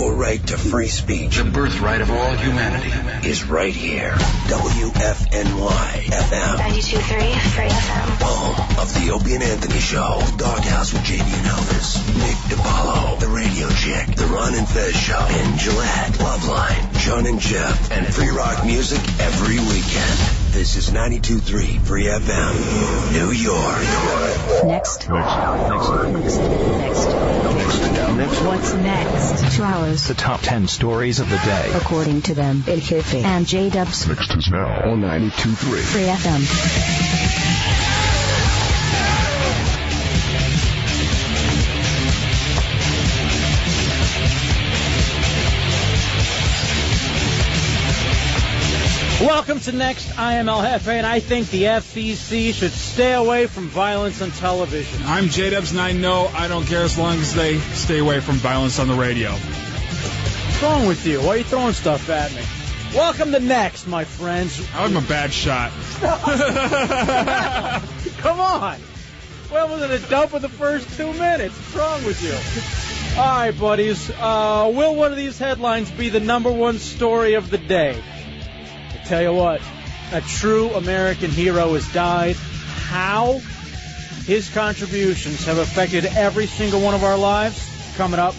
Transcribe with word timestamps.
Your 0.00 0.14
right 0.14 0.44
to 0.46 0.56
free 0.56 0.88
speech, 0.88 1.36
the 1.36 1.44
birthright 1.44 2.00
of 2.00 2.10
all 2.10 2.32
humanity, 2.32 2.88
is 3.28 3.44
right 3.44 3.74
here. 3.74 4.12
WFNY 4.48 5.90
FM. 6.08 6.56
92.3 6.56 7.38
Free 7.52 7.68
FM. 7.68 8.22
Home 8.22 8.78
of 8.80 8.94
the 8.94 9.12
Opie 9.12 9.34
and 9.34 9.42
Anthony 9.42 9.78
Show. 9.78 10.22
The 10.24 10.36
Doghouse 10.38 10.94
with 10.94 11.02
JD 11.02 11.20
and 11.20 11.46
Elvis. 11.46 12.16
Nick 12.16 12.36
DiPaolo. 12.48 13.20
The 13.20 13.28
Radio 13.28 13.68
Chick. 13.68 14.16
The 14.16 14.24
Ron 14.24 14.54
and 14.54 14.66
Fez 14.66 14.96
Show. 14.96 15.18
Penn 15.18 15.58
Jillette. 15.58 16.16
Loveline. 16.16 16.98
John 17.00 17.26
and 17.26 17.38
Jeff. 17.38 17.92
And 17.92 18.06
free 18.06 18.30
rock 18.30 18.64
music 18.64 19.02
every 19.20 19.58
weekend. 19.58 20.39
This 20.52 20.74
is 20.76 20.90
92.3 20.90 21.80
Free 21.86 22.06
FM. 22.06 23.12
New 23.12 23.30
York. 23.30 24.64
Next. 24.64 25.08
Next. 25.08 25.08
Next. 25.08 26.38
Next. 26.38 27.06
Next. 28.16 28.40
What's 28.42 28.74
next? 28.74 29.56
Two 29.56 29.62
hours. 29.62 30.08
The 30.08 30.14
top 30.14 30.40
10 30.40 30.66
stories 30.66 31.20
of 31.20 31.30
the 31.30 31.36
day. 31.36 31.70
According 31.74 32.22
to 32.22 32.34
them, 32.34 32.64
El 32.66 32.78
Jefe 32.78 33.14
and 33.14 33.46
J 33.46 33.70
Dubs. 33.70 34.08
Next 34.08 34.34
is 34.34 34.50
now 34.50 34.90
on 34.90 35.00
92.3 35.02 35.82
Free 35.82 36.06
FM. 36.06 37.49
Welcome 49.20 49.60
to 49.60 49.72
Next. 49.72 50.18
I 50.18 50.36
am 50.36 50.48
El 50.48 50.62
Jefe, 50.62 50.88
and 50.88 51.06
I 51.06 51.20
think 51.20 51.50
the 51.50 51.64
FCC 51.64 52.54
should 52.54 52.72
stay 52.72 53.12
away 53.12 53.48
from 53.48 53.68
violence 53.68 54.22
on 54.22 54.30
television. 54.30 55.02
I'm 55.04 55.28
J 55.28 55.50
Dubs, 55.50 55.72
and 55.72 55.80
I 55.80 55.92
know 55.92 56.28
I 56.28 56.48
don't 56.48 56.64
care 56.64 56.84
as 56.84 56.96
long 56.96 57.18
as 57.18 57.34
they 57.34 57.58
stay 57.58 57.98
away 57.98 58.20
from 58.20 58.36
violence 58.36 58.78
on 58.78 58.88
the 58.88 58.94
radio. 58.94 59.32
What's 59.32 60.62
wrong 60.62 60.86
with 60.86 61.06
you? 61.06 61.20
Why 61.20 61.28
are 61.28 61.36
you 61.36 61.44
throwing 61.44 61.74
stuff 61.74 62.08
at 62.08 62.32
me? 62.32 62.40
Welcome 62.96 63.32
to 63.32 63.40
Next, 63.40 63.86
my 63.86 64.04
friends. 64.04 64.66
I'm 64.74 64.96
a 64.96 65.02
bad 65.02 65.34
shot. 65.34 65.70
Come 68.22 68.40
on. 68.40 68.80
Well, 69.52 69.68
was 69.68 69.82
it 69.82 69.90
a 69.90 69.98
dump 70.08 70.32
in 70.32 70.40
the 70.40 70.48
first 70.48 70.96
two 70.96 71.12
minutes? 71.12 71.54
What's 71.56 71.74
wrong 71.74 72.02
with 72.06 72.22
you? 72.22 72.32
All 73.20 73.26
right, 73.26 73.50
buddies. 73.50 74.08
Uh, 74.08 74.72
will 74.74 74.94
one 74.94 75.10
of 75.10 75.18
these 75.18 75.38
headlines 75.38 75.90
be 75.90 76.08
the 76.08 76.20
number 76.20 76.50
one 76.50 76.78
story 76.78 77.34
of 77.34 77.50
the 77.50 77.58
day? 77.58 78.02
Tell 79.10 79.22
you 79.22 79.32
what, 79.32 79.60
a 80.12 80.20
true 80.20 80.70
American 80.70 81.32
hero 81.32 81.74
has 81.74 81.92
died. 81.92 82.36
How 82.36 83.40
his 84.24 84.48
contributions 84.50 85.44
have 85.46 85.58
affected 85.58 86.04
every 86.06 86.46
single 86.46 86.80
one 86.80 86.94
of 86.94 87.02
our 87.02 87.18
lives. 87.18 87.58
Coming 87.96 88.20
up 88.20 88.36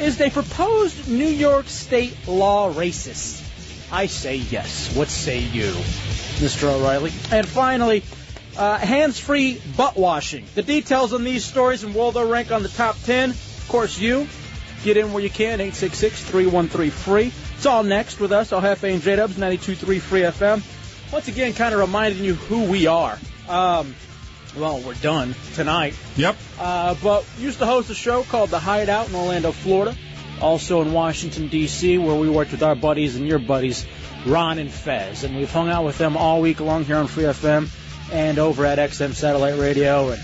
is 0.00 0.20
a 0.20 0.30
proposed 0.30 1.08
New 1.08 1.26
York 1.26 1.66
State 1.66 2.16
law 2.28 2.72
racist. 2.72 3.42
I 3.90 4.06
say 4.06 4.36
yes. 4.36 4.94
What 4.94 5.08
say 5.08 5.40
you, 5.40 5.72
Mr. 6.38 6.72
O'Reilly? 6.72 7.10
And 7.32 7.44
finally, 7.48 8.04
uh, 8.56 8.78
hands-free 8.78 9.62
butt 9.76 9.96
washing. 9.96 10.44
The 10.54 10.62
details 10.62 11.12
on 11.12 11.24
these 11.24 11.44
stories 11.44 11.82
and 11.82 11.92
will 11.92 12.12
they 12.12 12.24
rank 12.24 12.52
on 12.52 12.62
the 12.62 12.68
top 12.68 12.96
10. 13.02 13.30
Of 13.30 13.64
course, 13.68 13.98
you 13.98 14.28
get 14.84 14.96
in 14.96 15.12
where 15.12 15.24
you 15.24 15.30
can, 15.30 15.58
866-313-FREE. 15.58 17.32
It's 17.56 17.66
all 17.66 17.82
next 17.82 18.20
with 18.20 18.32
us, 18.32 18.52
El 18.52 18.60
Jefe 18.60 18.84
and 18.84 19.02
J-Dubs, 19.02 19.36
92.3 19.36 20.00
Free 20.00 20.20
FM. 20.22 20.62
Once 21.12 21.28
again, 21.28 21.54
kind 21.54 21.72
of 21.74 21.80
reminding 21.80 22.24
you 22.24 22.34
who 22.34 22.64
we 22.64 22.86
are. 22.86 23.18
Um, 23.48 23.94
well, 24.56 24.80
we're 24.80 24.94
done 24.94 25.34
tonight. 25.54 25.94
Yep. 26.16 26.36
Uh, 26.58 26.94
but 27.02 27.24
used 27.38 27.58
to 27.58 27.66
host 27.66 27.90
a 27.90 27.94
show 27.94 28.22
called 28.22 28.50
The 28.50 28.58
Hideout 28.58 29.08
in 29.08 29.14
Orlando, 29.14 29.52
Florida. 29.52 29.96
Also 30.40 30.82
in 30.82 30.92
Washington, 30.92 31.48
D.C., 31.48 31.98
where 31.98 32.16
we 32.16 32.28
worked 32.28 32.50
with 32.50 32.62
our 32.62 32.74
buddies 32.74 33.16
and 33.16 33.26
your 33.26 33.38
buddies, 33.38 33.86
Ron 34.26 34.58
and 34.58 34.70
Fez. 34.70 35.24
And 35.24 35.36
we've 35.36 35.50
hung 35.50 35.68
out 35.68 35.84
with 35.84 35.98
them 35.98 36.16
all 36.16 36.40
week 36.40 36.60
long 36.60 36.84
here 36.84 36.96
on 36.96 37.06
Free 37.06 37.24
FM 37.24 37.70
and 38.12 38.38
over 38.38 38.66
at 38.66 38.78
XM 38.78 39.14
Satellite 39.14 39.58
Radio. 39.58 40.10
And 40.10 40.22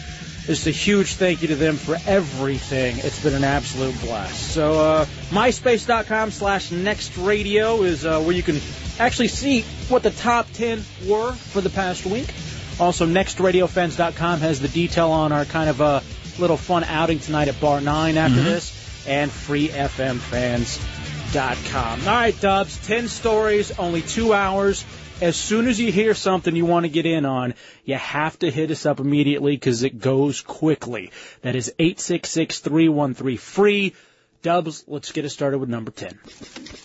just 0.50 0.66
a 0.66 0.70
huge 0.72 1.14
thank 1.14 1.42
you 1.42 1.48
to 1.48 1.54
them 1.54 1.76
for 1.76 1.96
everything. 2.08 2.98
It's 2.98 3.22
been 3.22 3.34
an 3.34 3.44
absolute 3.44 3.94
blast. 4.00 4.34
So, 4.52 4.80
uh, 4.80 5.04
myspace.com 5.30 6.32
slash 6.32 6.72
next 6.72 7.16
radio 7.16 7.82
is 7.82 8.04
uh, 8.04 8.20
where 8.20 8.34
you 8.34 8.42
can 8.42 8.58
actually 8.98 9.28
see 9.28 9.60
what 9.88 10.02
the 10.02 10.10
top 10.10 10.48
10 10.54 10.82
were 11.06 11.30
for 11.30 11.60
the 11.60 11.70
past 11.70 12.04
week. 12.04 12.34
Also, 12.80 13.06
nextradiofans.com 13.06 14.40
has 14.40 14.58
the 14.58 14.66
detail 14.66 15.12
on 15.12 15.30
our 15.30 15.44
kind 15.44 15.70
of 15.70 15.80
a 15.80 16.02
little 16.40 16.56
fun 16.56 16.82
outing 16.82 17.20
tonight 17.20 17.46
at 17.46 17.60
Bar 17.60 17.80
9 17.80 18.16
after 18.16 18.40
Mhm. 18.40 18.44
this, 18.44 19.04
and 19.06 19.30
freefmfans.com. 19.30 22.00
All 22.08 22.14
right, 22.14 22.40
Dubs, 22.40 22.76
10 22.88 23.06
stories, 23.06 23.70
only 23.78 24.02
two 24.02 24.34
hours. 24.34 24.84
As 25.20 25.36
soon 25.36 25.68
as 25.68 25.78
you 25.78 25.92
hear 25.92 26.14
something 26.14 26.56
you 26.56 26.64
want 26.64 26.84
to 26.84 26.90
get 26.90 27.04
in 27.04 27.26
on, 27.26 27.52
you 27.84 27.96
have 27.96 28.38
to 28.38 28.50
hit 28.50 28.70
us 28.70 28.86
up 28.86 29.00
immediately 29.00 29.54
because 29.54 29.82
it 29.82 30.00
goes 30.00 30.40
quickly. 30.40 31.10
That 31.42 31.56
is 31.56 31.74
866-313-FREE. 31.78 33.94
Dubs, 34.42 34.84
let's 34.86 35.12
get 35.12 35.26
it 35.26 35.28
started 35.28 35.58
with 35.58 35.68
number 35.68 35.90
10. 35.90 36.18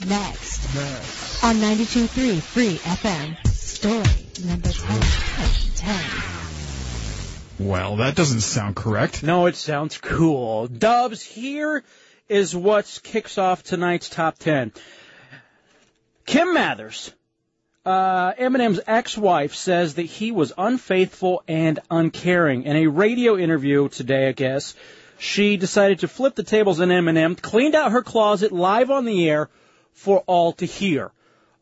Next. 0.07 0.66
On 1.45 1.56
92.3 1.56 2.41
Free 2.41 2.75
FM. 2.75 3.47
Story 3.47 4.03
number 4.45 4.69
10. 4.69 5.01
10. 7.57 7.68
Well, 7.69 7.95
that 7.97 8.16
doesn't 8.16 8.41
sound 8.41 8.75
correct. 8.75 9.22
No, 9.24 9.45
it 9.45 9.56
sounds 9.56 9.97
cool. 9.97 10.68
Dubs, 10.68 11.24
here 11.24 11.85
is 12.28 12.53
what 12.53 13.00
kicks 13.03 13.38
off 13.38 13.63
tonight's 13.63 14.09
top 14.09 14.38
10. 14.40 14.74
Kim 16.25 16.53
Mathers, 16.53 17.13
uh, 17.85 18.34
Eminem's 18.34 18.79
ex-wife, 18.88 19.53
says 19.53 19.96
that 19.96 20.03
he 20.03 20.31
was 20.31 20.51
unfaithful 20.57 21.44
and 21.47 21.79
uncaring. 21.91 22.63
In 22.63 22.75
a 22.75 22.88
radio 22.88 23.38
interview 23.38 23.90
today, 23.90 24.28
I 24.28 24.31
guess, 24.31 24.73
she 25.18 25.57
decided 25.57 26.00
to 26.00 26.07
flip 26.07 26.35
the 26.35 26.44
tables 26.44 26.81
on 26.81 26.90
Eminem, 26.90 27.40
cleaned 27.40 27.75
out 27.75 27.91
her 27.91 28.01
closet 28.01 28.51
live 28.51 28.90
on 28.90 29.06
the 29.06 29.29
air 29.29 29.50
for 29.94 30.24
all 30.28 30.53
to 30.53 30.66
hear. 30.66 31.12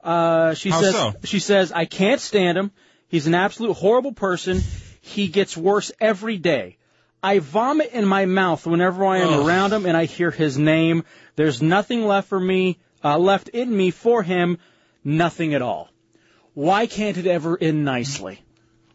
Uh, 0.03 0.53
she 0.53 0.69
How 0.69 0.81
says, 0.81 0.95
so? 0.95 1.13
she 1.23 1.39
says, 1.39 1.71
I 1.71 1.85
can't 1.85 2.19
stand 2.19 2.57
him. 2.57 2.71
He's 3.07 3.27
an 3.27 3.35
absolute 3.35 3.73
horrible 3.73 4.13
person. 4.13 4.61
He 5.01 5.27
gets 5.27 5.55
worse 5.55 5.91
every 5.99 6.37
day. 6.37 6.77
I 7.21 7.39
vomit 7.39 7.91
in 7.93 8.05
my 8.05 8.25
mouth 8.25 8.65
whenever 8.65 9.05
I 9.05 9.19
am 9.19 9.29
Ugh. 9.29 9.45
around 9.45 9.71
him 9.71 9.85
and 9.85 9.95
I 9.95 10.05
hear 10.05 10.31
his 10.31 10.57
name. 10.57 11.03
There's 11.35 11.61
nothing 11.61 12.05
left 12.05 12.27
for 12.27 12.39
me, 12.39 12.79
uh, 13.03 13.17
left 13.17 13.49
in 13.49 13.75
me 13.75 13.91
for 13.91 14.23
him. 14.23 14.57
Nothing 15.05 15.53
at 15.53 15.61
all. 15.61 15.89
Why 16.53 16.85
can't 16.85 17.17
it 17.17 17.25
ever 17.25 17.57
end 17.59 17.83
nicely? 17.85 18.39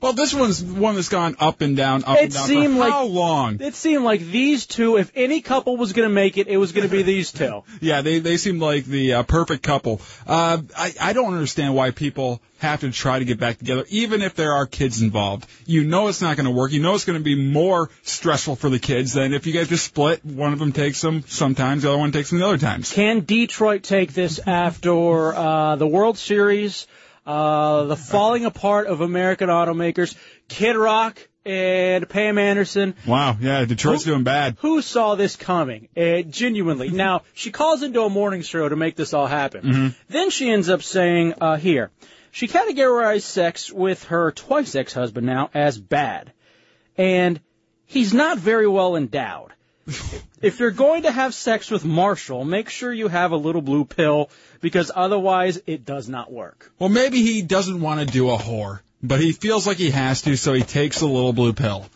Well, 0.01 0.13
this 0.13 0.33
one's 0.33 0.63
one 0.63 0.95
that's 0.95 1.09
gone 1.09 1.35
up 1.41 1.61
and 1.61 1.77
down, 1.77 2.05
up 2.05 2.19
and 2.19 2.29
It 2.29 2.33
down. 2.33 2.47
seemed 2.47 2.75
for 2.75 2.79
like 2.81 2.93
how 2.93 3.07
long? 3.07 3.61
It 3.61 3.75
seemed 3.75 4.05
like 4.05 4.21
these 4.21 4.67
two, 4.67 4.97
if 4.97 5.11
any 5.17 5.41
couple 5.41 5.77
was 5.77 5.93
going 5.93 6.09
to 6.09 6.15
make 6.15 6.39
it, 6.39 6.47
it 6.47 6.57
was 6.57 6.71
going 6.71 6.89
to 6.89 6.91
be 6.91 7.03
these 7.03 7.33
two. 7.33 7.65
Yeah, 7.81 8.03
they 8.03 8.21
they 8.21 8.37
seem 8.37 8.61
like 8.61 8.85
the 8.85 9.15
uh, 9.15 9.23
perfect 9.25 9.65
couple. 9.65 10.01
Uh, 10.25 10.59
I 10.77 10.95
I 11.01 11.13
don't 11.15 11.33
understand 11.35 11.75
why 11.75 11.91
people 11.91 12.41
have 12.59 12.81
to 12.81 12.93
try 12.93 13.19
to 13.19 13.25
get 13.25 13.41
back 13.41 13.59
together, 13.59 13.85
even 13.89 14.23
if 14.23 14.35
there 14.37 14.53
are 14.53 14.67
kids 14.67 15.03
involved. 15.03 15.47
You 15.67 15.83
know 15.83 16.07
it's 16.07 16.23
not 16.23 16.37
going 16.37 16.47
to 16.47 16.53
work. 16.53 16.71
You 16.71 16.81
know 16.81 16.95
it's 16.95 17.05
going 17.05 17.19
to 17.19 17.25
be 17.25 17.35
more 17.35 17.91
stressful 18.05 18.55
for 18.55 18.71
the 18.71 18.79
kids 18.79 19.15
than 19.15 19.33
if 19.35 19.49
you 19.49 19.53
guys 19.53 19.69
just 19.69 19.85
split. 19.85 20.25
One 20.25 20.53
of 20.53 20.61
them 20.61 20.71
takes 20.73 21.01
them 21.01 21.25
sometimes, 21.27 21.83
the 21.83 21.89
other 21.89 21.99
one 21.99 22.13
takes 22.13 22.31
them 22.31 22.39
the 22.39 22.47
other 22.47 22.59
times. 22.59 22.93
Can 22.93 23.25
Detroit 23.25 23.83
take 23.83 24.13
this 24.13 24.39
after 24.47 25.35
uh, 25.35 25.75
the 25.77 25.87
World 25.89 26.19
Series, 26.19 26.87
uh, 27.29 27.85
the 27.85 27.97
falling 27.97 28.47
apart 28.47 28.87
of 28.87 29.03
American 29.03 29.51
automakers, 29.51 30.17
Kid 30.49 30.77
Rock 30.77 31.29
and 31.45 32.09
Pam 32.09 32.39
Anderson? 32.39 32.95
Wow, 33.07 33.37
yeah, 33.39 33.67
Detroit's 33.67 34.05
doing 34.05 34.25
bad. 34.25 34.57
Who 34.61 34.81
saw 34.81 35.15
this 35.15 35.37
coming? 35.37 35.89
Uh, 35.95 36.23
genuinely. 36.23 36.89
Now, 36.89 37.23
she 37.35 37.51
calls 37.51 37.83
into 37.83 38.01
a 38.01 38.09
morning 38.09 38.41
show 38.41 38.67
to 38.67 38.77
make 38.77 38.97
this 38.97 39.13
all 39.13 39.27
happen. 39.27 39.63
Mhm. 39.63 39.95
Then 40.09 40.31
she 40.31 40.51
ends 40.51 40.71
up 40.71 40.83
saying, 40.83 41.35
uh, 41.39 41.57
here, 41.57 41.91
she 42.31 42.49
categorized 42.49 43.23
sex 43.23 43.71
with 43.71 44.05
her 44.05 44.33
twice 44.33 44.75
ex-husband 44.75 45.27
now 45.27 45.51
as 45.53 45.79
bad. 45.79 46.33
And 46.97 47.41
he's 47.85 48.15
not 48.15 48.39
very 48.39 48.67
well 48.67 48.97
endowed. 48.97 49.53
if 50.41 50.61
you're 50.61 50.71
going 50.71 51.03
to 51.03 51.11
have 51.11 51.35
sex 51.35 51.71
with 51.71 51.85
Marshall, 51.85 52.45
make 52.45 52.71
sure 52.71 52.93
you 52.93 53.09
have 53.09 53.33
a 53.33 53.37
little 53.37 53.63
blue 53.63 53.85
pill 53.85 54.31
because 54.61 54.91
otherwise 54.95 55.61
it 55.67 55.85
does 55.85 56.09
not 56.09 56.33
work. 56.33 56.71
Well, 56.79 56.89
maybe 56.89 57.23
he 57.23 57.43
doesn't 57.43 57.81
want 57.81 58.01
to 58.01 58.07
do 58.07 58.31
a 58.31 58.37
whore, 58.37 58.81
but 59.03 59.21
he 59.21 59.33
feels 59.33 59.67
like 59.67 59.77
he 59.77 59.91
has 59.91 60.23
to, 60.23 60.37
so 60.37 60.53
he 60.53 60.63
takes 60.63 61.01
a 61.01 61.07
little 61.07 61.33
blue 61.33 61.53
pill. 61.53 61.87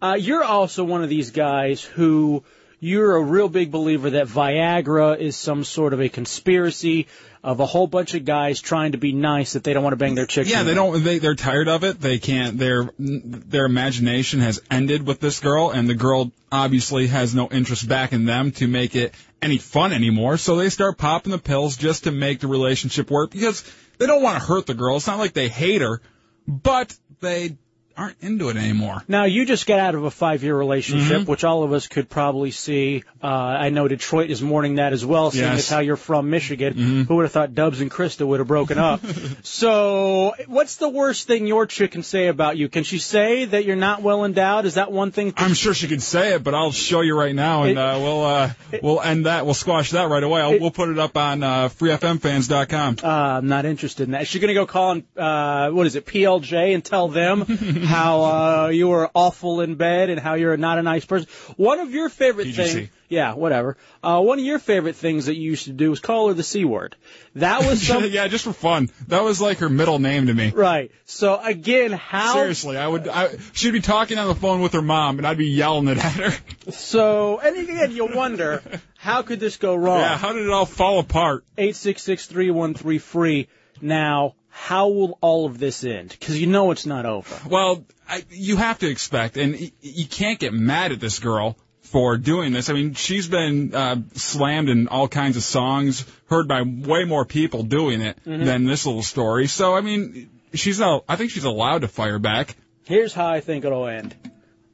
Uh, 0.00 0.16
you're 0.18 0.44
also 0.44 0.84
one 0.84 1.02
of 1.02 1.08
these 1.08 1.30
guys 1.30 1.82
who 1.82 2.44
you're 2.80 3.16
a 3.16 3.22
real 3.22 3.48
big 3.48 3.70
believer 3.70 4.10
that 4.10 4.26
Viagra 4.26 5.18
is 5.18 5.36
some 5.36 5.64
sort 5.64 5.94
of 5.94 6.00
a 6.00 6.08
conspiracy 6.08 7.06
of 7.44 7.60
a 7.60 7.66
whole 7.66 7.86
bunch 7.86 8.14
of 8.14 8.24
guys 8.24 8.58
trying 8.58 8.92
to 8.92 8.98
be 8.98 9.12
nice 9.12 9.52
that 9.52 9.62
they 9.62 9.74
don't 9.74 9.82
want 9.82 9.92
to 9.92 9.98
bang 9.98 10.14
their 10.14 10.24
chicks. 10.24 10.48
Yeah, 10.48 10.62
they 10.62 10.72
don't. 10.72 11.04
They 11.04 11.18
they're 11.18 11.34
tired 11.34 11.68
of 11.68 11.84
it. 11.84 12.00
They 12.00 12.18
can't. 12.18 12.56
Their 12.58 12.88
their 12.98 13.66
imagination 13.66 14.40
has 14.40 14.62
ended 14.70 15.06
with 15.06 15.20
this 15.20 15.40
girl, 15.40 15.70
and 15.70 15.86
the 15.86 15.94
girl 15.94 16.32
obviously 16.50 17.06
has 17.08 17.34
no 17.34 17.48
interest 17.48 17.86
back 17.86 18.14
in 18.14 18.24
them 18.24 18.52
to 18.52 18.66
make 18.66 18.96
it 18.96 19.14
any 19.42 19.58
fun 19.58 19.92
anymore. 19.92 20.38
So 20.38 20.56
they 20.56 20.70
start 20.70 20.96
popping 20.96 21.32
the 21.32 21.38
pills 21.38 21.76
just 21.76 22.04
to 22.04 22.10
make 22.10 22.40
the 22.40 22.48
relationship 22.48 23.10
work 23.10 23.32
because 23.32 23.62
they 23.98 24.06
don't 24.06 24.22
want 24.22 24.40
to 24.40 24.44
hurt 24.44 24.64
the 24.64 24.74
girl. 24.74 24.96
It's 24.96 25.06
not 25.06 25.18
like 25.18 25.34
they 25.34 25.48
hate 25.48 25.82
her, 25.82 26.00
but 26.48 26.96
they 27.20 27.58
aren't 27.96 28.16
into 28.20 28.48
it 28.48 28.56
anymore. 28.56 29.02
Now 29.08 29.24
you 29.24 29.44
just 29.46 29.66
got 29.66 29.78
out 29.80 29.94
of 29.94 30.04
a 30.04 30.10
five-year 30.10 30.56
relationship, 30.56 31.20
Mm-hmm. 31.22 31.30
which 31.30 31.44
all 31.44 31.62
of 31.62 31.72
us 31.72 31.86
could 31.88 32.08
probably 32.08 32.50
see. 32.50 33.04
Uh, 33.22 33.26
I 33.26 33.70
know 33.70 33.88
Detroit 33.88 34.30
is 34.30 34.42
mourning 34.42 34.76
that 34.76 34.92
as 34.92 35.04
well, 35.04 35.30
seeing 35.30 35.44
Yes. 35.44 35.50
Mm-hmm. 35.50 35.58
as 35.58 35.68
how 35.70 35.78
you're 35.80 35.96
from 35.96 36.30
Michigan. 36.30 37.04
Who 37.08 37.14
would 37.16 37.22
have 37.24 37.32
thought 37.32 37.54
Dubs 37.54 37.80
and 37.80 37.90
Krista 37.90 38.26
would 38.26 38.40
have 38.40 38.48
broken 38.48 38.78
up? 38.78 39.00
so, 39.42 40.34
what's 40.46 40.76
the 40.76 40.88
worst 40.88 41.26
thing 41.26 41.46
your 41.46 41.66
chick 41.66 41.92
can 41.92 42.02
say 42.02 42.28
about 42.28 42.56
you? 42.56 42.68
Can 42.68 42.84
she 42.84 42.98
say 42.98 43.44
that 43.44 43.64
you're 43.64 43.76
not 43.76 44.02
well 44.02 44.24
endowed? 44.24 44.64
Is 44.64 44.74
that 44.74 44.90
one 44.90 45.10
thing? 45.12 45.32
I'm 45.36 45.54
sure 45.54 45.74
she 45.74 45.86
could 45.88 46.02
say 46.02 46.34
it, 46.34 46.42
but 46.42 46.54
I'll 46.54 46.72
show 46.72 47.00
you 47.02 47.16
right 47.16 47.34
now, 47.34 47.62
and 47.62 47.72
It- 47.72 47.78
uh, 47.78 47.98
we'll 48.00 48.24
uh, 48.24 48.50
we'll 48.82 49.00
end 49.00 49.26
that. 49.26 49.44
We'll 49.44 49.54
squash 49.54 49.92
that 49.92 50.08
right 50.08 50.22
away. 50.22 50.40
I'll, 50.40 50.58
we'll 50.58 50.70
put 50.70 50.88
it 50.88 50.98
up 50.98 51.16
on 51.16 51.42
uh, 51.42 51.68
freefmfans.com. 51.68 52.96
Uh, 53.02 53.06
I'm 53.08 53.46
not 53.48 53.64
interested 53.64 54.04
in 54.04 54.10
that. 54.12 54.22
Is 54.22 54.28
she 54.28 54.38
going 54.38 54.48
to 54.48 54.54
go 54.54 54.66
call 54.66 54.90
on, 54.90 55.04
uh, 55.16 55.70
what 55.70 55.86
is 55.86 55.96
it, 55.96 56.06
PLJ 56.06 56.74
and 56.74 56.84
tell 56.84 57.08
them 57.08 57.44
how 57.88 58.24
uh, 58.24 58.68
you 58.68 58.88
were 58.88 59.10
awful 59.14 59.60
in 59.60 59.76
bed 59.76 60.10
and 60.10 60.20
how 60.20 60.34
you're 60.34 60.56
not 60.56 60.78
a 60.78 60.82
nice 60.82 61.04
person? 61.04 61.28
One 61.56 61.80
of 61.80 61.92
your 61.92 62.08
favorite 62.08 62.48
PGC. 62.48 62.72
things. 62.72 62.88
Yeah, 63.08 63.34
whatever. 63.34 63.76
Uh, 64.02 64.20
one 64.20 64.38
of 64.38 64.44
your 64.44 64.58
favorite 64.58 64.96
things 64.96 65.26
that 65.26 65.36
you 65.36 65.42
used 65.42 65.66
to 65.66 65.72
do 65.72 65.90
was 65.90 66.00
call 66.00 66.28
her 66.28 66.34
the 66.34 66.42
C 66.42 66.64
word. 66.64 66.96
That 67.34 67.64
was 67.64 67.80
some. 67.86 68.04
yeah, 68.06 68.26
just 68.28 68.44
for 68.44 68.52
fun. 68.52 68.90
That 69.08 69.22
was 69.22 69.40
like 69.40 69.58
her 69.58 69.68
middle 69.68 69.98
name 69.98 70.26
to 70.26 70.34
me. 70.34 70.50
Right. 70.50 70.90
So 71.04 71.38
again, 71.40 71.92
how. 71.92 72.34
Seriously, 72.34 72.76
I 72.76 72.88
would. 72.88 73.06
I, 73.08 73.36
she'd 73.52 73.72
be 73.72 73.80
talking 73.80 74.18
on 74.18 74.28
the 74.28 74.34
phone 74.34 74.62
with 74.62 74.72
her 74.72 74.82
mom, 74.82 75.18
and 75.18 75.26
I'd 75.26 75.38
be 75.38 75.48
yelling 75.48 75.88
it 75.88 75.98
at 75.98 76.12
her. 76.12 76.72
So, 76.72 77.38
and 77.38 77.56
again, 77.56 77.92
you 77.92 78.06
wonder, 78.06 78.62
how 78.96 79.22
could 79.22 79.38
this 79.38 79.58
go 79.58 79.74
wrong? 79.74 80.00
Yeah, 80.00 80.16
how 80.16 80.32
did 80.32 80.44
it 80.44 80.50
all 80.50 80.66
fall 80.66 80.98
apart? 80.98 81.44
Eight 81.58 81.76
six 81.76 82.02
six 82.02 82.26
three 82.26 82.50
one 82.50 82.74
three 82.74 82.98
free. 82.98 83.48
Now, 83.80 84.34
how 84.56 84.88
will 84.88 85.18
all 85.20 85.46
of 85.46 85.58
this 85.58 85.82
end? 85.82 86.10
Because 86.10 86.40
you 86.40 86.46
know 86.46 86.70
it's 86.70 86.86
not 86.86 87.06
over. 87.06 87.36
Well, 87.48 87.84
I, 88.08 88.22
you 88.30 88.56
have 88.56 88.78
to 88.78 88.88
expect, 88.88 89.36
and 89.36 89.54
y- 89.54 89.72
you 89.82 90.06
can't 90.06 90.38
get 90.38 90.52
mad 90.54 90.92
at 90.92 91.00
this 91.00 91.18
girl 91.18 91.56
for 91.82 92.16
doing 92.16 92.52
this. 92.52 92.70
I 92.70 92.72
mean, 92.72 92.94
she's 92.94 93.26
been 93.26 93.74
uh, 93.74 93.96
slammed 94.14 94.68
in 94.68 94.86
all 94.88 95.08
kinds 95.08 95.36
of 95.36 95.42
songs, 95.42 96.04
heard 96.30 96.46
by 96.46 96.62
way 96.62 97.04
more 97.04 97.24
people 97.24 97.64
doing 97.64 98.00
it 98.00 98.16
Mm-hmm. 98.24 98.44
than 98.44 98.64
this 98.64 98.86
little 98.86 99.02
story. 99.02 99.48
So, 99.48 99.74
I 99.74 99.80
mean, 99.80 100.30
she's 100.54 100.78
not. 100.78 101.04
I 101.08 101.16
think 101.16 101.30
she's 101.32 101.44
allowed 101.44 101.80
to 101.80 101.88
fire 101.88 102.18
back. 102.20 102.54
Here's 102.84 103.12
how 103.12 103.26
I 103.26 103.40
think 103.40 103.64
it'll 103.64 103.86
end 103.88 104.14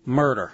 murder. 0.05 0.53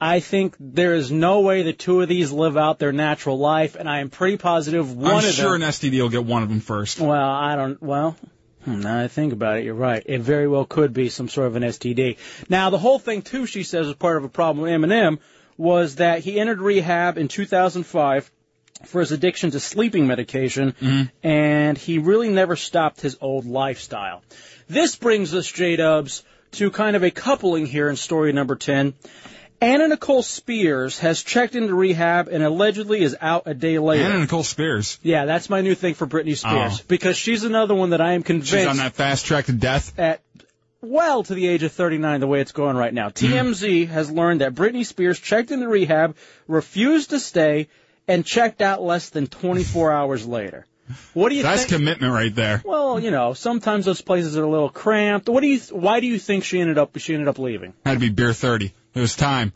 I 0.00 0.18
think 0.20 0.56
there 0.58 0.94
is 0.94 1.12
no 1.12 1.40
way 1.42 1.62
the 1.62 1.72
two 1.72 2.00
of 2.00 2.08
these 2.08 2.32
live 2.32 2.56
out 2.56 2.78
their 2.80 2.90
natural 2.92 3.38
life, 3.38 3.76
and 3.76 3.88
I 3.88 4.00
am 4.00 4.10
pretty 4.10 4.36
positive 4.38 4.96
one 4.96 5.12
I'm 5.12 5.18
of 5.18 5.24
sure 5.32 5.52
them. 5.52 5.62
an 5.62 5.68
STD 5.68 6.00
will 6.00 6.08
get 6.08 6.24
one 6.24 6.42
of 6.42 6.48
them 6.48 6.58
first. 6.60 6.98
well, 6.98 7.30
I 7.30 7.54
don't. 7.54 7.80
Well, 7.82 8.16
Hmm, 8.64 8.80
now 8.80 9.00
I 9.00 9.08
think 9.08 9.32
about 9.32 9.58
it, 9.58 9.64
you're 9.64 9.74
right. 9.74 10.02
It 10.06 10.20
very 10.20 10.46
well 10.46 10.64
could 10.64 10.92
be 10.92 11.08
some 11.08 11.28
sort 11.28 11.48
of 11.48 11.56
an 11.56 11.64
STD. 11.64 12.16
Now, 12.48 12.70
the 12.70 12.78
whole 12.78 12.98
thing 12.98 13.22
too, 13.22 13.46
she 13.46 13.64
says, 13.64 13.88
is 13.88 13.94
part 13.94 14.16
of 14.16 14.24
a 14.24 14.28
problem 14.28 14.62
with 14.62 14.72
Eminem 14.72 15.18
was 15.56 15.96
that 15.96 16.20
he 16.20 16.38
entered 16.38 16.60
rehab 16.60 17.18
in 17.18 17.28
2005 17.28 18.30
for 18.84 19.00
his 19.00 19.12
addiction 19.12 19.50
to 19.52 19.60
sleeping 19.60 20.06
medication, 20.06 20.72
mm-hmm. 20.72 21.02
and 21.26 21.78
he 21.78 21.98
really 21.98 22.28
never 22.28 22.56
stopped 22.56 23.00
his 23.00 23.16
old 23.20 23.46
lifestyle. 23.46 24.22
This 24.68 24.96
brings 24.96 25.34
us, 25.34 25.46
J 25.46 25.76
Dubs, 25.76 26.24
to 26.52 26.70
kind 26.70 26.96
of 26.96 27.02
a 27.02 27.10
coupling 27.10 27.66
here 27.66 27.88
in 27.88 27.96
story 27.96 28.32
number 28.32 28.56
10. 28.56 28.94
Anna 29.62 29.88
Nicole 29.88 30.22
Spears 30.22 30.98
has 30.98 31.22
checked 31.22 31.54
into 31.54 31.74
rehab 31.74 32.28
and 32.28 32.42
allegedly 32.42 33.00
is 33.02 33.16
out 33.20 33.44
a 33.46 33.54
day 33.54 33.78
later. 33.78 34.04
Anna 34.04 34.18
Nicole 34.18 34.42
Spears. 34.42 34.98
Yeah, 35.02 35.24
that's 35.24 35.48
my 35.48 35.60
new 35.60 35.74
thing 35.76 35.94
for 35.94 36.06
Britney 36.06 36.36
Spears 36.36 36.80
Oh. 36.80 36.84
because 36.88 37.16
she's 37.16 37.44
another 37.44 37.74
one 37.74 37.90
that 37.90 38.00
I 38.00 38.12
am 38.14 38.22
convinced 38.24 38.50
She's 38.52 38.66
on 38.66 38.78
that 38.78 38.94
fast 38.94 39.24
track 39.26 39.46
to 39.46 39.52
death. 39.52 39.96
at 39.98 40.20
well 40.80 41.22
to 41.22 41.34
the 41.34 41.46
age 41.46 41.62
of 41.62 41.70
39 41.72 42.18
the 42.20 42.26
way 42.26 42.40
it's 42.40 42.50
going 42.52 42.76
right 42.76 42.92
now. 42.92 43.10
Hmm. 43.10 43.14
TMZ 43.26 43.86
has 43.88 44.10
learned 44.10 44.40
that 44.40 44.54
Britney 44.54 44.84
Spears 44.84 45.20
checked 45.20 45.52
into 45.52 45.68
rehab, 45.68 46.16
refused 46.48 47.10
to 47.10 47.20
stay, 47.20 47.68
and 48.08 48.26
checked 48.26 48.62
out 48.62 48.82
less 48.82 49.10
than 49.10 49.28
24 49.28 49.92
hours 49.98 50.26
later. 50.26 50.66
What 51.14 51.28
do 51.28 51.36
you 51.36 51.44
That's 51.44 51.66
think? 51.66 51.80
commitment 51.80 52.12
right 52.12 52.34
there. 52.34 52.60
well, 52.64 52.98
you 52.98 53.12
know, 53.12 53.32
sometimes 53.32 53.84
those 53.84 54.00
places 54.02 54.36
are 54.36 54.42
a 54.42 54.50
little 54.50 54.68
cramped. 54.68 55.28
What 55.28 55.40
do 55.42 55.46
you? 55.46 55.60
Why 55.70 56.00
do 56.00 56.08
you 56.08 56.18
think 56.18 56.42
she 56.42 56.60
ended 56.60 56.76
up? 56.78 56.98
She 56.98 57.14
ended 57.14 57.28
up 57.28 57.38
leaving. 57.38 57.72
Had 57.86 57.94
to 57.94 58.00
be 58.00 58.10
beer 58.10 58.32
30. 58.32 58.72
It 58.94 59.00
was 59.00 59.16
time. 59.16 59.52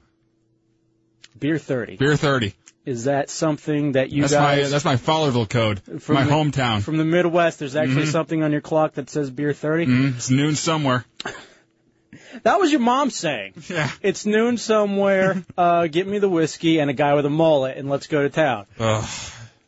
Beer 1.39 1.59
30. 1.59 1.97
Beer 1.97 2.17
30. 2.17 2.55
Is 2.85 3.05
that 3.05 3.31
something 3.31 3.93
that 3.93 4.11
you 4.11 4.23
That's 4.23 4.33
my 4.33 4.39
guys 4.57 4.71
that's 4.71 4.85
my 4.85 4.95
Fowlerville 4.97 5.49
code. 5.49 5.83
From 6.01 6.15
my 6.15 6.25
the- 6.25 6.31
hometown. 6.31 6.83
from 6.83 6.97
the 6.99 7.05
Midwest? 7.05 7.59
There's 7.59 7.75
actually 7.77 8.07
something 8.07 8.43
on 8.45 8.53
your 8.53 8.61
clock 8.61 8.95
that 8.95 9.11
says 9.11 9.29
beer 9.31 9.53
30. 9.53 9.87
Mm, 9.87 10.17
it's 10.17 10.31
noon 10.31 10.55
somewhere. 10.55 11.05
That 12.43 12.61
was 12.61 12.71
your 12.71 12.81
mom 12.81 13.09
saying. 13.11 13.55
Yeah. 13.69 13.91
It's 14.03 14.27
noon 14.27 14.59
somewhere. 14.59 15.43
Uh, 15.59 15.87
get 15.87 16.07
me 16.07 16.19
the 16.19 16.29
whiskey 16.29 16.81
and 16.81 16.91
a 16.91 16.93
guy 16.93 17.15
with 17.15 17.25
a 17.25 17.31
mullet, 17.31 17.79
and 17.79 17.89
let's 17.89 18.09
go 18.09 18.23
to 18.23 18.29
town. 18.29 18.67
Ugh. 18.79 19.09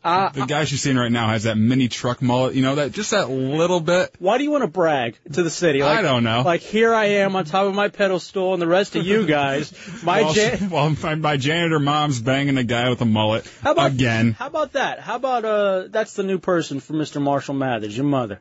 Uh, 0.09 0.29
The 0.31 0.47
guy 0.47 0.65
she's 0.65 0.81
seeing 0.83 0.97
right 0.97 1.13
now 1.13 1.29
has 1.29 1.45
that 1.45 1.57
mini 1.57 1.89
truck 1.89 2.23
mullet. 2.23 2.55
You 2.55 2.63
know 2.63 2.77
that 2.77 2.93
just 2.93 3.11
that 3.11 3.29
little 3.31 3.81
bit. 3.81 4.15
why 4.19 4.39
do 4.39 4.45
you 4.45 4.51
want 4.51 4.63
to 4.63 4.69
brag 4.69 5.19
to 5.33 5.43
the 5.43 5.51
city? 5.51 5.83
Like, 5.83 5.99
I 5.99 6.03
don't 6.03 6.25
know. 6.25 6.43
Like 6.43 6.61
here 6.63 6.95
I 6.95 7.07
am 7.23 7.37
on 7.37 7.45
top 7.45 7.67
of 7.67 7.75
my 7.75 7.89
pedestal, 7.89 8.53
and 8.55 8.63
the 8.63 8.67
rest 8.67 8.97
of 8.97 9.05
you 9.07 9.27
guys, 9.27 9.73
my 10.03 10.23
While, 10.23 10.33
jan- 10.33 10.59
she- 10.59 10.65
while 10.67 10.91
my, 10.91 11.15
my 11.15 11.37
janitor 11.37 11.79
mom's 11.79 12.21
banging 12.21 12.57
a 12.59 12.65
guy 12.65 12.89
with 12.89 13.01
a 13.03 13.05
mullet 13.05 13.47
How 13.63 13.73
about 13.73 13.93
again. 13.93 14.33
How 14.33 14.47
about 14.47 14.73
that? 14.73 15.01
How 15.01 15.17
about 15.17 15.45
uh? 15.45 15.85
That's 15.89 16.15
the 16.15 16.23
new 16.23 16.39
person 16.39 16.81
for 16.81 16.95
Mr. 16.95 17.21
Marshall 17.21 17.55
Mathers, 17.55 17.97
your 17.97 18.07
mother. 18.07 18.41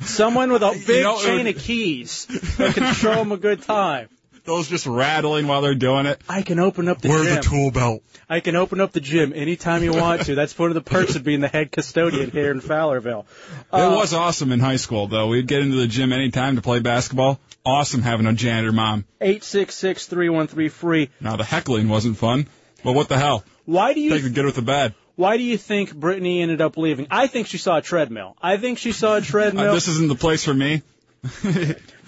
Someone 0.00 0.52
with 0.52 0.62
a 0.62 0.80
big 0.86 1.02
know, 1.02 1.20
chain 1.20 1.44
would- 1.44 1.56
of 1.56 1.62
keys 1.62 2.26
that 2.58 2.74
can 2.74 2.94
show 2.94 3.12
him 3.14 3.32
a 3.32 3.36
good 3.36 3.62
time. 3.62 4.08
Those 4.48 4.66
just 4.66 4.86
rattling 4.86 5.46
while 5.46 5.60
they're 5.60 5.74
doing 5.74 6.06
it. 6.06 6.22
I 6.26 6.40
can 6.40 6.58
open 6.58 6.88
up 6.88 7.02
the 7.02 7.08
gym. 7.08 7.16
Where's 7.16 7.26
gym. 7.26 7.36
the 7.36 7.42
tool 7.42 7.70
belt? 7.70 8.02
I 8.30 8.40
can 8.40 8.56
open 8.56 8.80
up 8.80 8.92
the 8.92 9.00
gym 9.00 9.34
anytime 9.34 9.82
you 9.82 9.92
want 9.92 10.22
to. 10.22 10.34
That's 10.34 10.58
one 10.58 10.70
of 10.70 10.74
the 10.74 10.80
perks 10.80 11.16
of 11.16 11.22
being 11.22 11.40
the 11.40 11.48
head 11.48 11.70
custodian 11.70 12.30
here 12.30 12.50
in 12.50 12.62
Fowlerville. 12.62 13.26
it 13.26 13.66
Uh, 13.76 13.94
was 13.94 14.14
awesome 14.14 14.50
in 14.50 14.58
high 14.60 14.76
school 14.76 15.06
though. 15.06 15.26
We'd 15.28 15.46
get 15.46 15.60
into 15.60 15.76
the 15.76 15.86
gym 15.86 16.14
anytime 16.14 16.56
to 16.56 16.62
play 16.62 16.78
basketball. 16.80 17.38
Awesome 17.66 18.00
having 18.00 18.24
a 18.26 18.32
janitor 18.32 18.72
mom. 18.72 19.04
Eight 19.20 19.44
six 19.44 19.74
six 19.74 20.06
three 20.06 20.30
one 20.30 20.46
three 20.46 20.70
free. 20.70 21.10
Now 21.20 21.36
the 21.36 21.44
heckling 21.44 21.90
wasn't 21.90 22.16
fun. 22.16 22.46
But 22.82 22.92
what 22.92 23.10
the 23.10 23.18
hell? 23.18 23.44
Why 23.66 23.92
do 23.92 24.00
you 24.00 24.10
Take 24.10 24.22
the 24.22 24.30
good 24.30 24.46
with 24.46 24.54
the 24.54 24.62
bad. 24.62 24.94
Why 25.16 25.36
do 25.36 25.42
you 25.42 25.58
think 25.58 25.92
Britney 25.92 26.40
ended 26.40 26.62
up 26.62 26.78
leaving? 26.78 27.08
I 27.10 27.26
think 27.26 27.48
she 27.48 27.58
saw 27.58 27.76
a 27.76 27.82
treadmill. 27.82 28.34
I 28.40 28.56
think 28.56 28.78
she 28.78 28.92
saw 28.92 29.16
a 29.16 29.20
treadmill. 29.32 29.72
Uh, 29.72 29.74
this 29.74 29.88
isn't 29.88 30.08
the 30.08 30.14
place 30.14 30.42
for 30.44 30.54
me. 30.54 30.80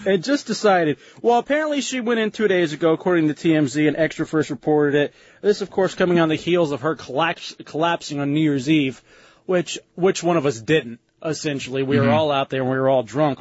And 0.05 0.23
just 0.23 0.47
decided. 0.47 0.97
Well, 1.21 1.37
apparently 1.37 1.81
she 1.81 1.99
went 1.99 2.19
in 2.19 2.31
two 2.31 2.47
days 2.47 2.73
ago, 2.73 2.93
according 2.93 3.27
to 3.27 3.33
TMZ, 3.33 3.87
and 3.87 3.97
Extra 3.97 4.25
First 4.25 4.49
reported 4.49 4.95
it. 4.95 5.13
This, 5.41 5.61
of 5.61 5.69
course, 5.69 5.95
coming 5.95 6.19
on 6.19 6.29
the 6.29 6.35
heels 6.35 6.71
of 6.71 6.81
her 6.81 6.95
collapse, 6.95 7.55
collapsing 7.65 8.19
on 8.19 8.33
New 8.33 8.41
Year's 8.41 8.69
Eve, 8.69 9.01
which 9.45 9.79
which 9.95 10.23
one 10.23 10.37
of 10.37 10.45
us 10.45 10.59
didn't? 10.59 10.99
Essentially, 11.23 11.83
we 11.83 11.99
were 11.99 12.09
all 12.09 12.31
out 12.31 12.49
there 12.49 12.61
and 12.61 12.71
we 12.71 12.77
were 12.77 12.89
all 12.89 13.03
drunk. 13.03 13.39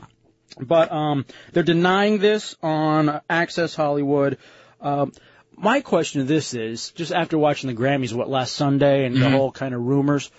But 0.59 0.93
um, 0.93 1.25
they're 1.53 1.63
denying 1.63 2.19
this 2.19 2.57
on 2.63 3.21
Access 3.31 3.75
Hollywood. 3.75 4.39
Um, 4.81 5.13
my 5.57 5.81
question 5.81 6.21
to 6.21 6.27
this 6.27 6.55
is, 6.55 6.91
just 6.93 7.13
after 7.13 7.39
watching 7.39 7.69
the 7.69 7.81
Grammys, 7.81 8.13
what 8.13 8.29
last 8.29 8.55
Sunday, 8.55 9.05
and 9.05 9.17
the 9.17 9.31
whole 9.31 9.53
kind 9.53 9.75
of 9.75 9.83
rumors. 9.83 10.31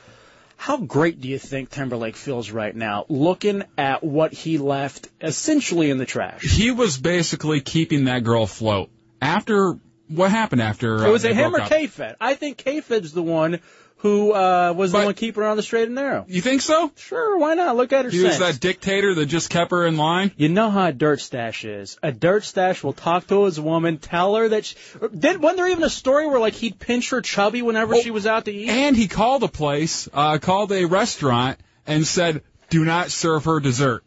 How 0.62 0.78
great 0.78 1.20
do 1.20 1.28
you 1.28 1.40
think 1.40 1.72
Timberlake 1.72 2.16
feels 2.16 2.52
right 2.52 2.76
now, 2.76 3.08
looking 3.10 3.64
at 3.80 4.04
what 4.04 4.32
he 4.32 4.60
left 4.60 5.08
essentially 5.20 5.90
in 5.90 5.98
the 5.98 6.06
trash? 6.06 6.44
He 6.44 6.70
was 6.70 7.00
basically 7.00 7.62
keeping 7.62 8.04
that 8.04 8.24
girl 8.24 8.44
afloat. 8.44 8.92
After 9.20 9.80
what 10.08 10.30
happened 10.30 10.62
after? 10.62 11.00
Uh, 11.00 11.08
It 11.08 11.12
was 11.12 11.24
him 11.24 11.36
or 11.36 11.50
broke 11.50 11.62
up? 11.64 11.70
K-Fed? 11.70 12.16
I 12.22 12.36
think 12.36 12.58
K-Fed's 12.58 13.12
the 13.12 13.24
one 13.24 13.60
who 14.02 14.34
uh, 14.34 14.74
was 14.76 14.92
the 14.92 14.98
one 14.98 15.14
keeping 15.14 15.44
her 15.44 15.48
on 15.48 15.58
the 15.58 15.64
straight 15.64 15.86
and 15.86 15.94
narrow. 15.94 16.26
You 16.28 16.42
think 16.42 16.62
so? 16.62 16.92
Sure, 16.96 17.38
why 17.38 17.54
not? 17.54 17.76
Look 17.76 17.94
at 17.94 18.06
her 18.06 18.12
He 18.12 18.24
was 18.24 18.40
that 18.40 18.60
dictator 18.60 19.14
that 19.14 19.28
just 19.28 19.52
kept 19.52 19.70
her 19.70 19.86
in 19.86 19.96
line. 19.96 20.32
You 20.38 20.50
know 20.50 20.72
how 20.72 20.88
a 20.88 20.92
dirt 20.92 21.22
stash 21.22 21.66
is. 21.66 21.98
A 22.02 22.12
dirt 22.12 22.44
stash 22.44 22.84
will 22.84 22.94
talk 22.94 23.28
to 23.28 23.46
his 23.46 23.60
woman, 23.60 24.00
tell 24.00 24.36
her 24.36 24.50
that. 24.50 24.66
She, 24.66 24.76
did 25.18 25.40
wasn't 25.40 25.58
there 25.58 25.70
even 25.70 25.84
a 25.84 25.90
story 25.90 26.26
where 26.26 26.40
like 26.40 26.54
he'd 26.54 26.80
pinch 26.80 27.12
her 27.12 27.22
chubby 27.22 27.62
whenever 27.62 27.94
Oh, 27.94 28.02
she 28.02 28.10
was 28.10 28.26
out 28.26 28.46
to 28.46 28.52
eat? 28.52 28.70
And 28.70 28.98
he 28.98 29.08
called 29.08 29.44
a 29.44 29.48
place, 29.48 30.10
uh, 30.12 30.40
called 30.40 30.72
a 30.72 30.86
restaurant, 30.86 31.60
and 31.86 32.06
said, 32.06 32.42
"Do 32.72 32.84
not 32.84 33.12
serve 33.12 33.46
her 33.46 33.60
dessert." 33.60 34.04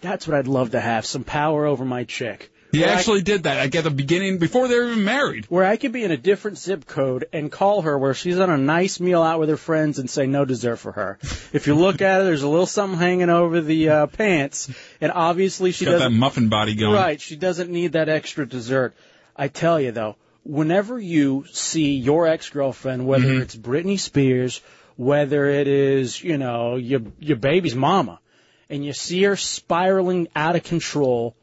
That's 0.00 0.26
what 0.26 0.36
I'd 0.36 0.48
love 0.48 0.72
to 0.72 0.80
have, 0.80 1.06
some 1.06 1.22
power 1.24 1.66
over 1.66 1.84
my 1.84 2.02
chick. 2.04 2.50
He 2.72 2.80
Where 2.80 2.88
I- 2.88 2.92
actually 2.92 3.22
did 3.22 3.42
that 3.44 3.56
like 3.58 3.74
at 3.74 3.84
the 3.84 3.90
beginning 3.90 4.38
before 4.38 4.68
they 4.68 4.76
were 4.78 4.90
even 4.92 5.04
married. 5.04 5.46
where 5.48 5.64
I 5.64 5.76
could 5.76 5.90
be 5.92 6.04
in 6.04 6.10
a 6.12 6.16
different 6.16 6.58
zip 6.58 6.86
code 6.86 7.26
and 7.32 7.50
call 7.50 7.82
her 7.82 7.98
where 7.98 8.14
she's 8.14 8.38
on 8.38 8.48
a 8.50 8.56
nice 8.58 9.00
meal 9.00 9.22
out 9.22 9.40
with 9.40 9.48
her 9.48 9.56
friends 9.56 9.98
and 9.98 10.08
say 10.08 10.26
no 10.26 10.44
dessert 10.44 10.76
for 10.76 10.92
her. 10.92 11.18
If 11.52 11.66
you 11.66 11.74
look 11.74 12.00
at 12.00 12.18
her, 12.18 12.24
there's 12.24 12.42
a 12.42 12.48
little 12.48 12.66
something 12.66 12.98
hanging 12.98 13.28
over 13.30 13.60
the 13.60 13.88
uh, 13.88 14.06
pants, 14.06 14.70
and 15.00 15.10
obviously 15.12 15.72
she 15.72 15.84
Got 15.84 15.92
that 15.92 15.98
doesn't. 15.98 16.18
muffin 16.18 16.48
body 16.48 16.74
going. 16.76 16.94
Right, 16.94 17.20
she 17.20 17.34
doesn't 17.36 17.70
need 17.70 17.92
that 17.92 18.08
extra 18.08 18.46
dessert. 18.46 18.94
I 19.36 19.48
tell 19.48 19.80
you 19.80 19.90
though, 19.90 20.16
whenever 20.44 20.98
you 20.98 21.46
see 21.52 21.94
your 21.96 22.26
ex-girlfriend, 22.28 23.06
whether 23.06 23.24
Mm-hmm. 23.24 23.42
it's 23.42 23.56
Britney 23.56 23.98
Spears, 23.98 24.60
whether 24.96 25.46
it 25.46 25.66
is 25.66 26.22
you 26.22 26.38
know 26.38 26.76
your 26.76 27.00
your 27.18 27.36
baby's 27.38 27.74
mama, 27.74 28.20
and 28.68 28.84
you 28.84 28.92
see 28.92 29.22
her 29.24 29.34
spiraling 29.36 30.28
out 30.36 30.54
of 30.56 30.62
control, 30.62 31.34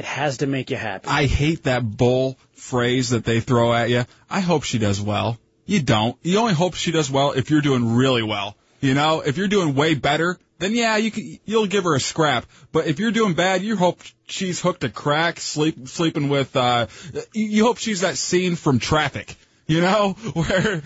it 0.00 0.04
has 0.06 0.38
to 0.38 0.46
make 0.46 0.70
you 0.70 0.76
happy. 0.76 1.06
I 1.08 1.26
hate 1.26 1.64
that 1.64 1.82
bull 1.84 2.36
phrase 2.54 3.10
that 3.10 3.24
they 3.24 3.40
throw 3.40 3.72
at 3.72 3.90
you. 3.90 4.04
I 4.28 4.40
hope 4.40 4.64
she 4.64 4.78
does 4.78 5.00
well. 5.00 5.38
You 5.66 5.80
don't. 5.80 6.16
You 6.22 6.38
only 6.38 6.54
hope 6.54 6.74
she 6.74 6.90
does 6.90 7.10
well 7.10 7.32
if 7.32 7.50
you're 7.50 7.60
doing 7.60 7.94
really 7.94 8.22
well. 8.24 8.56
You 8.80 8.94
know, 8.94 9.20
if 9.20 9.36
you're 9.36 9.48
doing 9.48 9.74
way 9.74 9.94
better, 9.94 10.38
then 10.58 10.74
yeah, 10.74 10.96
you 10.96 11.10
can, 11.10 11.38
you'll 11.44 11.66
give 11.66 11.84
her 11.84 11.94
a 11.94 12.00
scrap. 12.00 12.46
But 12.72 12.86
if 12.86 12.98
you're 12.98 13.10
doing 13.12 13.34
bad, 13.34 13.62
you 13.62 13.76
hope 13.76 14.00
she's 14.26 14.60
hooked 14.60 14.82
a 14.84 14.88
crack, 14.88 15.38
sleep, 15.38 15.86
sleeping 15.86 16.28
with, 16.30 16.56
uh, 16.56 16.86
you- 17.34 17.46
you 17.46 17.64
hope 17.66 17.78
she's 17.78 18.00
that 18.00 18.16
scene 18.16 18.56
from 18.56 18.78
Traffic. 18.78 19.36
You 19.66 19.82
know, 19.82 20.12
where, 20.32 20.78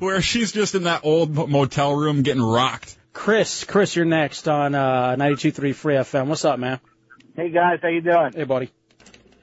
where 0.00 0.20
she's 0.22 0.50
just 0.52 0.74
in 0.74 0.84
that 0.84 1.02
old 1.04 1.30
motel 1.48 1.94
room 1.94 2.22
getting 2.22 2.42
rocked. 2.42 2.96
Chris, 3.12 3.64
Chris, 3.64 3.94
you're 3.94 4.06
next 4.06 4.48
on 4.48 4.74
uh, 4.74 5.14
92.3 5.16 5.74
Free 5.74 5.94
FM. 5.96 6.26
What's 6.26 6.44
up, 6.46 6.58
man? 6.58 6.80
Hey 7.36 7.50
guys, 7.50 7.78
how 7.82 7.88
you 7.88 8.00
doing? 8.02 8.32
Hey, 8.34 8.44
buddy. 8.44 8.70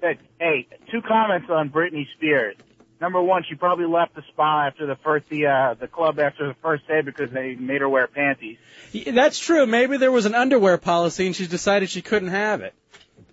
Good. 0.01 0.19
Hey, 0.39 0.67
two 0.91 1.01
comments 1.01 1.47
on 1.49 1.69
Britney 1.69 2.05
Spears. 2.15 2.55
Number 3.01 3.21
one, 3.21 3.43
she 3.47 3.55
probably 3.55 3.85
left 3.85 4.13
the 4.15 4.21
spa 4.31 4.67
after 4.67 4.85
the 4.85 4.95
first 4.97 5.27
the 5.29 5.47
uh, 5.47 5.73
the 5.73 5.87
club 5.87 6.19
after 6.19 6.47
the 6.47 6.53
first 6.61 6.87
day 6.87 7.01
because 7.01 7.31
they 7.31 7.55
made 7.55 7.81
her 7.81 7.89
wear 7.89 8.07
panties. 8.07 8.57
Y- 8.93 9.05
That's 9.11 9.39
true. 9.39 9.65
Maybe 9.65 9.97
there 9.97 10.11
was 10.11 10.25
an 10.25 10.35
underwear 10.35 10.77
policy 10.77 11.25
and 11.25 11.35
she's 11.35 11.47
decided 11.47 11.89
she 11.89 12.01
couldn't 12.01 12.29
have 12.29 12.61
it. 12.61 12.73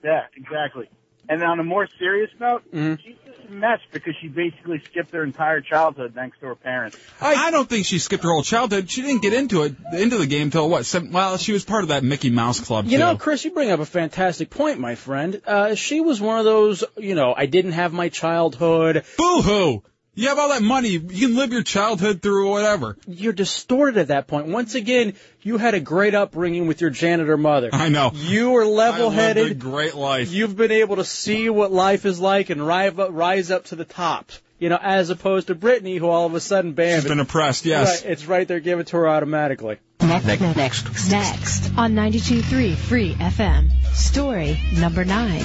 Yeah, 0.04 0.22
exactly. 0.36 0.88
And 1.28 1.42
on 1.42 1.58
a 1.58 1.64
more 1.64 1.88
serious 1.98 2.30
note, 2.38 2.62
Mhm. 2.72 2.98
a 3.00 3.25
mess 3.50 3.80
because 3.92 4.14
she 4.20 4.28
basically 4.28 4.80
skipped 4.84 5.12
her 5.12 5.22
entire 5.22 5.60
childhood 5.60 6.12
thanks 6.14 6.38
to 6.40 6.46
her 6.46 6.54
parents. 6.54 6.96
I, 7.20 7.50
don't 7.50 7.68
think 7.68 7.86
she 7.86 7.98
skipped 7.98 8.22
her 8.24 8.30
whole 8.30 8.42
childhood. 8.42 8.90
She 8.90 9.02
didn't 9.02 9.22
get 9.22 9.32
into 9.32 9.62
it, 9.62 9.74
into 9.92 10.18
the 10.18 10.26
game 10.26 10.50
till 10.50 10.68
what? 10.68 10.86
Seven, 10.86 11.12
well, 11.12 11.36
she 11.38 11.52
was 11.52 11.64
part 11.64 11.82
of 11.82 11.88
that 11.88 12.04
Mickey 12.04 12.30
Mouse 12.30 12.60
club 12.60 12.86
You 12.86 12.92
too. 12.92 12.98
know, 12.98 13.16
Chris, 13.16 13.44
you 13.44 13.50
bring 13.52 13.70
up 13.70 13.80
a 13.80 13.86
fantastic 13.86 14.50
point, 14.50 14.78
my 14.78 14.94
friend. 14.94 15.40
Uh, 15.46 15.74
she 15.74 16.00
was 16.00 16.20
one 16.20 16.38
of 16.38 16.44
those, 16.44 16.84
you 16.96 17.14
know, 17.14 17.34
I 17.36 17.46
didn't 17.46 17.72
have 17.72 17.92
my 17.92 18.08
childhood. 18.08 19.04
Boo 19.16 19.42
hoo! 19.42 19.82
You 20.18 20.28
have 20.28 20.38
all 20.38 20.48
that 20.48 20.62
money. 20.62 20.88
You 20.88 21.28
can 21.28 21.36
live 21.36 21.52
your 21.52 21.62
childhood 21.62 22.22
through 22.22 22.48
whatever. 22.48 22.96
You're 23.06 23.34
distorted 23.34 23.98
at 23.98 24.08
that 24.08 24.26
point. 24.26 24.46
Once 24.46 24.74
again, 24.74 25.12
you 25.42 25.58
had 25.58 25.74
a 25.74 25.80
great 25.80 26.14
upbringing 26.14 26.66
with 26.66 26.80
your 26.80 26.88
janitor 26.88 27.36
mother. 27.36 27.68
I 27.70 27.90
know. 27.90 28.12
You 28.14 28.52
were 28.52 28.62
I 28.62 28.64
lived 28.64 28.98
a 28.98 29.02
level-headed. 29.02 29.58
great 29.58 29.94
life. 29.94 30.32
You've 30.32 30.56
been 30.56 30.72
able 30.72 30.96
to 30.96 31.04
see 31.04 31.50
what 31.50 31.70
life 31.70 32.06
is 32.06 32.18
like 32.18 32.48
and 32.48 32.66
rise 32.66 32.98
up, 32.98 33.10
rise 33.12 33.50
up 33.50 33.66
to 33.66 33.76
the 33.76 33.84
top. 33.84 34.30
You 34.58 34.70
know, 34.70 34.78
as 34.80 35.10
opposed 35.10 35.48
to 35.48 35.54
Britney, 35.54 35.98
who 35.98 36.08
all 36.08 36.24
of 36.24 36.34
a 36.34 36.40
sudden, 36.40 36.72
bam, 36.72 37.02
She's 37.02 37.08
been 37.08 37.20
oppressed. 37.20 37.66
Yes. 37.66 38.02
right, 38.02 38.10
it's 38.12 38.24
right 38.24 38.48
there, 38.48 38.58
give 38.58 38.80
it 38.80 38.86
to 38.88 38.96
her 38.96 39.08
automatically. 39.08 39.76
Next, 40.00 40.40
next, 40.40 41.10
next 41.10 41.72
on 41.76 41.94
92.3 41.94 42.74
Free 42.74 43.14
FM. 43.14 43.70
Story 43.94 44.58
number 44.72 45.04
nine. 45.04 45.44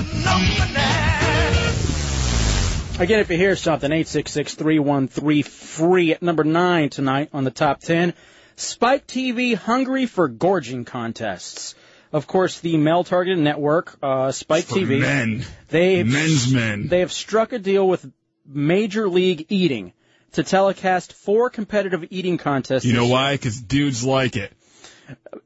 Again, 3.01 3.19
if 3.19 3.31
you 3.31 3.37
hear 3.37 3.55
something, 3.55 3.89
866-313-FREE 3.89 6.13
at 6.13 6.21
number 6.21 6.43
9 6.43 6.89
tonight 6.91 7.29
on 7.33 7.43
the 7.43 7.49
top 7.49 7.79
10. 7.79 8.13
Spike 8.55 9.07
TV 9.07 9.55
hungry 9.55 10.05
for 10.05 10.27
gorging 10.27 10.85
contests. 10.85 11.73
Of 12.13 12.27
course, 12.27 12.59
the 12.59 12.77
male-targeted 12.77 13.39
network, 13.39 13.97
uh, 14.03 14.31
Spike 14.31 14.65
For 14.65 14.75
TV, 14.75 14.99
men. 14.99 15.43
they 15.69 16.03
Men's 16.03 16.53
men. 16.53 16.89
they 16.89 16.99
have 16.99 17.11
struck 17.11 17.53
a 17.53 17.59
deal 17.59 17.87
with 17.87 18.07
Major 18.45 19.09
League 19.09 19.47
Eating 19.49 19.93
to 20.33 20.43
telecast 20.43 21.13
four 21.13 21.49
competitive 21.49 22.05
eating 22.11 22.37
contests. 22.37 22.85
You 22.85 22.93
know 22.93 23.07
why? 23.07 23.33
Because 23.33 23.59
dudes 23.59 24.03
like 24.03 24.37
it. 24.37 24.53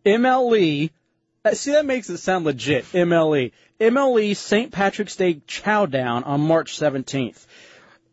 MLE. 0.06 0.90
uh, 1.46 1.54
See, 1.54 1.72
that 1.72 1.86
makes 1.86 2.10
it 2.10 2.18
sound 2.18 2.44
legit. 2.44 2.84
MLE. 2.92 3.54
MLE 3.80 4.36
St. 4.36 4.72
Patrick's 4.72 5.16
Day 5.16 5.42
Chow 5.48 5.86
Down 5.86 6.24
on 6.24 6.42
March 6.42 6.78
17th. 6.80 7.46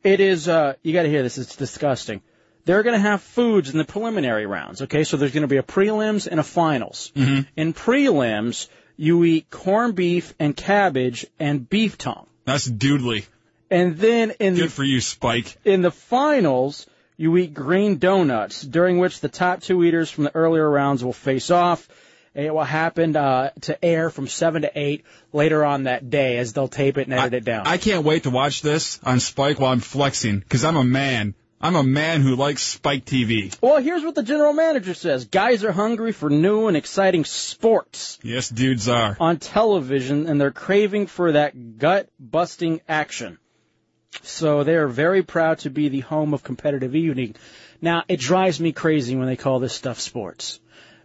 It 0.03 0.19
is, 0.21 0.49
uh, 0.49 0.75
you 0.83 0.93
gotta 0.93 1.09
hear 1.09 1.23
this, 1.23 1.39
it's 1.39 1.55
disgusting. 1.55 2.21
They're 2.65 2.83
gonna 2.83 2.99
have 2.99 3.23
foods 3.23 3.71
in 3.71 3.79
the 3.79 3.85
preliminary 3.85 4.47
rounds, 4.47 4.83
okay? 4.83 5.05
So 5.05 5.17
there's 5.17 5.33
gonna 5.33 5.47
be 5.47 5.59
a 5.59 5.63
prelims 5.63 6.27
and 6.27 6.41
a 6.41 6.43
finals. 6.43 7.13
In 7.15 7.75
prelims, 7.75 8.69
you 8.97 9.23
eat 9.25 9.51
corned 9.51 9.95
beef 9.95 10.35
and 10.39 10.57
cabbage 10.57 11.27
and 11.39 11.69
beef 11.69 11.97
tongue. 11.97 12.27
That's 12.45 12.69
doodly. 12.69 13.27
And 13.71 13.97
then 13.97 14.33
in 14.39 14.55
the 14.55 14.63
Good 14.63 14.73
for 14.73 14.85
you, 14.85 15.01
Spike. 15.01 15.57
in 15.65 15.83
the 15.83 15.91
finals, 15.91 16.87
you 17.17 17.37
eat 17.37 17.55
green 17.55 17.99
donuts, 17.99 18.63
during 18.63 18.99
which 18.99 19.21
the 19.21 19.29
top 19.29 19.63
two 19.63 19.83
eaters 19.85 20.11
from 20.11 20.25
the 20.25 20.35
earlier 20.35 20.69
rounds 20.69 21.05
will 21.05 21.13
face 21.13 21.51
off. 21.51 21.89
It 22.35 22.53
will 22.55 22.65
happen 22.65 23.15
uh, 23.15 23.51
to 23.63 23.85
air 23.85 24.09
from 24.09 24.27
7 24.27 24.63
to 24.63 24.71
8 24.75 25.05
later 25.33 25.65
on 25.65 25.85
that 25.85 26.09
day 26.09 26.39
as 26.39 26.53
they'll 26.55 26.69
tape 26.69 26.97
it 26.97 27.07
and 27.07 27.13
edit 27.15 27.35
it 27.35 27.45
down. 27.45 27.67
I 27.67 27.77
can't 27.77 28.05
wait 28.05 28.23
to 28.23 28.31
watch 28.31 28.63
this 28.63 28.99
on 29.05 29.21
Spike 29.21 29.61
while 29.61 29.73
I'm 29.73 29.81
flexing 29.81 30.39
because 30.39 30.65
I'm 30.65 30.77
a 30.77 30.85
man. 30.85 31.35
I'm 31.61 31.77
a 31.77 31.83
man 31.85 32.23
who 32.23 32.35
likes 32.35 32.63
Spike 32.63 33.05
TV. 33.05 33.57
well, 33.61 33.77
here's 33.81 34.03
what 34.03 34.15
the 34.17 34.23
general 34.25 34.53
manager 34.53 34.95
says. 34.95 35.27
Guys 35.27 35.63
are 35.63 35.71
hungry 35.71 36.11
for 36.13 36.29
new 36.29 36.67
and 36.67 36.77
exciting 36.77 37.25
sports 37.25 38.19
Yes, 38.23 38.49
dudes 38.49 38.89
are. 38.89 39.17
on 39.21 39.37
television, 39.39 40.27
and 40.27 40.41
they're 40.41 40.51
craving 40.51 41.07
for 41.07 41.33
that 41.33 41.79
gut-busting 41.79 42.81
action. 42.89 43.39
So 44.23 44.65
they 44.65 44.75
are 44.75 44.89
very 44.89 45.23
proud 45.23 45.61
to 45.61 45.71
be 45.71 45.89
the 45.89 46.01
home 46.01 46.35
of 46.35 46.43
competitive 46.43 46.97
evening. 46.97 47.37
Now, 47.81 48.05
it 48.09 48.19
drives 48.21 48.59
me 48.59 48.73
crazy 48.73 49.15
when 49.17 49.27
they 49.27 49.37
call 49.37 49.59
this 49.61 49.73
stuff 49.73 50.01
sports. 50.01 50.61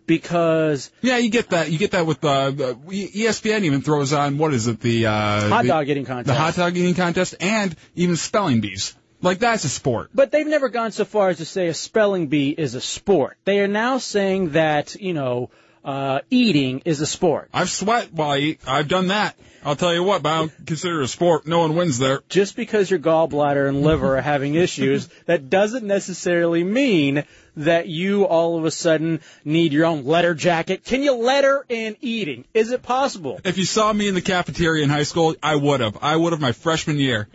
Because 0.08 0.90
Yeah, 1.02 1.18
you 1.18 1.30
get 1.30 1.50
that. 1.50 1.70
You 1.70 1.78
get 1.78 1.92
that 1.92 2.06
with 2.06 2.24
uh, 2.24 2.52
the 2.52 2.74
ESPN 2.76 3.62
even 3.64 3.82
throws 3.82 4.14
on 4.14 4.38
what 4.38 4.54
is 4.54 4.68
it 4.68 4.80
the 4.80 5.06
uh, 5.06 5.50
hot 5.50 5.62
the- 5.64 5.68
dog 5.68 5.90
eating 5.90 6.06
contest. 6.06 6.28
the 6.28 6.34
hot 6.34 6.56
dog 6.56 6.76
eating 6.76 6.96
contest 6.96 7.36
and 7.40 7.76
even 7.96 8.16
spelling 8.16 8.62
bees. 8.62 8.96
Like 9.22 9.40
that's 9.40 9.64
a 9.64 9.70
sport. 9.70 10.12
But 10.14 10.32
they've 10.32 10.48
never 10.48 10.70
gone 10.70 10.92
so 10.92 11.04
far 11.04 11.30
as 11.30 11.38
to 11.38 11.46
say 11.46 11.68
a 11.68 11.74
spelling 11.74 12.28
bee 12.28 12.52
is 12.52 12.76
a 12.76 12.82
sport. 12.82 13.38
They 13.46 13.60
are 13.60 13.68
now 13.68 13.98
saying 13.98 14.52
that, 14.52 14.96
you 14.96 15.14
know, 15.14 15.50
uh, 15.84 16.20
eating 16.30 16.84
is 16.86 17.02
a 17.02 17.06
sport. 17.08 17.50
I've 17.54 17.70
sweat 17.70 18.14
while 18.14 18.32
I 18.32 18.38
eat. 18.38 18.62
I've 18.68 18.88
done 18.88 19.08
that. 19.08 19.36
I'll 19.64 19.76
tell 19.76 19.94
you 19.94 20.04
what, 20.04 20.22
but 20.22 20.30
I 20.30 20.38
don't 20.40 20.66
consider 20.68 21.02
it 21.02 21.06
a 21.06 21.08
sport. 21.08 21.48
No 21.48 21.60
one 21.60 21.76
wins 21.76 21.98
there. 21.98 22.22
Just 22.30 22.56
because 22.56 22.90
your 22.92 23.00
gallbladder 23.00 23.68
and 23.68 23.82
liver 23.82 24.18
are 24.18 24.22
having 24.22 24.56
issues, 24.56 25.08
that 25.26 25.50
doesn't 25.50 25.86
necessarily 25.86 26.64
mean 26.64 27.24
that 27.58 27.88
you 27.88 28.26
all 28.26 28.58
of 28.58 28.66
a 28.66 28.72
sudden 28.72 29.20
need 29.44 29.74
your 29.74 29.86
own 29.86 30.06
letter 30.06 30.34
jacket. 30.34 30.84
Can 30.84 31.04
you 31.04 31.16
letter 31.16 31.66
in 31.68 31.98
eating? 32.02 32.46
Is 32.54 32.72
it 32.72 32.84
possible? 32.84 33.40
If 33.44 33.58
you 33.58 33.66
saw 33.66 33.92
me 33.92 34.08
in 34.08 34.16
the 34.16 34.22
cafeteria 34.22 34.84
in 34.84 34.90
high 34.90 35.04
school, 35.04 35.36
I 35.42 35.56
would 35.56 35.82
have. 35.82 35.98
I 36.02 36.16
would 36.16 36.34
have 36.34 36.42
my 36.42 36.52
freshman 36.52 36.98
year. 36.98 37.28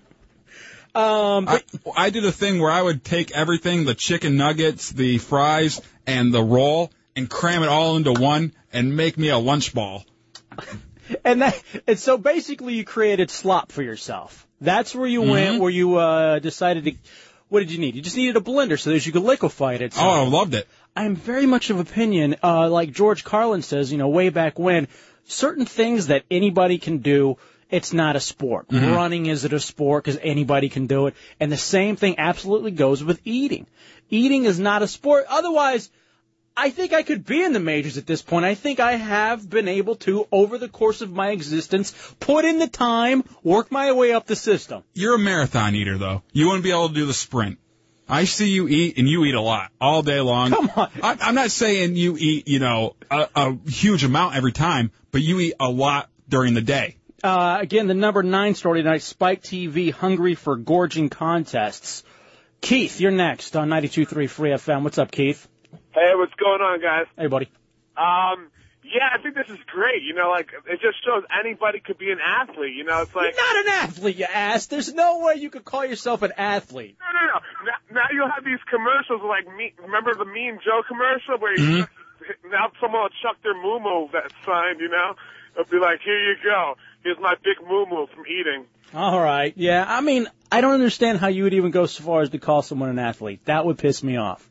Um, 0.95 1.49
I, 1.49 1.62
I 1.97 2.11
did 2.11 2.25
a 2.25 2.33
thing 2.33 2.61
where 2.61 2.71
I 2.71 2.83
would 2.83 3.02
take 3.02 3.31
everything, 3.31 3.85
the 3.85 3.95
chicken 3.95 4.37
nuggets, 4.37 4.91
the 4.91 5.19
fries, 5.19 5.81
and 6.07 6.33
the 6.33 6.43
roll, 6.43 6.93
and 7.17 7.29
cram 7.29 7.62
it 7.62 7.69
all 7.69 7.97
into 7.97 8.12
one 8.12 8.52
and 8.73 8.95
make 8.97 9.17
me 9.17 9.29
a 9.29 9.38
lunch 9.38 9.75
ball. 9.75 10.05
and 11.25 11.43
that, 11.43 11.62
and 11.87 11.99
so 11.99 12.19
basically 12.19 12.75
you 12.75 12.85
created 12.85 13.31
slop 13.31 13.73
for 13.73 13.83
yourself. 13.83 14.47
That's 14.61 14.95
where 14.95 15.09
you 15.09 15.23
went, 15.23 15.61
where 15.61 15.71
you, 15.71 15.97
uh, 15.97 16.38
decided 16.38 16.85
to, 16.85 16.93
what 17.52 17.61
did 17.61 17.71
you 17.71 17.78
need? 17.78 17.94
You 17.94 18.00
just 18.00 18.16
needed 18.16 18.37
a 18.37 18.40
blender 18.40 18.80
so 18.80 18.90
that 18.90 19.04
you 19.04 19.12
could 19.12 19.23
liquefy 19.23 19.75
it. 19.75 19.92
Oh, 19.99 20.11
I 20.11 20.26
loved 20.26 20.54
it. 20.54 20.66
I'm 20.97 21.14
very 21.14 21.44
much 21.44 21.68
of 21.68 21.78
opinion, 21.78 22.37
uh, 22.42 22.71
like 22.71 22.92
George 22.92 23.25
Carlin 23.25 23.61
says, 23.61 23.92
you 23.92 23.99
know, 23.99 24.09
way 24.09 24.30
back 24.30 24.59
when, 24.59 24.88
certain 25.25 25.66
things 25.66 26.06
that 26.06 26.25
anybody 26.30 26.78
can 26.78 26.99
do, 26.99 27.37
it's 27.71 27.92
not 27.92 28.16
a 28.16 28.21
sport. 28.21 28.66
Running 28.71 29.26
isn't 29.26 29.52
a 29.52 29.61
sport 29.61 30.04
because 30.04 30.18
anybody 30.23 30.71
can 30.71 30.87
do 30.87 31.09
it. 31.09 31.14
And 31.40 31.52
the 31.52 31.59
same 31.59 31.97
thing 31.97 32.18
absolutely 32.18 32.71
goes 32.71 33.04
with 33.04 33.21
eating. 33.25 33.66
Eating 34.09 34.47
is 34.47 34.59
not 34.59 34.80
a 34.82 34.88
sport. 34.88 35.26
Otherwise, 35.28 35.90
I 36.56 36.71
think 36.71 36.92
I 36.92 37.02
could 37.02 37.25
be 37.25 37.42
in 37.42 37.52
the 37.52 37.61
majors 37.61 37.97
at 37.97 38.06
this 38.06 38.21
point. 38.21 38.44
I 38.44 38.54
think 38.54 38.78
I 38.78 38.92
have 38.92 39.49
been 39.49 39.68
able 39.68 39.97
to, 39.97 40.28
over 40.30 40.59
the 40.59 40.68
course 40.68 41.00
of 41.00 41.11
my 41.11 41.30
existence, 41.30 41.92
put 42.21 42.44
in 42.44 42.59
the 42.59 42.68
time, 42.68 43.25
work 43.42 43.73
my 43.73 43.92
way 43.92 44.12
up 44.12 44.26
the 44.26 44.37
system. 44.37 44.82
You're 44.92 45.14
a 45.14 45.18
marathon 45.18 45.75
eater, 45.75 45.97
though. 45.97 46.23
You 46.32 46.47
wouldn't 46.47 46.64
be 46.64 46.71
able 46.71 46.88
to 46.88 46.94
do 46.94 47.06
the 47.06 47.14
sprint. 47.14 47.59
I 48.09 48.25
see 48.25 48.50
you 48.50 48.68
eat, 48.68 48.99
and 48.99 49.09
you 49.09 49.25
eat 49.25 49.35
a 49.35 49.40
lot 49.40 49.71
all 49.80 50.02
day 50.02 50.21
long. 50.21 50.50
Come 50.50 50.71
on. 50.76 50.90
I, 51.02 51.16
I'm 51.21 51.35
not 51.35 51.50
saying 51.50 51.97
you 51.97 52.16
eat, 52.18 52.49
you 52.49 52.59
know, 52.59 52.97
a, 53.11 53.28
a 53.35 53.59
huge 53.71 54.04
amount 54.04 54.37
every 54.37 54.52
time, 54.52 54.90
but 55.11 55.23
you 55.23 55.40
eat 55.40 55.54
a 55.59 55.71
lot 55.71 56.11
during 56.28 56.52
the 56.52 56.61
day. 56.61 56.97
Uh, 57.25 57.59
again, 57.61 57.87
the 57.87 57.94
number 57.94 58.23
nine 58.23 58.54
story 58.54 58.82
tonight, 58.82 59.02
Spike 59.02 59.42
TV 59.42 59.92
hungry 59.92 60.35
for 60.35 60.56
gorging 60.56 61.09
contests. 61.09 62.02
Keith, 62.61 63.00
you're 63.00 63.12
next 63.12 63.56
on 63.56 63.68
92.3 63.68 64.28
Free 64.28 64.50
FM. 64.50 64.82
What's 64.82 64.99
up, 64.99 65.11
Keith? 65.11 65.49
Hey, 65.94 66.12
what's 66.14 66.34
going 66.34 66.61
on, 66.61 66.80
guys? 66.80 67.06
Hey, 67.16 67.26
buddy. 67.26 67.50
Um, 67.96 68.49
yeah, 68.82 69.08
I 69.12 69.22
think 69.22 69.34
this 69.34 69.49
is 69.49 69.58
great. 69.66 70.02
You 70.02 70.14
know, 70.14 70.30
like 70.30 70.49
it 70.66 70.80
just 70.80 71.04
shows 71.04 71.22
anybody 71.38 71.80
could 71.80 71.99
be 71.99 72.11
an 72.11 72.18
athlete. 72.18 72.75
You 72.75 72.84
know, 72.84 73.02
it's 73.02 73.14
like 73.14 73.34
You're 73.34 73.54
not 73.54 73.66
an 73.66 73.88
athlete, 73.88 74.16
you 74.16 74.25
ass. 74.25 74.66
There's 74.66 74.92
no 74.92 75.20
way 75.20 75.37
you 75.37 75.50
could 75.50 75.64
call 75.64 75.84
yourself 75.84 76.22
an 76.22 76.32
athlete. 76.37 76.96
no, 77.00 77.20
no, 77.20 77.26
no. 77.32 77.40
Now, 77.64 78.02
now 78.02 78.08
you'll 78.12 78.30
have 78.30 78.44
these 78.44 78.62
commercials 78.68 79.22
like 79.22 79.46
me. 79.56 79.72
Remember 79.78 80.14
the 80.14 80.25
Mean 80.25 80.58
Joe 80.64 80.82
commercial 80.87 81.38
where 81.38 81.58
you 81.58 81.87
now 82.50 82.70
someone 82.80 83.02
will 83.02 83.16
chuck 83.22 83.37
their 83.42 83.54
moo 83.54 84.08
that 84.12 84.32
signed. 84.44 84.80
You 84.80 84.88
know, 84.88 85.14
it'll 85.52 85.70
be 85.70 85.78
like, 85.78 86.00
here 86.04 86.18
you 86.18 86.37
go. 86.42 86.75
Here's 87.04 87.18
my 87.20 87.34
big 87.42 87.66
moo 87.66 87.84
from 87.87 88.25
eating. 88.26 88.66
All 88.94 89.20
right. 89.20 89.54
Yeah, 89.56 89.84
I 89.88 90.00
mean, 90.00 90.28
I 90.50 90.61
don't 90.61 90.75
understand 90.75 91.18
how 91.18 91.28
you 91.28 91.44
would 91.44 91.54
even 91.54 91.70
go 91.70 91.87
so 91.87 92.02
far 92.02 92.22
as 92.22 92.30
to 92.30 92.38
call 92.38 92.62
someone 92.62 92.90
an 92.90 92.99
athlete. 92.99 93.44
That 93.46 93.64
would 93.64 93.78
piss 93.78 94.02
me 94.02 94.16
off. 94.16 94.46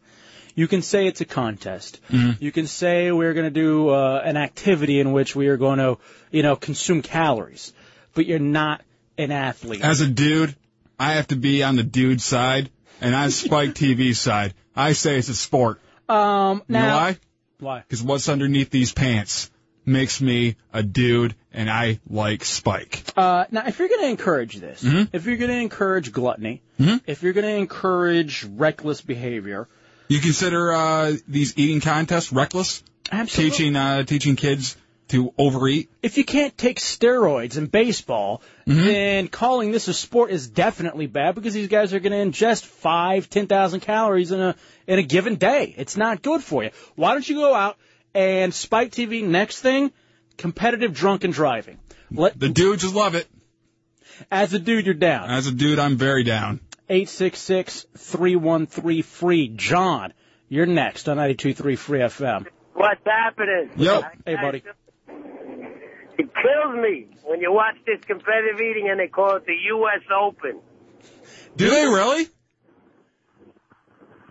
You 0.56 0.68
can 0.68 0.82
say 0.82 1.08
it's 1.08 1.22
a 1.22 1.26
contest. 1.26 2.00
You 2.10 2.52
can 2.52 2.68
say 2.68 3.12
we're 3.12 3.34
going 3.34 3.46
to 3.46 3.60
do 3.62 3.90
uh, 3.90 4.22
an 4.24 4.38
activity 4.38 5.00
in 5.00 5.12
which 5.12 5.36
we 5.36 5.48
are 5.48 5.58
going 5.58 5.80
to, 5.80 5.98
you 6.32 6.44
know, 6.44 6.56
consume 6.56 7.02
calories. 7.02 7.74
But 8.14 8.26
you're 8.26 8.40
not 8.40 8.82
an 9.18 9.32
athlete. 9.32 9.82
As 9.84 10.02
a 10.02 10.08
dude, 10.08 10.56
I 11.00 11.14
have 11.14 11.28
to 11.28 11.36
be 11.36 11.64
on 11.64 11.76
the 11.78 11.84
dude 11.84 12.22
side, 12.22 12.70
and 13.00 13.16
on 13.16 13.32
Spike 13.32 13.74
TV 13.76 14.16
side, 14.16 14.54
I 14.76 14.94
say 14.94 15.18
it's 15.18 15.30
a 15.30 15.36
sport. 15.36 15.80
Um, 16.10 16.62
You 16.68 16.74
know 16.74 16.80
now, 16.82 16.98
why? 16.98 17.18
Why? 17.60 17.80
Because 17.80 18.04
what's 18.04 18.28
underneath 18.28 18.70
these 18.70 18.92
pants 18.92 19.50
makes 19.86 20.22
me 20.22 20.58
a 20.74 20.84
dude, 20.84 21.36
and 21.54 21.70
I 21.70 22.00
like 22.10 22.44
Spike. 22.46 23.04
Uh, 23.16 23.46
now, 23.52 23.64
if 23.68 23.80
you're 23.80 23.88
going 23.88 24.02
to 24.02 24.10
encourage 24.10 24.56
this, 24.58 24.84
Mhm. 24.84 25.10
if 25.14 25.26
you're 25.26 25.38
going 25.38 25.50
to 25.50 25.58
encourage 25.58 26.12
gluttony, 26.12 26.62
Mhm. 26.80 27.02
if 27.08 27.24
you're 27.24 27.34
going 27.34 27.48
to 27.48 27.56
encourage 27.56 28.44
reckless 28.44 29.02
behavior, 29.02 29.68
You 30.12 30.20
consider 30.20 30.74
uh, 30.74 31.14
these 31.28 31.58
eating 31.58 31.80
contests 31.80 32.32
reckless? 32.34 32.84
Absolutely. 33.12 33.52
Teaching 33.52 33.76
uh, 33.76 34.04
teaching 34.04 34.36
kids 34.36 34.76
to 35.10 35.34
overeat. 35.38 35.90
if 36.02 36.18
you 36.18 36.24
can't 36.24 36.58
take 36.58 36.80
steroids 36.80 37.58
in 37.58 37.66
baseball, 37.68 38.42
Mm-hmm. 38.68 38.86
then 38.86 39.28
calling 39.28 39.72
this 39.72 39.88
a 39.88 39.94
sport 39.94 40.30
is 40.32 40.48
definitely 40.48 41.08
bad 41.08 41.34
because 41.36 41.54
these 41.54 41.68
guys 41.68 41.94
are 41.94 42.00
going 42.00 42.12
to 42.12 42.24
ingest 42.40 42.64
five, 42.66 43.30
ten 43.30 43.48
thousand 43.48 43.80
calories 43.82 44.32
in 44.32 44.40
a 44.40 44.56
in 44.86 45.00
a 45.00 45.04
given 45.04 45.36
day. 45.36 45.74
It's 45.78 45.98
not 45.98 46.22
good 46.22 46.44
for 46.44 46.64
you. 46.64 46.70
Why 46.96 47.14
don't 47.14 47.28
you 47.28 47.36
go 47.36 47.54
out 47.56 47.78
and 48.14 48.54
Spike 48.54 48.92
TV 48.92 49.24
next 49.24 49.62
thing, 49.62 49.92
competitive 50.38 50.94
drunken 50.94 51.32
driving. 51.32 51.80
Let 52.12 52.40
The 52.40 52.50
dudes 52.50 52.84
just 52.84 52.94
love 52.96 53.16
it. 53.16 53.28
as 54.30 54.54
a 54.54 54.60
dude 54.60 54.86
you're 54.86 54.94
down. 54.94 55.30
As 55.30 55.48
a 55.48 55.52
dude, 55.52 55.80
I'm 55.80 55.98
very 55.98 56.24
down. 56.24 56.60
Eight 56.92 57.08
six 57.08 57.40
six 57.40 57.86
three 57.98 58.36
one 58.36 58.68
three 58.68 59.02
free. 59.02 59.48
John, 59.48 60.12
you're 60.50 60.66
next 60.66 61.08
on 61.08 61.16
ninety 61.16 61.36
two 61.36 61.54
three 61.54 61.78
free 61.78 62.00
FM. 62.00 62.46
What's 62.74 63.00
happening? 63.06 63.70
Yo. 63.78 64.02
Hey 64.26 64.36
buddy. 64.36 64.62
It 66.18 66.30
kills 66.34 66.76
me 66.76 67.08
when 67.24 67.40
you 67.40 67.54
watch 67.54 67.76
this 67.86 68.02
competitive 68.06 68.60
eating 68.60 68.90
and 68.90 69.00
they 69.00 69.08
call 69.08 69.38
it 69.38 69.46
the 69.46 69.56
U.S. 69.68 70.02
Open. 70.14 70.60
Do 71.56 71.70
they 71.70 71.86
really? 71.86 72.28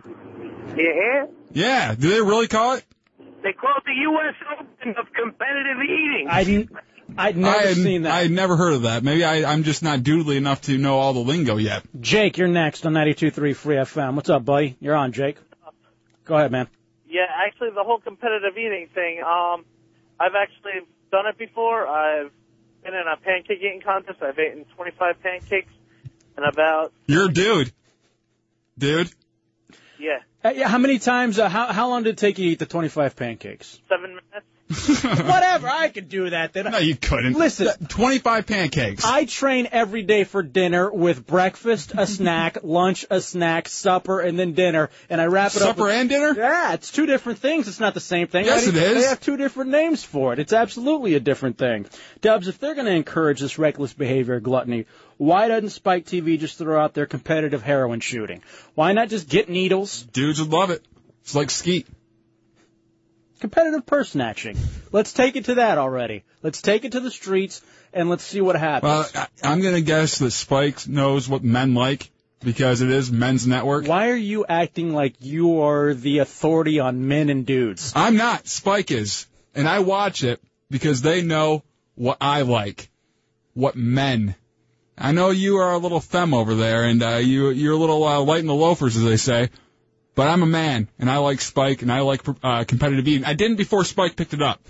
You 0.05 0.75
hear? 0.75 1.29
Yeah. 1.53 1.95
Do 1.95 2.11
they 2.11 2.21
really 2.21 2.47
call 2.47 2.75
it? 2.75 2.85
They 3.41 3.53
call 3.53 3.73
it 3.77 3.85
the 3.85 4.01
U.S. 4.01 4.35
Open 4.59 4.89
of 4.99 5.11
competitive 5.13 5.81
eating. 5.83 6.27
I 6.29 6.43
didn't. 6.43 6.69
I'd 7.17 7.37
never 7.37 7.57
I 7.57 7.61
had, 7.67 7.75
seen 7.77 8.03
that. 8.03 8.11
I 8.11 8.21
had 8.23 8.31
never 8.31 8.55
heard 8.55 8.73
of 8.73 8.81
that. 8.83 9.03
Maybe 9.03 9.23
I, 9.23 9.51
I'm 9.51 9.63
just 9.63 9.83
not 9.83 9.99
doodly 9.99 10.37
enough 10.37 10.61
to 10.61 10.77
know 10.77 10.97
all 10.99 11.13
the 11.13 11.19
lingo 11.19 11.57
yet. 11.57 11.83
Jake, 11.99 12.37
you're 12.37 12.47
next 12.47 12.85
on 12.85 12.93
92.3 12.93 13.55
Free 13.55 13.75
FM. 13.75 14.15
What's 14.15 14.29
up, 14.29 14.45
buddy? 14.45 14.75
You're 14.79 14.95
on, 14.95 15.11
Jake. 15.11 15.37
Go 16.25 16.35
ahead, 16.35 16.51
man. 16.51 16.67
Yeah, 17.09 17.25
actually, 17.45 17.69
the 17.71 17.83
whole 17.83 17.99
competitive 17.99 18.57
eating 18.57 18.87
thing. 18.93 19.21
Um, 19.21 19.65
I've 20.19 20.35
actually 20.35 20.87
done 21.11 21.25
it 21.27 21.37
before. 21.37 21.87
I've 21.87 22.31
been 22.83 22.93
in 22.93 23.03
a 23.11 23.17
pancake 23.17 23.57
eating 23.59 23.81
contest. 23.83 24.21
I've 24.21 24.39
eaten 24.39 24.65
25 24.75 25.21
pancakes 25.21 25.71
in 26.37 26.43
about 26.43 26.93
You're 27.07 27.25
a 27.25 27.33
dude. 27.33 27.71
Dude. 28.77 29.11
yeah 29.99 30.19
Uh, 30.43 30.49
yeah, 30.55 30.67
how 30.69 30.77
many 30.77 30.97
times? 30.99 31.37
Uh, 31.37 31.49
how 31.49 31.67
how 31.73 31.89
long 31.89 32.03
did 32.03 32.11
it 32.11 32.17
take 32.17 32.39
you 32.39 32.45
to 32.45 32.51
eat 32.53 32.59
the 32.59 32.65
25 32.65 33.15
pancakes? 33.15 33.79
seven 33.89 34.11
minutes. 34.11 34.47
Whatever, 35.01 35.67
I 35.67 35.89
could 35.89 36.09
do 36.09 36.29
that. 36.29 36.53
Then 36.53 36.71
No, 36.71 36.77
you 36.77 36.95
couldn't. 36.95 37.33
Listen. 37.33 37.67
25 37.87 38.45
pancakes. 38.45 39.03
I 39.05 39.25
train 39.25 39.67
every 39.71 40.03
day 40.03 40.23
for 40.23 40.43
dinner 40.43 40.91
with 40.91 41.25
breakfast, 41.25 41.93
a 41.97 42.07
snack, 42.07 42.59
lunch, 42.63 43.05
a 43.09 43.21
snack, 43.21 43.67
supper, 43.67 44.19
and 44.19 44.39
then 44.39 44.53
dinner, 44.53 44.89
and 45.09 45.19
I 45.19 45.25
wrap 45.25 45.51
it 45.55 45.61
up. 45.61 45.75
Supper 45.75 45.89
and 45.89 46.09
dinner? 46.09 46.33
Yeah, 46.35 46.73
it's 46.73 46.91
two 46.91 47.05
different 47.05 47.39
things. 47.39 47.67
It's 47.67 47.79
not 47.79 47.93
the 47.93 47.99
same 47.99 48.27
thing. 48.27 48.45
Yes, 48.45 48.67
it. 48.67 48.73
They 48.73 49.03
have 49.03 49.19
two 49.19 49.37
different 49.37 49.71
names 49.71 50.03
for 50.03 50.33
it. 50.33 50.39
It's 50.39 50.53
absolutely 50.53 51.15
a 51.15 51.19
different 51.19 51.57
thing. 51.57 51.87
Dubs, 52.21 52.47
if 52.47 52.59
they're 52.59 52.75
going 52.75 52.87
to 52.87 52.93
encourage 52.93 53.39
this 53.39 53.57
reckless 53.57 53.93
behavior, 53.93 54.39
gluttony, 54.39 54.85
why 55.17 55.47
doesn't 55.47 55.69
Spike 55.69 56.05
TV 56.05 56.39
just 56.39 56.57
throw 56.57 56.81
out 56.81 56.93
their 56.93 57.05
competitive 57.05 57.61
heroin 57.61 57.99
shooting? 57.99 58.41
Why 58.75 58.93
not 58.93 59.09
just 59.09 59.29
get 59.29 59.49
needles? 59.49 60.03
Dudes 60.03 60.39
would 60.39 60.49
love 60.49 60.71
it. 60.71 60.83
It's 61.21 61.35
like 61.35 61.51
skeet. 61.51 61.87
Competitive 63.41 63.87
purse 63.87 64.11
snatching. 64.11 64.55
Let's 64.91 65.13
take 65.13 65.35
it 65.35 65.45
to 65.45 65.55
that 65.55 65.79
already. 65.79 66.23
Let's 66.43 66.61
take 66.61 66.85
it 66.85 66.91
to 66.91 66.99
the 66.99 67.09
streets 67.09 67.63
and 67.91 68.07
let's 68.07 68.23
see 68.23 68.39
what 68.39 68.55
happens. 68.55 68.83
Well, 68.83 69.09
I, 69.15 69.27
I'm 69.41 69.61
going 69.61 69.73
to 69.73 69.81
guess 69.81 70.19
that 70.19 70.29
Spike 70.29 70.87
knows 70.87 71.27
what 71.27 71.43
men 71.43 71.73
like 71.73 72.11
because 72.43 72.81
it 72.81 72.91
is 72.91 73.11
men's 73.11 73.47
network. 73.47 73.87
Why 73.87 74.09
are 74.11 74.15
you 74.15 74.45
acting 74.47 74.93
like 74.93 75.15
you 75.21 75.61
are 75.61 75.95
the 75.95 76.19
authority 76.19 76.79
on 76.79 77.07
men 77.07 77.31
and 77.31 77.43
dudes? 77.43 77.93
I'm 77.95 78.15
not. 78.15 78.47
Spike 78.47 78.91
is. 78.91 79.25
And 79.55 79.67
I 79.67 79.79
watch 79.79 80.23
it 80.23 80.39
because 80.69 81.01
they 81.01 81.23
know 81.23 81.63
what 81.95 82.17
I 82.21 82.43
like. 82.43 82.91
What 83.55 83.75
men. 83.75 84.35
I 84.95 85.13
know 85.13 85.31
you 85.31 85.57
are 85.57 85.73
a 85.73 85.79
little 85.79 85.99
femme 85.99 86.35
over 86.35 86.53
there 86.53 86.83
and 86.83 87.01
uh, 87.01 87.15
you, 87.15 87.49
you're 87.49 87.73
a 87.73 87.77
little 87.77 88.03
uh, 88.03 88.19
light 88.19 88.41
in 88.41 88.45
the 88.45 88.53
loafers, 88.53 88.95
as 88.95 89.03
they 89.03 89.17
say. 89.17 89.49
But 90.13 90.27
I'm 90.27 90.43
a 90.43 90.47
man 90.47 90.89
and 90.99 91.09
I 91.09 91.17
like 91.17 91.41
Spike 91.41 91.81
and 91.81 91.91
I 91.91 92.01
like 92.01 92.21
uh, 92.43 92.63
competitive 92.65 93.07
eating. 93.07 93.25
I 93.25 93.33
didn't 93.33 93.57
before 93.57 93.85
Spike 93.85 94.15
picked 94.15 94.33
it 94.33 94.41
up. 94.41 94.61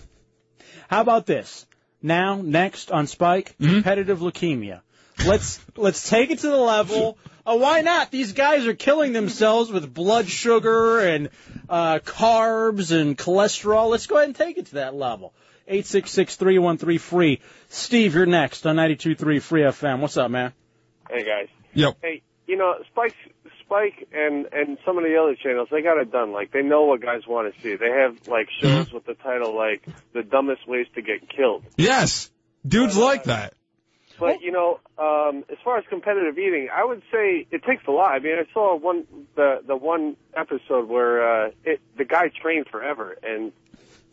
How 0.88 1.02
about 1.02 1.26
this? 1.26 1.66
Now, 2.02 2.42
next 2.42 2.92
on 2.92 3.08
Spike, 3.08 3.56
competitive 3.60 4.20
leukemia. 4.20 4.82
Let's 5.26 5.60
let's 5.78 6.10
take 6.10 6.32
it 6.32 6.40
to 6.40 6.48
the 6.48 6.58
level. 6.58 7.18
Uh, 7.46 7.58
why 7.58 7.82
not? 7.82 8.12
These 8.12 8.34
guys 8.34 8.66
are 8.68 8.74
killing 8.74 9.14
themselves 9.14 9.72
with 9.72 9.94
blood 9.94 10.28
sugar 10.28 11.00
and 11.00 11.30
uh, 11.70 12.00
carbs 12.00 12.92
and 12.92 13.18
cholesterol. 13.18 13.90
Let's 13.90 14.08
go 14.08 14.16
ahead 14.16 14.30
and 14.30 14.36
take 14.36 14.58
it 14.58 14.68
to 14.68 14.74
that 14.76 14.96
level. 14.96 15.34
Eight 15.68 15.86
six 15.86 16.12
six 16.12 16.36
three 16.36 16.58
one 16.60 16.78
three 16.78 16.98
free. 16.98 17.40
Steve, 17.70 18.16
you're 18.16 18.26
next 18.26 18.66
on 18.66 18.76
ninety 18.76 18.96
two 18.96 19.16
three 19.16 19.40
Free 19.40 19.62
FM. 19.62 20.00
What's 20.00 20.18
up, 20.18 20.32
man? 20.32 20.54
Hey 21.10 21.24
guys. 21.24 21.48
Yep. 21.74 21.98
Hey, 22.02 22.22
you 22.48 22.58
know, 22.58 22.76
Spike, 22.92 23.16
Spike, 23.72 24.10
and 24.12 24.48
and 24.52 24.78
some 24.86 24.98
of 24.98 25.04
the 25.06 25.16
other 25.18 25.36
channels, 25.36 25.70
they 25.72 25.82
got 25.82 25.98
it 25.98 26.12
done. 26.12 26.34
Like 26.34 26.52
they 26.52 26.62
know 26.62 26.84
what 26.84 27.02
guys 27.02 27.22
want 27.26 27.54
to 27.54 27.62
see. 27.62 27.76
They 27.76 27.90
have 27.90 28.28
like 28.28 28.50
shows 28.62 28.92
with 28.92 29.06
the 29.06 29.14
title 29.14 29.56
like 29.56 29.88
"The 30.14 30.24
Dumbest 30.24 30.68
Ways 30.68 30.88
to 30.96 31.02
Get 31.02 31.30
Killed." 31.30 31.64
Yes. 31.78 32.30
Dudes 32.68 32.98
like 32.98 33.24
that. 33.24 33.54
But 34.20 34.42
you 34.42 34.52
know, 34.52 34.80
um, 35.00 35.46
as 35.50 35.58
far 35.64 35.78
as 35.78 35.86
competitive 35.90 36.38
eating, 36.38 36.68
I 36.72 36.86
would 36.86 37.02
say 37.12 37.48
it 37.50 37.64
takes 37.64 37.84
a 37.88 37.92
lot. 37.92 38.12
I 38.12 38.20
mean, 38.20 38.36
I 38.38 38.54
saw 38.54 38.78
one 38.78 39.06
the 39.36 39.62
the 39.66 39.76
one 39.76 40.18
episode 40.36 40.88
where 40.88 41.46
uh, 41.48 41.52
it 41.64 41.80
the 41.98 42.06
guy 42.06 42.30
trained 42.42 42.68
forever, 42.68 43.18
and 43.24 43.52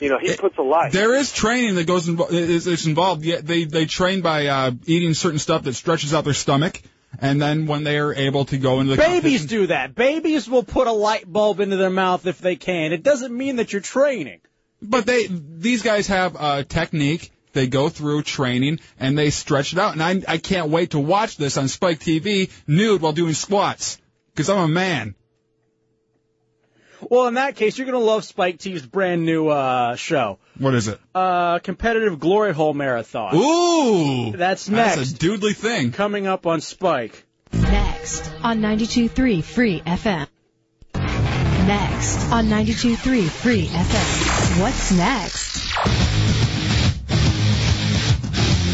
you 0.00 0.08
know 0.08 0.18
he 0.18 0.36
puts 0.36 0.56
a 0.56 0.62
lot. 0.62 0.92
There 0.92 1.14
is 1.14 1.32
training 1.32 1.74
that 1.74 1.86
goes 1.86 2.08
invo- 2.08 2.30
is, 2.30 2.66
is 2.66 2.86
involved. 2.86 3.24
Yeah, 3.24 3.40
they 3.42 3.64
they 3.64 3.86
train 3.86 4.22
by 4.22 4.46
uh, 4.46 4.70
eating 4.86 5.14
certain 5.14 5.40
stuff 5.40 5.64
that 5.64 5.74
stretches 5.74 6.14
out 6.14 6.24
their 6.24 6.32
stomach, 6.32 6.80
and 7.20 7.40
then 7.40 7.66
when 7.66 7.84
they 7.84 7.98
are 7.98 8.14
able 8.14 8.44
to 8.46 8.58
go 8.58 8.80
into 8.80 8.96
the 8.96 9.02
Babies 9.02 9.46
do 9.46 9.66
that. 9.68 9.94
Babies 9.94 10.48
will 10.48 10.62
put 10.62 10.86
a 10.86 10.92
light 10.92 11.30
bulb 11.30 11.60
into 11.60 11.76
their 11.76 11.90
mouth 11.90 12.26
if 12.26 12.38
they 12.38 12.56
can. 12.56 12.92
It 12.92 13.02
doesn't 13.02 13.36
mean 13.36 13.56
that 13.56 13.72
you're 13.72 13.82
training. 13.82 14.40
But 14.80 15.06
they 15.06 15.26
these 15.28 15.82
guys 15.82 16.06
have 16.08 16.36
a 16.38 16.64
technique. 16.64 17.32
They 17.52 17.66
go 17.66 17.88
through 17.88 18.22
training 18.22 18.80
and 19.00 19.18
they 19.18 19.30
stretch 19.30 19.72
it 19.72 19.78
out. 19.78 19.94
And 19.94 20.02
I 20.02 20.34
I 20.34 20.38
can't 20.38 20.70
wait 20.70 20.90
to 20.90 20.98
watch 20.98 21.36
this 21.36 21.56
on 21.56 21.68
Spike 21.68 21.98
TV 21.98 22.50
nude 22.66 23.00
while 23.00 23.12
doing 23.12 23.34
squats 23.34 23.98
because 24.32 24.48
I'm 24.48 24.58
a 24.58 24.68
man. 24.68 25.14
Well, 27.02 27.28
in 27.28 27.34
that 27.34 27.54
case, 27.56 27.78
you're 27.78 27.86
going 27.86 27.98
to 27.98 28.04
love 28.04 28.24
Spike 28.24 28.58
T's 28.58 28.84
brand 28.84 29.24
new 29.24 29.48
uh, 29.48 29.94
show, 29.96 30.38
What 30.58 30.74
is 30.74 30.88
it? 30.88 30.98
uh, 31.14 31.58
competitive 31.60 32.18
glory 32.18 32.52
hole 32.52 32.74
marathon. 32.74 33.36
Ooh, 33.36 34.32
That's 34.36 34.68
next. 34.68 34.96
That's 34.96 35.12
a 35.12 35.14
doodly 35.14 35.54
thing. 35.54 35.92
Coming 35.92 36.26
up 36.26 36.46
on 36.46 36.60
Spike. 36.60 37.24
Next 37.52 38.30
on 38.42 38.60
92.3 38.60 39.42
Free 39.44 39.80
FM. 39.80 40.26
Next 40.94 42.32
on 42.32 42.46
92.3 42.46 43.28
Free 43.28 43.66
FM. 43.66 44.60
What's 44.60 44.90
next? 44.92 45.56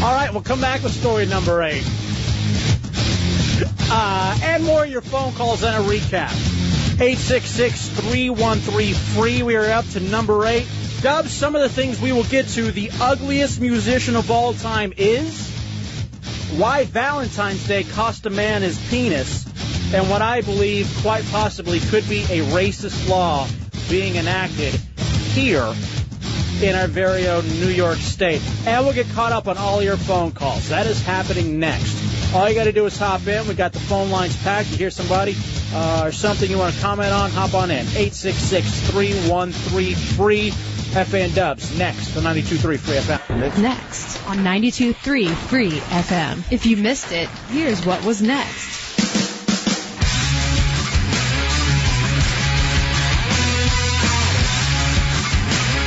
All 0.03 0.13
right, 0.13 0.31
we'll 0.31 0.41
come 0.41 0.61
back 0.61 0.83
with 0.83 0.93
story 0.93 1.25
number 1.25 1.61
eight. 1.63 1.83
Uh, 3.89 4.37
and 4.43 4.63
more 4.63 4.83
of 4.83 4.89
your 4.89 5.01
phone 5.01 5.31
calls 5.33 5.63
and 5.63 5.75
a 5.75 5.87
recap. 5.87 6.31
866-313-FREE. 6.95 9.43
We 9.43 9.57
are 9.57 9.69
up 9.71 9.85
to 9.89 9.99
number 9.99 10.45
eight. 10.45 10.65
Dubs, 11.01 11.33
some 11.33 11.53
of 11.53 11.61
the 11.61 11.67
things 11.67 11.99
we 11.99 12.13
will 12.13 12.23
get 12.23 12.47
to. 12.49 12.71
The 12.71 12.89
ugliest 13.01 13.59
musician 13.59 14.15
of 14.15 14.31
all 14.31 14.53
time 14.53 14.93
is 14.95 15.51
why 16.55 16.85
Valentine's 16.85 17.67
Day 17.67 17.83
cost 17.83 18.25
a 18.25 18.29
man 18.29 18.61
his 18.61 18.79
penis, 18.89 19.45
and 19.93 20.09
what 20.09 20.21
I 20.21 20.39
believe 20.39 20.89
quite 21.01 21.25
possibly 21.25 21.81
could 21.81 22.07
be 22.07 22.21
a 22.23 22.45
racist 22.53 23.09
law 23.09 23.45
being 23.89 24.15
enacted 24.15 24.73
here 25.33 25.75
in 26.61 26.75
our 26.75 26.87
very 26.87 27.27
own 27.27 27.45
New 27.59 27.67
York 27.67 27.97
State. 27.97 28.41
And 28.65 28.85
we'll 28.85 28.95
get 28.95 29.09
caught 29.09 29.33
up 29.33 29.49
on 29.49 29.57
all 29.57 29.83
your 29.83 29.97
phone 29.97 30.31
calls. 30.31 30.69
That 30.69 30.87
is 30.87 31.03
happening 31.03 31.59
next. 31.59 32.04
All 32.33 32.49
you 32.49 32.55
got 32.55 32.63
to 32.65 32.71
do 32.71 32.85
is 32.85 32.97
hop 32.97 33.27
in. 33.27 33.47
We 33.47 33.53
got 33.53 33.73
the 33.73 33.79
phone 33.79 34.09
lines 34.09 34.35
packed. 34.43 34.71
You 34.71 34.77
hear 34.77 34.89
somebody 34.89 35.35
uh, 35.73 36.05
or 36.05 36.11
something 36.11 36.49
you 36.49 36.57
want 36.57 36.73
to 36.75 36.81
comment 36.81 37.11
on, 37.11 37.29
hop 37.31 37.53
on 37.53 37.69
in. 37.71 37.85
866-313-FREE. 37.85 40.53
FN 40.95 41.35
Dubs 41.35 41.77
next 41.77 42.15
on 42.15 42.23
92.3 42.23 42.79
Free 42.79 42.95
FM. 42.95 43.61
Next 43.61 44.25
on 44.27 44.37
92.3 44.37 45.35
Free 45.35 45.71
FM. 45.71 46.49
If 46.53 46.65
you 46.65 46.77
missed 46.77 47.11
it, 47.11 47.27
here's 47.49 47.85
what 47.85 48.01
was 48.05 48.21
next. 48.21 48.71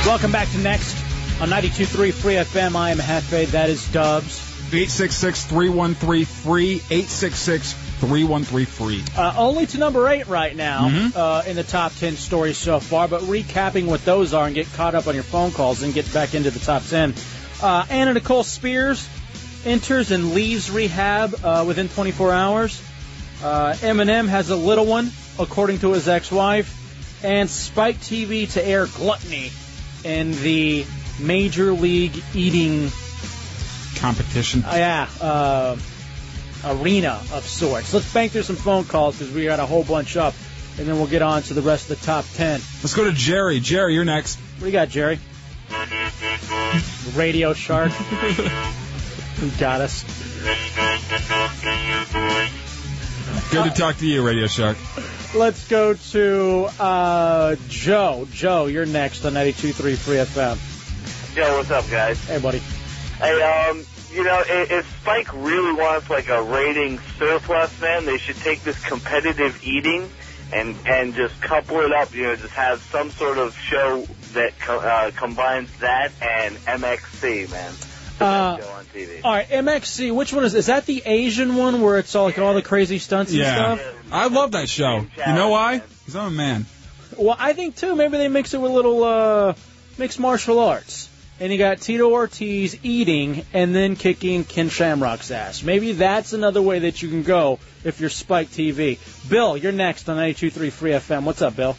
Welcome 0.05 0.31
back 0.31 0.49
to 0.51 0.59
Next 0.59 0.95
on 1.41 1.49
92.3 1.49 2.13
Free 2.13 2.35
FM. 2.35 2.75
I 2.75 2.91
am 2.91 2.97
Jefe. 2.97 3.49
That 3.51 3.69
is 3.69 3.87
Dubs. 3.91 4.48
866-313-FREE, 4.71 6.79
866-313-FREE. 6.79 9.03
Uh, 9.17 9.33
only 9.37 9.65
to 9.67 9.77
number 9.77 10.07
eight 10.09 10.27
right 10.27 10.55
now 10.55 10.89
Mhm. 10.89 11.15
uh, 11.15 11.43
in 11.47 11.55
the 11.55 11.63
top 11.63 11.93
10 11.99 12.17
stories 12.17 12.57
so 12.57 12.79
far, 12.79 13.07
but 13.07 13.21
recapping 13.23 13.85
what 13.85 14.03
those 14.05 14.33
are 14.33 14.45
and 14.45 14.55
get 14.55 14.71
caught 14.73 14.95
up 14.95 15.07
on 15.07 15.15
your 15.15 15.23
phone 15.23 15.51
calls 15.51 15.81
and 15.83 15.93
get 15.93 16.11
back 16.13 16.33
into 16.33 16.51
the 16.51 16.59
top 16.59 16.83
10. 16.89 17.13
Uh, 17.61 17.85
Anna 17.89 18.13
Nicole 18.13 18.43
Spears 18.43 19.07
enters 19.65 20.11
and 20.11 20.33
leaves 20.33 20.71
rehab 20.71 21.35
uh, 21.43 21.63
within 21.67 21.89
24 21.89 22.31
hours. 22.31 22.81
Uh, 23.43 23.73
Eminem 23.81 24.27
has 24.27 24.49
a 24.49 24.55
little 24.55 24.85
one, 24.85 25.11
according 25.37 25.79
to 25.79 25.93
his 25.93 26.07
ex-wife. 26.07 26.75
And 27.23 27.49
Spike 27.49 27.99
TV 27.99 28.45
to 28.53 28.65
air 28.65 28.85
gluttony 28.85 29.51
in 30.05 30.31
the 30.41 30.85
Major 31.19 31.73
League 31.73 32.23
Eating 32.33 32.89
Competition. 33.99 34.63
uh, 34.63 34.73
yeah, 34.75 35.09
uh, 35.21 35.77
arena 36.65 37.21
of 37.33 37.45
sorts. 37.45 37.93
Let's 37.93 38.11
bank 38.13 38.31
through 38.31 38.43
some 38.43 38.55
phone 38.55 38.85
calls 38.85 39.17
because 39.17 39.33
we 39.33 39.45
got 39.45 39.59
a 39.59 39.65
whole 39.65 39.83
bunch 39.83 40.17
up, 40.17 40.33
and 40.77 40.87
then 40.87 40.97
we'll 40.97 41.07
get 41.07 41.21
on 41.21 41.41
to 41.43 41.53
the 41.53 41.61
rest 41.61 41.89
of 41.89 41.99
the 41.99 42.05
top 42.05 42.25
ten. 42.33 42.61
Let's 42.81 42.93
go 42.93 43.03
to 43.03 43.11
Jerry. 43.11 43.59
Jerry, 43.59 43.93
you're 43.93 44.05
next. 44.05 44.37
What 44.39 44.59
do 44.61 44.65
you 44.67 44.71
got, 44.71 44.89
Jerry? 44.89 45.19
Radio 47.15 47.53
Shark. 47.53 47.91
you 49.41 49.51
got 49.59 49.81
us. 49.81 50.03
Good 53.51 53.63
to 53.63 53.71
talk 53.71 53.97
to 53.97 54.05
you, 54.07 54.25
Radio 54.25 54.47
Shark. 54.47 54.77
Let's 55.35 55.67
go 55.67 55.93
to 55.93 56.69
uh, 56.79 57.55
Joe. 57.67 58.27
Joe, 58.31 58.67
you're 58.67 58.85
next 58.85 59.25
on 59.25 59.33
92.3 59.33 59.97
Free 59.97 60.15
FM. 60.17 61.35
Yo, 61.35 61.57
what's 61.57 61.71
up, 61.71 61.89
guys? 61.89 62.23
Hey, 62.25 62.39
buddy. 62.39 62.61
Hey, 63.17 63.41
um, 63.41 63.85
you 64.11 64.23
know, 64.23 64.41
if, 64.47 64.71
if 64.71 65.01
Spike 65.01 65.31
really 65.33 65.73
wants 65.73 66.09
like 66.09 66.29
a 66.29 66.41
rating 66.41 66.99
surplus, 67.17 67.79
man, 67.81 68.05
they 68.05 68.17
should 68.17 68.37
take 68.37 68.63
this 68.63 68.79
competitive 68.85 69.59
eating 69.63 70.09
and 70.51 70.75
and 70.85 71.13
just 71.13 71.39
couple 71.41 71.79
it 71.81 71.91
up. 71.91 72.13
You 72.13 72.23
know, 72.23 72.35
just 72.35 72.53
have 72.53 72.81
some 72.91 73.11
sort 73.11 73.37
of 73.37 73.55
show 73.55 74.05
that 74.33 74.59
co- 74.59 74.79
uh, 74.79 75.11
combines 75.11 75.69
that 75.79 76.11
and 76.21 76.55
MXC, 76.57 77.51
man. 77.51 77.71
The 78.17 78.25
Uh, 78.25 78.57
best 78.57 78.67
show 78.67 78.73
on 78.73 78.85
TV. 78.85 79.21
All 79.23 79.31
right, 79.31 79.47
MXC. 79.49 80.13
Which 80.13 80.33
one 80.33 80.43
is? 80.43 80.53
Is 80.55 80.65
that 80.65 80.85
the 80.85 81.03
Asian 81.05 81.55
one 81.55 81.81
where 81.81 81.97
it's 81.99 82.15
all 82.15 82.25
like 82.25 82.39
all 82.39 82.53
the 82.53 82.61
crazy 82.61 82.99
stunts 82.99 83.31
and 83.31 83.39
Yeah. 83.41 83.53
stuff? 83.55 83.81
I 84.11 84.27
love 84.27 84.51
that 84.53 84.67
show. 84.69 85.05
You 85.25 85.33
know 85.33 85.49
why? 85.49 85.77
Because 85.99 86.15
I'm 86.15 86.27
a 86.27 86.31
man. 86.31 86.65
Well, 87.15 87.35
I 87.37 87.53
think 87.53 87.75
too. 87.75 87.95
Maybe 87.95 88.17
they 88.17 88.27
mix 88.27 88.53
it 88.53 88.59
with 88.61 88.71
a 88.71 88.73
little 88.73 89.03
uh, 89.03 89.53
mixed 89.97 90.19
martial 90.19 90.59
arts, 90.59 91.08
and 91.39 91.51
you 91.51 91.57
got 91.57 91.79
Tito 91.81 92.09
Ortiz 92.11 92.77
eating 92.83 93.45
and 93.53 93.73
then 93.73 93.95
kicking 93.95 94.43
Ken 94.43 94.69
Shamrock's 94.69 95.31
ass. 95.31 95.63
Maybe 95.63 95.93
that's 95.93 96.33
another 96.33 96.61
way 96.61 96.79
that 96.79 97.01
you 97.01 97.09
can 97.09 97.23
go 97.23 97.59
if 97.83 97.99
you're 97.99 98.09
Spike 98.09 98.49
TV. 98.49 98.99
Bill, 99.29 99.55
you're 99.55 99.71
next 99.71 100.09
on 100.09 100.17
92.3 100.17 100.71
Free 100.71 100.91
FM. 100.91 101.23
What's 101.23 101.41
up, 101.41 101.55
Bill? 101.55 101.77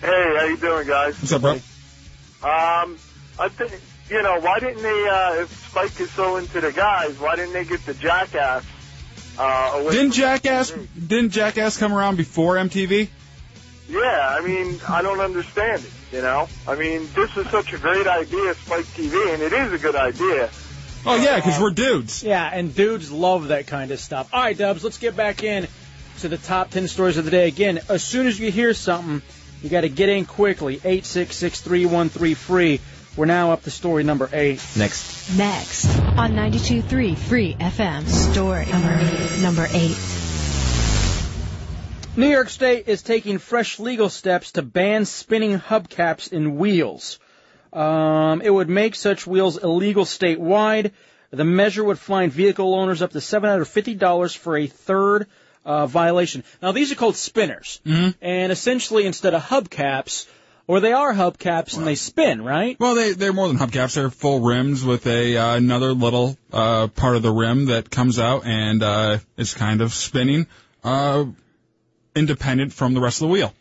Hey, 0.00 0.34
how 0.38 0.44
you 0.46 0.56
doing, 0.56 0.86
guys? 0.86 1.14
What's 1.20 1.32
up, 1.32 1.42
bro? 1.42 1.52
Um, 1.52 2.98
I 3.38 3.48
think 3.48 3.72
you 4.10 4.22
know 4.22 4.40
why 4.40 4.60
didn't 4.60 4.82
they? 4.82 5.08
Uh, 5.08 5.42
if 5.42 5.70
Spike 5.70 5.98
is 6.00 6.10
so 6.10 6.36
into 6.36 6.60
the 6.60 6.72
guys, 6.72 7.18
why 7.18 7.36
didn't 7.36 7.54
they 7.54 7.64
get 7.64 7.84
the 7.86 7.94
jackass? 7.94 8.64
Uh, 9.38 9.72
away 9.74 9.92
Didn't 9.92 10.12
Jackass 10.12 10.70
TV? 10.70 11.08
didn't 11.08 11.30
Jackass 11.30 11.76
come 11.76 11.92
around 11.92 12.16
before 12.16 12.54
MTV? 12.54 13.08
Yeah, 13.88 13.98
I 14.00 14.40
mean, 14.46 14.80
I 14.88 15.02
don't 15.02 15.20
understand 15.20 15.82
it. 15.84 15.90
You 16.12 16.22
know, 16.22 16.48
I 16.68 16.76
mean, 16.76 17.08
this 17.14 17.36
is 17.36 17.48
such 17.48 17.72
a 17.72 17.78
great 17.78 18.06
idea, 18.06 18.54
Spike 18.54 18.84
TV, 18.84 19.34
and 19.34 19.42
it 19.42 19.52
is 19.52 19.72
a 19.72 19.78
good 19.78 19.96
idea. 19.96 20.50
Oh 21.04 21.16
yeah, 21.16 21.36
because 21.36 21.60
we're 21.60 21.70
dudes. 21.70 22.22
Yeah, 22.22 22.48
and 22.52 22.74
dudes 22.74 23.10
love 23.10 23.48
that 23.48 23.66
kind 23.66 23.90
of 23.90 24.00
stuff. 24.00 24.28
All 24.32 24.40
right, 24.40 24.56
Dubs, 24.56 24.84
let's 24.84 24.98
get 24.98 25.16
back 25.16 25.42
in 25.42 25.66
to 26.20 26.28
the 26.28 26.38
top 26.38 26.70
10 26.70 26.88
stories 26.88 27.16
of 27.16 27.24
the 27.24 27.30
day. 27.30 27.48
Again, 27.48 27.80
as 27.88 28.02
soon 28.02 28.26
as 28.26 28.38
you 28.38 28.50
hear 28.50 28.74
something, 28.74 29.22
you 29.62 29.70
got 29.70 29.82
to 29.82 29.88
get 29.88 30.08
in 30.08 30.24
quickly. 30.24 30.78
866-313-FREE. 30.78 32.80
We're 33.16 33.24
now 33.24 33.52
up 33.52 33.62
to 33.62 33.70
story 33.70 34.04
number 34.04 34.28
eight. 34.32 34.62
Next. 34.76 35.36
Next 35.36 35.86
on 35.86 36.32
92.3 36.32 37.16
Free 37.16 37.54
FM. 37.54 38.06
Story 38.06 38.66
number 38.66 38.98
eight. 39.00 39.42
Number 39.42 39.66
eight. 39.72 39.96
New 42.16 42.28
York 42.28 42.48
State 42.48 42.88
is 42.88 43.02
taking 43.02 43.36
fresh 43.36 43.78
legal 43.78 44.08
steps 44.08 44.52
to 44.52 44.62
ban 44.62 45.04
spinning 45.04 45.60
hubcaps 45.60 46.32
in 46.32 46.56
wheels. 46.56 47.18
Um, 47.74 48.40
it 48.40 48.48
would 48.48 48.70
make 48.70 48.94
such 48.94 49.26
wheels 49.26 49.62
illegal 49.62 50.06
statewide. 50.06 50.92
The 51.30 51.44
measure 51.44 51.84
would 51.84 51.98
fine 51.98 52.30
vehicle 52.30 52.74
owners 52.74 53.02
up 53.02 53.10
to 53.12 53.18
$750 53.18 54.36
for 54.38 54.56
a 54.56 54.66
third 54.66 55.26
uh, 55.66 55.86
violation. 55.86 56.42
Now, 56.62 56.72
these 56.72 56.90
are 56.90 56.94
called 56.94 57.16
spinners. 57.16 57.82
Mhm. 57.84 58.14
And 58.22 58.50
essentially, 58.50 59.04
instead 59.04 59.34
of 59.34 59.42
hubcaps, 59.42 60.26
or 60.66 60.80
they 60.80 60.92
are 60.94 61.12
hubcaps 61.12 61.76
and 61.76 61.86
they 61.86 61.96
spin, 61.96 62.40
right? 62.42 62.80
Well, 62.80 62.94
they 62.94 63.12
they're 63.12 63.34
more 63.34 63.48
than 63.48 63.58
hubcaps. 63.58 63.94
They're 63.94 64.10
full 64.10 64.40
rims 64.40 64.84
with 64.84 65.06
a 65.06 65.36
uh, 65.36 65.56
another 65.56 65.92
little 65.92 66.38
uh, 66.50 66.86
part 66.88 67.16
of 67.16 67.22
the 67.22 67.30
rim 67.30 67.66
that 67.66 67.90
comes 67.90 68.18
out 68.18 68.46
and 68.46 68.82
uh, 68.82 69.18
is 69.36 69.52
kind 69.54 69.80
of 69.80 69.92
spinning, 69.92 70.46
uh, 70.82 71.26
independent 72.16 72.72
from 72.72 72.94
the 72.94 73.00
rest 73.00 73.22
of 73.22 73.28
the 73.28 73.32
wheel. 73.32 73.52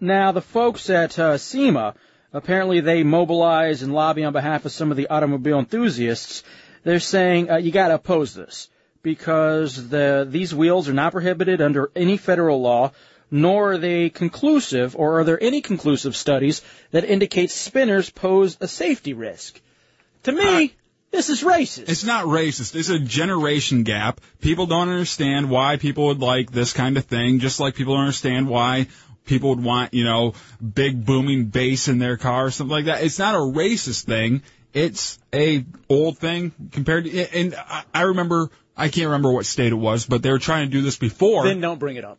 Now, 0.00 0.32
the 0.32 0.40
folks 0.40 0.88
at 0.88 1.18
uh, 1.18 1.36
SEMA, 1.36 1.94
apparently 2.32 2.80
they 2.80 3.02
mobilize 3.02 3.82
and 3.82 3.92
lobby 3.92 4.24
on 4.24 4.32
behalf 4.32 4.64
of 4.64 4.72
some 4.72 4.90
of 4.90 4.96
the 4.96 5.08
automobile 5.08 5.58
enthusiasts. 5.58 6.42
They're 6.84 7.00
saying 7.00 7.50
uh, 7.50 7.56
you 7.56 7.72
got 7.72 7.88
to 7.88 7.94
oppose 7.94 8.34
this 8.34 8.68
because 9.02 9.88
the 9.88 10.26
these 10.28 10.54
wheels 10.54 10.88
are 10.88 10.94
not 10.94 11.12
prohibited 11.12 11.60
under 11.60 11.90
any 11.94 12.16
federal 12.16 12.60
law, 12.60 12.92
nor 13.30 13.72
are 13.72 13.78
they 13.78 14.10
conclusive, 14.10 14.96
or 14.96 15.20
are 15.20 15.24
there 15.24 15.42
any 15.42 15.60
conclusive 15.60 16.16
studies 16.16 16.62
that 16.90 17.04
indicate 17.04 17.50
spinners 17.50 18.10
pose 18.10 18.56
a 18.60 18.68
safety 18.68 19.12
risk. 19.12 19.60
To 20.24 20.32
me, 20.32 20.74
this 21.14 21.30
is 21.30 21.44
racist. 21.44 21.88
It's 21.88 22.04
not 22.04 22.26
racist. 22.26 22.74
It's 22.74 22.88
a 22.88 22.98
generation 22.98 23.84
gap. 23.84 24.20
People 24.40 24.66
don't 24.66 24.88
understand 24.88 25.48
why 25.48 25.76
people 25.76 26.06
would 26.06 26.20
like 26.20 26.50
this 26.50 26.72
kind 26.72 26.96
of 26.96 27.04
thing, 27.04 27.38
just 27.38 27.60
like 27.60 27.76
people 27.76 27.94
don't 27.94 28.02
understand 28.02 28.48
why 28.48 28.88
people 29.24 29.50
would 29.50 29.62
want, 29.62 29.94
you 29.94 30.04
know, 30.04 30.34
big 30.60 31.04
booming 31.04 31.46
bass 31.46 31.86
in 31.86 31.98
their 31.98 32.16
car 32.16 32.46
or 32.46 32.50
something 32.50 32.72
like 32.72 32.86
that. 32.86 33.04
It's 33.04 33.18
not 33.18 33.34
a 33.34 33.38
racist 33.38 34.04
thing. 34.04 34.42
It's 34.72 35.18
a 35.32 35.64
old 35.88 36.18
thing 36.18 36.52
compared 36.72 37.04
to, 37.04 37.38
and 37.38 37.54
I, 37.94 38.02
remember, 38.02 38.50
I 38.76 38.88
can't 38.88 39.06
remember 39.06 39.32
what 39.32 39.46
state 39.46 39.70
it 39.70 39.76
was, 39.76 40.06
but 40.06 40.22
they 40.22 40.32
were 40.32 40.40
trying 40.40 40.66
to 40.66 40.72
do 40.72 40.82
this 40.82 40.96
before. 40.96 41.44
then 41.44 41.60
don't 41.60 41.78
bring 41.78 41.94
it 41.96 42.04
up. 42.04 42.18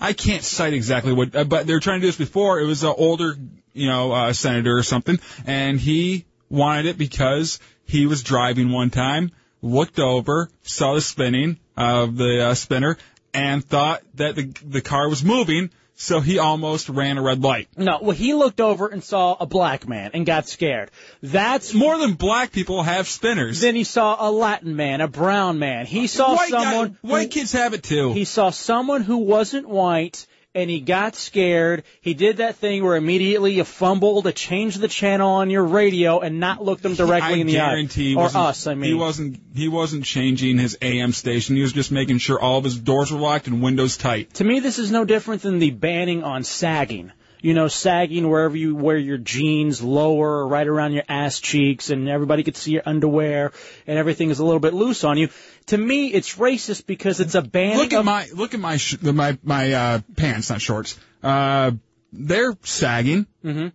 I 0.00 0.12
can't 0.12 0.44
cite 0.44 0.72
exactly 0.72 1.12
what, 1.12 1.34
uh, 1.34 1.44
but 1.44 1.66
they 1.66 1.74
were 1.74 1.80
trying 1.80 2.00
to 2.00 2.02
do 2.02 2.08
this 2.08 2.16
before. 2.16 2.60
It 2.60 2.64
was 2.64 2.84
an 2.84 2.94
older, 2.96 3.36
you 3.72 3.88
know, 3.88 4.12
uh, 4.12 4.32
senator 4.32 4.78
or 4.78 4.84
something, 4.84 5.18
and 5.46 5.80
he 5.80 6.26
wanted 6.48 6.86
it 6.86 6.96
because 6.96 7.58
he 7.86 8.06
was 8.06 8.22
driving 8.22 8.70
one 8.72 8.90
time, 8.90 9.30
looked 9.62 9.98
over, 9.98 10.48
saw 10.62 10.94
the 10.94 11.00
spinning 11.00 11.58
of 11.76 12.16
the 12.16 12.46
uh, 12.48 12.54
spinner, 12.54 12.96
and 13.32 13.64
thought 13.64 14.02
that 14.14 14.36
the 14.36 14.52
the 14.64 14.80
car 14.80 15.08
was 15.08 15.24
moving. 15.24 15.70
so 15.96 16.18
he 16.20 16.38
almost 16.40 16.88
ran 16.88 17.18
a 17.18 17.22
red 17.22 17.40
light. 17.40 17.68
No, 17.76 17.98
well, 18.02 18.16
he 18.16 18.34
looked 18.34 18.60
over 18.60 18.88
and 18.88 19.02
saw 19.02 19.36
a 19.38 19.46
black 19.46 19.86
man 19.88 20.10
and 20.12 20.26
got 20.26 20.48
scared. 20.48 20.90
That's 21.22 21.72
more 21.72 21.96
than 21.98 22.14
black 22.14 22.50
people 22.50 22.82
have 22.82 23.06
spinners. 23.06 23.60
Then 23.60 23.76
he 23.76 23.84
saw 23.84 24.16
a 24.18 24.30
Latin 24.30 24.74
man, 24.74 25.00
a 25.00 25.06
brown 25.08 25.60
man. 25.60 25.86
He 25.86 26.08
saw 26.08 26.34
White 26.34 26.50
guy- 26.50 26.62
someone. 26.64 26.98
white 27.02 27.30
kids 27.30 27.52
have 27.52 27.74
it 27.74 27.84
too. 27.84 28.12
He 28.12 28.24
saw 28.24 28.50
someone 28.50 29.02
who 29.02 29.18
wasn't 29.18 29.68
white. 29.68 30.26
And 30.54 30.70
he 30.70 30.80
got 30.80 31.16
scared. 31.16 31.82
He 32.00 32.14
did 32.14 32.36
that 32.36 32.56
thing 32.56 32.84
where 32.84 32.94
immediately 32.96 33.54
you 33.54 33.64
fumble 33.64 34.22
to 34.22 34.32
change 34.32 34.76
the 34.76 34.86
channel 34.86 35.30
on 35.30 35.50
your 35.50 35.64
radio 35.64 36.20
and 36.20 36.38
not 36.38 36.62
look 36.62 36.80
them 36.80 36.94
directly 37.02 37.38
I 37.38 37.40
in 37.40 37.46
the 37.48 37.60
eye. 37.60 38.14
Or 38.16 38.30
us, 38.36 38.68
I 38.68 38.74
mean. 38.74 38.90
he 38.90 38.94
wasn't 38.94 39.40
he 39.54 39.68
wasn't 39.68 40.04
changing 40.04 40.58
his 40.58 40.78
AM 40.80 41.12
station. 41.12 41.56
He 41.56 41.62
was 41.62 41.72
just 41.72 41.90
making 41.90 42.18
sure 42.18 42.40
all 42.40 42.58
of 42.58 42.64
his 42.64 42.78
doors 42.78 43.10
were 43.10 43.18
locked 43.18 43.48
and 43.48 43.62
windows 43.62 43.96
tight. 43.96 44.34
To 44.34 44.44
me, 44.44 44.60
this 44.60 44.78
is 44.78 44.92
no 44.92 45.04
different 45.04 45.42
than 45.42 45.58
the 45.58 45.70
banning 45.70 46.22
on 46.22 46.44
sagging. 46.44 47.10
You 47.44 47.52
know, 47.52 47.68
sagging 47.68 48.26
wherever 48.30 48.56
you 48.56 48.74
wear 48.74 48.96
your 48.96 49.18
jeans 49.18 49.82
lower, 49.82 50.46
right 50.48 50.66
around 50.66 50.94
your 50.94 51.02
ass 51.10 51.40
cheeks, 51.40 51.90
and 51.90 52.08
everybody 52.08 52.42
could 52.42 52.56
see 52.56 52.72
your 52.72 52.82
underwear, 52.86 53.52
and 53.86 53.98
everything 53.98 54.30
is 54.30 54.38
a 54.38 54.44
little 54.46 54.60
bit 54.60 54.72
loose 54.72 55.04
on 55.04 55.18
you. 55.18 55.28
To 55.66 55.76
me, 55.76 56.06
it's 56.06 56.36
racist 56.36 56.86
because 56.86 57.20
it's 57.20 57.34
a 57.34 57.42
banning. 57.42 57.76
Look 57.76 57.92
at 57.92 57.98
of- 57.98 58.06
my 58.06 58.26
look 58.34 58.54
at 58.54 58.60
my 58.60 58.78
sh- 58.78 58.96
my 59.02 59.36
my 59.42 59.72
uh, 59.74 60.00
pants, 60.16 60.48
not 60.48 60.62
shorts. 60.62 60.98
Uh, 61.22 61.72
they're 62.14 62.56
sagging. 62.62 63.26
hmm 63.42 63.68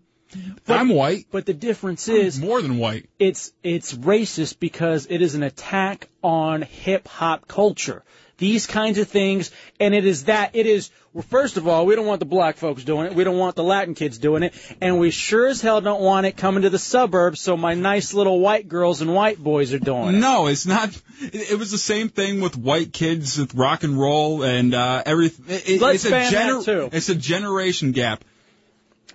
I'm 0.68 0.90
white. 0.90 1.28
But 1.30 1.46
the 1.46 1.54
difference 1.54 2.08
is 2.08 2.40
more 2.40 2.64
than 2.64 2.80
white. 2.80 3.08
It's 3.20 3.52
it's 3.62 3.94
racist 3.94 4.60
because 4.60 5.06
it 5.12 5.22
is 5.22 5.36
an 5.36 5.44
attack 5.44 6.10
on 6.24 6.64
hip 6.64 7.08
hop 7.08 7.48
culture. 7.48 8.04
These 8.40 8.68
kinds 8.68 8.98
of 8.98 9.08
things, 9.08 9.52
and 9.80 9.94
it 9.94 10.06
is 10.06 10.26
that 10.26 10.56
it 10.56 10.66
is. 10.66 10.90
Well, 11.14 11.24
first 11.24 11.58
of 11.58 11.68
all, 11.68 11.86
we 11.86 11.96
don't 11.96 12.06
want 12.06 12.20
the 12.20 12.26
black 12.26 12.58
folks 12.58 12.84
doing 12.84 13.08
it. 13.08 13.14
We 13.14 13.24
don't 13.24 13.38
want 13.38 13.56
the 13.56 13.64
Latin 13.64 13.96
kids 13.96 14.18
doing 14.18 14.44
it, 14.44 14.54
and 14.80 15.00
we 15.00 15.12
sure 15.12 15.48
as 15.48 15.62
hell 15.62 15.82
don't 15.82 16.02
want 16.02 16.26
it 16.26 16.38
coming 16.38 16.64
to 16.64 16.70
the 16.70 16.80
suburbs. 16.80 17.42
So 17.42 17.58
my 17.58 17.74
nice 17.74 18.14
little 18.14 18.40
white 18.40 18.68
girls 18.68 19.02
and 19.02 19.14
white 19.14 19.38
boys 19.38 19.74
are 19.74 19.80
doing 19.80 20.16
it. 20.16 20.20
No, 20.20 20.48
it's 20.48 20.66
not. 20.66 20.90
It, 21.22 21.52
it 21.52 21.60
was 21.60 21.72
the 21.72 21.78
same 21.78 22.10
thing 22.10 22.42
with 22.42 22.56
white 22.56 22.94
kids 22.94 23.38
with 23.38 23.56
rock 23.56 23.84
and 23.84 24.00
roll 24.00 24.44
and 24.44 24.74
uh, 24.74 25.04
everything. 25.06 25.46
It, 25.50 25.82
Let's 25.82 26.06
it's 26.06 26.06
a 26.06 26.10
ban 26.10 26.32
that, 26.32 26.64
too. 26.64 26.90
It's 26.94 27.10
a 27.10 27.16
generation 27.16 27.92
gap. 27.92 28.24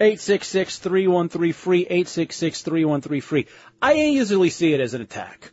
Eight 0.01 0.21
six 0.21 0.49
six 0.49 0.79
three 0.79 1.07
one 1.07 1.29
three 1.29 1.53
free. 1.53 1.87
Eight 1.89 2.09
six 2.09 2.35
six 2.37 2.63
three 2.63 2.85
one 2.85 3.01
three 3.01 3.21
free. 3.21 3.47
I 3.81 3.95
easily 3.95 4.51
see 4.51 4.75
it 4.75 4.81
as 4.81 4.95
an 4.95 5.01
attack, 5.01 5.53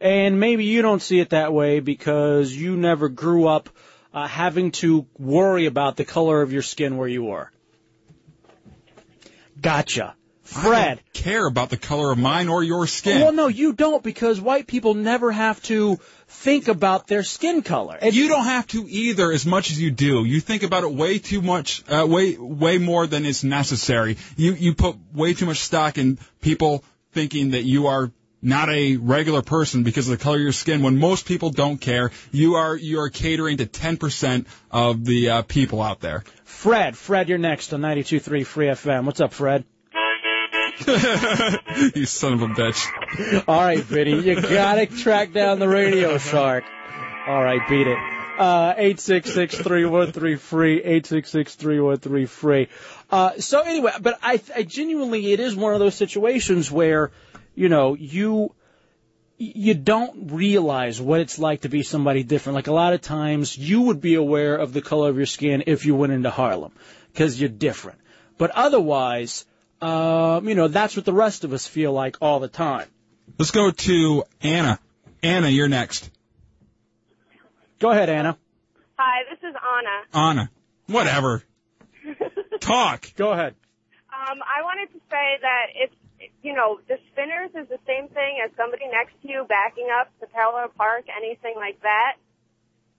and 0.00 0.38
maybe 0.40 0.64
you 0.64 0.82
don't 0.82 1.02
see 1.02 1.20
it 1.20 1.30
that 1.30 1.52
way 1.52 1.80
because 1.80 2.54
you 2.54 2.76
never 2.76 3.08
grew 3.08 3.46
up 3.46 3.70
uh, 4.12 4.26
having 4.26 4.70
to 4.72 5.06
worry 5.18 5.66
about 5.66 5.96
the 5.96 6.04
color 6.04 6.42
of 6.42 6.52
your 6.52 6.62
skin 6.62 6.96
where 6.96 7.08
you 7.08 7.30
are. 7.30 7.50
Gotcha, 9.60 10.14
Fred. 10.42 10.74
I 10.74 10.94
don't 10.94 11.12
care 11.12 11.46
about 11.46 11.70
the 11.70 11.76
color 11.76 12.12
of 12.12 12.18
mine 12.18 12.48
or 12.48 12.62
your 12.62 12.86
skin. 12.86 13.20
Well, 13.20 13.32
no, 13.32 13.48
you 13.48 13.72
don't 13.72 14.02
because 14.02 14.40
white 14.40 14.66
people 14.66 14.94
never 14.94 15.32
have 15.32 15.62
to 15.64 15.98
think 16.28 16.68
about 16.68 17.06
their 17.06 17.22
skin 17.22 17.62
color. 17.62 17.98
And 18.00 18.14
you 18.14 18.28
don't 18.28 18.44
have 18.44 18.66
to 18.68 18.86
either 18.88 19.32
as 19.32 19.46
much 19.46 19.70
as 19.70 19.80
you 19.80 19.90
do. 19.90 20.24
You 20.24 20.40
think 20.40 20.62
about 20.62 20.84
it 20.84 20.92
way 20.92 21.18
too 21.18 21.42
much, 21.42 21.82
uh, 21.88 22.06
way 22.06 22.36
way 22.38 22.78
more 22.78 23.06
than 23.06 23.24
is 23.24 23.44
necessary. 23.44 24.18
You 24.36 24.52
you 24.52 24.74
put 24.74 24.96
way 25.12 25.34
too 25.34 25.46
much 25.46 25.58
stock 25.58 25.98
in 25.98 26.18
people 26.40 26.84
thinking 27.12 27.50
that 27.50 27.64
you 27.64 27.86
are 27.86 28.10
not 28.42 28.68
a 28.70 28.96
regular 28.96 29.42
person 29.42 29.82
because 29.82 30.08
of 30.08 30.18
the 30.18 30.22
color 30.22 30.36
of 30.36 30.42
your 30.42 30.52
skin 30.52 30.82
when 30.82 30.98
most 30.98 31.26
people 31.26 31.50
don't 31.50 31.78
care. 31.78 32.10
You 32.32 32.54
are 32.54 32.76
you 32.76 33.00
are 33.00 33.08
catering 33.08 33.58
to 33.58 33.66
10% 33.66 34.46
of 34.70 35.04
the 35.04 35.30
uh, 35.30 35.42
people 35.42 35.82
out 35.82 36.00
there. 36.00 36.24
Fred, 36.44 36.96
Fred, 36.96 37.28
you're 37.28 37.38
next 37.38 37.72
on 37.72 37.80
92.3 37.80 38.46
Free 38.46 38.66
FM. 38.66 39.04
What's 39.04 39.20
up, 39.20 39.32
Fred? 39.32 39.64
you 40.86 42.04
son 42.04 42.34
of 42.34 42.42
a 42.42 42.48
bitch. 42.48 43.44
All 43.48 43.62
right, 43.62 43.78
Vinny, 43.78 44.20
you 44.20 44.40
gotta 44.40 44.86
track 44.86 45.32
down 45.32 45.58
the 45.58 45.68
radio 45.68 46.18
shark. 46.18 46.64
All 47.26 47.42
right, 47.42 47.66
beat 47.68 47.86
it. 47.86 47.98
Uh, 48.38 48.74
eight 48.76 49.00
six 49.00 49.32
six 49.32 49.56
three 49.56 49.86
one 49.86 50.12
three 50.12 50.36
free. 50.36 50.82
Eight 50.82 51.06
six 51.06 51.30
six 51.30 51.54
three 51.54 51.80
one 51.80 51.96
three 51.96 52.26
free. 52.26 52.68
Uh, 53.10 53.38
so 53.38 53.60
anyway, 53.62 53.92
but 54.00 54.18
I, 54.22 54.40
I 54.54 54.62
genuinely, 54.64 55.32
it 55.32 55.40
is 55.40 55.56
one 55.56 55.72
of 55.72 55.80
those 55.80 55.94
situations 55.94 56.70
where, 56.70 57.10
you 57.56 57.68
know, 57.68 57.94
you 57.94 58.54
you 59.38 59.74
don't 59.74 60.30
realize 60.32 61.00
what 61.00 61.20
it's 61.20 61.38
like 61.38 61.62
to 61.62 61.68
be 61.68 61.82
somebody 61.82 62.22
different. 62.22 62.54
Like 62.54 62.68
a 62.68 62.72
lot 62.72 62.94
of 62.94 63.02
times, 63.02 63.58
you 63.58 63.82
would 63.82 64.00
be 64.00 64.14
aware 64.14 64.56
of 64.56 64.72
the 64.72 64.80
color 64.80 65.10
of 65.10 65.16
your 65.16 65.26
skin 65.26 65.64
if 65.66 65.84
you 65.84 65.94
went 65.94 66.12
into 66.12 66.30
Harlem 66.30 66.72
because 67.12 67.38
you're 67.38 67.50
different. 67.50 67.98
But 68.38 68.50
otherwise, 68.52 69.44
um, 69.80 70.48
you 70.48 70.54
know, 70.54 70.68
that's 70.68 70.96
what 70.96 71.04
the 71.04 71.12
rest 71.12 71.44
of 71.44 71.52
us 71.52 71.66
feel 71.66 71.92
like 71.92 72.18
all 72.20 72.40
the 72.40 72.48
time. 72.48 72.88
Let's 73.38 73.50
go 73.50 73.70
to 73.70 74.24
Anna. 74.40 74.78
Anna, 75.22 75.48
you're 75.48 75.68
next. 75.68 76.10
Go 77.78 77.90
ahead, 77.90 78.08
Anna. 78.08 78.38
Hi, 78.96 79.24
this 79.30 79.50
is 79.50 79.54
Anna. 79.54 80.28
Anna. 80.28 80.50
Whatever. 80.86 81.42
Talk. 82.60 83.12
Go 83.16 83.32
ahead. 83.32 83.54
Um, 84.08 84.38
I 84.42 84.62
wanted 84.62 84.92
to 84.92 85.00
say 85.10 85.38
that 85.42 85.66
it's, 85.74 85.94
you 86.46 86.54
know, 86.54 86.78
the 86.86 86.96
spinners 87.10 87.50
is 87.60 87.68
the 87.68 87.82
same 87.88 88.06
thing 88.06 88.38
as 88.44 88.52
somebody 88.56 88.86
next 88.86 89.20
to 89.20 89.28
you 89.28 89.44
backing 89.48 89.88
up 89.90 90.16
to 90.20 90.26
parallel 90.28 90.68
park, 90.78 91.06
anything 91.10 91.54
like 91.56 91.82
that. 91.82 92.14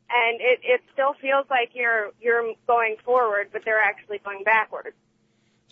And 0.09 0.41
it, 0.41 0.59
it 0.63 0.81
still 0.91 1.13
feels 1.21 1.45
like 1.49 1.71
you're, 1.73 2.11
you're 2.19 2.53
going 2.67 2.97
forward, 3.05 3.47
but 3.53 3.61
they're 3.63 3.81
actually 3.81 4.19
going 4.19 4.43
backwards. 4.43 4.97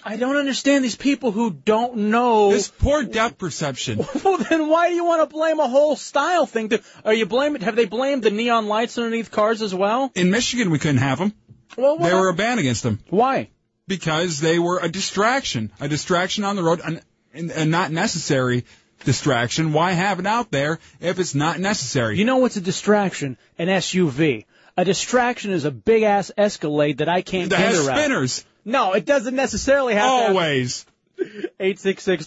I 0.04 0.16
don't 0.16 0.38
understand 0.38 0.86
these 0.86 0.96
people 0.96 1.32
who 1.32 1.52
don't 1.52 2.10
know. 2.12 2.52
This 2.52 2.70
poor 2.70 3.04
depth 3.04 3.38
perception. 3.38 4.06
Well, 4.24 4.38
then 4.38 4.70
why 4.70 4.90
do 4.90 4.96
you 4.96 5.06
want 5.06 5.30
to 5.30 5.34
blame 5.34 5.60
a 5.60 5.68
whole 5.68 5.98
style 5.98 6.46
thing? 6.46 6.70
To, 6.70 6.82
are 7.04 7.14
you 7.14 7.26
blaming? 7.26 7.62
Have 7.62 7.76
they 7.76 7.86
blamed 7.86 8.24
the 8.24 8.32
neon 8.32 8.68
lights 8.68 8.98
underneath 8.98 9.32
cars 9.32 9.62
as 9.62 9.76
well? 9.76 10.12
In 10.16 10.32
Michigan, 10.32 10.70
we 10.72 10.80
couldn't 10.80 10.98
have 10.98 11.20
them. 11.20 11.34
Well, 11.78 11.98
they 11.98 12.14
were 12.14 12.30
a 12.30 12.34
ban 12.34 12.60
against 12.60 12.84
them. 12.84 13.00
Why? 13.10 13.50
Because 13.88 14.40
they 14.40 14.60
were 14.60 14.80
a 14.80 14.90
distraction, 14.90 15.72
a 15.80 15.88
distraction 15.88 16.44
on 16.44 16.56
the 16.56 16.64
road, 16.64 16.82
an, 16.84 17.02
an, 17.36 17.52
a 17.52 17.66
not 17.66 17.92
necessary 17.92 18.66
distraction. 19.04 19.74
Why 19.74 19.92
have 19.92 20.20
it 20.20 20.26
out 20.26 20.52
there 20.52 20.80
if 21.00 21.20
it's 21.20 21.36
not 21.36 21.60
necessary? 21.60 22.18
You 22.18 22.26
know 22.26 22.38
what's 22.38 22.56
a 22.56 22.62
distraction? 22.62 23.38
An 23.58 23.68
SUV. 23.68 24.46
A 24.78 24.84
distraction 24.86 25.52
is 25.52 25.64
a 25.66 25.72
big 25.72 26.04
ass 26.04 26.32
Escalade 26.38 26.98
that 26.98 27.10
I 27.10 27.22
can't 27.22 27.50
That 27.50 27.60
get 27.60 27.68
has 27.68 27.88
around. 27.88 27.98
spinners. 28.00 28.46
No, 28.66 28.94
it 28.94 29.06
doesn't 29.06 29.36
necessarily 29.36 29.94
have. 29.94 30.04
to 30.04 30.10
have- 30.28 30.30
Always. 30.32 30.86
866 31.60 32.26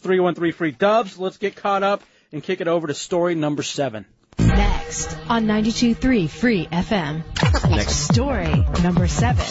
free 0.57 0.71
Dubs, 0.71 1.19
let's 1.19 1.37
get 1.37 1.57
caught 1.57 1.83
up 1.83 2.03
and 2.33 2.43
kick 2.43 2.61
it 2.61 2.69
over 2.69 2.87
to 2.87 2.95
story 2.95 3.35
number 3.35 3.63
seven. 3.63 4.07
Next 4.39 5.15
on 5.29 5.47
92.3 5.47 6.31
Free 6.31 6.67
FM. 6.67 7.71
Next 7.71 7.97
story 7.97 8.65
number 8.83 9.07
seven. 9.09 9.45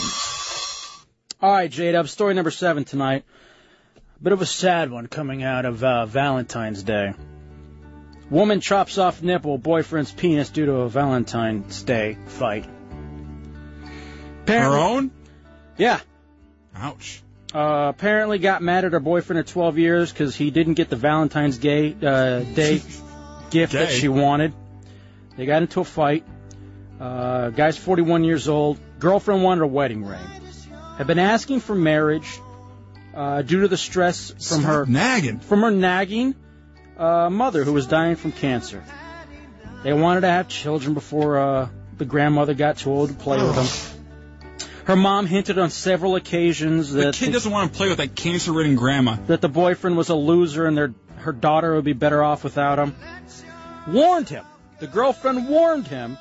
All 1.40 1.52
right, 1.52 1.70
J 1.70 1.92
Dub, 1.92 2.08
story 2.10 2.34
number 2.34 2.50
seven 2.50 2.84
tonight. 2.84 3.24
Bit 4.22 4.34
of 4.34 4.42
a 4.42 4.48
sad 4.48 4.90
one 4.90 5.08
coming 5.08 5.44
out 5.44 5.66
of 5.66 5.84
uh, 5.84 6.06
Valentine's 6.08 6.82
Day. 6.82 7.14
Woman 8.32 8.62
chops 8.62 8.98
off 8.98 9.22
nipple 9.22 9.58
boyfriend's 9.60 10.12
penis 10.12 10.50
due 10.50 10.66
to 10.66 10.74
a 10.78 10.90
Valentine's 10.90 11.84
Day 11.84 12.18
fight. 12.26 12.66
Her 14.48 14.78
own? 14.78 15.12
Yeah. 15.78 16.00
Ouch. 16.76 17.22
Uh, 17.54 17.88
apparently 17.90 18.40
got 18.40 18.62
mad 18.62 18.86
at 18.86 18.94
her 18.94 19.00
boyfriend 19.00 19.40
of 19.40 19.46
12 19.46 19.78
years 19.78 20.12
because 20.12 20.36
he 20.36 20.52
didn't 20.52 20.74
get 20.74 20.90
the 20.90 20.96
Valentine's 20.96 21.58
Day, 21.58 21.96
uh, 22.02 22.40
Day 22.40 22.82
gift 23.52 23.74
that 23.74 23.92
she 23.92 24.08
wanted. 24.08 24.54
They 25.38 25.46
got 25.46 25.62
into 25.62 25.82
a 25.82 25.86
fight. 25.86 26.26
Uh, 27.00 27.52
guy's 27.52 27.78
41 27.78 28.24
years 28.24 28.48
old. 28.50 28.80
Girlfriend 29.00 29.44
wanted 29.44 29.62
a 29.62 29.68
wedding 29.68 30.04
ring. 30.04 30.20
Had 30.98 31.06
been 31.06 31.20
asking 31.20 31.60
for 31.60 31.76
marriage 31.76 32.40
uh, 33.18 33.42
due 33.42 33.62
to 33.62 33.68
the 33.68 33.78
stress 33.78 34.32
from 34.48 34.64
her 34.64 34.86
nagging 34.86 35.40
from 35.40 35.62
her 35.62 35.72
nagging 35.72 36.36
uh, 36.98 37.30
mother 37.30 37.64
who 37.64 37.74
was 37.74 37.88
dying 37.88 38.16
from 38.16 38.32
cancer. 38.32 38.84
They 39.84 39.94
wanted 39.94 40.22
to 40.22 40.28
have 40.28 40.48
children 40.48 40.94
before 40.94 41.38
uh, 41.38 41.70
the 41.98 42.06
grandmother 42.06 42.54
got 42.54 42.78
too 42.78 42.92
old 42.92 43.10
to 43.10 43.16
play 43.16 43.42
with 43.42 43.56
them. 43.56 44.68
Her 44.86 44.96
mom 44.96 45.26
hinted 45.26 45.58
on 45.58 45.70
several 45.70 46.16
occasions 46.16 46.94
that 46.94 47.16
The 47.16 47.26
kid 47.26 47.34
doesn't 47.34 47.52
want 47.52 47.72
to 47.74 47.78
play 47.78 47.90
with 47.90 47.98
that 47.98 48.16
cancer-ridden 48.16 48.76
grandma. 48.76 49.18
that 49.28 49.42
the 49.42 49.50
boyfriend 49.50 49.98
was 49.98 50.10
a 50.10 50.16
loser 50.16 50.66
and 50.66 50.78
their 50.78 50.94
her 51.18 51.34
daughter 51.34 51.76
would 51.76 51.86
be 51.86 51.94
better 51.94 52.24
off 52.24 52.44
without 52.44 52.78
him. 52.78 52.96
Warned 53.88 54.30
him. 54.30 54.46
The 54.80 54.88
girlfriend 54.88 55.50
warned 55.50 55.88
him 55.88 56.18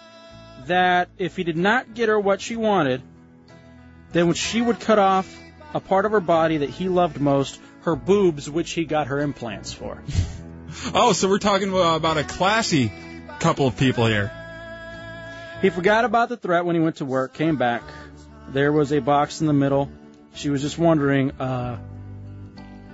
that 0.67 1.11
if 1.19 1.37
he 1.37 1.45
did 1.45 1.59
not 1.59 1.95
get 1.95 2.09
her 2.09 2.19
what 2.19 2.41
she 2.41 2.57
wanted, 2.57 3.03
then 4.13 4.33
she 4.33 4.63
would 4.63 4.81
cut 4.81 4.99
off 4.99 5.29
a 5.77 5.81
part 5.81 6.07
of 6.07 6.13
her 6.13 6.21
body 6.21 6.59
that 6.59 6.71
he 6.71 6.89
loved 6.89 7.21
most, 7.21 7.61
her 7.83 7.95
boobs, 7.95 8.49
which 8.49 8.71
he 8.73 8.85
got 8.85 9.09
her 9.09 9.21
implants 9.21 9.73
for. 9.73 10.03
Oh, 10.93 11.13
so 11.13 11.27
we're 11.29 11.39
talking 11.39 11.71
about 11.73 12.19
a 12.19 12.25
classy 12.25 12.93
couple 13.39 13.67
of 13.67 13.79
people 13.79 14.05
here. 14.07 14.31
He 15.63 15.71
forgot 15.71 16.05
about 16.05 16.29
the 16.29 16.37
threat 16.37 16.67
when 16.67 16.75
he 16.77 16.83
went 16.83 16.97
to 16.97 17.07
work, 17.07 17.33
came 17.33 17.57
back. 17.57 17.83
There 18.49 18.71
was 18.73 18.93
a 18.93 18.99
box 18.99 19.41
in 19.41 19.47
the 19.47 19.55
middle 19.55 19.91
She 20.35 20.51
was 20.51 20.61
just 20.61 20.77
wondering, 20.77 21.31
uh, 21.41 21.79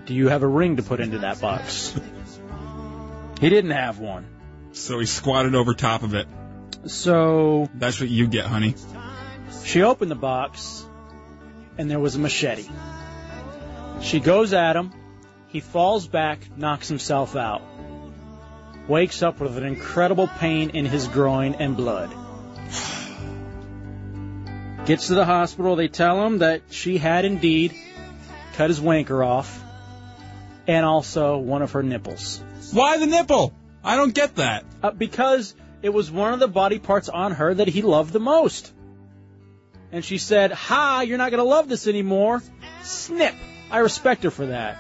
do 0.07 0.15
you 0.15 0.29
have 0.29 0.45
a 0.45 0.47
ring 0.47 0.77
to 0.77 0.85
put 0.85 1.01
into 1.01 1.19
that 1.21 1.41
box? 1.41 1.99
He 3.41 3.49
didn't 3.49 3.73
have 3.73 3.99
one. 3.99 4.27
So 4.73 5.01
he 5.01 5.07
squatted 5.07 5.57
over 5.57 5.75
top 5.75 6.05
of 6.05 6.15
it. 6.15 6.29
So 6.87 7.69
That's 7.75 7.99
what 8.01 8.09
you 8.11 8.29
get, 8.29 8.47
honey. 8.47 8.77
she 9.65 9.83
opened 9.83 10.11
the 10.13 10.17
box, 10.17 10.87
and 11.79 11.91
there 11.91 12.01
was 12.01 12.15
a 12.15 12.19
machete. 12.19 12.69
She 14.01 14.21
goes 14.21 14.53
at 14.53 14.77
him. 14.77 14.93
He 15.49 15.61
falls 15.61 16.07
back, 16.07 16.41
knocks 16.57 16.89
himself 16.89 17.37
out. 17.37 17.63
Wakes 18.89 19.23
up 19.23 19.41
with 19.41 19.57
an 19.57 19.65
incredible 19.65 20.27
pain 20.27 20.71
in 20.71 20.87
his 20.87 21.07
groin 21.09 21.55
and 21.55 21.77
blood. 21.77 22.11
Gets 24.87 25.09
to 25.09 25.15
the 25.15 25.25
hospital. 25.25 25.77
They 25.77 25.89
tell 25.89 26.27
him 26.27 26.39
that 26.39 26.63
she 26.71 26.99
had 26.99 27.25
indeed 27.25 27.75
cut 28.55 28.71
his 28.71 28.81
wanker 28.81 29.25
off 29.25 29.63
and 30.67 30.85
also 30.85 31.39
one 31.39 31.63
of 31.63 31.73
her 31.73 31.83
nipples. 31.83 32.43
Why 32.73 32.99
the 32.99 33.07
nipple? 33.07 33.53
I 33.85 33.97
don't 33.97 34.15
get 34.15 34.37
that. 34.37 34.65
Uh, 34.83 34.91
because 34.91 35.55
it 35.83 35.91
was 35.91 36.11
one 36.11 36.33
of 36.33 36.41
the 36.41 36.49
body 36.49 36.79
parts 36.79 37.09
on 37.09 37.33
her 37.33 37.55
that 37.55 37.69
he 37.69 37.83
loved 37.83 38.13
the 38.13 38.21
most. 38.21 38.73
And 39.93 40.03
she 40.05 40.19
said, 40.19 40.53
Ha, 40.53 41.03
you're 41.03 41.19
not 41.19 41.31
going 41.31 41.39
to 41.39 41.49
love 41.49 41.69
this 41.69 41.87
anymore. 41.87 42.43
Snip. 42.83 43.35
I 43.71 43.79
respect 43.79 44.25
her 44.25 44.31
for 44.31 44.47
that. 44.47 44.75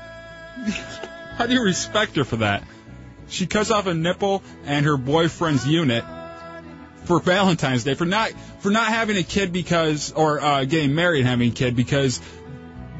How 1.37 1.47
do 1.47 1.55
you 1.55 1.63
respect 1.63 2.17
her 2.17 2.25
for 2.25 2.37
that? 2.37 2.65
She 3.29 3.47
cuts 3.47 3.71
off 3.71 3.87
a 3.87 3.95
nipple 3.95 4.43
and 4.65 4.85
her 4.85 4.97
boyfriend's 4.97 5.67
unit 5.67 6.05
for 7.05 7.21
Valentine's 7.21 7.85
Day 7.85 7.95
for 7.95 8.05
not 8.05 8.33
for 8.61 8.71
not 8.71 8.89
having 8.89 9.17
a 9.17 9.23
kid 9.23 9.53
because 9.53 10.13
or 10.13 10.41
uh, 10.41 10.65
getting 10.65 10.95
married 10.95 11.21
and 11.21 11.29
having 11.29 11.51
a 11.51 11.55
kid 11.55 11.75
because 11.75 12.21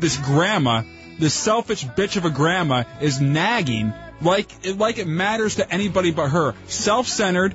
this 0.01 0.17
grandma, 0.17 0.83
this 1.19 1.35
selfish 1.35 1.85
bitch 1.85 2.17
of 2.17 2.25
a 2.25 2.31
grandma, 2.31 2.85
is 3.01 3.21
nagging 3.21 3.93
like 4.21 4.49
like 4.77 4.99
it 4.99 5.07
matters 5.07 5.57
to 5.57 5.73
anybody 5.73 6.11
but 6.11 6.29
her. 6.29 6.55
Self-centered, 6.67 7.55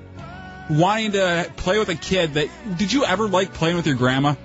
wanting 0.69 1.13
to 1.13 1.51
play 1.57 1.79
with 1.79 1.89
a 1.89 1.95
kid. 1.95 2.35
That 2.35 2.49
did 2.77 2.93
you 2.93 3.05
ever 3.05 3.27
like 3.27 3.53
playing 3.53 3.75
with 3.75 3.87
your 3.87 3.95
grandma? 3.95 4.35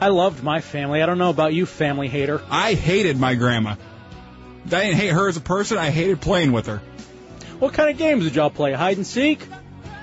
I 0.00 0.08
loved 0.08 0.42
my 0.42 0.60
family. 0.60 1.02
I 1.02 1.06
don't 1.06 1.18
know 1.18 1.30
about 1.30 1.54
you, 1.54 1.66
family 1.66 2.08
hater. 2.08 2.40
I 2.50 2.74
hated 2.74 3.18
my 3.18 3.34
grandma. 3.34 3.76
I 4.66 4.68
didn't 4.68 4.94
hate 4.94 5.08
her 5.12 5.28
as 5.28 5.36
a 5.36 5.40
person. 5.40 5.78
I 5.78 5.90
hated 5.90 6.20
playing 6.20 6.52
with 6.52 6.66
her. 6.66 6.82
What 7.58 7.72
kind 7.72 7.88
of 7.90 7.96
games 7.96 8.24
did 8.24 8.34
y'all 8.34 8.50
play? 8.50 8.72
Hide 8.72 8.96
and 8.96 9.06
seek? 9.06 9.40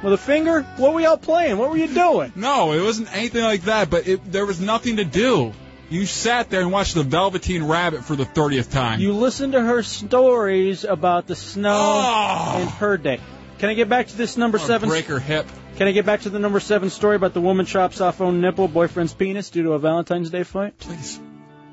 With 0.03 0.13
a 0.13 0.17
finger? 0.17 0.63
What 0.77 0.93
were 0.93 0.99
y'all 1.01 1.17
playing? 1.17 1.58
What 1.58 1.69
were 1.69 1.77
you 1.77 1.88
doing? 1.88 2.34
No, 2.36 2.71
it 2.73 2.82
wasn't 2.82 3.15
anything 3.15 3.43
like 3.43 3.63
that, 3.63 3.89
but 3.89 4.08
it, 4.08 4.32
there 4.32 4.45
was 4.45 4.60
nothing 4.60 4.97
to 4.97 5.06
do. 5.06 5.53
You 5.89 6.06
sat 6.06 6.49
there 6.49 6.62
and 6.62 6.71
watched 6.71 6.95
the 6.95 7.03
Velveteen 7.03 7.63
Rabbit 7.63 8.03
for 8.03 8.15
the 8.15 8.25
30th 8.25 8.71
time. 8.71 8.99
You 8.99 9.13
listened 9.13 9.53
to 9.53 9.62
her 9.62 9.84
stories 9.84 10.84
about 10.86 11.27
the 11.27 11.36
snow 11.36 11.77
Oh. 11.77 12.60
in 12.62 12.67
her 12.67 12.97
day. 12.97 13.19
Can 13.60 13.69
I 13.69 13.75
get 13.75 13.89
back 13.89 14.08
to 14.08 14.17
this 14.17 14.36
number 14.36 14.58
seven? 14.58 14.89
break 14.89 15.06
her 15.06 15.19
hip. 15.19 15.45
Can 15.77 15.88
I 15.88 15.91
get 15.91 16.05
back 16.05 16.21
to 16.21 16.29
the 16.29 16.39
number 16.39 16.59
seven 16.59 16.89
story 16.89 17.15
about 17.15 17.33
the 17.33 17.41
woman 17.41 17.65
chops 17.65 17.99
off 17.99 18.21
own 18.21 18.41
nipple, 18.41 18.67
boyfriend's 18.67 19.13
penis 19.13 19.49
due 19.49 19.63
to 19.63 19.71
a 19.73 19.79
Valentine's 19.79 20.29
Day 20.29 20.43
fight? 20.43 20.77
Please. 20.77 21.19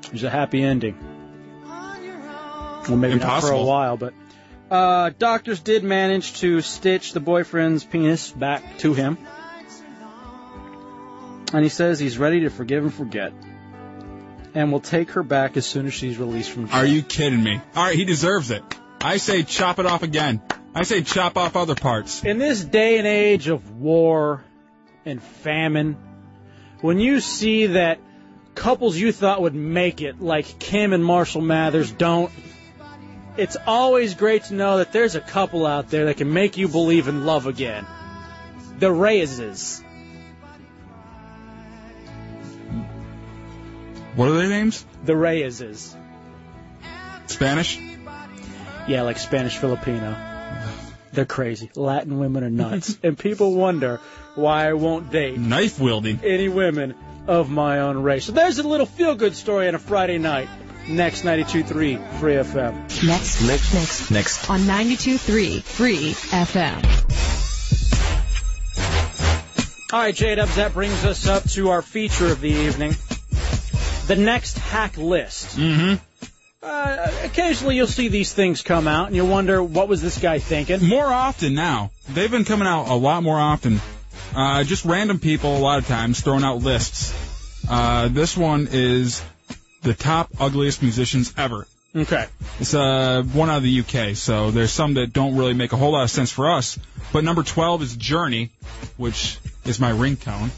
There's 0.09 0.23
a 0.23 0.29
happy 0.29 0.63
ending. 0.63 0.97
Well, 1.63 2.97
maybe 2.97 3.19
not 3.19 3.41
for 3.41 3.51
a 3.51 3.59
Impossible. 3.59 3.65
while, 3.67 3.97
but 3.97 4.13
uh, 4.71 5.11
doctors 5.19 5.59
did 5.59 5.83
manage 5.83 6.33
to 6.39 6.61
stitch 6.61 7.13
the 7.13 7.19
boyfriend's 7.19 7.83
penis 7.83 8.31
back 8.31 8.79
to 8.79 8.95
him, 8.95 9.19
and 11.53 11.63
he 11.63 11.69
says 11.69 11.99
he's 11.99 12.17
ready 12.17 12.39
to 12.41 12.49
forgive 12.49 12.83
and 12.83 12.91
forget, 12.93 13.33
and 14.55 14.71
will 14.71 14.79
take 14.79 15.11
her 15.11 15.21
back 15.21 15.57
as 15.57 15.65
soon 15.67 15.85
as 15.85 15.93
she's 15.93 16.17
released 16.17 16.49
from 16.49 16.67
jail. 16.67 16.75
Are 16.77 16.85
you 16.85 17.03
kidding 17.03 17.43
me? 17.43 17.61
All 17.75 17.83
right, 17.85 17.95
he 17.95 18.03
deserves 18.03 18.49
it. 18.49 18.63
I 19.03 19.17
say 19.17 19.43
chop 19.43 19.79
it 19.79 19.85
off 19.85 20.03
again. 20.03 20.41
I 20.75 20.83
say 20.83 21.01
chop 21.01 21.35
off 21.35 21.55
other 21.55 21.75
parts. 21.75 22.23
In 22.23 22.37
this 22.37 22.63
day 22.63 22.97
and 22.97 23.07
age 23.07 23.47
of 23.47 23.71
war 23.71 24.43
and 25.05 25.21
famine, 25.21 25.97
when 26.81 26.99
you 26.99 27.19
see 27.19 27.67
that 27.67 27.99
couples 28.53 28.95
you 28.97 29.11
thought 29.11 29.41
would 29.41 29.55
make 29.55 30.01
it, 30.01 30.21
like 30.21 30.59
Kim 30.59 30.93
and 30.93 31.03
Marshall 31.03 31.41
Mathers, 31.41 31.91
don't, 31.91 32.31
it's 33.37 33.57
always 33.65 34.13
great 34.13 34.45
to 34.45 34.53
know 34.53 34.77
that 34.77 34.93
there's 34.93 35.15
a 35.15 35.21
couple 35.21 35.65
out 35.65 35.89
there 35.89 36.05
that 36.05 36.17
can 36.17 36.31
make 36.31 36.57
you 36.57 36.67
believe 36.67 37.07
in 37.07 37.25
love 37.25 37.47
again. 37.47 37.85
The 38.77 38.87
Reyeses. 38.89 39.83
What 44.15 44.27
are 44.27 44.33
their 44.33 44.49
names? 44.49 44.85
The 45.05 45.13
Reyeses. 45.13 45.95
Spanish? 47.27 47.79
Yeah, 48.87 49.03
like 49.03 49.17
Spanish 49.17 49.57
Filipino. 49.57 50.15
They're 51.13 51.25
crazy. 51.25 51.69
Latin 51.75 52.19
women 52.19 52.43
are 52.43 52.49
nuts. 52.49 52.97
and 53.03 53.17
people 53.17 53.53
wonder 53.53 53.99
why 54.35 54.69
I 54.69 54.73
won't 54.73 55.11
date 55.11 55.37
Knife 55.37 55.79
wielding. 55.79 56.19
any 56.23 56.47
women 56.47 56.95
of 57.27 57.49
my 57.49 57.79
own 57.79 57.97
race. 58.01 58.25
So 58.25 58.31
there's 58.31 58.59
a 58.59 58.67
little 58.67 58.85
feel 58.85 59.15
good 59.15 59.35
story 59.35 59.67
on 59.67 59.75
a 59.75 59.79
Friday 59.79 60.17
night. 60.17 60.47
Next 60.87 61.23
92.3 61.23 62.19
Free 62.19 62.33
FM. 62.33 63.05
Next, 63.05 63.41
Next. 63.41 63.71
next, 63.71 64.09
Next. 64.11 64.49
on 64.49 64.61
92.3 64.61 65.61
Free 65.61 66.11
FM. 66.11 66.81
All 69.93 69.99
right, 69.99 70.15
J 70.15 70.35
Dubs, 70.35 70.55
that 70.55 70.73
brings 70.73 71.03
us 71.03 71.27
up 71.27 71.43
to 71.51 71.69
our 71.69 71.81
feature 71.81 72.27
of 72.31 72.39
the 72.39 72.49
evening. 72.49 72.95
The 74.07 74.15
next 74.15 74.57
hack 74.57 74.97
list. 74.97 75.57
Mm-hmm. 75.57 76.01
Uh, 76.63 77.11
occasionally 77.23 77.75
you'll 77.75 77.87
see 77.87 78.07
these 78.07 78.33
things 78.33 78.61
come 78.61 78.87
out 78.87 79.07
and 79.07 79.15
you 79.15 79.25
wonder 79.25 79.63
what 79.63 79.87
was 79.87 80.01
this 80.01 80.19
guy 80.19 80.37
thinking. 80.37 80.83
More 80.87 81.07
often 81.07 81.55
now. 81.55 81.89
They've 82.09 82.29
been 82.29 82.45
coming 82.45 82.67
out 82.67 82.87
a 82.87 82.93
lot 82.93 83.23
more 83.23 83.39
often. 83.39 83.81
Uh, 84.35 84.63
just 84.63 84.85
random 84.85 85.19
people, 85.19 85.57
a 85.57 85.59
lot 85.59 85.79
of 85.79 85.87
times, 85.87 86.21
throwing 86.21 86.43
out 86.43 86.57
lists. 86.57 87.13
Uh, 87.67 88.07
this 88.09 88.37
one 88.37 88.67
is 88.71 89.23
the 89.81 89.93
top 89.93 90.29
ugliest 90.39 90.81
musicians 90.81 91.33
ever. 91.35 91.67
Okay. 91.95 92.27
It's 92.59 92.73
uh, 92.73 93.23
one 93.33 93.49
out 93.49 93.57
of 93.57 93.63
the 93.63 93.79
UK, 93.81 94.15
so 94.15 94.51
there's 94.51 94.71
some 94.71 94.93
that 94.93 95.11
don't 95.11 95.35
really 95.35 95.53
make 95.53 95.73
a 95.73 95.77
whole 95.77 95.91
lot 95.91 96.03
of 96.03 96.11
sense 96.11 96.31
for 96.31 96.49
us. 96.49 96.79
But 97.11 97.23
number 97.23 97.43
12 97.43 97.81
is 97.81 97.95
Journey, 97.97 98.51
which 98.97 99.39
is 99.65 99.79
my 99.79 99.91
ringtone. 99.91 100.51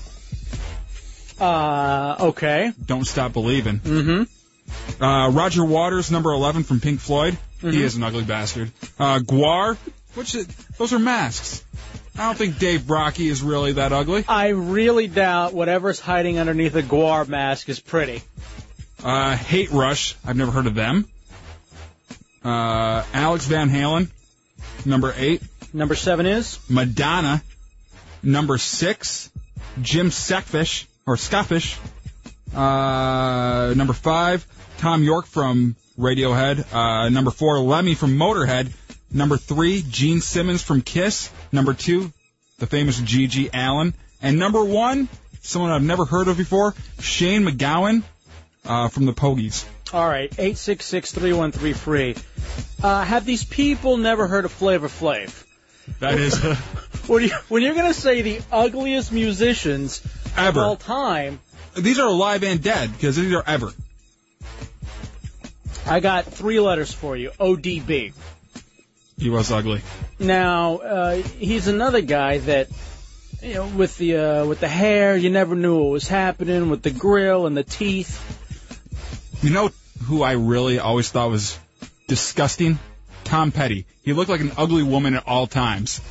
Uh, 1.39 2.27
okay. 2.27 2.71
Don't 2.85 3.05
Stop 3.05 3.33
Believing. 3.33 3.79
Mm-hmm. 3.79 4.23
Uh, 4.99 5.29
Roger 5.31 5.65
Waters, 5.65 6.11
number 6.11 6.31
11 6.31 6.63
from 6.63 6.79
Pink 6.79 6.99
Floyd. 6.99 7.37
Mhm. 7.61 7.73
He 7.73 7.83
is 7.83 7.95
an 7.95 8.03
ugly 8.03 8.23
bastard. 8.23 8.71
Uh, 8.99 9.19
Gwar, 9.19 9.77
which 10.15 10.35
is, 10.35 10.47
those 10.77 10.93
are 10.93 10.99
masks. 10.99 11.63
I 12.17 12.25
don't 12.27 12.37
think 12.37 12.59
Dave 12.59 12.81
Brockie 12.81 13.29
is 13.31 13.41
really 13.41 13.73
that 13.73 13.91
ugly. 13.91 14.23
I 14.27 14.49
really 14.49 15.07
doubt 15.07 15.53
whatever's 15.53 15.99
hiding 15.99 16.37
underneath 16.37 16.75
a 16.75 16.83
Gwar 16.83 17.27
mask 17.27 17.69
is 17.69 17.79
pretty. 17.79 18.21
Uh, 19.03 19.35
Hate 19.35 19.71
Rush, 19.71 20.15
I've 20.25 20.35
never 20.37 20.51
heard 20.51 20.67
of 20.67 20.75
them. 20.75 21.07
Uh, 22.45 23.03
Alex 23.13 23.45
Van 23.45 23.69
Halen, 23.69 24.09
number 24.85 25.13
8. 25.17 25.41
Number 25.73 25.95
7 25.95 26.25
is? 26.25 26.59
Madonna, 26.69 27.41
number 28.21 28.57
6. 28.57 29.29
Jim 29.81 30.11
Sackfish, 30.11 30.87
or 31.07 31.15
Scuffish, 31.17 31.77
uh, 32.55 33.73
number 33.75 33.93
5. 33.93 34.47
Thom 34.77 35.03
Yorke 35.03 35.27
from 35.27 35.75
Radiohead. 35.97 36.65
Uh, 36.73 37.09
number 37.09 37.31
4. 37.31 37.59
Lemmy 37.59 37.95
from 37.95 38.17
Motorhead. 38.17 38.71
Number 39.11 39.37
3. 39.37 39.83
Gene 39.87 40.21
Simmons 40.21 40.61
from 40.61 40.81
Kiss. 40.81 41.29
Number 41.51 41.73
2. 41.73 42.11
The 42.59 42.67
famous 42.67 42.99
G.G. 42.99 43.49
Allin. 43.53 43.93
And 44.21 44.39
number 44.39 44.63
1, 44.63 45.09
someone 45.41 45.71
I've 45.71 45.83
never 45.83 46.05
heard 46.05 46.29
of 46.29 46.37
before, 46.37 46.73
Shane 47.01 47.43
MacGowan 47.43 48.03
uh, 48.65 48.87
from 48.87 49.05
the 49.05 49.11
Pogies. 49.11 49.65
All 49.91 50.07
right, 50.07 50.31
866-313 50.31 51.75
free. 51.75 52.15
Uh, 52.81 53.03
have 53.03 53.25
these 53.25 53.43
people 53.43 53.97
never 53.97 54.27
heard 54.27 54.45
of 54.45 54.51
Flavor 54.53 54.87
Flav? 54.87 55.43
That 55.99 56.17
is 56.17 56.41
When, 57.07 57.23
you, 57.23 57.31
when 57.49 57.63
you're 57.63 57.73
going 57.73 57.93
to 57.93 57.99
say 57.99 58.21
the 58.21 58.41
ugliest 58.49 59.11
musicians 59.11 60.01
Ever. 60.37 60.61
of 60.61 60.65
all 60.65 60.75
time, 60.77 61.39
These 61.75 61.99
are 61.99 62.07
alive 62.07 62.43
and 62.43 62.61
dead 62.61 62.91
because 62.91 63.15
these 63.15 63.33
are 63.33 63.43
ever. 63.45 63.71
I 65.85 65.99
got 65.99 66.25
three 66.25 66.59
letters 66.59 66.93
for 66.93 67.17
you. 67.17 67.31
ODB. 67.39 68.13
He 69.17 69.29
was 69.29 69.51
ugly. 69.51 69.81
Now, 70.19 70.77
uh, 70.77 71.15
he's 71.15 71.67
another 71.67 72.01
guy 72.01 72.39
that, 72.39 72.69
you 73.41 73.55
know, 73.55 73.67
with 73.67 73.97
the 73.97 74.17
uh, 74.17 74.45
with 74.45 74.59
the 74.59 74.67
hair, 74.67 75.15
you 75.17 75.29
never 75.29 75.55
knew 75.55 75.77
what 75.81 75.91
was 75.91 76.07
happening. 76.07 76.69
With 76.69 76.81
the 76.81 76.91
grill 76.91 77.45
and 77.45 77.55
the 77.55 77.63
teeth, 77.63 78.19
You 79.41 79.49
know 79.49 79.71
who 80.05 80.23
I 80.23 80.33
really 80.33 80.79
always 80.79 81.09
thought 81.09 81.29
was 81.29 81.57
disgusting? 82.07 82.79
Tom 83.23 83.51
Petty. 83.51 83.85
He 84.03 84.13
looked 84.13 84.29
like 84.29 84.41
an 84.41 84.51
ugly 84.57 84.83
woman 84.83 85.15
at 85.15 85.27
all 85.27 85.47
times. 85.47 86.01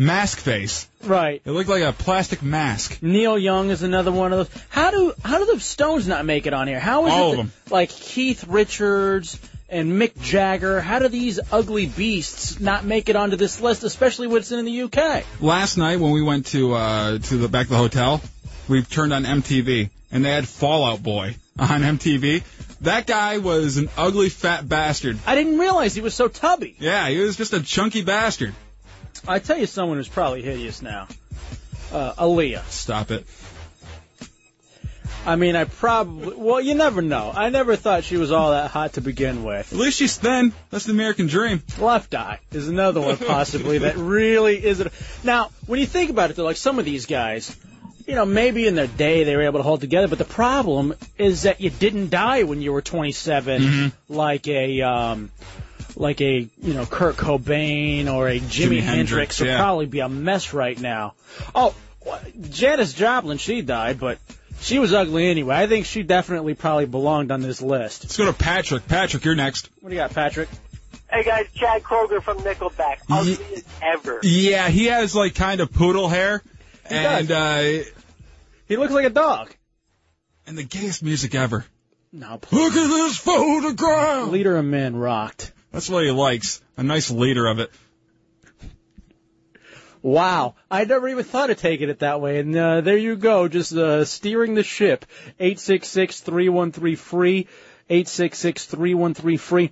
Mask 0.00 0.38
face. 0.38 0.88
Right. 1.04 1.42
It 1.44 1.50
looked 1.50 1.68
like 1.68 1.82
a 1.82 1.92
plastic 1.92 2.42
mask. 2.42 3.02
Neil 3.02 3.36
Young 3.36 3.68
is 3.68 3.82
another 3.82 4.10
one 4.10 4.32
of 4.32 4.38
those. 4.38 4.62
How 4.70 4.90
do 4.90 5.12
how 5.22 5.36
do 5.38 5.44
the 5.44 5.60
Stones 5.60 6.08
not 6.08 6.24
make 6.24 6.46
it 6.46 6.54
on 6.54 6.68
here? 6.68 6.80
How 6.80 7.06
is 7.06 7.12
All 7.12 7.32
it 7.34 7.38
of 7.40 7.64
that, 7.66 7.70
like 7.70 7.90
Keith 7.90 8.44
Richards 8.48 9.38
and 9.68 9.92
Mick 9.92 10.18
Jagger? 10.18 10.80
How 10.80 11.00
do 11.00 11.08
these 11.08 11.38
ugly 11.52 11.84
beasts 11.84 12.58
not 12.58 12.86
make 12.86 13.10
it 13.10 13.16
onto 13.16 13.36
this 13.36 13.60
list, 13.60 13.84
especially 13.84 14.26
when 14.26 14.38
it's 14.38 14.50
in 14.50 14.64
the 14.64 14.82
UK? 14.84 15.22
Last 15.38 15.76
night 15.76 16.00
when 16.00 16.12
we 16.12 16.22
went 16.22 16.46
to 16.46 16.72
uh 16.72 17.18
to 17.18 17.36
the 17.36 17.48
back 17.48 17.66
of 17.66 17.70
the 17.70 17.76
hotel, 17.76 18.22
we 18.68 18.82
turned 18.82 19.12
on 19.12 19.24
MTV 19.24 19.90
and 20.10 20.24
they 20.24 20.30
had 20.30 20.48
Fall 20.48 20.82
Out 20.82 21.02
Boy 21.02 21.36
on 21.58 21.82
MTV. 21.82 22.42
That 22.80 23.06
guy 23.06 23.36
was 23.36 23.76
an 23.76 23.90
ugly 23.98 24.30
fat 24.30 24.66
bastard. 24.66 25.18
I 25.26 25.34
didn't 25.34 25.58
realize 25.58 25.94
he 25.94 26.00
was 26.00 26.14
so 26.14 26.28
tubby. 26.28 26.74
Yeah, 26.78 27.06
he 27.10 27.18
was 27.18 27.36
just 27.36 27.52
a 27.52 27.62
chunky 27.62 28.00
bastard. 28.02 28.54
I 29.30 29.38
tell 29.38 29.56
you, 29.58 29.66
someone 29.66 29.96
who's 29.98 30.08
probably 30.08 30.42
hideous 30.42 30.82
now. 30.82 31.06
Uh, 31.92 32.12
Aaliyah. 32.14 32.64
Stop 32.68 33.10
it. 33.10 33.24
I 35.26 35.36
mean, 35.36 35.54
I 35.54 35.64
probably. 35.64 36.34
Well, 36.36 36.60
you 36.60 36.74
never 36.74 37.02
know. 37.02 37.30
I 37.34 37.50
never 37.50 37.76
thought 37.76 38.04
she 38.04 38.16
was 38.16 38.32
all 38.32 38.52
that 38.52 38.70
hot 38.70 38.94
to 38.94 39.00
begin 39.02 39.44
with. 39.44 39.70
At 39.72 39.78
least 39.78 39.98
she's 39.98 40.16
thin. 40.16 40.52
That's 40.70 40.86
the 40.86 40.92
American 40.92 41.26
dream. 41.26 41.62
Left 41.78 42.14
Eye 42.14 42.40
is 42.52 42.68
another 42.68 43.00
one 43.02 43.18
possibly 43.18 43.78
that 43.78 43.96
really 43.96 44.64
isn't. 44.64 44.90
Now, 45.22 45.50
when 45.66 45.78
you 45.78 45.86
think 45.86 46.10
about 46.10 46.30
it, 46.30 46.36
though, 46.36 46.44
like 46.44 46.56
some 46.56 46.78
of 46.78 46.84
these 46.86 47.04
guys, 47.06 47.54
you 48.06 48.14
know, 48.14 48.24
maybe 48.24 48.66
in 48.66 48.74
their 48.76 48.86
day 48.86 49.24
they 49.24 49.36
were 49.36 49.42
able 49.42 49.58
to 49.58 49.62
hold 49.62 49.80
together, 49.82 50.08
but 50.08 50.18
the 50.18 50.24
problem 50.24 50.94
is 51.18 51.42
that 51.42 51.60
you 51.60 51.68
didn't 51.70 52.08
die 52.10 52.44
when 52.44 52.62
you 52.62 52.72
were 52.72 52.82
27, 52.82 53.62
Mm-hmm. 53.62 54.12
like 54.14 54.48
a. 54.48 54.80
um 54.82 55.30
like 56.00 56.20
a 56.22 56.48
you 56.62 56.74
know 56.74 56.86
Kurt 56.86 57.16
Cobain 57.16 58.12
or 58.12 58.26
a 58.28 58.40
Jimi, 58.40 58.40
Jimi 58.40 58.80
Hendrix 58.80 58.86
Hendrix, 58.86 59.40
would 59.40 59.48
yeah. 59.48 59.58
probably 59.58 59.86
be 59.86 60.00
a 60.00 60.08
mess 60.08 60.52
right 60.54 60.80
now. 60.80 61.14
Oh, 61.54 61.74
wh- 62.04 62.18
Janis 62.48 62.94
Joplin, 62.94 63.38
she 63.38 63.60
died, 63.60 64.00
but 64.00 64.18
she 64.60 64.78
was 64.78 64.94
ugly 64.94 65.28
anyway. 65.28 65.54
I 65.56 65.66
think 65.66 65.86
she 65.86 66.02
definitely 66.02 66.54
probably 66.54 66.86
belonged 66.86 67.30
on 67.30 67.42
this 67.42 67.60
list. 67.60 68.04
Let's 68.04 68.16
go 68.16 68.24
to 68.24 68.32
Patrick. 68.32 68.88
Patrick, 68.88 69.24
you're 69.24 69.36
next. 69.36 69.68
What 69.80 69.90
do 69.90 69.94
you 69.94 70.00
got, 70.00 70.14
Patrick? 70.14 70.48
Hey 71.12 71.22
guys, 71.22 71.46
Chad 71.54 71.82
Kroeger 71.82 72.22
from 72.22 72.38
Nickelback. 72.38 72.98
Ugly 73.10 73.38
as 73.54 73.64
ever. 73.82 74.20
Yeah, 74.22 74.68
he 74.68 74.86
has 74.86 75.14
like 75.14 75.34
kind 75.34 75.60
of 75.60 75.72
poodle 75.72 76.08
hair, 76.08 76.42
and 76.86 77.30
uh, 77.30 77.84
he 78.66 78.76
looks 78.76 78.92
like 78.92 79.04
a 79.04 79.10
dog. 79.10 79.54
And 80.46 80.56
the 80.56 80.64
gayest 80.64 81.02
music 81.02 81.34
ever. 81.34 81.64
No, 82.12 82.40
Look 82.50 82.72
at 82.74 82.88
this 82.88 83.18
photograph. 83.18 84.30
Leader 84.30 84.56
of 84.56 84.64
Men 84.64 84.96
rocked. 84.96 85.52
That's 85.72 85.88
what 85.88 86.04
he 86.04 86.10
likes. 86.10 86.60
A 86.76 86.82
nice 86.82 87.10
leader 87.10 87.46
of 87.46 87.58
it. 87.58 87.70
Wow, 90.02 90.54
I 90.70 90.84
never 90.84 91.08
even 91.08 91.24
thought 91.24 91.50
of 91.50 91.58
taking 91.58 91.90
it 91.90 91.98
that 91.98 92.22
way, 92.22 92.38
and 92.38 92.56
uh, 92.56 92.80
there 92.80 92.96
you 92.96 93.16
go, 93.16 93.48
just 93.48 93.74
uh, 93.74 94.06
steering 94.06 94.54
the 94.54 94.62
ship. 94.62 95.04
Eight 95.38 95.60
six 95.60 95.88
six 95.88 96.20
three 96.20 96.48
one 96.48 96.72
three 96.72 96.94
free, 96.96 97.48
eight 97.90 98.08
six 98.08 98.38
six 98.38 98.64
three 98.64 98.94
one 98.94 99.12
three 99.12 99.36
free. 99.36 99.70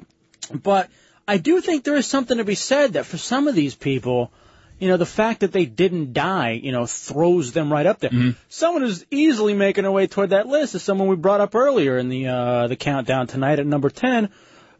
But 0.52 0.90
I 1.26 1.38
do 1.38 1.62
think 1.62 1.84
there 1.84 1.96
is 1.96 2.06
something 2.06 2.36
to 2.38 2.44
be 2.44 2.54
said 2.54 2.92
that 2.92 3.06
for 3.06 3.16
some 3.16 3.48
of 3.48 3.54
these 3.54 3.74
people, 3.74 4.30
you 4.78 4.88
know, 4.88 4.98
the 4.98 5.06
fact 5.06 5.40
that 5.40 5.52
they 5.52 5.64
didn't 5.64 6.12
die, 6.12 6.52
you 6.52 6.72
know, 6.72 6.84
throws 6.84 7.52
them 7.52 7.72
right 7.72 7.86
up 7.86 8.00
there. 8.00 8.10
Someone 8.50 8.82
who's 8.82 9.06
easily 9.10 9.54
making 9.54 9.84
her 9.84 9.90
way 9.90 10.06
toward 10.06 10.30
that 10.30 10.46
list 10.46 10.74
is 10.74 10.82
someone 10.82 11.08
we 11.08 11.16
brought 11.16 11.40
up 11.40 11.54
earlier 11.54 11.96
in 11.96 12.10
the 12.10 12.28
uh, 12.28 12.66
the 12.68 12.76
countdown 12.76 13.26
tonight 13.26 13.60
at 13.60 13.66
number 13.66 13.88
ten. 13.88 14.28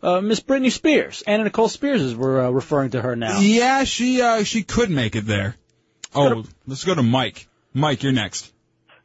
Uh, 0.00 0.20
Miss 0.20 0.40
Britney 0.40 0.70
Spears, 0.70 1.22
Anna 1.26 1.44
Nicole 1.44 1.68
Spears, 1.68 2.02
is 2.02 2.14
we're 2.14 2.46
uh, 2.46 2.50
referring 2.50 2.90
to 2.90 3.02
her 3.02 3.16
now. 3.16 3.40
Yeah, 3.40 3.84
she 3.84 4.22
uh, 4.22 4.44
she 4.44 4.62
could 4.62 4.90
make 4.90 5.16
it 5.16 5.26
there. 5.26 5.56
Oh, 6.14 6.44
let's 6.66 6.84
go 6.84 6.94
to 6.94 7.02
Mike. 7.02 7.48
Mike, 7.74 8.02
you're 8.02 8.12
next. 8.12 8.52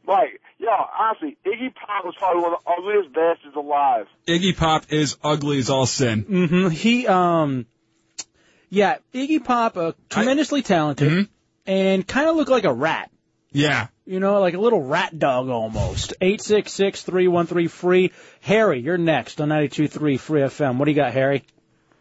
Mike, 0.06 0.40
yo, 0.58 0.68
honestly, 0.68 1.36
Iggy 1.44 1.74
Pop 1.74 2.04
was 2.04 2.14
probably 2.16 2.42
one 2.42 2.54
of 2.54 2.60
the 2.64 2.70
ugliest 2.70 3.14
bastards 3.14 3.56
alive. 3.56 4.06
Iggy 4.26 4.56
Pop 4.56 4.92
is 4.92 5.16
ugly 5.22 5.58
as 5.58 5.68
all 5.68 5.86
sin. 5.86 6.24
Mm-hmm. 6.24 6.68
He, 6.70 7.06
um, 7.06 7.66
yeah, 8.70 8.98
Iggy 9.12 9.44
Pop, 9.44 9.76
uh, 9.76 9.92
tremendously 10.08 10.62
talented, 10.62 11.28
and 11.66 12.06
kind 12.06 12.28
of 12.28 12.36
looked 12.36 12.50
like 12.50 12.64
a 12.64 12.72
rat. 12.72 13.10
Yeah. 13.52 13.88
You 14.06 14.20
know, 14.20 14.38
like 14.40 14.52
a 14.52 14.58
little 14.58 14.82
rat 14.82 15.18
dog 15.18 15.48
almost. 15.48 16.12
Eight 16.20 16.42
six 16.42 16.72
six 16.72 17.02
three 17.02 17.26
one 17.26 17.46
three 17.46 17.68
free. 17.68 18.12
Harry, 18.42 18.80
you're 18.80 18.98
next 18.98 19.40
on 19.40 19.48
ninety 19.48 19.68
two 19.68 19.88
three 19.88 20.18
free 20.18 20.42
FM. 20.42 20.76
What 20.76 20.84
do 20.84 20.90
you 20.90 20.94
got, 20.96 21.12
Harry? 21.12 21.42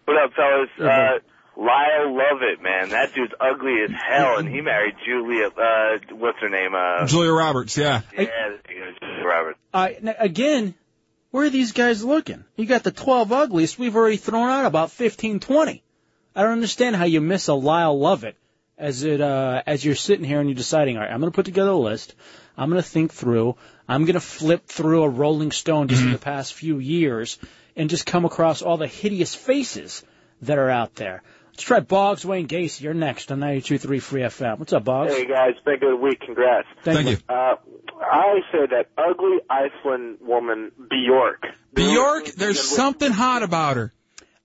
What 0.06 0.18
up, 0.22 0.34
fellas? 0.34 0.70
Mhm. 0.78 1.16
Uh, 1.16 1.20
Lyle 1.56 2.18
Lovett, 2.18 2.62
man. 2.62 2.90
That 2.90 3.14
dude's 3.14 3.34
ugly 3.40 3.84
as 3.84 3.92
hell, 3.92 4.38
and 4.38 4.50
he 4.50 4.60
married 4.60 4.96
Julia, 5.06 5.48
uh, 5.48 5.98
what's 6.16 6.40
her 6.40 6.50
name? 6.50 6.74
Uh, 6.76 7.06
Julia 7.06 7.32
Roberts, 7.32 7.78
yeah. 7.78 8.02
yeah, 8.18 8.26
there 8.68 8.94
Julia 9.00 9.24
Roberts. 9.24 9.60
Uh, 9.72 9.90
again, 10.18 10.74
where 11.30 11.46
are 11.46 11.52
these 11.52 11.72
guys 11.72 12.04
looking? 12.04 12.44
You 12.58 12.66
got 12.66 12.84
the 12.84 12.92
twelve 12.92 13.32
ugliest. 13.32 13.80
We've 13.80 13.96
already 13.96 14.18
thrown 14.18 14.50
out 14.50 14.66
about 14.66 14.92
fifteen 14.92 15.40
twenty. 15.40 15.84
I 16.36 16.42
don't 16.42 16.52
understand 16.52 16.96
how 16.96 17.06
you 17.06 17.22
miss 17.22 17.48
a 17.48 17.54
Lyle 17.54 17.98
Lovett 17.98 18.36
as 18.84 19.04
it 19.04 19.22
uh, 19.22 19.64
as 19.66 19.84
you're 19.86 19.96
sitting 19.96 20.26
here 20.26 20.40
and 20.40 20.50
you're 20.50 20.56
deciding. 20.56 20.98
All 20.98 21.04
right, 21.04 21.12
I'm 21.12 21.20
going 21.22 21.32
to 21.32 21.36
put 21.36 21.46
together 21.46 21.72
a 21.72 21.78
list. 21.78 22.16
I'm 22.58 22.70
going 22.70 22.82
to 22.82 22.88
think 22.88 23.14
through. 23.14 23.56
I'm 23.88 24.06
going 24.06 24.14
to 24.16 24.20
flip 24.20 24.66
through 24.68 25.04
a 25.04 25.10
Rolling 25.10 25.52
Stone 25.52 25.88
just 25.88 26.04
in 26.04 26.12
the 26.12 26.18
past 26.18 26.54
few 26.54 26.78
years 26.80 27.38
and 27.76 27.90
just 27.90 28.06
come 28.06 28.26
across 28.26 28.62
all 28.62 28.78
the 28.78 28.88
hideous 28.88 29.34
faces 29.34 30.04
that 30.42 30.58
are 30.58 30.70
out 30.70 30.96
there. 30.96 31.24
Let's 31.52 31.64
try 31.64 31.80
Boggs 31.80 32.26
Wayne 32.26 32.48
Gacy. 32.48 32.82
You're 32.82 32.94
next 32.94 33.32
on 33.32 33.40
92.3 33.40 34.02
Free 34.02 34.22
FM. 34.22 34.60
What's 34.60 34.74
up, 34.74 34.84
Boggs? 34.84 35.14
Hey 35.14 35.26
guys, 35.28 35.54
been 35.64 35.76
a 35.76 35.78
good 35.78 36.00
week. 36.00 36.20
Congrats. 36.20 36.68
Thank 36.84 37.10
you. 37.10 37.18
Uh, 37.30 37.56
I 38.02 38.40
say 38.52 38.66
that 38.72 38.88
ugly 38.98 39.38
Iceland 39.50 40.18
woman 40.22 40.72
Bjork. 40.90 41.46
Bjork, 41.74 42.26
there's 42.34 42.62
something 42.62 43.12
hot 43.12 43.44
about 43.44 43.78
her. 43.78 43.94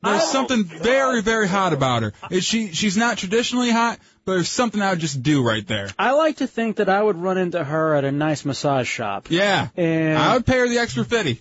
There's 0.02 0.22
Oh, 0.22 0.26
something 0.26 0.62
very, 0.64 1.22
very 1.22 1.48
hot 1.48 1.72
about 1.72 2.02
her. 2.04 2.12
Is 2.30 2.44
she 2.44 2.68
she's 2.72 2.96
not 2.96 3.18
traditionally 3.18 3.70
hot, 3.70 3.98
but 4.17 4.17
there's 4.34 4.48
something 4.48 4.80
I 4.80 4.90
would 4.90 4.98
just 4.98 5.22
do 5.22 5.42
right 5.42 5.66
there. 5.66 5.88
I 5.98 6.12
like 6.12 6.36
to 6.36 6.46
think 6.46 6.76
that 6.76 6.88
I 6.88 7.02
would 7.02 7.16
run 7.16 7.38
into 7.38 7.62
her 7.62 7.94
at 7.94 8.04
a 8.04 8.12
nice 8.12 8.44
massage 8.44 8.88
shop. 8.88 9.28
Yeah. 9.30 9.68
And 9.76 10.18
I 10.18 10.34
would 10.34 10.46
pay 10.46 10.58
her 10.58 10.68
the 10.68 10.78
extra 10.78 11.04
fifty. 11.04 11.40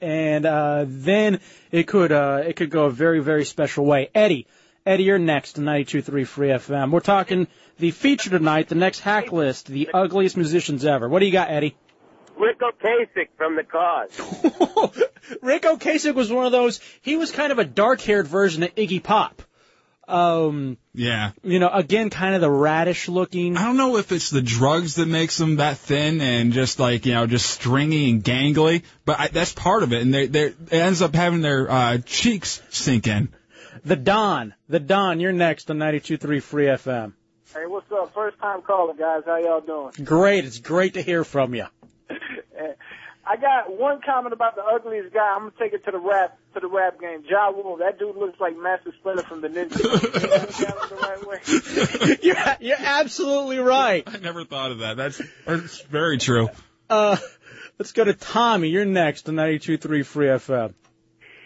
and 0.00 0.46
uh, 0.46 0.84
then 0.86 1.40
it 1.70 1.86
could 1.86 2.12
uh, 2.12 2.42
it 2.46 2.56
could 2.56 2.70
go 2.70 2.84
a 2.86 2.90
very 2.90 3.20
very 3.20 3.44
special 3.44 3.84
way. 3.84 4.10
Eddie, 4.14 4.46
Eddie, 4.84 5.04
you're 5.04 5.18
next 5.18 5.54
to 5.54 5.60
92.3 5.60 6.26
Free 6.26 6.48
FM. 6.48 6.90
We're 6.92 7.00
talking 7.00 7.48
the 7.78 7.90
feature 7.90 8.30
tonight, 8.30 8.68
the 8.68 8.76
next 8.76 9.00
hack 9.00 9.32
list, 9.32 9.66
the 9.66 9.90
ugliest 9.92 10.36
musicians 10.36 10.84
ever. 10.84 11.08
What 11.08 11.18
do 11.20 11.26
you 11.26 11.32
got, 11.32 11.50
Eddie? 11.50 11.76
Ric 12.38 12.60
Ocasek 12.60 13.28
from 13.36 13.56
the 13.56 13.64
Cars. 13.64 14.10
Ric 15.42 15.62
Ocasek 15.62 16.14
was 16.14 16.30
one 16.30 16.46
of 16.46 16.52
those. 16.52 16.80
He 17.02 17.16
was 17.16 17.32
kind 17.32 17.50
of 17.50 17.58
a 17.58 17.64
dark-haired 17.64 18.28
version 18.28 18.62
of 18.62 18.74
Iggy 18.74 19.02
Pop. 19.02 19.42
Um, 20.08 20.76
Yeah. 20.94 21.32
you 21.42 21.58
know, 21.58 21.68
again, 21.68 22.10
kind 22.10 22.34
of 22.34 22.40
the 22.40 22.50
radish 22.50 23.08
looking. 23.08 23.56
I 23.56 23.64
don't 23.64 23.76
know 23.76 23.96
if 23.96 24.12
it's 24.12 24.30
the 24.30 24.42
drugs 24.42 24.96
that 24.96 25.06
makes 25.06 25.36
them 25.36 25.56
that 25.56 25.78
thin 25.78 26.20
and 26.20 26.52
just 26.52 26.78
like 26.78 27.06
you 27.06 27.14
know 27.14 27.26
just 27.26 27.50
stringy 27.50 28.10
and 28.10 28.22
gangly, 28.22 28.82
but 29.04 29.18
I, 29.18 29.28
that's 29.28 29.52
part 29.52 29.82
of 29.82 29.92
it. 29.92 30.02
And 30.02 30.14
they 30.14 30.26
they 30.26 30.44
it 30.46 30.72
ends 30.72 31.02
up 31.02 31.14
having 31.14 31.40
their 31.40 31.70
uh, 31.70 31.98
cheeks 31.98 32.62
sink 32.70 33.06
in. 33.06 33.30
The 33.84 33.96
Don, 33.96 34.54
the 34.68 34.80
Don, 34.80 35.20
you're 35.20 35.32
next 35.32 35.70
on 35.70 35.78
92.3 35.78 36.42
Free 36.42 36.64
FM. 36.66 37.12
Hey, 37.54 37.66
what's 37.66 37.90
up? 37.92 38.12
First 38.14 38.38
time 38.38 38.62
caller, 38.62 38.94
guys. 38.94 39.22
How 39.26 39.36
y'all 39.36 39.60
doing? 39.60 39.92
Great, 40.04 40.44
it's 40.44 40.58
great 40.58 40.94
to 40.94 41.02
hear 41.02 41.24
from 41.24 41.54
you. 41.54 41.66
I 43.28 43.36
got 43.36 43.76
one 43.76 44.00
comment 44.02 44.32
about 44.32 44.54
the 44.54 44.62
ugliest 44.62 45.12
guy. 45.12 45.34
I'm 45.34 45.40
gonna 45.40 45.52
take 45.58 45.72
it 45.72 45.84
to 45.86 45.90
the 45.90 45.98
rap 45.98 46.38
to 46.54 46.60
the 46.60 46.68
rap 46.68 47.00
game. 47.00 47.24
Ja 47.28 47.48
Rule. 47.48 47.78
That 47.78 47.98
dude 47.98 48.16
looks 48.16 48.38
like 48.40 48.56
Master 48.56 48.92
Splinter 49.00 49.24
from 49.24 49.40
the 49.40 49.48
Ninja. 49.48 49.76
the 49.76 50.96
right 51.02 51.26
way. 51.26 52.18
you're, 52.22 52.36
you're 52.60 52.76
absolutely 52.78 53.58
right. 53.58 54.04
I 54.06 54.18
never 54.18 54.44
thought 54.44 54.70
of 54.70 54.78
that. 54.78 54.96
That's, 54.96 55.20
that's 55.44 55.80
very 55.82 56.18
true. 56.18 56.48
Uh, 56.88 57.16
let's 57.78 57.92
go 57.92 58.04
to 58.04 58.14
Tommy. 58.14 58.68
You're 58.68 58.84
next 58.84 59.28
on 59.28 59.34
92.3 59.34 60.06
Free 60.06 60.26
FM. 60.28 60.74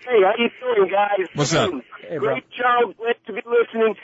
Hey, 0.05 0.23
how 0.23 0.33
you 0.37 0.51
doing, 0.61 0.91
guys? 0.91 1.29
What's 1.35 1.55
up? 1.55 1.71
Hey, 2.03 2.19
bro. 2.19 2.35
Great 2.35 2.51
job. 2.51 2.97
Glad 2.97 3.15
to 3.27 3.33
be 3.33 3.43
listening. 3.47 3.95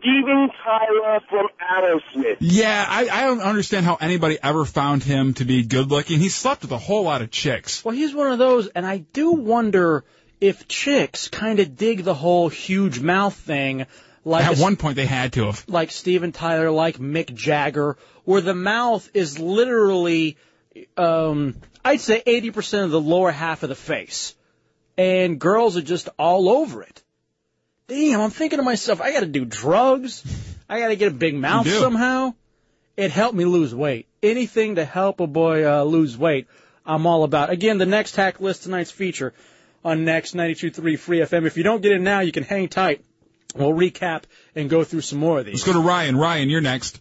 Steven 0.00 0.48
Tyler 0.64 1.20
from 1.28 1.46
Aerosmith. 1.60 2.36
Yeah, 2.40 2.84
I, 2.88 3.08
I 3.08 3.22
don't 3.22 3.40
understand 3.40 3.84
how 3.86 3.96
anybody 4.00 4.38
ever 4.42 4.64
found 4.64 5.02
him 5.02 5.34
to 5.34 5.44
be 5.44 5.64
good 5.64 5.90
looking. 5.90 6.18
He 6.20 6.28
slept 6.28 6.62
with 6.62 6.72
a 6.72 6.78
whole 6.78 7.04
lot 7.04 7.22
of 7.22 7.30
chicks. 7.30 7.84
Well, 7.84 7.94
he's 7.94 8.14
one 8.14 8.30
of 8.32 8.38
those, 8.38 8.68
and 8.68 8.86
I 8.86 8.98
do 8.98 9.32
wonder 9.32 10.04
if 10.40 10.68
chicks 10.68 11.28
kind 11.28 11.58
of 11.60 11.76
dig 11.76 12.04
the 12.04 12.14
whole 12.14 12.48
huge 12.48 13.00
mouth 13.00 13.34
thing, 13.34 13.86
like 14.24 14.44
At 14.44 14.58
a- 14.58 14.62
one 14.62 14.76
point, 14.76 14.96
they 14.96 15.06
had 15.06 15.32
to 15.34 15.46
have. 15.46 15.64
like 15.68 15.90
Steven 15.90 16.32
Tyler, 16.32 16.70
like 16.70 16.98
Mick 16.98 17.34
Jagger, 17.34 17.96
where 18.24 18.40
the 18.40 18.54
mouth 18.54 19.08
is 19.14 19.38
literally, 19.38 20.36
um, 20.96 21.56
I'd 21.84 22.00
say 22.00 22.22
80% 22.24 22.84
of 22.84 22.90
the 22.90 23.00
lower 23.00 23.32
half 23.32 23.62
of 23.62 23.68
the 23.68 23.74
face. 23.74 24.34
And 24.96 25.38
girls 25.40 25.76
are 25.76 25.82
just 25.82 26.08
all 26.18 26.48
over 26.48 26.82
it. 26.82 27.02
Damn, 27.88 28.20
I'm 28.20 28.30
thinking 28.30 28.58
to 28.58 28.62
myself, 28.62 29.00
I 29.00 29.12
gotta 29.12 29.26
do 29.26 29.44
drugs. 29.44 30.22
I 30.68 30.80
got 30.80 30.88
to 30.88 30.96
get 30.96 31.08
a 31.08 31.14
big 31.14 31.34
mouth 31.34 31.66
somehow. 31.66 32.34
It 32.96 33.10
helped 33.10 33.34
me 33.34 33.44
lose 33.44 33.74
weight. 33.74 34.06
Anything 34.22 34.74
to 34.74 34.84
help 34.84 35.20
a 35.20 35.26
boy 35.26 35.66
uh, 35.66 35.84
lose 35.84 36.18
weight, 36.18 36.46
I'm 36.84 37.06
all 37.06 37.24
about. 37.24 37.50
Again, 37.50 37.78
the 37.78 37.86
next 37.86 38.16
hack 38.16 38.40
list 38.40 38.64
tonight's 38.64 38.90
feature 38.90 39.32
on 39.84 40.04
next 40.04 40.34
92.3 40.34 40.98
Free 40.98 41.20
FM. 41.20 41.46
If 41.46 41.56
you 41.56 41.62
don't 41.62 41.80
get 41.80 41.92
in 41.92 42.02
now, 42.04 42.20
you 42.20 42.32
can 42.32 42.42
hang 42.42 42.68
tight. 42.68 43.04
We'll 43.54 43.72
recap 43.72 44.24
and 44.54 44.68
go 44.68 44.84
through 44.84 45.00
some 45.00 45.20
more 45.20 45.38
of 45.38 45.46
these. 45.46 45.54
Let's 45.54 45.64
go 45.64 45.72
to 45.72 45.80
Ryan. 45.80 46.16
Ryan, 46.16 46.50
you're 46.50 46.60
next. 46.60 47.00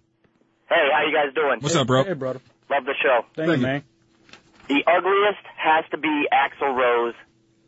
Hey, 0.69 0.87
how 0.93 1.05
you 1.05 1.13
guys 1.13 1.33
doing? 1.33 1.59
What's 1.59 1.75
up, 1.75 1.87
bro? 1.87 2.03
Hey, 2.03 2.13
brother. 2.13 2.39
Love 2.69 2.85
the 2.85 2.93
show. 3.01 3.25
Thank, 3.35 3.49
you, 3.49 3.57
man. 3.57 3.83
The 4.69 4.83
ugliest 4.85 5.45
has 5.57 5.83
to 5.91 5.97
be 5.97 6.27
Axl 6.31 6.75
Rose 6.75 7.15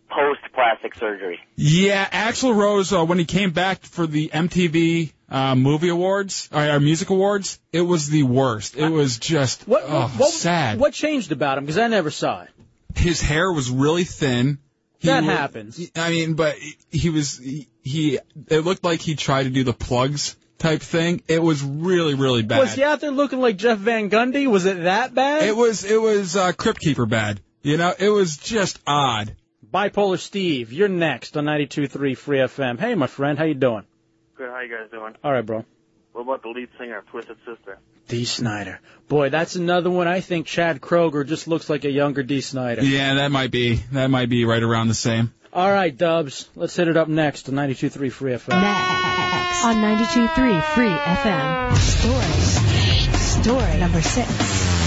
post 0.10 0.42
plastic 0.54 0.96
surgery. 0.96 1.40
Yeah, 1.56 2.06
Axl 2.06 2.56
Rose 2.56 2.92
uh, 2.94 3.06
when 3.06 3.20
he 3.20 3.26
came 3.26 3.52
back 3.52 3.84
for 3.84 4.08
the 4.08 4.30
MTV 4.30 5.14
uh, 5.30 5.56
Movie 5.56 5.90
Awards, 5.90 6.50
or, 6.52 6.68
or 6.68 6.80
Music 6.80 7.10
Awards, 7.10 7.60
it 7.72 7.82
was 7.82 8.10
the 8.10 8.24
worst. 8.24 8.78
It 8.78 8.90
was 8.90 9.18
just 9.18 9.68
What, 9.68 9.84
oh, 9.86 10.08
what, 10.18 10.32
sad. 10.32 10.80
What 10.80 10.94
changed 10.94 11.32
about 11.32 11.58
him? 11.58 11.66
Because 11.66 11.78
I 11.78 11.88
never 11.88 12.12
saw 12.12 12.42
it. 12.44 12.50
His 12.96 13.22
hair 13.22 13.52
was 13.52 13.70
really 13.70 14.04
thin. 14.04 14.60
He 14.98 15.08
That 15.08 15.24
wa- 15.24 15.30
happens. 15.30 15.80
I 15.96 16.10
mean, 16.10 16.34
but 16.34 16.56
he 16.92 17.10
was 17.10 17.38
he, 17.38 17.70
he. 17.82 18.20
It 18.48 18.66
looked 18.66 18.84
like 18.84 19.02
he 19.02 19.16
tried 19.16 19.44
to 19.44 19.50
do 19.50 19.64
the 19.64 19.74
plugs 19.74 20.36
type 20.58 20.82
thing. 20.82 21.24
It 21.28 21.42
was 21.42 21.64
really 21.64 22.16
really 22.16 22.44
bad. 22.44 22.60
Was 22.60 22.74
he 22.74 22.84
out 22.84 23.00
there 23.00 23.12
looking 23.12 23.40
like 23.40 23.56
Jeff 23.58 23.78
Van 23.78 24.10
Gundy? 24.10 24.48
Was 24.48 24.66
it 24.66 24.84
that 24.84 25.14
bad? 25.14 25.44
It 25.44 25.56
was 25.56 25.86
it 25.86 26.02
was 26.02 26.36
uh, 26.36 26.52
Crypt 26.52 26.82
Keeper 26.82 27.06
bad. 27.06 27.40
You 27.62 27.78
know, 27.78 27.94
it 27.98 28.10
was 28.10 28.38
just 28.38 28.80
odd. 28.86 29.36
Bipolar 29.74 30.18
Steve, 30.18 30.74
you're 30.74 30.88
next 30.88 31.38
on 31.38 31.46
92.3 31.46 32.18
Free 32.18 32.38
FM. 32.40 32.80
Hey, 32.80 32.96
my 32.96 33.08
friend, 33.08 33.38
how 33.38 33.46
you 33.46 33.54
doing? 33.54 33.84
Good. 34.36 34.50
How 34.50 34.62
you 34.62 34.70
guys 34.70 34.90
doing? 34.90 35.16
All 35.24 35.32
right, 35.32 35.46
bro. 35.46 35.64
What 36.14 36.22
about 36.22 36.42
the 36.42 36.50
lead 36.50 36.70
singer 36.80 36.98
of 36.98 37.06
Twisted 37.08 37.38
Sister? 37.46 37.78
Dee 38.08 38.26
Snider. 38.26 38.80
Boy, 39.08 39.30
that's 39.30 39.56
another 39.56 39.92
one. 39.92 40.08
I 40.08 40.22
think 40.22 40.48
Chad 40.48 40.82
Kroeger 40.82 41.26
just 41.26 41.48
looks 41.48 41.70
like 41.70 41.86
a 41.86 41.92
younger 41.92 42.24
Dee 42.24 42.42
Snider. 42.42 42.84
Yeah, 42.84 43.16
that 43.16 43.32
might 43.32 43.52
be 43.52 43.76
that 43.92 44.08
might 44.08 44.30
be 44.30 44.46
right 44.46 44.64
around 44.64 44.88
the 44.88 44.96
same. 44.96 45.34
All 45.54 45.72
right, 45.72 45.96
Dubs. 45.96 46.50
Let's 46.56 46.76
hit 46.76 46.88
it 46.88 46.98
up 46.98 47.08
next 47.08 47.50
on 47.50 47.56
92.3 47.56 48.12
Free 48.12 48.34
FM. 48.34 48.50
Next 48.62 49.66
on 49.66 49.76
92.3 49.76 50.64
Free 50.74 50.90
FM. 50.90 51.76
Story. 51.78 53.44
Story 53.44 53.80
number 53.80 54.02
six. 54.02 54.79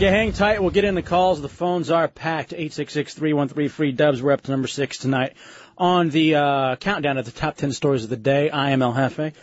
Yeah, 0.00 0.12
hang 0.12 0.32
tight. 0.32 0.62
We'll 0.62 0.70
get 0.70 0.84
in 0.84 0.94
the 0.94 1.02
calls. 1.02 1.42
The 1.42 1.50
phones 1.50 1.90
are 1.90 2.08
packed. 2.08 2.52
866-313-free 2.52 3.92
Dubs. 3.92 4.22
We're 4.22 4.32
up 4.32 4.40
to 4.40 4.50
number 4.50 4.66
six 4.66 4.96
tonight 4.96 5.34
on 5.76 6.08
the 6.08 6.36
uh, 6.36 6.76
countdown 6.76 7.18
of 7.18 7.26
the 7.26 7.32
top 7.32 7.58
10 7.58 7.72
stories 7.72 8.04
of 8.04 8.08
the 8.08 8.16
day. 8.16 8.48
I 8.48 8.70
am 8.70 8.80
El 8.80 8.94
Jefe. 8.94 9.34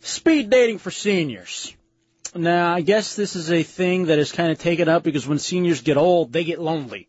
Speed 0.00 0.50
dating 0.50 0.80
for 0.80 0.90
seniors. 0.90 1.74
Now, 2.34 2.74
I 2.74 2.82
guess 2.82 3.16
this 3.16 3.36
is 3.36 3.50
a 3.50 3.62
thing 3.62 4.04
that 4.06 4.18
is 4.18 4.32
kind 4.32 4.52
of 4.52 4.58
taken 4.58 4.86
up 4.90 5.02
because 5.02 5.26
when 5.26 5.38
seniors 5.38 5.80
get 5.80 5.96
old, 5.96 6.30
they 6.30 6.44
get 6.44 6.60
lonely. 6.60 7.08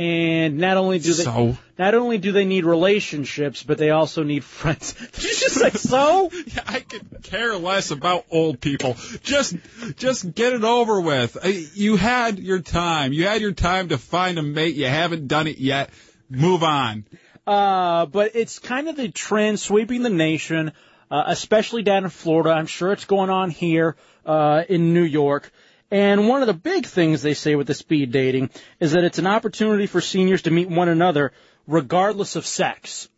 And 0.00 0.56
not 0.56 0.78
only 0.78 0.98
do 0.98 1.12
they 1.12 1.24
So? 1.24 1.58
not 1.78 1.94
only 1.94 2.16
do 2.16 2.32
they 2.32 2.46
need 2.46 2.64
relationships, 2.64 3.62
but 3.62 3.76
they 3.76 3.90
also 3.90 4.22
need 4.22 4.42
friends. 4.44 4.94
Did 5.12 5.22
you 5.24 5.28
just 5.28 5.56
say 5.56 5.70
so? 5.72 6.30
Yeah, 6.46 6.62
I 6.66 6.80
could 6.80 7.22
care 7.22 7.54
less 7.54 7.90
about 7.90 8.24
old 8.30 8.62
people. 8.62 8.96
Just, 9.22 9.56
just 9.96 10.34
get 10.34 10.54
it 10.54 10.64
over 10.64 11.02
with. 11.02 11.36
Uh, 11.44 11.48
You 11.74 11.96
had 11.96 12.38
your 12.38 12.60
time. 12.60 13.12
You 13.12 13.26
had 13.26 13.42
your 13.42 13.52
time 13.52 13.90
to 13.90 13.98
find 13.98 14.38
a 14.38 14.42
mate. 14.42 14.74
You 14.74 14.86
haven't 14.86 15.28
done 15.28 15.46
it 15.46 15.58
yet. 15.58 15.90
Move 16.30 16.62
on. 16.62 17.04
Uh, 17.46 18.06
but 18.06 18.30
it's 18.36 18.58
kind 18.58 18.88
of 18.88 18.96
the 18.96 19.10
trend 19.10 19.60
sweeping 19.60 20.02
the 20.02 20.08
nation, 20.08 20.72
uh, 21.10 21.24
especially 21.26 21.82
down 21.82 22.04
in 22.04 22.10
Florida. 22.10 22.52
I'm 22.52 22.66
sure 22.66 22.92
it's 22.92 23.04
going 23.04 23.28
on 23.28 23.50
here, 23.50 23.96
uh, 24.24 24.62
in 24.66 24.94
New 24.94 25.02
York. 25.02 25.52
And 25.90 26.28
one 26.28 26.40
of 26.42 26.46
the 26.46 26.54
big 26.54 26.86
things 26.86 27.22
they 27.22 27.34
say 27.34 27.56
with 27.56 27.66
the 27.66 27.74
speed 27.74 28.12
dating 28.12 28.50
is 28.78 28.92
that 28.92 29.04
it's 29.04 29.18
an 29.18 29.26
opportunity 29.26 29.86
for 29.86 30.00
seniors 30.00 30.42
to 30.42 30.50
meet 30.50 30.68
one 30.68 30.88
another 30.88 31.32
regardless 31.66 32.36
of 32.36 32.46
sex. 32.46 33.08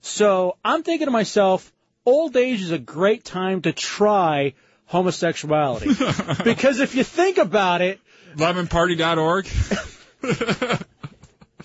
So 0.00 0.56
I'm 0.64 0.82
thinking 0.82 1.06
to 1.06 1.10
myself, 1.10 1.72
old 2.06 2.36
age 2.36 2.60
is 2.60 2.70
a 2.70 2.78
great 2.78 3.24
time 3.24 3.62
to 3.62 3.72
try 3.72 4.54
homosexuality. 4.86 5.88
because 6.44 6.80
if 6.80 6.94
you 6.94 7.04
think 7.04 7.38
about 7.38 7.80
it, 7.80 8.00
Lemonparty.org. 8.36 9.46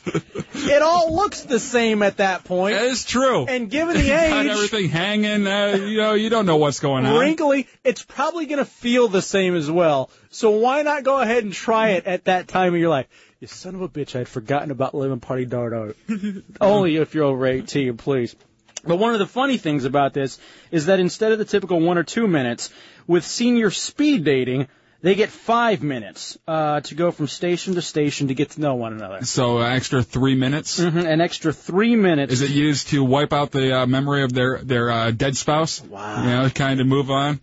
it 0.54 0.82
all 0.82 1.16
looks 1.16 1.42
the 1.42 1.60
same 1.60 2.02
at 2.02 2.18
that 2.18 2.44
point. 2.44 2.76
That 2.76 2.86
is 2.86 3.06
true. 3.06 3.46
And 3.46 3.70
given 3.70 3.98
the 3.98 4.08
Got 4.08 4.46
age, 4.46 4.52
everything 4.52 4.90
hanging. 4.90 5.48
Uh, 5.48 5.78
you 5.86 5.98
know, 5.98 6.14
you 6.14 6.30
don't 6.30 6.46
know 6.46 6.58
what's 6.58 6.80
going 6.80 7.06
on. 7.06 7.18
wrinkly, 7.18 7.68
it's 7.84 8.04
probably 8.04 8.46
going 8.46 8.60
to 8.60 8.66
feel 8.66 9.08
the 9.08 9.22
same 9.22 9.56
as 9.56 9.70
well. 9.70 10.10
So 10.30 10.52
why 10.52 10.82
not 10.82 11.04
go 11.04 11.20
ahead 11.20 11.44
and 11.44 11.54
try 11.54 11.90
it 11.90 12.06
at 12.06 12.26
that 12.26 12.48
time 12.48 12.74
of 12.74 12.80
your 12.80 12.90
life? 12.90 13.08
You 13.40 13.48
son 13.48 13.76
of 13.76 13.82
a 13.82 13.90
bitch, 13.90 14.20
I'd 14.20 14.28
forgotten 14.28 14.72
about 14.72 14.96
Lemon 14.96 15.20
Party 15.20 15.46
Dart 15.46 15.96
Only 16.62 16.96
if 16.96 17.14
you're 17.14 17.26
over 17.26 17.46
18, 17.46 17.96
please. 17.98 18.36
But 18.84 18.98
one 18.98 19.14
of 19.14 19.20
the 19.20 19.28
funny 19.28 19.58
things 19.58 19.86
about 19.86 20.14
this 20.14 20.40
is 20.72 20.88
that 20.88 21.00
instead 21.00 21.32
of 21.32 21.38
the 21.38 21.46
typical 21.46 21.80
one 21.80 21.98
or 21.98 22.04
two 22.04 22.28
minutes, 22.28 22.72
with 23.06 23.26
senior 23.26 23.70
speed 23.70 24.24
dating, 24.24 24.68
they 25.02 25.16
get 25.16 25.30
five 25.30 25.84
minutes 25.84 26.38
uh, 26.48 26.82
to 26.82 26.96
go 26.96 27.12
from 27.12 27.28
station 27.28 27.76
to 27.76 27.82
station 27.82 28.30
to 28.30 28.34
get 28.34 28.52
to 28.52 28.62
know 28.62 28.76
one 28.76 28.94
another. 28.94 29.24
So 29.26 29.60
uh, 29.60 29.70
extra 29.70 30.02
three 30.04 30.36
minutes. 30.36 30.80
Mhm, 30.80 31.06
An 31.06 31.22
extra 31.22 31.54
three 31.54 31.96
minutes. 31.96 32.34
Is 32.34 32.42
it 32.42 32.50
used 32.50 32.90
to 32.90 33.04
wipe 33.04 33.34
out 33.34 33.52
the 33.52 33.82
uh, 33.82 33.86
memory 33.86 34.24
of 34.24 34.34
their 34.34 34.60
their 34.60 34.90
uh, 34.90 35.12
dead 35.12 35.38
spouse? 35.38 35.82
Wow. 35.82 36.24
You 36.24 36.30
know, 36.30 36.50
kind 36.50 36.82
of 36.82 36.88
move 36.88 37.12
on. 37.12 37.40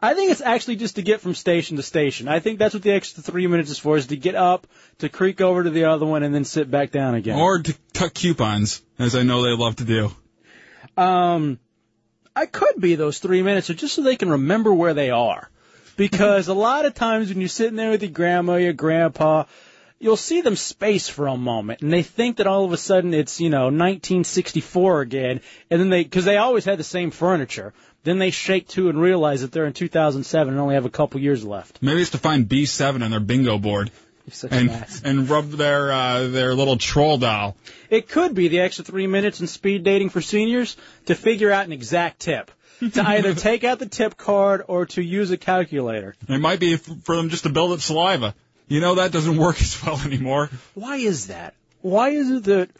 I 0.00 0.14
think 0.14 0.30
it's 0.30 0.40
actually 0.40 0.76
just 0.76 0.96
to 0.96 1.02
get 1.02 1.20
from 1.20 1.34
station 1.34 1.76
to 1.76 1.82
station. 1.82 2.28
I 2.28 2.38
think 2.38 2.60
that's 2.60 2.74
what 2.74 2.84
the 2.84 2.92
extra 2.92 3.24
three 3.24 3.48
minutes 3.48 3.70
is 3.70 3.78
for, 3.78 3.96
is 3.96 4.06
to 4.08 4.16
get 4.16 4.36
up, 4.36 4.68
to 4.98 5.08
creak 5.08 5.40
over 5.40 5.64
to 5.64 5.70
the 5.70 5.84
other 5.86 6.06
one, 6.06 6.22
and 6.22 6.32
then 6.32 6.44
sit 6.44 6.70
back 6.70 6.92
down 6.92 7.16
again. 7.16 7.36
Or 7.36 7.58
to 7.58 7.74
cut 7.92 8.14
coupons, 8.14 8.82
as 9.00 9.16
I 9.16 9.24
know 9.24 9.42
they 9.42 9.56
love 9.56 9.76
to 9.76 9.84
do. 9.84 10.12
Um, 10.96 11.58
I 12.36 12.46
could 12.46 12.80
be 12.80 12.94
those 12.94 13.18
three 13.18 13.42
minutes, 13.42 13.68
or 13.68 13.74
just 13.74 13.94
so 13.94 14.02
they 14.02 14.14
can 14.16 14.30
remember 14.30 14.72
where 14.72 14.94
they 14.94 15.10
are. 15.10 15.49
Because 16.00 16.48
a 16.48 16.54
lot 16.54 16.86
of 16.86 16.94
times 16.94 17.28
when 17.28 17.40
you're 17.40 17.48
sitting 17.50 17.76
there 17.76 17.90
with 17.90 18.00
your 18.00 18.10
grandma, 18.10 18.54
your 18.54 18.72
grandpa, 18.72 19.44
you'll 19.98 20.16
see 20.16 20.40
them 20.40 20.56
space 20.56 21.10
for 21.10 21.26
a 21.26 21.36
moment, 21.36 21.82
and 21.82 21.92
they 21.92 22.02
think 22.02 22.38
that 22.38 22.46
all 22.46 22.64
of 22.64 22.72
a 22.72 22.78
sudden 22.78 23.12
it's, 23.12 23.38
you 23.38 23.50
know, 23.50 23.64
1964 23.64 25.02
again, 25.02 25.42
and 25.68 25.78
then 25.78 25.90
they, 25.90 26.02
because 26.02 26.24
they 26.24 26.38
always 26.38 26.64
had 26.64 26.78
the 26.78 26.84
same 26.84 27.10
furniture. 27.10 27.74
Then 28.02 28.18
they 28.18 28.30
shake 28.30 28.66
to 28.68 28.88
and 28.88 28.98
realize 28.98 29.42
that 29.42 29.52
they're 29.52 29.66
in 29.66 29.74
2007 29.74 30.54
and 30.54 30.58
only 30.58 30.74
have 30.74 30.86
a 30.86 30.90
couple 30.90 31.20
years 31.20 31.44
left. 31.44 31.82
Maybe 31.82 32.00
it's 32.00 32.12
to 32.12 32.18
find 32.18 32.48
B7 32.48 33.04
on 33.04 33.10
their 33.10 33.20
bingo 33.20 33.58
board. 33.58 33.90
and 34.50 34.70
an 34.70 34.86
and 35.04 35.28
rub 35.28 35.50
their 35.50 35.92
uh, 35.92 36.28
their 36.28 36.54
little 36.54 36.78
troll 36.78 37.18
doll. 37.18 37.56
It 37.90 38.08
could 38.08 38.34
be 38.34 38.48
the 38.48 38.60
extra 38.60 38.86
three 38.86 39.06
minutes 39.06 39.42
in 39.42 39.48
speed 39.48 39.84
dating 39.84 40.08
for 40.08 40.22
seniors 40.22 40.78
to 41.06 41.14
figure 41.14 41.50
out 41.50 41.66
an 41.66 41.72
exact 41.72 42.20
tip. 42.20 42.50
to 42.92 43.02
either 43.02 43.34
take 43.34 43.64
out 43.64 43.78
the 43.78 43.86
tip 43.88 44.16
card 44.16 44.62
or 44.66 44.86
to 44.86 45.02
use 45.02 45.30
a 45.30 45.36
calculator. 45.36 46.14
It 46.28 46.40
might 46.40 46.60
be 46.60 46.76
for 46.76 47.16
them 47.16 47.28
just 47.28 47.44
to 47.44 47.50
build 47.50 47.72
up 47.72 47.80
saliva. 47.80 48.34
You 48.68 48.80
know 48.80 48.96
that 48.96 49.12
doesn't 49.12 49.36
work 49.46 49.60
as 49.60 49.82
well 49.84 50.00
anymore. 50.00 50.50
Why 50.74 50.96
is 50.96 51.28
that? 51.28 51.54
Why 51.82 52.10
is 52.10 52.30
it 52.30 52.44
that? 52.44 52.70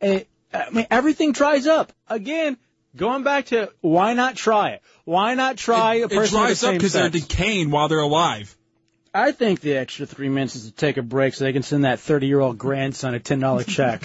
eh, 0.00 0.24
I 0.52 0.70
mean, 0.70 0.86
everything 0.90 1.32
dries 1.32 1.66
up 1.66 1.92
again. 2.08 2.56
Going 2.96 3.24
back 3.24 3.46
to 3.46 3.70
why 3.82 4.14
not 4.14 4.36
try 4.36 4.70
it? 4.70 4.82
Why 5.04 5.34
not 5.34 5.58
try 5.58 5.96
a 5.96 6.04
It 6.04 6.10
person 6.10 6.38
dries 6.38 6.62
of 6.62 6.68
the 6.70 6.74
up 6.76 6.80
because 6.80 6.92
they're 6.94 7.10
decaying 7.10 7.70
while 7.70 7.88
they're 7.88 7.98
alive. 7.98 8.55
I 9.16 9.32
think 9.32 9.60
the 9.60 9.78
extra 9.78 10.04
three 10.04 10.28
minutes 10.28 10.56
is 10.56 10.66
to 10.66 10.72
take 10.72 10.98
a 10.98 11.02
break 11.02 11.32
so 11.32 11.44
they 11.44 11.54
can 11.54 11.62
send 11.62 11.84
that 11.84 12.00
30 12.00 12.26
year 12.26 12.40
old 12.40 12.58
grandson 12.58 13.14
a 13.14 13.20
$10 13.20 13.66
check. 13.68 14.02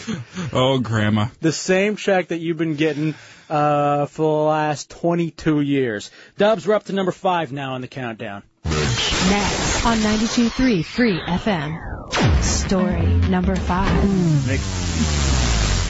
Oh, 0.53 0.80
grandma. 0.80 1.28
the 1.41 1.51
same 1.51 1.97
check 1.97 2.30
that 2.30 2.38
you've 2.38 2.57
been 2.57 2.76
getting 2.76 3.14
uh, 3.49 4.05
for 4.05 4.22
the 4.22 4.49
last 4.49 4.89
22 4.89 5.59
years. 5.59 6.12
Dubs, 6.38 6.66
we're 6.66 6.76
up 6.76 6.86
to 6.86 6.93
number 6.93 7.12
five 7.12 7.51
now 7.51 7.74
on 7.74 7.82
the 7.82 7.89
countdown. 7.89 8.43
Next 8.64 9.86
on 9.86 9.97
92.3 9.97 10.86
Free 10.86 11.20
FM. 11.20 12.43
Story 12.43 13.05
number 13.30 13.55
five. 13.55 14.47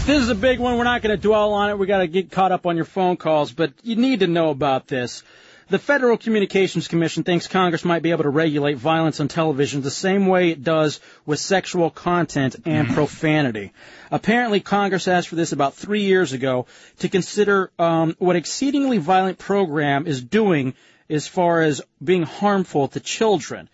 This 0.05 0.23
is 0.23 0.29
a 0.29 0.35
big 0.35 0.59
one. 0.59 0.77
We're 0.77 0.83
not 0.83 1.03
going 1.03 1.15
to 1.15 1.21
dwell 1.21 1.53
on 1.53 1.69
it. 1.69 1.77
We 1.77 1.85
got 1.85 1.99
to 1.99 2.07
get 2.07 2.31
caught 2.31 2.51
up 2.51 2.65
on 2.65 2.75
your 2.75 2.85
phone 2.85 3.17
calls, 3.17 3.51
but 3.51 3.71
you 3.83 3.95
need 3.95 4.21
to 4.21 4.27
know 4.27 4.49
about 4.49 4.87
this. 4.87 5.23
The 5.71 5.79
Federal 5.79 6.17
Communications 6.17 6.89
Commission 6.89 7.23
thinks 7.23 7.47
Congress 7.47 7.85
might 7.85 8.01
be 8.01 8.11
able 8.11 8.23
to 8.23 8.29
regulate 8.29 8.75
violence 8.75 9.21
on 9.21 9.29
television 9.29 9.81
the 9.81 9.89
same 9.89 10.27
way 10.27 10.49
it 10.49 10.65
does 10.65 10.99
with 11.25 11.39
sexual 11.39 11.89
content 11.89 12.57
and 12.65 12.89
profanity. 12.89 13.71
Apparently, 14.11 14.59
Congress 14.59 15.07
asked 15.07 15.29
for 15.29 15.37
this 15.37 15.53
about 15.53 15.73
three 15.73 16.03
years 16.03 16.33
ago 16.33 16.65
to 16.99 17.07
consider 17.07 17.71
um, 17.79 18.17
what 18.19 18.35
exceedingly 18.35 18.97
violent 18.97 19.37
program 19.37 20.07
is 20.07 20.21
doing 20.21 20.73
as 21.09 21.25
far 21.25 21.61
as 21.61 21.81
being 22.03 22.23
harmful 22.23 22.89
to 22.89 22.99
children. 22.99 23.69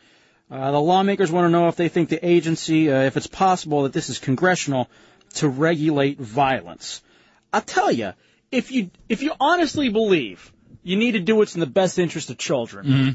Uh, 0.52 0.70
the 0.70 0.80
lawmakers 0.80 1.32
want 1.32 1.46
to 1.46 1.50
know 1.50 1.68
if 1.68 1.78
they 1.78 1.90
think 1.90 2.10
the 2.10 2.24
agency, 2.24 2.92
uh, 2.92 3.02
if 3.06 3.18
it's 3.18 3.26
possible 3.26 3.84
that 3.84 3.94
this 3.94 4.12
is 4.12 4.20
congressional, 4.20 4.88
to 5.34 5.50
regulate 5.50 6.20
violence. 6.20 7.02
I'll 7.52 7.62
tell 7.62 7.92
you, 7.92 8.14
if 8.52 8.72
you 8.72 8.92
if 9.10 9.24
you 9.24 9.34
honestly 9.40 9.90
believe 9.90 10.54
you 10.88 10.96
need 10.96 11.12
to 11.14 11.20
do 11.20 11.36
what's 11.36 11.56
in 11.56 11.60
the 11.60 11.66
best 11.68 12.00
interest 12.00 12.30
of 12.30 12.38
children, 12.38 12.86
Mm-hmm. 12.86 13.10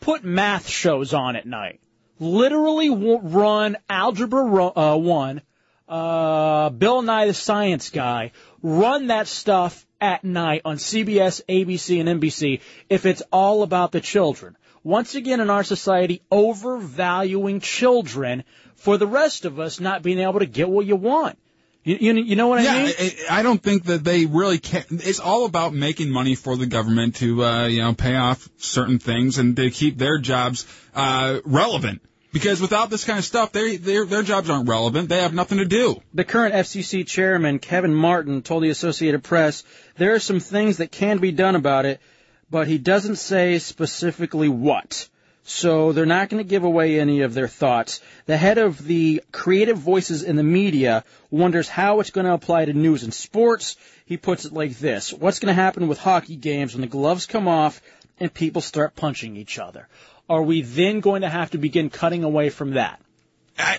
put 0.00 0.24
math 0.24 0.68
shows 0.68 1.12
on 1.12 1.36
at 1.36 1.46
night. 1.46 1.80
Literally 2.18 2.90
run 2.90 3.76
Algebra 3.88 4.44
uh, 4.76 4.96
One, 4.96 5.42
uh, 5.88 6.70
Bill 6.70 7.02
Nye 7.02 7.26
the 7.26 7.34
Science 7.34 7.90
Guy. 7.90 8.32
Run 8.62 9.08
that 9.08 9.26
stuff 9.26 9.86
at 10.00 10.22
night 10.22 10.62
on 10.64 10.76
CBS, 10.76 11.40
ABC, 11.48 11.98
and 12.00 12.20
NBC 12.20 12.60
if 12.88 13.06
it's 13.06 13.22
all 13.32 13.62
about 13.62 13.90
the 13.92 14.00
children. 14.00 14.56
Once 14.82 15.14
again, 15.14 15.40
in 15.40 15.50
our 15.50 15.64
society, 15.64 16.22
overvaluing 16.30 17.60
children 17.60 18.44
for 18.76 18.96
the 18.96 19.06
rest 19.06 19.44
of 19.44 19.58
us 19.58 19.80
not 19.80 20.02
being 20.02 20.18
able 20.20 20.38
to 20.38 20.46
get 20.46 20.68
what 20.70 20.86
you 20.86 20.96
want. 20.96 21.38
You, 21.82 21.96
you, 21.98 22.14
you 22.14 22.36
know 22.36 22.48
what 22.48 22.62
yeah, 22.62 22.72
I 22.72 22.84
mean? 22.84 22.94
I, 22.98 23.40
I 23.40 23.42
don't 23.42 23.62
think 23.62 23.84
that 23.84 24.04
they 24.04 24.26
really 24.26 24.58
can. 24.58 24.84
It's 24.90 25.20
all 25.20 25.46
about 25.46 25.72
making 25.72 26.10
money 26.10 26.34
for 26.34 26.56
the 26.56 26.66
government 26.66 27.16
to, 27.16 27.42
uh, 27.42 27.66
you 27.66 27.80
know, 27.80 27.94
pay 27.94 28.16
off 28.16 28.48
certain 28.58 28.98
things 28.98 29.38
and 29.38 29.56
to 29.56 29.70
keep 29.70 29.96
their 29.96 30.18
jobs 30.18 30.66
uh, 30.94 31.40
relevant. 31.44 32.02
Because 32.32 32.60
without 32.60 32.90
this 32.90 33.04
kind 33.04 33.18
of 33.18 33.24
stuff, 33.24 33.50
they, 33.52 33.76
their 33.76 34.04
their 34.04 34.22
jobs 34.22 34.50
aren't 34.50 34.68
relevant. 34.68 35.08
They 35.08 35.22
have 35.22 35.34
nothing 35.34 35.58
to 35.58 35.64
do. 35.64 36.00
The 36.14 36.24
current 36.24 36.54
FCC 36.54 37.06
chairman, 37.06 37.58
Kevin 37.58 37.94
Martin, 37.94 38.42
told 38.42 38.62
the 38.62 38.70
Associated 38.70 39.24
Press 39.24 39.64
there 39.96 40.14
are 40.14 40.20
some 40.20 40.38
things 40.38 40.76
that 40.76 40.92
can 40.92 41.18
be 41.18 41.32
done 41.32 41.56
about 41.56 41.86
it, 41.86 42.00
but 42.48 42.68
he 42.68 42.78
doesn't 42.78 43.16
say 43.16 43.58
specifically 43.58 44.48
what. 44.48 45.08
So 45.42 45.92
they're 45.92 46.06
not 46.06 46.28
going 46.28 46.42
to 46.42 46.48
give 46.48 46.64
away 46.64 47.00
any 47.00 47.22
of 47.22 47.34
their 47.34 47.48
thoughts. 47.48 48.00
The 48.26 48.36
head 48.36 48.58
of 48.58 48.84
the 48.84 49.22
creative 49.32 49.78
voices 49.78 50.22
in 50.22 50.36
the 50.36 50.42
media 50.42 51.04
wonders 51.30 51.68
how 51.68 52.00
it's 52.00 52.10
going 52.10 52.26
to 52.26 52.34
apply 52.34 52.66
to 52.66 52.72
news 52.72 53.02
and 53.02 53.12
sports. 53.12 53.76
He 54.04 54.16
puts 54.16 54.44
it 54.44 54.52
like 54.52 54.78
this. 54.78 55.12
What's 55.12 55.38
going 55.38 55.54
to 55.54 55.60
happen 55.60 55.88
with 55.88 55.98
hockey 55.98 56.36
games 56.36 56.74
when 56.74 56.82
the 56.82 56.86
gloves 56.86 57.26
come 57.26 57.48
off 57.48 57.80
and 58.18 58.32
people 58.32 58.60
start 58.60 58.94
punching 58.94 59.36
each 59.36 59.58
other? 59.58 59.88
Are 60.28 60.42
we 60.42 60.62
then 60.62 61.00
going 61.00 61.22
to 61.22 61.28
have 61.28 61.50
to 61.52 61.58
begin 61.58 61.90
cutting 61.90 62.22
away 62.22 62.50
from 62.50 62.72
that? 62.72 63.00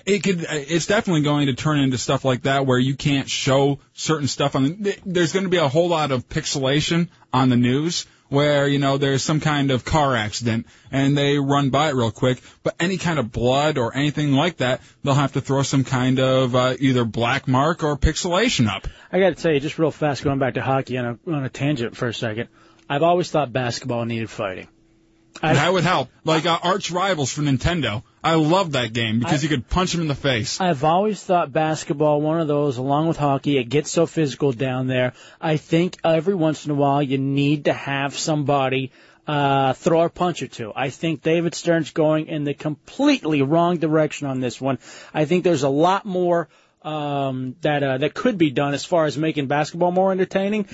It 0.04 0.22
could. 0.22 0.46
It's 0.48 0.86
definitely 0.86 1.22
going 1.22 1.46
to 1.46 1.54
turn 1.54 1.80
into 1.80 1.98
stuff 1.98 2.24
like 2.24 2.42
that 2.42 2.66
where 2.66 2.78
you 2.78 2.94
can't 2.94 3.28
show 3.28 3.80
certain 3.94 4.28
stuff 4.28 4.54
on. 4.54 4.82
The, 4.82 4.96
there's 5.04 5.32
going 5.32 5.44
to 5.44 5.50
be 5.50 5.56
a 5.56 5.68
whole 5.68 5.88
lot 5.88 6.12
of 6.12 6.28
pixelation 6.28 7.08
on 7.32 7.48
the 7.48 7.56
news 7.56 8.06
where 8.32 8.66
you 8.66 8.78
know 8.78 8.98
there's 8.98 9.22
some 9.22 9.38
kind 9.40 9.70
of 9.70 9.84
car 9.84 10.16
accident 10.16 10.66
and 10.90 11.16
they 11.16 11.38
run 11.38 11.70
by 11.70 11.90
it 11.90 11.94
real 11.94 12.10
quick. 12.10 12.42
But 12.62 12.74
any 12.80 12.96
kind 12.96 13.18
of 13.18 13.30
blood 13.30 13.78
or 13.78 13.94
anything 13.96 14.32
like 14.32 14.56
that, 14.56 14.80
they'll 15.04 15.14
have 15.14 15.34
to 15.34 15.40
throw 15.40 15.62
some 15.62 15.84
kind 15.84 16.18
of 16.18 16.56
uh, 16.56 16.74
either 16.80 17.04
black 17.04 17.46
mark 17.46 17.84
or 17.84 17.96
pixelation 17.96 18.68
up. 18.68 18.88
I 19.12 19.20
got 19.20 19.28
to 19.28 19.34
tell 19.34 19.52
you, 19.52 19.60
just 19.60 19.78
real 19.78 19.90
fast, 19.90 20.24
going 20.24 20.38
back 20.38 20.54
to 20.54 20.62
hockey 20.62 20.98
on 20.98 21.04
a, 21.26 21.30
on 21.30 21.44
a 21.44 21.48
tangent 21.50 21.96
for 21.96 22.08
a 22.08 22.14
second. 22.14 22.48
I've 22.88 23.02
always 23.02 23.30
thought 23.30 23.52
basketball 23.52 24.04
needed 24.04 24.30
fighting. 24.30 24.68
I- 25.42 25.54
that 25.54 25.72
would 25.72 25.84
help. 25.84 26.10
Like 26.24 26.46
uh, 26.46 26.58
arch 26.62 26.90
rivals 26.90 27.30
for 27.32 27.42
Nintendo. 27.42 28.02
I 28.24 28.34
love 28.34 28.72
that 28.72 28.92
game 28.92 29.18
because 29.18 29.40
I- 29.40 29.42
you 29.42 29.48
could 29.48 29.68
punch 29.68 29.92
them 29.92 30.02
in 30.02 30.08
the 30.08 30.14
face. 30.14 30.60
I've 30.60 30.84
always 30.84 31.22
thought 31.22 31.52
basketball, 31.52 32.20
one 32.20 32.40
of 32.40 32.48
those, 32.48 32.76
along 32.76 33.08
with 33.08 33.16
hockey, 33.16 33.58
it 33.58 33.64
gets 33.64 33.90
so 33.90 34.06
physical 34.06 34.52
down 34.52 34.86
there. 34.86 35.12
I 35.40 35.56
think 35.56 35.96
every 36.04 36.34
once 36.34 36.64
in 36.64 36.70
a 36.70 36.74
while 36.74 37.02
you 37.02 37.18
need 37.18 37.64
to 37.64 37.72
have 37.72 38.16
somebody 38.16 38.92
uh, 39.26 39.72
throw 39.74 40.02
a 40.02 40.08
punch 40.08 40.42
or 40.42 40.48
two. 40.48 40.72
I 40.74 40.90
think 40.90 41.22
David 41.22 41.54
Stern's 41.54 41.92
going 41.92 42.26
in 42.26 42.42
the 42.42 42.54
completely 42.54 43.40
wrong 43.42 43.76
direction 43.76 44.26
on 44.26 44.40
this 44.40 44.60
one. 44.60 44.78
I 45.14 45.26
think 45.26 45.44
there's 45.44 45.62
a 45.62 45.68
lot 45.68 46.04
more 46.04 46.48
um, 46.84 47.56
that 47.62 47.82
uh, 47.82 47.98
that 47.98 48.14
could 48.14 48.38
be 48.38 48.50
done 48.50 48.74
as 48.74 48.84
far 48.84 49.06
as 49.06 49.16
making 49.16 49.46
basketball 49.46 49.92
more 49.92 50.12
entertaining. 50.12 50.66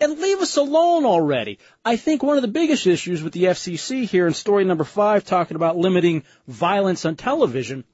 And 0.00 0.18
leave 0.18 0.38
us 0.38 0.56
alone 0.56 1.04
already. 1.04 1.58
I 1.84 1.96
think 1.96 2.22
one 2.22 2.36
of 2.36 2.42
the 2.42 2.48
biggest 2.48 2.86
issues 2.86 3.22
with 3.22 3.32
the 3.32 3.44
FCC 3.44 4.04
here 4.04 4.26
in 4.26 4.34
story 4.34 4.64
number 4.64 4.84
five, 4.84 5.24
talking 5.24 5.56
about 5.56 5.76
limiting 5.76 6.24
violence 6.46 7.04
on 7.04 7.16
television, 7.16 7.84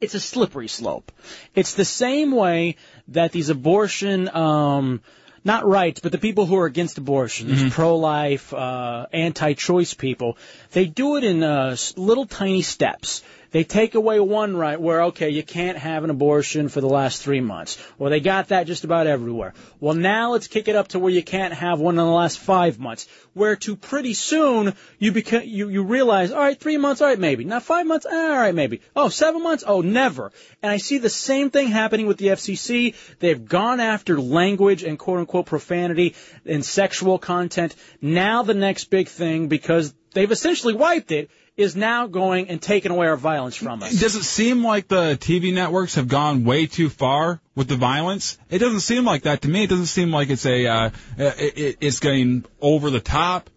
it's 0.00 0.14
a 0.14 0.20
slippery 0.20 0.68
slope. 0.68 1.10
It's 1.54 1.74
the 1.74 1.84
same 1.84 2.32
way 2.32 2.76
that 3.08 3.32
these 3.32 3.48
abortion, 3.48 4.28
um, 4.28 5.00
not 5.44 5.66
rights, 5.66 6.00
but 6.00 6.12
the 6.12 6.18
people 6.18 6.46
who 6.46 6.56
are 6.56 6.66
against 6.66 6.98
abortion, 6.98 7.48
these 7.48 7.72
pro-life, 7.72 8.52
uh, 8.52 9.06
anti-choice 9.12 9.94
people, 9.94 10.36
they 10.72 10.86
do 10.86 11.16
it 11.16 11.24
in 11.24 11.42
uh, 11.42 11.76
little 11.96 12.26
tiny 12.26 12.62
steps. 12.62 13.22
They 13.50 13.64
take 13.64 13.94
away 13.94 14.20
one 14.20 14.56
right 14.56 14.80
where, 14.80 15.04
okay, 15.04 15.30
you 15.30 15.42
can't 15.42 15.78
have 15.78 16.04
an 16.04 16.10
abortion 16.10 16.68
for 16.68 16.80
the 16.80 16.88
last 16.88 17.22
three 17.22 17.40
months. 17.40 17.78
Well, 17.96 18.10
they 18.10 18.20
got 18.20 18.48
that 18.48 18.66
just 18.66 18.84
about 18.84 19.06
everywhere. 19.06 19.54
Well, 19.80 19.94
now 19.94 20.32
let's 20.32 20.48
kick 20.48 20.68
it 20.68 20.76
up 20.76 20.88
to 20.88 20.98
where 20.98 21.12
you 21.12 21.22
can't 21.22 21.54
have 21.54 21.80
one 21.80 21.94
in 21.94 22.04
the 22.04 22.10
last 22.10 22.38
five 22.38 22.78
months. 22.78 23.08
Where 23.32 23.56
to 23.56 23.76
pretty 23.76 24.12
soon 24.14 24.74
you 24.98 25.12
become, 25.12 25.42
you, 25.44 25.70
you 25.70 25.82
realize, 25.82 26.30
all 26.30 26.40
right, 26.40 26.58
three 26.58 26.76
months, 26.76 27.00
all 27.00 27.08
right, 27.08 27.18
maybe. 27.18 27.44
Now 27.44 27.60
five 27.60 27.86
months, 27.86 28.04
eh, 28.04 28.14
all 28.14 28.38
right, 28.38 28.54
maybe. 28.54 28.82
Oh, 28.94 29.08
seven 29.08 29.42
months? 29.42 29.64
Oh, 29.66 29.80
never. 29.80 30.30
And 30.62 30.70
I 30.70 30.76
see 30.76 30.98
the 30.98 31.08
same 31.08 31.50
thing 31.50 31.68
happening 31.68 32.06
with 32.06 32.18
the 32.18 32.28
FCC. 32.28 32.94
They've 33.18 33.44
gone 33.44 33.80
after 33.80 34.20
language 34.20 34.82
and 34.82 34.98
quote 34.98 35.20
unquote 35.20 35.46
profanity 35.46 36.16
and 36.44 36.64
sexual 36.64 37.18
content. 37.18 37.74
Now 38.02 38.42
the 38.42 38.54
next 38.54 38.90
big 38.90 39.08
thing, 39.08 39.48
because 39.48 39.94
they've 40.12 40.30
essentially 40.30 40.74
wiped 40.74 41.12
it, 41.12 41.30
is 41.58 41.76
now 41.76 42.06
going 42.06 42.48
and 42.48 42.62
taking 42.62 42.90
away 42.92 43.08
our 43.08 43.16
violence 43.16 43.56
from 43.56 43.82
us. 43.82 43.92
Does 44.00 44.14
it 44.14 44.22
seem 44.22 44.64
like 44.64 44.88
the 44.88 45.18
TV 45.20 45.52
networks 45.52 45.96
have 45.96 46.08
gone 46.08 46.44
way 46.44 46.66
too 46.66 46.88
far 46.88 47.40
with 47.56 47.68
the 47.68 47.76
violence? 47.76 48.38
It 48.48 48.60
doesn't 48.60 48.80
seem 48.80 49.04
like 49.04 49.24
that 49.24 49.42
to 49.42 49.48
me. 49.48 49.64
It 49.64 49.70
doesn't 49.70 49.86
seem 49.86 50.10
like 50.12 50.30
it's 50.30 50.46
a 50.46 50.66
uh, 50.66 50.90
it, 51.18 51.58
it- 51.58 51.76
it's 51.80 51.98
getting 51.98 52.44
over 52.60 52.90
the 52.90 53.00
top. 53.00 53.50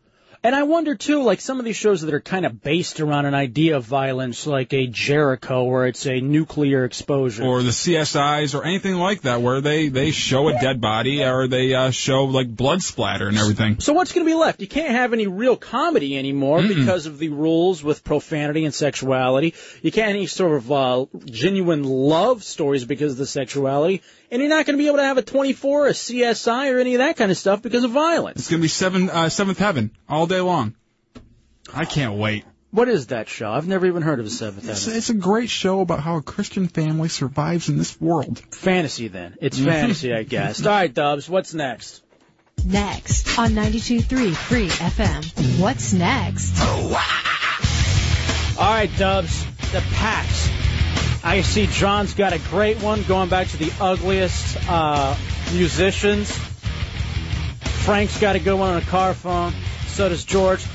And 0.43 0.55
I 0.55 0.63
wonder 0.63 0.95
too, 0.95 1.21
like 1.21 1.39
some 1.39 1.59
of 1.59 1.65
these 1.65 1.75
shows 1.75 2.01
that 2.01 2.13
are 2.15 2.19
kind 2.19 2.47
of 2.47 2.63
based 2.63 2.99
around 2.99 3.27
an 3.27 3.35
idea 3.35 3.77
of 3.77 3.85
violence, 3.85 4.47
like 4.47 4.73
a 4.73 4.87
Jericho, 4.87 5.65
where 5.65 5.85
it's 5.85 6.07
a 6.07 6.19
nuclear 6.19 6.83
exposure, 6.83 7.43
Or 7.43 7.61
the 7.61 7.69
CSIs 7.69 8.55
or 8.55 8.65
anything 8.65 8.95
like 8.95 9.21
that, 9.21 9.43
where 9.43 9.61
they 9.61 9.89
they 9.89 10.09
show 10.09 10.47
a 10.49 10.53
dead 10.53 10.81
body 10.81 11.23
or 11.23 11.47
they 11.47 11.75
uh, 11.75 11.91
show 11.91 12.25
like 12.25 12.47
blood 12.55 12.81
splatter 12.81 13.27
and 13.27 13.37
everything. 13.37 13.79
So 13.81 13.93
what's 13.93 14.13
going 14.13 14.25
to 14.25 14.29
be 14.29 14.35
left? 14.35 14.61
You 14.61 14.67
can't 14.67 14.89
have 14.89 15.13
any 15.13 15.27
real 15.27 15.57
comedy 15.57 16.17
anymore 16.17 16.63
because 16.63 17.05
of 17.05 17.19
the 17.19 17.29
rules 17.29 17.83
with 17.83 18.03
profanity 18.03 18.65
and 18.65 18.73
sexuality. 18.73 19.53
You 19.83 19.91
can't 19.91 20.07
have 20.07 20.15
any 20.15 20.25
sort 20.25 20.57
of 20.57 20.71
uh, 20.71 21.05
genuine 21.25 21.83
love 21.83 22.43
stories 22.43 22.83
because 22.83 23.11
of 23.11 23.19
the 23.19 23.27
sexuality, 23.27 24.01
and 24.31 24.41
you're 24.41 24.49
not 24.49 24.65
going 24.65 24.77
to 24.77 24.81
be 24.81 24.87
able 24.87 24.97
to 24.97 25.03
have 25.03 25.17
a 25.17 25.21
24, 25.21 25.87
a 25.87 25.91
CSI, 25.91 26.73
or 26.73 26.79
any 26.79 26.95
of 26.95 26.99
that 26.99 27.17
kind 27.17 27.31
of 27.31 27.37
stuff 27.37 27.61
because 27.61 27.83
of 27.83 27.91
violence. 27.91 28.39
It's 28.39 28.49
gonna 28.49 28.61
be 28.61 28.67
seven 28.69 29.09
uh, 29.09 29.29
Seventh 29.29 29.59
Heaven 29.59 29.91
all 30.09 30.25
day 30.27 30.39
long. 30.39 30.75
I 31.73 31.85
can't 31.85 32.17
wait. 32.17 32.45
What 32.71 32.87
is 32.87 33.07
that 33.07 33.27
show? 33.27 33.51
I've 33.51 33.67
never 33.67 33.85
even 33.85 34.01
heard 34.01 34.21
of 34.21 34.25
a 34.25 34.29
Seventh 34.29 34.67
It's, 34.69 34.85
Heaven. 34.85 34.97
it's 34.97 35.09
a 35.09 35.13
great 35.13 35.49
show 35.49 35.81
about 35.81 35.99
how 35.99 36.15
a 36.15 36.21
Christian 36.21 36.69
family 36.69 37.09
survives 37.09 37.67
in 37.67 37.77
this 37.77 37.99
world. 37.99 38.39
Fantasy, 38.51 39.09
then. 39.09 39.35
It's 39.41 39.59
Mhm. 39.59 39.65
fantasy, 39.65 40.13
I 40.13 40.23
guess. 40.23 40.61
All 40.65 40.71
right, 40.71 40.93
Dubs. 40.93 41.29
What's 41.29 41.53
next? 41.53 42.01
Next 42.65 43.37
on 43.37 43.51
92.3 43.55 44.33
Free 44.33 44.69
FM. 44.69 45.59
What's 45.59 45.91
next? 45.93 46.59
All 46.61 46.89
right, 48.59 48.89
Dubs. 48.97 49.45
The 49.71 49.81
Pats. 49.93 50.49
I 51.23 51.41
see 51.41 51.67
John's 51.67 52.15
got 52.15 52.33
a 52.33 52.39
great 52.39 52.81
one 52.81 53.03
going 53.03 53.29
back 53.29 53.47
to 53.49 53.57
the 53.57 53.71
ugliest 53.79 54.57
uh, 54.67 55.15
musicians. 55.53 56.31
Frank's 57.83 58.19
got 58.19 58.35
a 58.35 58.39
good 58.39 58.55
one 58.55 58.71
on 58.71 58.81
a 58.81 58.85
car 58.85 59.13
phone. 59.13 59.53
So 59.87 60.09
does 60.09 60.25
George. 60.25 60.65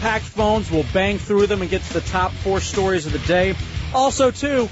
Packed 0.00 0.24
phones 0.24 0.68
will 0.68 0.84
bang 0.92 1.18
through 1.18 1.46
them 1.46 1.62
and 1.62 1.70
get 1.70 1.82
to 1.82 1.92
the 1.92 2.00
top 2.00 2.32
four 2.32 2.60
stories 2.60 3.06
of 3.06 3.12
the 3.12 3.20
day. 3.20 3.54
Also, 3.94 4.32
too, 4.32 4.68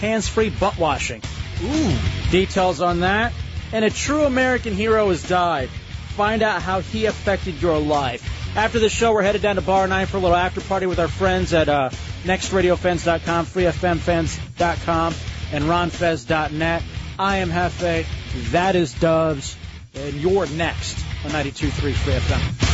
hands-free 0.00 0.50
butt 0.50 0.76
washing. 0.76 1.22
Ooh. 1.62 1.96
Details 2.30 2.80
on 2.80 3.00
that. 3.00 3.32
And 3.72 3.84
a 3.84 3.90
true 3.90 4.24
American 4.24 4.74
hero 4.74 5.08
has 5.10 5.22
died. 5.22 5.68
Find 6.16 6.42
out 6.42 6.62
how 6.62 6.80
he 6.80 7.06
affected 7.06 7.62
your 7.62 7.78
life. 7.78 8.56
After 8.56 8.80
the 8.80 8.88
show, 8.88 9.12
we're 9.12 9.22
headed 9.22 9.42
down 9.42 9.54
to 9.54 9.62
Bar 9.62 9.86
9 9.86 10.06
for 10.06 10.16
a 10.16 10.20
little 10.20 10.36
after 10.36 10.60
party 10.60 10.86
with 10.86 10.98
our 10.98 11.06
friends 11.06 11.52
at 11.52 11.68
uh, 11.68 11.90
nextradiofans.com, 12.24 13.46
freefmfans.com, 13.46 15.14
and 15.52 15.64
ronfez.net. 15.64 16.82
I 17.18 17.36
am 17.38 17.50
Jefe. 17.50 18.06
That 18.52 18.76
is 18.76 18.92
Dubs. 18.94 19.56
And 19.94 20.14
you're 20.14 20.46
next 20.46 21.04
on 21.24 21.32
92.3 21.32 21.92
Free 21.94 22.14
FM. 22.14 22.70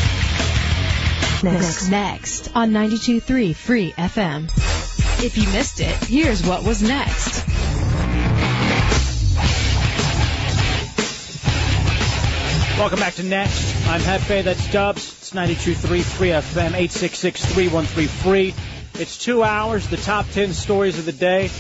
Next. 1.42 1.88
Next 1.90 2.54
on 2.54 2.70
92.3 2.72 3.54
Free 3.54 3.92
FM. 3.92 4.50
If 5.24 5.38
you 5.38 5.48
missed 5.48 5.80
it, 5.80 5.96
here's 6.04 6.46
what 6.46 6.62
was 6.64 6.82
next. 6.82 7.46
Welcome 12.78 12.98
back 12.98 13.14
to 13.14 13.22
Next. 13.22 13.74
I'm 13.86 14.02
Jefe, 14.02 14.44
that's 14.44 14.70
Dubs. 14.70 15.08
It's 15.18 15.30
92.3 15.30 16.02
Free 16.02 16.28
FM, 16.28 16.72
866-313-free. 16.72 18.54
It's 18.98 19.18
two 19.18 19.42
hours, 19.42 19.86
the 19.88 19.98
top 19.98 20.26
10 20.30 20.54
stories 20.54 20.98
of 20.98 21.04
the 21.04 21.12
day 21.12 21.50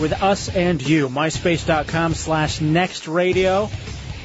with 0.00 0.12
us 0.22 0.48
and 0.48 0.80
you. 0.80 1.08
MySpace.com 1.10 2.14
slash 2.14 2.62
Next 2.62 3.06
Radio. 3.08 3.68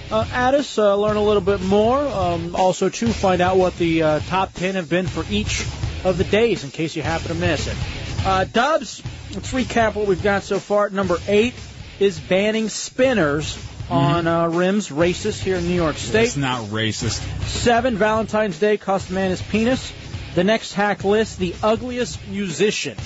uh, 0.10 0.26
at 0.32 0.54
us, 0.54 0.78
uh, 0.78 0.96
learn 0.96 1.18
a 1.18 1.24
little 1.24 1.42
bit 1.42 1.60
more. 1.62 2.00
Um, 2.00 2.56
also, 2.56 2.88
to 2.88 3.08
find 3.08 3.42
out 3.42 3.58
what 3.58 3.76
the 3.78 4.04
uh, 4.04 4.20
top 4.22 4.54
10 4.54 4.76
have 4.76 4.90
been 4.90 5.08
for 5.08 5.26
each 5.30 5.66
of 6.06 6.18
the 6.18 6.24
days 6.24 6.64
in 6.64 6.72
case 6.72 6.96
you 6.96 7.02
happen 7.02 7.28
to 7.28 7.34
miss 7.34 7.68
it. 7.68 7.76
Uh, 8.26 8.46
Dubs, 8.46 9.04
let's 9.34 9.52
recap 9.52 9.96
what 9.96 10.08
we've 10.08 10.24
got 10.24 10.44
so 10.44 10.58
far. 10.58 10.90
Number 10.90 11.18
eight 11.28 11.56
is 12.00 12.18
banning 12.18 12.70
spinners 12.70 13.58
on 13.90 14.26
uh, 14.26 14.48
rims, 14.48 14.88
racist 14.88 15.44
here 15.44 15.58
in 15.58 15.68
New 15.68 15.76
York 15.76 15.98
State. 15.98 16.24
It's 16.28 16.38
not 16.38 16.66
racist. 16.68 17.22
Seven, 17.46 17.98
Valentine's 17.98 18.58
Day 18.58 18.78
cost 18.78 19.10
a 19.10 19.14
man 19.14 19.32
his 19.32 19.42
penis. 19.42 19.92
The 20.36 20.44
next 20.44 20.74
hack 20.74 21.04
list, 21.04 21.38
the 21.38 21.54
ugliest 21.62 22.28
musician. 22.28 22.98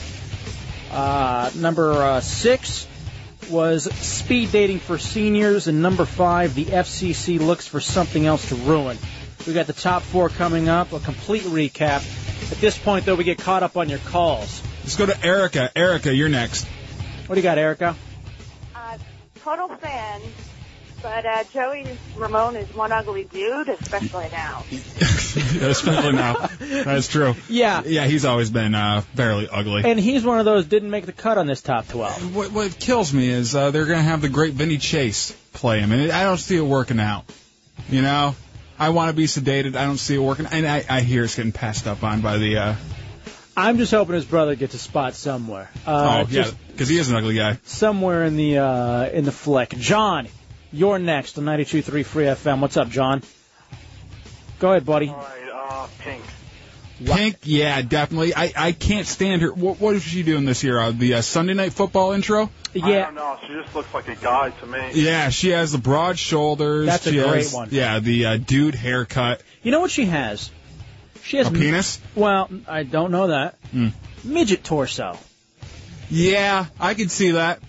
Uh, 0.92 1.52
number 1.56 1.92
uh, 1.92 2.22
six 2.22 2.88
was 3.50 3.84
speed 3.96 4.52
dating 4.52 4.80
for 4.80 4.98
seniors, 4.98 5.68
and 5.68 5.82
number 5.82 6.06
five, 6.06 6.56
the 6.56 6.66
FCC 6.66 7.40
looks 7.40 7.68
for 7.68 7.80
something 7.80 8.26
else 8.26 8.48
to 8.50 8.56
ruin. 8.56 8.98
We 9.46 9.54
got 9.54 9.68
the 9.68 9.74
top 9.74 10.04
four 10.04 10.30
coming 10.30 10.70
up, 10.70 10.94
a 10.94 11.00
complete 11.00 11.44
recap. 11.44 12.04
At 12.52 12.58
this 12.60 12.78
point, 12.78 13.06
though, 13.06 13.16
we 13.16 13.24
get 13.24 13.38
caught 13.40 13.64
up 13.64 13.78
on 13.78 13.90
your 13.90 14.00
calls. 14.00 14.62
Let's 14.84 14.96
go 14.96 15.06
to 15.06 15.26
Erica. 15.26 15.70
Erica, 15.76 16.14
you're 16.14 16.30
next. 16.30 16.66
What 17.28 17.36
do 17.36 17.42
you 17.42 17.44
got, 17.44 17.58
Erica? 17.58 17.96
Uh, 18.74 18.98
total 19.42 19.68
fan, 19.78 20.22
but 21.02 21.26
uh, 21.26 21.44
Joey 21.54 21.86
Ramone 22.16 22.56
is 22.56 22.74
one 22.74 22.92
ugly 22.92 23.24
dude, 23.26 23.70
especially 23.70 24.30
now. 24.32 24.64
Especially 24.72 26.14
now. 26.14 26.50
That's 26.60 27.08
true. 27.08 27.36
Yeah. 27.48 27.84
Yeah, 27.86 28.06
he's 28.06 28.26
always 28.26 28.50
been 28.50 28.74
uh, 28.74 29.02
fairly 29.16 29.48
ugly. 29.48 29.84
And 29.86 30.00
he's 30.00 30.24
one 30.24 30.40
of 30.40 30.46
those 30.46 30.66
didn't 30.66 30.90
make 30.90 31.06
the 31.06 31.12
cut 31.12 31.38
on 31.38 31.46
this 31.46 31.62
top 31.62 31.88
12. 31.88 32.36
What, 32.36 32.52
what 32.52 32.80
kills 32.80 33.14
me 33.14 33.30
is 33.30 33.56
uh, 33.56 33.72
they're 33.72 33.86
going 33.86 34.00
to 34.00 34.04
have 34.04 34.22
the 34.22 34.30
great 34.30 34.54
Vinny 34.54 34.78
Chase 34.78 35.32
play 35.54 35.80
him, 35.80 35.92
and 35.92 36.12
I 36.12 36.24
don't 36.24 36.38
see 36.38 36.58
it 36.58 36.62
working 36.62 37.00
out. 37.00 37.26
You 37.90 38.02
know, 38.02 38.36
I 38.80 38.90
want 38.90 39.10
to 39.10 39.16
be 39.16 39.26
sedated. 39.26 39.76
I 39.76 39.86
don't 39.86 39.98
see 39.98 40.16
it 40.16 40.20
working, 40.20 40.48
and 40.48 40.68
I, 40.68 40.84
I 40.90 41.02
hear 41.02 41.24
it's 41.24 41.36
getting 41.36 41.52
passed 41.52 41.88
up 41.88 42.04
on 42.04 42.22
by 42.22 42.38
the. 42.38 42.58
Uh, 42.58 42.76
I'm 43.56 43.78
just 43.78 43.92
hoping 43.92 44.16
his 44.16 44.26
brother 44.26 44.56
gets 44.56 44.76
a 44.76 44.78
spot 44.78 45.16
somewhere. 45.16 45.70
Uh, 45.86 46.26
oh 46.26 46.30
yeah, 46.30 46.52
because 46.72 46.88
he 46.88 46.98
is 46.98 47.10
an 47.10 47.16
ugly 47.18 47.36
guy. 47.36 47.58
somewhere 47.64 48.24
in 48.24 48.36
the 48.36 48.60
uh, 48.60 49.10
in 49.10 49.26
the 49.26 49.32
flick. 49.32 49.70
John, 49.70 50.28
you're 50.72 51.00
next 51.00 51.38
on 51.38 51.46
92.3 51.46 52.06
Free 52.06 52.26
FM. 52.26 52.60
What's 52.62 52.78
up, 52.78 52.90
John? 52.90 53.22
Go 54.60 54.72
ahead, 54.72 54.86
buddy. 54.86 55.10
All 55.10 55.16
right, 55.16 55.52
Uh, 55.54 55.88
pink. 56.00 56.24
Pink, 57.06 57.38
yeah, 57.44 57.82
definitely. 57.84 58.34
I, 58.34 58.52
I 58.58 58.72
can't 58.72 59.06
stand 59.06 59.44
her. 59.44 59.54
What, 59.54 59.80
what 59.80 59.96
is 59.96 60.02
she 60.02 60.24
doing 60.24 60.46
this 60.46 60.64
year? 60.64 60.80
Uh, 60.80 60.90
the 60.92 61.16
uh, 61.16 61.22
Sunday 61.22 61.54
Night 61.54 61.74
Football 61.74 62.14
intro? 62.14 62.50
I 62.74 62.80
don't 62.80 63.14
know. 63.16 63.38
She 63.46 63.54
just 63.54 63.76
looks 63.76 63.94
like 63.94 64.08
a 64.08 64.16
guy 64.16 64.50
to 64.50 64.66
me. 64.66 64.92
Yeah, 64.94 65.30
she 65.30 65.50
has 65.50 65.72
the 65.72 65.78
broad 65.78 66.18
shoulders. 66.18 66.88
That's 66.88 67.06
a 67.06 67.12
she 67.12 67.18
great 67.18 67.34
has- 67.44 67.54
one. 67.54 67.70
Yeah, 67.72 68.00
the 68.00 68.26
uh, 68.26 68.38
dude 68.38 68.74
haircut. 68.74 69.44
You 69.62 69.72
know 69.72 69.80
what 69.80 69.92
she 69.92 70.06
has? 70.06 70.50
She 71.24 71.38
has 71.38 71.48
A 71.48 71.52
penis? 71.52 72.00
Well, 72.16 72.50
I 72.68 72.82
don't 72.84 73.12
know 73.12 73.28
that. 73.28 73.56
Hmm. 73.72 73.90
Midget 74.24 74.64
torso. 74.64 75.18
Yeah, 76.10 76.66
I 76.80 76.94
can 76.96 77.10
see 77.10 77.32
that. 77.32 77.60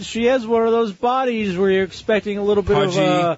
She 0.00 0.26
has 0.26 0.46
one 0.46 0.64
of 0.66 0.72
those 0.72 0.92
bodies 0.92 1.56
where 1.56 1.70
you're 1.70 1.84
expecting 1.84 2.38
a 2.38 2.42
little 2.44 2.62
bit 2.62 2.74
Pudgy. 2.74 2.98
of, 3.00 3.06
uh, 3.06 3.36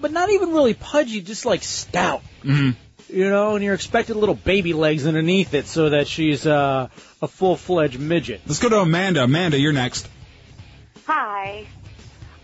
but 0.00 0.12
not 0.12 0.30
even 0.30 0.50
really 0.52 0.74
pudgy, 0.74 1.20
just 1.20 1.44
like 1.46 1.62
stout. 1.62 2.22
hmm 2.42 2.70
You 3.08 3.30
know, 3.30 3.54
and 3.54 3.64
you're 3.64 3.74
expecting 3.74 4.16
little 4.16 4.34
baby 4.34 4.72
legs 4.72 5.06
underneath 5.06 5.54
it 5.54 5.66
so 5.66 5.90
that 5.90 6.06
she's 6.08 6.46
uh, 6.46 6.88
a 7.22 7.28
full-fledged 7.28 7.98
midget. 7.98 8.40
Let's 8.46 8.58
go 8.60 8.68
to 8.68 8.80
Amanda. 8.80 9.24
Amanda, 9.24 9.58
you're 9.58 9.72
next. 9.72 10.08
Hi. 11.06 11.66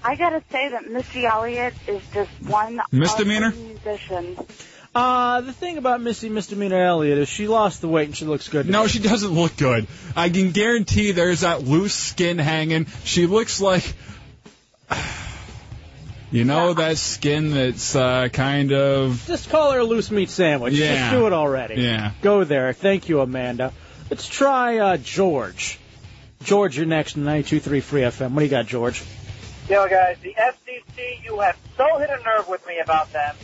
I 0.05 0.17
gotta 0.17 0.43
say 0.51 0.69
that 0.71 0.91
Missy 0.91 1.27
Elliott 1.27 1.75
is 1.87 2.03
just 2.13 2.31
one 2.43 2.81
Misdemeanor? 2.91 3.49
ugly 3.49 3.63
musician. 3.85 4.37
Uh, 4.95 5.41
the 5.41 5.53
thing 5.53 5.79
about 5.79 6.03
Missy 6.03 6.29
Misdemeanor 6.29 6.83
Elliott 6.83 7.19
is 7.19 7.29
she 7.29 7.49
lost 7.49 7.81
the 7.81 7.89
weight 7.89 8.09
and 8.09 8.17
she 8.17 8.27
looks 8.27 8.49
good. 8.49 8.69
No, 8.69 8.87
she 8.87 8.99
doesn't 8.99 9.31
look 9.31 9.57
good. 9.57 9.87
I 10.15 10.29
can 10.29 10.51
guarantee 10.51 11.13
there's 11.13 11.41
that 11.41 11.65
loose 11.65 11.95
skin 11.95 12.39
hanging. 12.39 12.87
She 13.05 13.27
looks 13.27 13.61
like. 13.61 13.95
You 16.31 16.47
know 16.47 16.73
that 16.73 16.97
skin 16.97 17.51
that's 17.51 17.95
uh, 17.95 18.31
kind 18.33 18.73
of. 18.73 19.23
Just 19.27 19.51
call 19.51 19.73
her 19.73 19.81
a 19.81 19.85
loose 19.85 20.11
meat 20.11 20.31
sandwich. 20.31 20.73
Yeah. 20.73 20.95
Just 20.95 21.13
do 21.13 21.27
it 21.27 21.35
already. 21.35 21.75
Yeah. 21.75 22.13
Go 22.23 22.45
there. 22.45 22.73
Thank 22.73 23.11
you, 23.11 23.21
Amanda. 23.21 23.71
Let's 24.09 24.27
try 24.27 24.79
uh, 24.79 24.97
George. 24.97 25.79
George, 26.43 26.79
you're 26.79 26.87
next 26.87 27.19
on 27.19 27.25
92.3 27.25 27.83
Free 27.83 28.01
FM. 28.01 28.33
What 28.33 28.39
do 28.41 28.45
you 28.47 28.51
got, 28.51 28.67
George? 28.67 29.05
Yo, 29.69 29.87
guys, 29.87 30.17
the 30.23 30.35
FCC, 30.35 31.23
you 31.23 31.39
have 31.41 31.59
so 31.77 31.99
hit 31.99 32.09
a 32.09 32.23
nerve 32.25 32.49
with 32.49 32.67
me 32.67 32.79
about 32.79 33.13
them. 33.13 33.37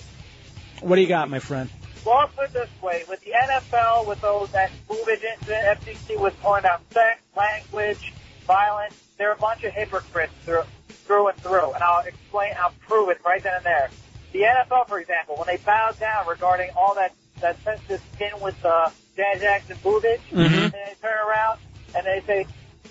What 0.81 0.97
do 0.97 1.03
you 1.03 1.09
got, 1.09 1.29
my 1.31 1.39
friend? 1.39 1.69
Well, 2.05 2.17
I'll 2.17 2.29
put 2.29 2.47
it 2.47 2.53
this 2.53 2.69
way. 2.83 3.05
With 3.09 3.21
the 3.21 3.33
NFL, 3.33 4.07
with 4.07 4.21
those 4.21 4.51
that 4.51 4.71
movement 4.89 5.21
incident, 5.23 5.81
FCC 5.81 6.19
was 6.19 6.33
pointing 6.41 6.71
out 6.71 6.81
sex, 6.93 7.21
language, 7.37 8.13
violence. 8.47 8.95
They're 9.19 9.33
a 9.33 9.37
bunch 9.37 9.65
of 9.65 9.73
hypocrites 9.73 10.33
through, 10.45 10.63
through 11.07 11.29
and 11.29 11.39
through. 11.39 11.73
And 11.73 11.83
I'll 11.83 12.07
explain, 12.07 12.53
I'll 12.59 12.73
prove 12.87 13.11
it 13.11 13.21
right 13.25 13.43
then 13.43 13.53
and 13.57 13.65
there. 13.65 13.91
The 14.33 14.41
NFL, 14.41 14.89
for 14.89 14.99
example, 15.01 15.37
when 15.37 15.47
they 15.49 15.57
bowed 15.65 15.99
down 15.99 16.27
regarding 16.29 16.71
all 16.77 16.95
that, 16.95 17.13
that 17.41 17.57
sensitive 17.65 18.03
skin 18.15 18.31
with 18.41 18.57
uh, 18.65 18.91
Janet 19.17 19.43
Jackson 19.43 19.77
boobage, 19.83 20.21
Mhm. 20.33 20.65
and 20.65 20.73
they 20.73 20.95
turn 21.03 21.19
around 21.29 21.59
and 21.95 22.07
they 22.07 22.23
say, 22.27 22.47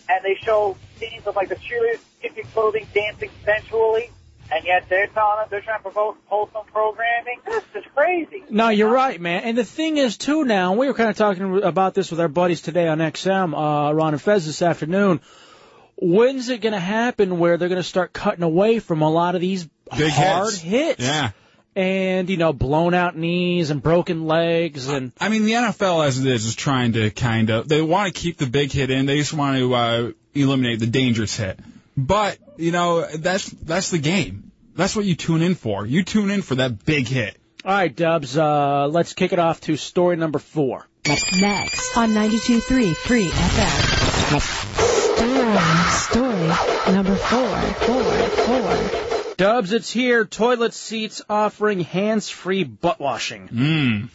and 0.10 0.24
they 0.24 0.36
show 0.44 0.76
scenes 1.00 1.26
of 1.28 1.36
like 1.36 1.50
the 1.50 1.56
cheerleaders 1.56 2.00
skipping 2.20 2.46
clothing, 2.54 2.88
dancing 2.94 3.30
sensually, 3.46 4.10
and 4.52 4.66
yet 4.66 4.88
they're 4.89 5.08
telling 5.08 5.39
them 5.39 5.48
they're 5.50 5.62
trying 5.62 5.80
to 5.84 5.89
promote 5.89 6.18
wholesome 6.26 6.66
programming. 6.72 7.39
This 7.45 7.64
is 7.76 7.84
crazy. 7.95 8.43
No, 8.50 8.70
you're 8.70 8.91
right, 8.91 9.20
man. 9.20 9.43
And 9.43 9.58
the 9.58 9.66
thing 9.66 9.98
is, 9.98 10.18
too, 10.18 10.45
now, 10.45 10.74
we 10.74 10.88
were 10.88 10.93
kind 10.93 11.10
of 11.10 11.18
talking 11.18 11.64
about 11.64 11.93
this 11.93 12.12
with 12.12 12.20
our 12.20 12.28
buddies 12.28 12.62
today 12.62 12.88
on 12.88 13.00
XM, 13.00 13.54
uh, 13.54 13.93
Ron 13.93 14.14
and 14.14 14.22
Fez 14.22 14.45
this 14.45 14.62
afternoon. 14.62 15.20
When's 15.98 16.50
it 16.50 16.62
going 16.62 16.74
to 16.74 16.80
happen 16.80 17.39
where 17.39 17.58
they're 17.58 17.70
going 17.70 17.82
to 17.82 17.88
start 17.88 18.14
cutting 18.14 18.43
away 18.43 18.80
from 18.80 19.02
a 19.02 19.10
lot 19.10 19.36
of 19.36 19.41
these 19.41 19.68
Big 19.98 20.12
hard 20.12 20.54
hits. 20.54 20.62
hits? 20.62 21.04
Yeah. 21.04 21.32
And, 21.76 22.30
you 22.30 22.38
know, 22.38 22.54
blown 22.54 22.93
out 22.93 23.16
knees 23.16 23.70
and 23.70 23.82
broken 23.84 24.26
legs 24.26 24.88
and. 24.88 25.12
I 25.20 25.30
mean, 25.30 25.45
the 25.45 25.54
NFL 25.54 26.06
as 26.06 26.20
it 26.20 26.26
is 26.26 26.45
is 26.45 26.56
trying 26.56 26.93
to 26.93 27.12
kind 27.12 27.50
of. 27.50 27.68
They 27.68 27.82
want 27.82 28.14
to 28.14 28.20
keep 28.20 28.38
the 28.38 28.48
big 28.48 28.72
hit 28.72 28.89
in. 28.89 29.06
They 29.06 29.18
just 29.18 29.34
want 29.34 29.58
to 29.58 29.74
uh, 29.74 30.12
eliminate 30.34 30.80
the 30.80 30.88
dangerous 30.88 31.36
hit. 31.36 31.60
But 31.98 32.38
you 32.58 32.72
know, 32.72 33.06
that's 33.18 33.50
that's 33.50 33.89
the 33.89 33.98
game. 33.98 34.52
That's 34.76 34.95
what 34.95 35.06
you 35.06 35.16
tune 35.16 35.41
in 35.41 35.56
for. 35.56 35.86
You 35.86 36.04
tune 36.04 36.30
in 36.30 36.43
for 36.43 36.56
that 36.56 36.86
big 36.86 37.08
hit. 37.08 37.36
All 37.66 37.74
right, 37.74 37.93
Dubs, 37.93 38.38
uh, 38.38 38.88
let's 38.88 39.14
kick 39.14 39.34
it 39.34 39.39
off 39.39 39.60
to 39.62 39.76
story 39.76 40.16
number 40.16 40.39
four. 40.39 40.88
Next 41.06 41.98
on 41.98 42.12
92.3 42.12 42.95
Free 42.95 43.28
FM. 43.28 44.41
Story, 45.18 45.58
story 45.89 46.93
number 46.93 47.16
four, 47.16 47.58
four, 47.86 48.04
four. 48.45 49.36
Dubs, 49.38 49.74
it's 49.74 49.91
here. 49.91 50.26
Toilet 50.26 50.74
seats 50.74 51.22
offering 51.30 51.80
hands-free 51.80 52.66
butt 52.66 53.00
washing. 53.00 53.48
Mm. 53.50 54.10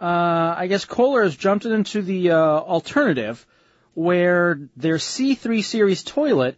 Uh, 0.00 0.54
I 0.56 0.66
guess 0.68 0.84
Kohler 0.84 1.22
has 1.22 1.36
jumped 1.36 1.66
into 1.66 2.02
the 2.02 2.32
uh, 2.32 2.36
alternative 2.36 3.46
where 3.94 4.60
their 4.76 4.96
C3 4.96 5.64
series 5.64 6.02
toilet 6.02 6.56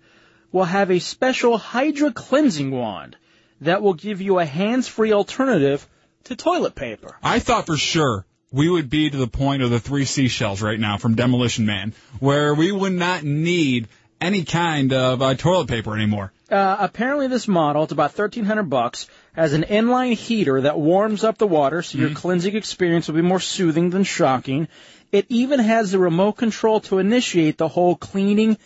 will 0.53 0.65
have 0.65 0.91
a 0.91 0.99
special 0.99 1.59
Hydra 1.59 2.13
cleansing 2.13 2.71
wand 2.71 3.17
that 3.61 3.83
will 3.83 3.95
give 3.95 4.21
you 4.21 4.39
a 4.39 4.45
hands-free 4.45 5.13
alternative 5.13 5.87
to 6.25 6.37
toilet 6.37 6.75
paper. 6.75 7.17
I 7.23 7.39
thought 7.39 7.67
for 7.67 7.77
sure 7.77 8.25
we 8.53 8.69
would 8.69 8.91
be 8.91 9.11
to 9.11 9.17
the 9.17 9.29
point 9.29 9.63
of 9.63 9.71
the 9.71 9.81
three 9.81 10.05
seashells 10.05 10.61
right 10.61 10.79
now 10.79 10.99
from 10.99 11.15
Demolition 11.15 11.67
Man, 11.67 11.93
where 12.19 12.55
we 12.55 12.73
would 12.73 12.93
not 12.93 13.23
need 13.23 13.89
any 14.21 14.45
kind 14.45 14.93
of 14.93 15.23
uh, 15.23 15.35
toilet 15.35 15.69
paper 15.69 15.95
anymore. 15.95 16.33
Uh, 16.51 16.77
apparently, 16.81 17.29
this 17.29 17.47
model, 17.47 17.85
it's 17.85 17.93
about 17.93 18.13
thirteen 18.13 18.45
hundred 18.45 18.65
bucks, 18.65 19.07
has 19.35 19.53
an 19.53 19.63
inline 19.63 20.15
heater 20.15 20.63
that 20.63 20.79
warms 20.79 21.23
up 21.23 21.39
the 21.39 21.47
water, 21.47 21.81
so 21.81 21.97
your 21.97 22.11
cleansing 22.11 22.57
experience 22.57 23.07
will 23.07 23.15
be 23.15 23.23
more 23.23 23.39
soothing 23.39 23.91
than 23.91 24.03
shocking. 24.03 24.67
It 25.13 25.27
even 25.29 25.61
has 25.61 25.95
a 25.95 25.99
remote 25.99 26.33
control 26.33 26.81
to 26.81 26.99
initiate 26.99 27.57
the 27.57 27.69
whole 27.69 27.95
cleaning 27.95 28.59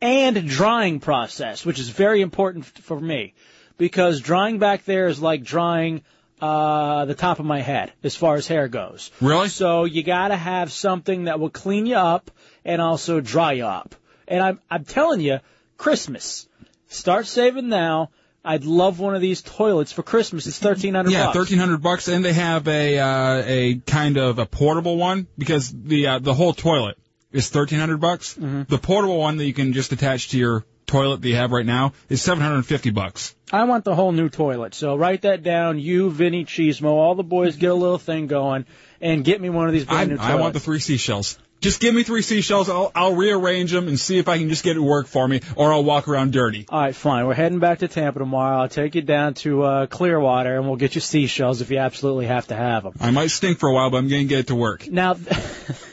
and 0.00 0.48
drying 0.48 1.00
process, 1.00 1.64
which 1.64 1.78
is 1.78 1.88
very 1.88 2.20
important 2.20 2.64
for 2.66 2.98
me 2.98 3.34
because 3.76 4.20
drying 4.20 4.58
back 4.58 4.84
there 4.84 5.08
is 5.08 5.20
like 5.20 5.42
drying 5.42 6.02
uh, 6.40 7.04
the 7.04 7.14
top 7.14 7.40
of 7.40 7.46
my 7.46 7.60
head 7.60 7.92
as 8.02 8.14
far 8.14 8.36
as 8.36 8.46
hair 8.46 8.68
goes. 8.68 9.10
Really? 9.20 9.48
So 9.48 9.84
you 9.84 10.02
got 10.02 10.28
to 10.28 10.36
have 10.36 10.70
something 10.70 11.24
that 11.24 11.40
will 11.40 11.50
clean 11.50 11.86
you 11.86 11.96
up 11.96 12.30
and 12.64 12.80
also 12.80 13.20
dry 13.20 13.52
you 13.52 13.66
up. 13.66 13.94
And 14.26 14.42
I'm 14.42 14.60
I'm 14.70 14.84
telling 14.84 15.20
you, 15.20 15.40
Christmas. 15.76 16.46
Start 16.88 17.26
saving 17.26 17.68
now. 17.68 18.10
I'd 18.44 18.64
love 18.64 18.98
one 18.98 19.14
of 19.14 19.20
these 19.20 19.42
toilets 19.42 19.92
for 19.92 20.02
Christmas. 20.02 20.46
It's 20.46 20.58
thirteen 20.58 20.94
hundred 20.94 21.12
Yeah, 21.12 21.32
thirteen 21.32 21.58
hundred 21.58 21.82
bucks, 21.82 22.08
and 22.08 22.24
they 22.24 22.32
have 22.32 22.68
a 22.68 22.98
uh, 22.98 23.42
a 23.44 23.74
kind 23.86 24.16
of 24.16 24.38
a 24.38 24.46
portable 24.46 24.96
one 24.96 25.26
because 25.36 25.70
the 25.70 26.06
uh, 26.06 26.18
the 26.18 26.34
whole 26.34 26.52
toilet 26.54 26.96
is 27.32 27.48
thirteen 27.48 27.78
hundred 27.78 28.00
bucks. 28.00 28.34
Mm-hmm. 28.34 28.62
The 28.68 28.78
portable 28.78 29.18
one 29.18 29.36
that 29.36 29.46
you 29.46 29.54
can 29.54 29.72
just 29.72 29.92
attach 29.92 30.30
to 30.30 30.38
your 30.38 30.64
toilet 30.88 31.20
that 31.22 31.28
you 31.28 31.36
have 31.36 31.52
right 31.52 31.66
now 31.66 31.92
is 32.08 32.20
750 32.22 32.90
bucks. 32.90 33.36
I 33.52 33.64
want 33.64 33.84
the 33.84 33.94
whole 33.94 34.10
new 34.10 34.28
toilet. 34.28 34.74
So 34.74 34.96
write 34.96 35.22
that 35.22 35.42
down. 35.42 35.78
You, 35.78 36.10
Vinny, 36.10 36.44
Cheesemo, 36.44 36.86
all 36.86 37.14
the 37.14 37.22
boys 37.22 37.56
get 37.56 37.70
a 37.70 37.74
little 37.74 37.98
thing 37.98 38.26
going 38.26 38.64
and 39.00 39.24
get 39.24 39.40
me 39.40 39.50
one 39.50 39.66
of 39.66 39.72
these 39.72 39.84
I, 39.84 39.86
brand 39.86 40.10
new 40.10 40.16
toilets. 40.16 40.32
I 40.32 40.34
want 40.36 40.54
the 40.54 40.60
three 40.60 40.80
seashells. 40.80 41.38
Just 41.60 41.80
give 41.80 41.92
me 41.92 42.04
three 42.04 42.22
seashells. 42.22 42.68
I'll, 42.68 42.92
I'll 42.94 43.16
rearrange 43.16 43.72
them 43.72 43.88
and 43.88 43.98
see 43.98 44.18
if 44.18 44.28
I 44.28 44.38
can 44.38 44.48
just 44.48 44.62
get 44.62 44.72
it 44.72 44.74
to 44.74 44.82
work 44.82 45.08
for 45.08 45.26
me, 45.26 45.40
or 45.56 45.72
I'll 45.72 45.82
walk 45.82 46.06
around 46.06 46.32
dirty. 46.32 46.66
All 46.68 46.80
right, 46.80 46.94
fine. 46.94 47.26
We're 47.26 47.34
heading 47.34 47.58
back 47.58 47.80
to 47.80 47.88
Tampa 47.88 48.20
tomorrow. 48.20 48.60
I'll 48.60 48.68
take 48.68 48.94
you 48.94 49.02
down 49.02 49.34
to 49.34 49.64
uh, 49.64 49.86
Clearwater, 49.86 50.56
and 50.56 50.68
we'll 50.68 50.76
get 50.76 50.94
you 50.94 51.00
seashells 51.00 51.60
if 51.60 51.72
you 51.72 51.78
absolutely 51.78 52.26
have 52.26 52.46
to 52.48 52.54
have 52.54 52.84
them. 52.84 52.92
I 53.00 53.10
might 53.10 53.32
stink 53.32 53.58
for 53.58 53.68
a 53.68 53.74
while, 53.74 53.90
but 53.90 53.96
I'm 53.96 54.06
going 54.06 54.22
to 54.22 54.28
get 54.28 54.38
it 54.38 54.46
to 54.48 54.54
work. 54.54 54.88
Now, 54.88 55.14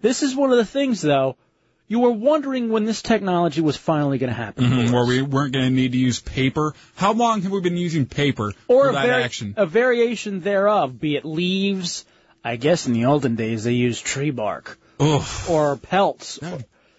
this 0.00 0.22
is 0.22 0.34
one 0.34 0.50
of 0.50 0.56
the 0.56 0.64
things, 0.64 1.00
though. 1.02 1.36
You 1.88 1.98
were 1.98 2.12
wondering 2.12 2.68
when 2.68 2.84
this 2.84 3.02
technology 3.02 3.60
was 3.60 3.76
finally 3.76 4.18
going 4.18 4.30
to 4.30 4.36
happen. 4.36 4.64
Mhm, 4.64 4.92
where 4.92 5.04
we 5.04 5.22
weren't 5.22 5.52
going 5.52 5.64
to 5.64 5.70
need 5.74 5.90
to 5.92 5.98
use 5.98 6.20
paper. 6.20 6.72
How 6.94 7.12
long 7.12 7.42
have 7.42 7.50
we 7.50 7.60
been 7.60 7.76
using 7.76 8.06
paper 8.06 8.52
or 8.68 8.84
for 8.84 8.88
a, 8.90 8.92
that 8.92 9.34
vari- 9.34 9.54
a 9.56 9.66
variation 9.66 10.40
thereof, 10.40 11.00
be 11.00 11.16
it 11.16 11.24
leaves. 11.24 12.04
I 12.44 12.56
guess 12.56 12.86
in 12.86 12.92
the 12.94 13.04
olden 13.06 13.34
days 13.34 13.64
they 13.64 13.72
used 13.72 14.04
tree 14.04 14.30
bark 14.30 14.78
Ugh, 15.00 15.26
or 15.48 15.76
pelts 15.76 16.38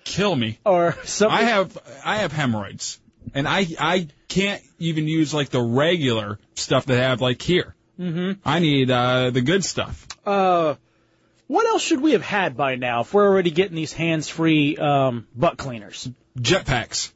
kill 0.04 0.36
me. 0.36 0.60
or 0.66 0.96
something. 1.06 1.38
I 1.38 1.44
have 1.44 1.78
I 2.04 2.18
have 2.18 2.32
hemorrhoids, 2.34 3.00
and 3.34 3.48
I 3.48 3.66
I 3.80 4.08
can't 4.28 4.62
even 4.78 5.08
use 5.08 5.34
like 5.34 5.50
the 5.50 5.62
regular 5.62 6.38
stuff 6.56 6.86
that 6.88 6.98
I 7.00 7.04
have 7.08 7.22
like 7.22 7.42
here. 7.42 7.74
hmm 7.98 8.34
I 8.46 8.60
need 8.60 8.92
uh, 8.92 9.30
the 9.32 9.42
good 9.42 9.64
stuff. 9.66 10.06
Uh, 10.26 10.76
what 11.52 11.66
else 11.66 11.82
should 11.82 12.00
we 12.00 12.14
have 12.14 12.22
had 12.22 12.56
by 12.56 12.76
now 12.76 13.02
if 13.02 13.14
we're 13.14 13.28
already 13.28 13.52
getting 13.52 13.76
these 13.76 13.92
hands-free 13.92 14.78
um, 14.78 15.28
butt 15.36 15.58
cleaners? 15.58 16.10
Jetpacks. 16.40 17.12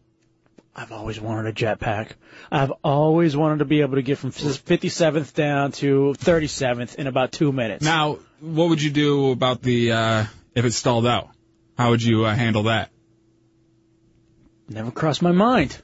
I've 0.75 0.91
always 0.91 1.21
wanted 1.21 1.47
a 1.47 1.53
jetpack. 1.53 2.11
I've 2.51 2.73
always 2.83 3.37
wanted 3.37 3.59
to 3.59 3.65
be 3.65 3.79
able 3.79 3.95
to 3.95 4.01
get 4.01 4.17
from 4.17 4.31
57th 4.31 5.33
down 5.33 5.71
to 5.73 6.13
37th 6.17 6.95
in 6.95 7.07
about 7.07 7.31
two 7.31 7.53
minutes. 7.53 7.85
Now, 7.85 8.19
what 8.41 8.67
would 8.67 8.81
you 8.81 8.91
do 8.91 9.31
about 9.31 9.61
the 9.61 9.93
uh, 9.93 10.25
if 10.53 10.65
it 10.65 10.73
stalled 10.73 11.07
out? 11.07 11.29
How 11.77 11.91
would 11.91 12.03
you 12.03 12.25
uh, 12.25 12.35
handle 12.35 12.63
that? 12.63 12.89
Never 14.67 14.91
crossed 14.91 15.21
my 15.21 15.31
mind. 15.31 15.81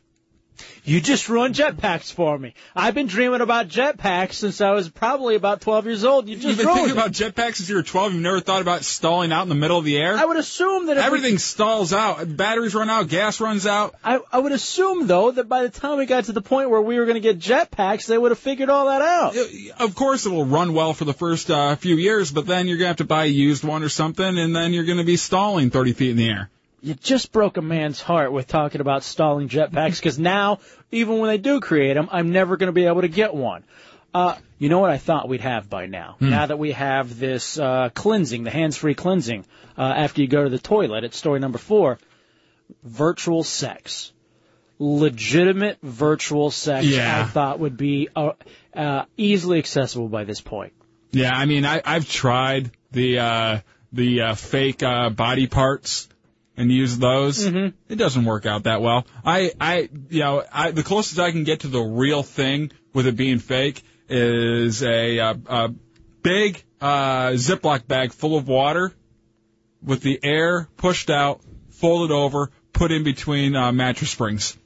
You 0.84 1.00
just 1.02 1.30
ruined 1.30 1.56
jetpacks 1.56 2.12
for 2.12 2.38
me. 2.38 2.54
I've 2.76 2.94
been 2.96 3.08
dreaming 3.08 3.42
about 3.42 3.68
jetpacks 3.68 4.34
since 4.34 4.62
I 4.62 4.72
was 4.72 4.90
probably 4.90 5.36
about 5.36 5.62
12 5.62 5.86
years 5.86 6.04
old. 6.04 6.28
You 6.28 6.36
just 6.36 6.48
You've 6.48 6.58
been 6.58 6.66
ruined 6.68 6.80
thinking 6.92 6.98
it. 6.98 7.00
about 7.00 7.12
jetpacks 7.12 7.56
since 7.56 7.70
you 7.70 7.76
were 7.76 7.84
12. 7.84 8.14
You've 8.14 8.22
never 8.22 8.40
thought 8.40 8.62
about 8.62 8.84
stalling 8.84 9.32
out 9.32 9.44
in 9.44 9.50
the 9.50 9.56
middle 9.56 9.78
of 9.78 9.86
the 9.86 9.98
air. 9.98 10.16
I 10.18 10.26
would 10.26 10.38
assume 10.38 10.88
that 10.88 10.98
if 10.98 11.04
we- 11.04 11.06
Everything 11.08 11.38
stalls 11.38 11.94
out. 11.94 12.36
Batteries 12.36 12.74
run 12.76 12.90
out. 12.90 13.08
Gas 13.10 13.40
runs 13.40 13.66
out. 13.68 13.96
I, 14.04 14.20
I 14.32 14.40
would 14.40 14.52
assume 14.52 15.08
though 15.08 15.32
that 15.32 15.48
by 15.48 15.64
the 15.64 15.70
time 15.70 15.98
we 15.98 16.06
got 16.06 16.26
to 16.26 16.32
the 16.32 16.42
point 16.42 16.70
where 16.70 16.82
we 16.82 16.98
were 16.98 17.06
going 17.06 17.22
to 17.22 17.34
get 17.34 17.40
jetpacks, 17.40 18.06
they 18.08 18.18
would 18.18 18.32
have 18.32 18.40
figured 18.40 18.70
all 18.70 18.86
that 18.88 19.02
out. 19.02 19.36
Of 19.80 19.96
course, 19.96 20.26
it'll 20.26 20.46
run 20.46 20.74
well 20.74 20.94
for 20.94 21.06
the 21.06 21.14
first 21.14 21.50
uh, 21.52 21.76
few 21.76 21.96
years, 21.96 22.32
but 22.32 22.46
then 22.48 22.68
you're 22.68 22.78
gonna 22.78 22.88
have 22.90 22.98
to 22.98 23.04
buy 23.06 23.26
a 23.26 23.28
used 23.28 23.64
one 23.64 23.84
or 23.84 23.90
something, 23.90 24.38
and 24.38 24.56
then 24.56 24.74
you're 24.74 24.86
gonna 24.86 25.04
be 25.04 25.18
stalling 25.18 25.70
30 25.70 25.94
feet 25.94 26.12
in 26.12 26.18
the 26.18 26.30
air. 26.30 26.50
You 26.82 26.96
just 26.96 27.32
broke 27.32 27.58
a 27.58 27.62
man's 27.62 28.02
heart 28.02 28.32
with 28.32 28.48
talking 28.48 28.82
about 28.82 29.04
stalling 29.04 29.50
jetpacks 29.50 29.98
because 29.98 30.18
now, 30.18 30.60
even 30.92 31.20
when 31.20 31.30
they 31.30 31.38
do 31.38 31.60
create 31.60 31.94
them, 31.94 32.10
I'm 32.12 32.32
never 32.32 32.58
going 32.58 32.68
to 32.68 32.74
be 32.74 32.86
able 32.86 33.02
to 33.02 33.08
get 33.08 33.34
one. 33.36 33.64
Uh, 34.14 34.36
you 34.58 34.68
know 34.68 34.80
what 34.80 34.90
I 34.90 34.98
thought 34.98 35.30
we'd 35.30 35.42
have 35.42 35.70
by 35.70 35.86
now? 35.86 36.16
Hmm. 36.20 36.32
Now 36.32 36.46
that 36.48 36.58
we 36.60 36.72
have 36.72 37.18
this 37.18 37.58
uh, 37.58 37.90
cleansing, 37.94 38.44
the 38.44 38.50
hands-free 38.50 38.96
cleansing, 38.96 39.46
uh, 39.78 39.82
after 39.82 40.22
you 40.22 40.28
go 40.28 40.44
to 40.44 40.50
the 40.50 40.60
toilet, 40.60 41.04
it's 41.04 41.18
story 41.18 41.40
number 41.40 41.58
four, 41.60 41.98
virtual 42.84 43.44
sex. 43.44 44.12
Legitimate 44.80 45.78
virtual 45.84 46.50
sex, 46.50 46.88
Yeah. 46.88 47.22
I 47.22 47.26
thought 47.26 47.60
would 47.60 47.78
be 47.78 48.10
uh, 48.16 48.32
uh, 48.76 49.06
easily 49.16 49.60
accessible 49.60 50.10
by 50.10 50.24
this 50.24 50.42
point. 50.42 50.74
Yeah, 51.12 51.32
I 51.36 51.46
mean, 51.46 51.66
I, 51.66 51.82
I've 51.86 52.10
tried 52.10 52.72
the 52.92 53.20
uh, 53.20 53.60
the 53.94 54.22
uh, 54.22 54.36
fake 54.36 54.82
uh, 54.82 55.10
body 55.10 55.46
parts 55.48 56.08
and 56.58 56.72
use 56.72 56.98
those. 56.98 57.46
Mhm. 57.46 57.74
It 57.90 57.96
doesn't 57.96 58.26
work 58.26 58.46
out 58.46 58.64
that 58.64 58.82
well. 58.82 59.06
I, 59.26 59.52
I, 59.60 59.90
you 60.10 60.20
know, 60.20 60.44
I, 60.52 60.72
the 60.72 60.84
closest 60.84 61.20
I 61.20 61.32
can 61.32 61.44
get 61.44 61.62
to 61.62 61.68
the 61.68 61.82
real 61.82 62.24
thing 62.24 62.72
with 62.94 63.08
it 63.08 63.16
being 63.16 63.40
fake 63.40 63.84
is 64.10 64.84
a, 64.84 65.20
uh, 65.20 65.36
a 65.48 65.74
big 66.22 66.64
uh, 66.82 67.30
Ziploc 67.32 67.88
bag 67.88 68.12
full 68.12 68.38
of 68.38 68.48
water 68.48 68.94
with 69.82 70.02
the 70.02 70.20
air 70.24 70.68
pushed 70.78 71.10
out, 71.10 71.42
folded 71.72 72.14
over, 72.14 72.52
put 72.74 72.92
in 72.92 73.04
between 73.04 73.56
uh, 73.56 73.72
mattress 73.72 74.12
springs. 74.12 74.58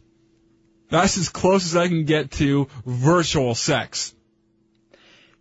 That's 0.90 1.18
as 1.18 1.30
close 1.30 1.66
as 1.66 1.76
I 1.76 1.88
can 1.88 2.06
get 2.06 2.32
to 2.32 2.68
virtual 2.86 3.56
sex. 3.56 4.14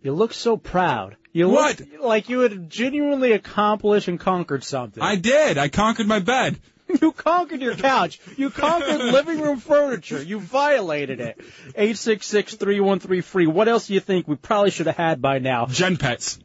You 0.01 0.13
look 0.13 0.33
so 0.33 0.57
proud. 0.57 1.17
You 1.35 1.49
What? 1.49 1.79
look 1.81 2.01
like 2.01 2.29
you 2.29 2.39
had 2.39 2.69
genuinely 2.69 3.33
accomplished 3.33 4.07
and 4.07 4.17
conquered 4.17 4.63
something. 4.63 5.03
I 5.03 5.17
did. 5.17 5.57
I 5.57 5.67
conquered 5.67 6.07
my 6.07 6.19
bed. 6.19 6.59
You 7.01 7.11
conquered 7.13 7.63
your 7.63 7.73
couch. 7.75 8.19
You 8.37 8.51
conquered 8.51 8.99
living 9.11 9.41
room 9.41 9.57
furniture. 9.59 10.21
You 10.21 10.39
violated 10.39 11.19
it. 11.19 11.41
Eight 11.75 11.97
six 11.97 12.27
six 12.27 12.53
three 12.53 12.79
one 12.79 12.99
three 12.99 13.21
free. 13.21 13.47
What 13.47 13.67
else 13.67 13.87
do 13.87 13.95
you 13.95 13.99
think 13.99 14.27
we 14.27 14.35
probably 14.35 14.69
should 14.69 14.85
have 14.85 14.95
had 14.95 15.19
by 15.19 15.39
now? 15.39 15.65
Gen 15.65 15.97
Pets. 15.97 16.37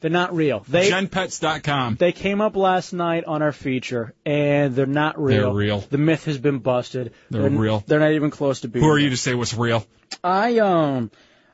They're 0.00 0.10
not 0.10 0.34
real. 0.34 0.64
They 0.66 0.90
GenPets.com. 0.90 1.96
they 2.00 2.10
came 2.10 2.40
up 2.40 2.56
last 2.56 2.92
night 2.92 3.24
on 3.26 3.42
our 3.42 3.52
feature, 3.52 4.12
and 4.26 4.74
they're 4.74 4.86
not 4.86 5.22
real. 5.22 5.42
They're 5.44 5.52
real. 5.54 5.80
The 5.88 5.98
myth 5.98 6.24
has 6.24 6.38
been 6.38 6.58
busted. 6.58 7.12
They're 7.30 7.48
real. 7.48 7.84
They're 7.86 8.00
not 8.00 8.12
even 8.12 8.30
close 8.30 8.62
to 8.62 8.68
being. 8.68 8.84
Who 8.84 8.90
are 8.90 8.94
real. 8.94 9.04
you 9.04 9.10
to 9.10 9.16
say 9.16 9.34
what's 9.34 9.54
real? 9.54 9.86
I 10.24 10.58
um, 10.58 11.10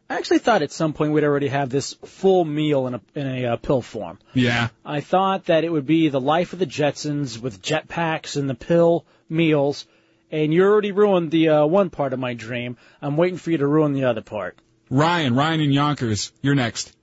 I 0.09 0.16
actually 0.18 0.38
thought 0.38 0.62
at 0.62 0.70
some 0.70 0.92
point 0.92 1.12
we'd 1.12 1.24
already 1.24 1.48
have 1.48 1.68
this 1.68 1.94
full 2.04 2.44
meal 2.44 2.86
in 2.86 2.94
a 2.94 3.00
in 3.14 3.26
a 3.26 3.46
uh, 3.46 3.57
pill 3.57 3.82
form. 3.82 4.18
Yeah. 4.34 4.68
I 4.84 5.00
thought 5.00 5.46
that 5.46 5.64
it 5.64 5.68
would 5.70 5.86
be 5.86 6.09
the 6.09 6.20
life 6.20 6.52
of 6.52 6.61
the 6.61 6.66
Jetsons 6.66 7.40
with 7.40 7.61
jetpacks 7.61 8.36
and 8.36 8.48
the 8.48 8.54
pill 8.54 9.04
meals, 9.28 9.86
and 10.30 10.54
you 10.54 10.62
already 10.62 10.92
ruined 10.92 11.32
the 11.32 11.48
uh, 11.48 11.66
one 11.66 11.90
part 11.90 12.12
of 12.12 12.20
my 12.20 12.34
dream. 12.34 12.76
I'm 13.02 13.16
waiting 13.16 13.38
for 13.38 13.50
you 13.50 13.59
to 13.59 13.66
ruin 13.66 13.94
the 13.94 14.04
other 14.04 14.22
part. 14.22 14.57
Ryan, 14.90 15.34
Ryan 15.34 15.61
and 15.61 15.74
Yonkers. 15.74 16.32
You're 16.40 16.54
next. 16.54 16.94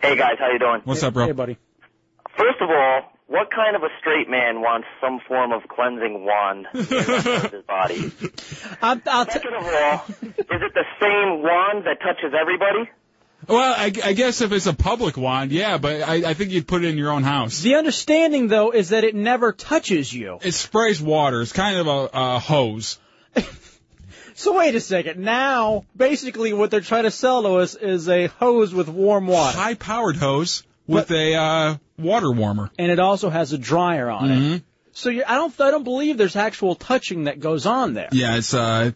Hey 0.00 0.16
guys, 0.16 0.36
how 0.38 0.52
you 0.52 0.60
doing? 0.60 0.82
What's 0.84 1.02
up, 1.02 1.14
bro? 1.14 1.26
Hey, 1.26 1.32
buddy. 1.32 1.58
First 2.36 2.60
of 2.60 2.70
all, 2.70 3.11
what 3.32 3.50
kind 3.50 3.74
of 3.74 3.82
a 3.82 3.88
straight 3.98 4.28
man 4.28 4.60
wants 4.60 4.86
some 5.00 5.18
form 5.26 5.52
of 5.52 5.62
cleansing 5.66 6.24
wand 6.24 6.66
in 6.74 6.84
the 6.84 7.04
rest 7.08 7.26
of 7.26 7.50
his 7.50 7.64
body? 7.64 8.12
I'm, 8.82 9.02
I'll 9.06 9.24
t- 9.24 9.32
Second 9.32 9.54
of 9.54 9.64
all, 9.64 10.04
is 10.08 10.62
it 10.62 10.74
the 10.74 10.84
same 11.00 11.42
wand 11.42 11.86
that 11.86 11.98
touches 12.02 12.34
everybody? 12.38 12.90
Well, 13.48 13.74
I, 13.76 13.86
I 14.04 14.12
guess 14.12 14.42
if 14.42 14.52
it's 14.52 14.66
a 14.66 14.74
public 14.74 15.16
wand, 15.16 15.50
yeah, 15.50 15.78
but 15.78 16.02
I, 16.02 16.30
I 16.30 16.34
think 16.34 16.50
you'd 16.50 16.68
put 16.68 16.84
it 16.84 16.88
in 16.88 16.98
your 16.98 17.10
own 17.10 17.24
house. 17.24 17.60
the 17.60 17.76
understanding 17.76 18.48
though 18.48 18.70
is 18.70 18.90
that 18.90 19.02
it 19.02 19.14
never 19.14 19.52
touches 19.52 20.12
you. 20.12 20.38
It 20.42 20.52
sprays 20.52 21.00
water. 21.00 21.40
It's 21.40 21.52
kind 21.52 21.78
of 21.78 21.86
a, 21.86 22.10
a 22.12 22.38
hose. 22.38 22.98
So 24.34 24.56
wait 24.56 24.74
a 24.74 24.80
second. 24.80 25.20
Now, 25.20 25.84
basically, 25.94 26.54
what 26.54 26.70
they're 26.70 26.80
trying 26.80 27.04
to 27.04 27.10
sell 27.10 27.42
to 27.42 27.56
us 27.56 27.74
is 27.74 28.08
a 28.08 28.28
hose 28.28 28.72
with 28.72 28.88
warm 28.88 29.26
water, 29.26 29.56
High 29.56 29.74
powered 29.74 30.16
hose 30.16 30.62
with 30.94 31.10
a 31.10 31.34
uh, 31.34 31.76
water 31.98 32.30
warmer. 32.32 32.70
and 32.78 32.90
it 32.92 32.98
also 32.98 33.30
has 33.30 33.52
a 33.52 33.58
dryer 33.58 34.10
on 34.10 34.30
it. 34.30 34.38
Mhm. 34.38 34.62
So 34.92 35.08
you, 35.10 35.24
I 35.26 35.36
don't, 35.36 35.58
I 35.60 35.70
don't 35.70 35.84
believe 35.84 36.18
there's 36.18 36.36
actual 36.36 36.74
touching 36.74 37.24
that 37.24 37.40
goes 37.40 37.64
on 37.66 37.94
there. 37.94 38.08
Yeah, 38.12 38.36
it's 38.36 38.52
a 38.54 38.94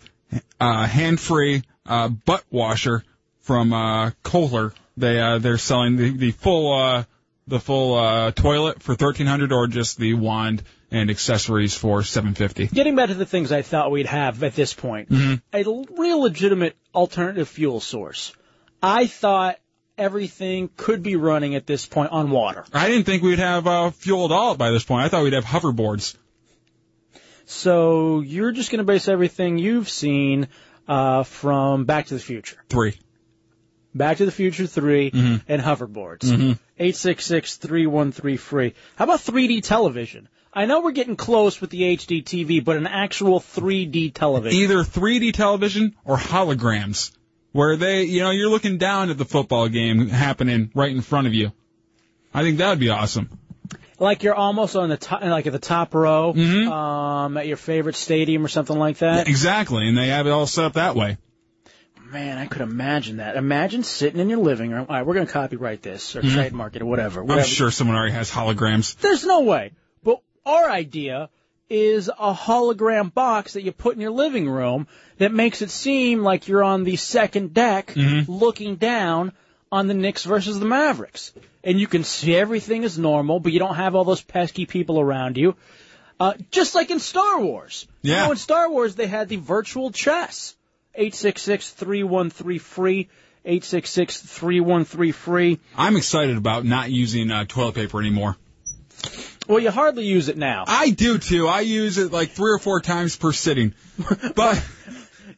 uh, 0.61 0.87
hand 0.87 1.19
free 1.21 1.63
uh, 1.87 2.09
butt 2.09 2.45
washer 2.51 3.03
from 3.41 3.73
uh, 3.73 4.11
Kohler. 4.23 4.75
They 4.99 5.19
uh, 5.21 5.39
they're 5.39 5.59
selling 5.59 5.97
the, 5.97 6.11
the 6.11 6.31
full 6.33 6.73
uh, 6.75 7.05
the 7.47 7.61
full 7.61 7.95
uh, 7.95 8.31
toilet 8.33 8.83
for 8.83 8.95
thirteen 8.95 9.27
hundred, 9.27 9.53
or 9.53 9.67
just 9.69 9.99
the 9.99 10.15
wand 10.15 10.63
and 10.91 11.11
accessories 11.11 11.75
for 11.75 12.03
seven 12.03 12.35
fifty. 12.35 12.67
Getting 12.67 12.95
back 12.97 13.09
to 13.09 13.15
the 13.15 13.27
things 13.27 13.51
I 13.53 13.63
thought 13.63 13.91
we'd 13.91 14.07
have 14.07 14.43
at 14.43 14.55
this 14.55 14.73
point, 14.75 15.11
Mhm. 15.11 15.41
a 15.53 15.65
real 15.99 16.21
legitimate 16.21 16.77
alternative 16.95 17.49
fuel 17.49 17.81
source. 17.81 18.33
I 18.83 19.07
thought 19.07 19.59
everything 19.99 20.71
could 20.77 21.03
be 21.03 21.17
running 21.17 21.55
at 21.55 21.67
this 21.67 21.87
point 21.87 22.13
on 22.13 22.31
water. 22.31 22.65
I 22.73 22.89
didn't 22.89 23.05
think 23.05 23.23
we'd 23.23 23.39
have 23.39 23.67
uh, 23.67 23.91
fuel 23.91 24.25
at 24.27 24.33
all 24.33 24.57
by 24.57 24.71
this 24.71 24.85
point. 24.85 25.05
I 25.05 25.09
thought 25.09 25.25
we'd 25.25 25.33
have 25.33 25.45
hoverboards. 25.45 26.17
So 27.47 28.21
you're 28.21 28.53
just 28.53 28.71
going 28.71 28.79
to 28.79 28.85
base 28.85 29.09
everything 29.09 29.59
you've 29.59 29.89
seen 29.89 30.49
uh, 30.89 31.23
from 31.23 31.85
Back 31.85 32.07
to 32.07 32.15
the 32.15 32.21
Future, 32.21 32.57
Three. 32.69 32.99
Back 33.95 34.19
to 34.19 34.27
the 34.27 34.33
Future 34.33 34.67
3 34.67 35.11
Mhm. 35.11 35.43
and 35.49 35.63
hoverboards. 35.63 36.25
Mhm. 36.25 36.59
Eight 36.79 36.97
six 36.97 37.25
six 37.25 37.57
three 37.57 37.87
one 37.87 38.13
three 38.13 38.37
free. 38.37 38.75
How 38.97 39.05
about 39.05 39.21
3D 39.21 39.63
television? 39.63 40.29
I 40.53 40.67
know 40.67 40.81
we're 40.83 40.91
getting 40.93 41.17
close 41.17 41.61
with 41.61 41.71
the 41.71 41.83
HD 41.97 42.23
TV, 42.23 42.63
but 42.63 42.77
an 42.77 42.87
actual 42.87 43.41
3D 43.41 44.11
television. 44.13 44.59
Either 44.61 44.85
3D 44.85 45.33
television 45.33 45.95
or 46.05 46.17
holograms, 46.19 47.11
where 47.57 47.77
they, 47.77 48.05
you 48.05 48.21
know, 48.21 48.31
you're 48.31 48.51
looking 48.51 48.79
down 48.79 49.11
at 49.11 49.19
the 49.19 49.25
football 49.25 49.69
game 49.69 50.09
happening 50.09 50.71
right 50.75 50.91
in 50.95 51.01
front 51.01 51.27
of 51.27 51.35
you. 51.35 51.53
I 52.35 52.43
think 52.43 52.59
that 52.59 52.69
would 52.71 52.79
be 52.79 52.91
awesome. 52.91 53.31
Like 53.99 54.23
you're 54.23 54.35
almost 54.35 54.77
on 54.77 54.91
the 54.91 54.99
top, 54.99 55.23
like 55.23 55.47
at 55.47 55.53
the 55.55 55.59
top 55.59 55.95
row, 55.95 56.35
Mm-hmm. 56.37 56.71
um, 56.71 57.37
at 57.39 57.47
your 57.47 57.57
favorite 57.57 57.97
stadium 57.97 58.45
or 58.45 58.49
something 58.49 58.79
like 58.79 58.99
that. 58.99 59.27
Exactly, 59.27 59.89
and 59.89 59.97
they 59.97 60.09
have 60.09 60.27
it 60.27 60.31
all 60.31 60.47
set 60.47 60.67
up 60.67 60.75
that 60.75 60.95
way. 60.95 61.17
Man, 62.05 62.39
I 62.39 62.47
could 62.47 62.61
imagine 62.63 63.17
that. 63.17 63.37
Imagine 63.37 63.83
sitting 63.83 64.21
in 64.21 64.29
your 64.29 64.39
living 64.39 64.71
room. 64.71 64.87
All 64.89 64.95
right, 64.97 65.05
we're 65.05 65.15
going 65.15 65.27
to 65.27 65.33
copyright 65.33 65.83
this 65.83 66.15
or 66.15 66.23
Mhm. 66.23 66.35
trademark 66.35 66.77
it 66.77 66.83
or 66.83 66.87
whatever. 66.87 67.25
I'm 67.29 67.45
sure 67.45 67.71
someone 67.71 67.97
already 67.97 68.13
has 68.13 68.31
holograms. 68.31 68.97
There's 68.99 69.25
no 69.25 69.41
way. 69.41 69.73
But 70.05 70.21
our 70.45 70.71
idea 70.71 71.31
is 71.69 72.09
a 72.09 72.33
hologram 72.33 73.13
box 73.13 73.53
that 73.55 73.63
you 73.63 73.73
put 73.73 73.95
in 73.95 74.01
your 74.01 74.11
living 74.13 74.49
room 74.49 74.87
that 75.19 75.33
makes 75.33 75.63
it 75.63 75.71
seem 75.71 76.23
like 76.23 76.47
you're 76.49 76.63
on 76.65 76.85
the 76.85 76.97
second 76.97 77.53
deck 77.55 77.93
Mm-hmm. 77.95 78.31
looking 78.31 78.77
down 78.77 79.33
on 79.73 79.89
the 79.89 79.95
Knicks 79.95 80.25
versus 80.25 80.61
the 80.61 80.67
Mavericks. 80.67 81.33
And 81.65 81.81
you 81.81 81.89
can 81.89 82.05
see 82.05 82.37
everything 82.37 82.85
is 82.85 82.97
normal, 82.99 83.41
but 83.41 83.53
you 83.53 83.59
don't 83.59 83.75
have 83.75 83.97
all 83.97 84.05
those 84.05 84.23
pesky 84.23 84.65
people 84.67 85.01
around 85.01 85.37
you. 85.37 85.57
Uh, 86.21 86.35
just 86.53 86.75
like 86.77 86.91
in 86.91 87.01
Star 87.01 87.41
Wars. 87.41 87.87
You 88.03 88.13
Yeah. 88.13 88.27
know, 88.27 88.31
in 88.31 88.37
Star 88.39 88.71
Wars, 88.71 88.95
they 88.95 89.09
had 89.09 89.29
the 89.29 89.37
virtual 89.37 89.91
chess. 89.91 90.55
866-313-FREE. 90.99 93.09
866-313-FREE. 93.45 95.59
I'm 95.77 95.97
excited 95.97 96.37
about 96.37 96.65
not 96.65 96.91
using 96.91 97.31
uh, 97.31 97.45
toilet 97.47 97.75
paper 97.75 98.01
anymore. 98.01 98.37
Well, 99.49 99.61
you 99.61 99.71
hardly 99.71 100.05
use 100.05 100.29
it 100.29 100.37
now. 100.37 100.65
I 100.67 100.91
do 100.91 101.19
too. 101.19 101.47
I 101.47 101.61
use 101.61 101.99
it 101.99 102.13
like 102.13 102.31
three 102.31 102.53
or 102.53 102.59
four 102.59 102.81
times 102.81 103.17
per 103.17 103.33
sitting. 103.33 103.75
But 104.35 104.63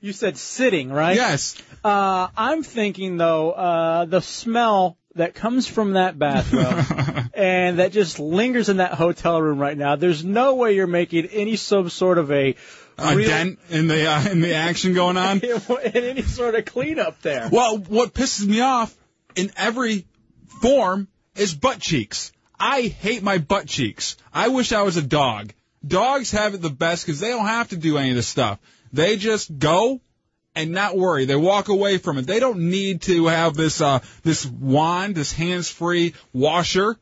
You 0.01 0.13
said 0.13 0.37
sitting, 0.37 0.91
right? 0.91 1.17
Yes. 1.17 1.57
Uh, 1.85 2.29
I'm 2.37 2.63
thinking 2.63 3.17
though, 3.17 3.51
uh, 3.53 4.05
the 4.07 4.21
smell 4.21 4.97
that 5.15 5.35
comes 5.35 5.67
from 5.67 5.95
that 5.95 6.19
bathroom 6.19 7.31
and 7.35 7.81
that 7.81 7.93
just 7.93 8.19
lingers 8.19 8.69
in 8.69 8.79
that 8.79 8.95
hotel 8.95 9.41
room 9.41 9.59
right 9.59 9.77
now. 9.77 9.97
There's 9.97 10.25
no 10.25 10.55
way 10.55 10.75
you're 10.75 10.87
making 10.87 11.27
any 11.27 11.57
some 11.57 11.89
sort 11.91 12.19
of 12.19 12.31
a 12.31 12.55
a 12.99 13.17
real- 13.17 13.29
dent 13.29 13.59
in 13.71 13.89
the 13.89 14.09
uh, 14.11 14.29
in 14.29 14.41
the 14.41 14.55
action 14.55 14.95
going 14.95 15.17
on. 15.17 15.41
in 15.41 16.05
any 16.05 16.23
sort 16.23 16.55
of 16.55 16.65
cleanup 16.65 17.21
there. 17.23 17.49
Well, 17.51 17.79
what 17.79 18.15
pisses 18.15 18.47
me 18.47 18.61
off 18.61 18.97
in 19.37 19.53
every 19.57 20.07
form 20.63 21.09
is 21.37 21.55
butt 21.55 21.81
cheeks. 21.81 22.33
I 22.61 22.83
hate 22.83 23.23
my 23.23 23.39
butt 23.39 23.67
cheeks. 23.67 24.17
I 24.33 24.49
wish 24.49 24.73
I 24.73 24.83
was 24.83 24.97
a 24.97 25.03
dog. 25.03 25.53
Dogs 25.87 26.33
have 26.33 26.55
it 26.55 26.63
the 26.63 26.71
best 26.71 27.07
because 27.07 27.21
they 27.21 27.29
don't 27.29 27.47
have 27.47 27.69
to 27.69 27.77
do 27.77 27.99
any 27.99 28.11
of 28.11 28.17
this 28.17 28.27
stuff. 28.27 28.59
They 28.93 29.17
just 29.17 29.59
go 29.59 30.01
and 30.55 30.73
not 30.73 30.97
worry. 30.97 31.25
They 31.25 31.37
walk 31.37 31.69
away 31.69 31.99
from 31.99 32.19
it. 32.19 32.27
They 32.27 32.41
don't 32.41 32.71
need 32.71 33.03
to 33.03 33.27
have 33.27 33.55
this 33.55 33.81
uh 33.81 34.01
this 34.23 34.45
wand, 34.45 35.15
this 35.15 35.33
hands-free 35.33 36.15
washer. 36.33 36.99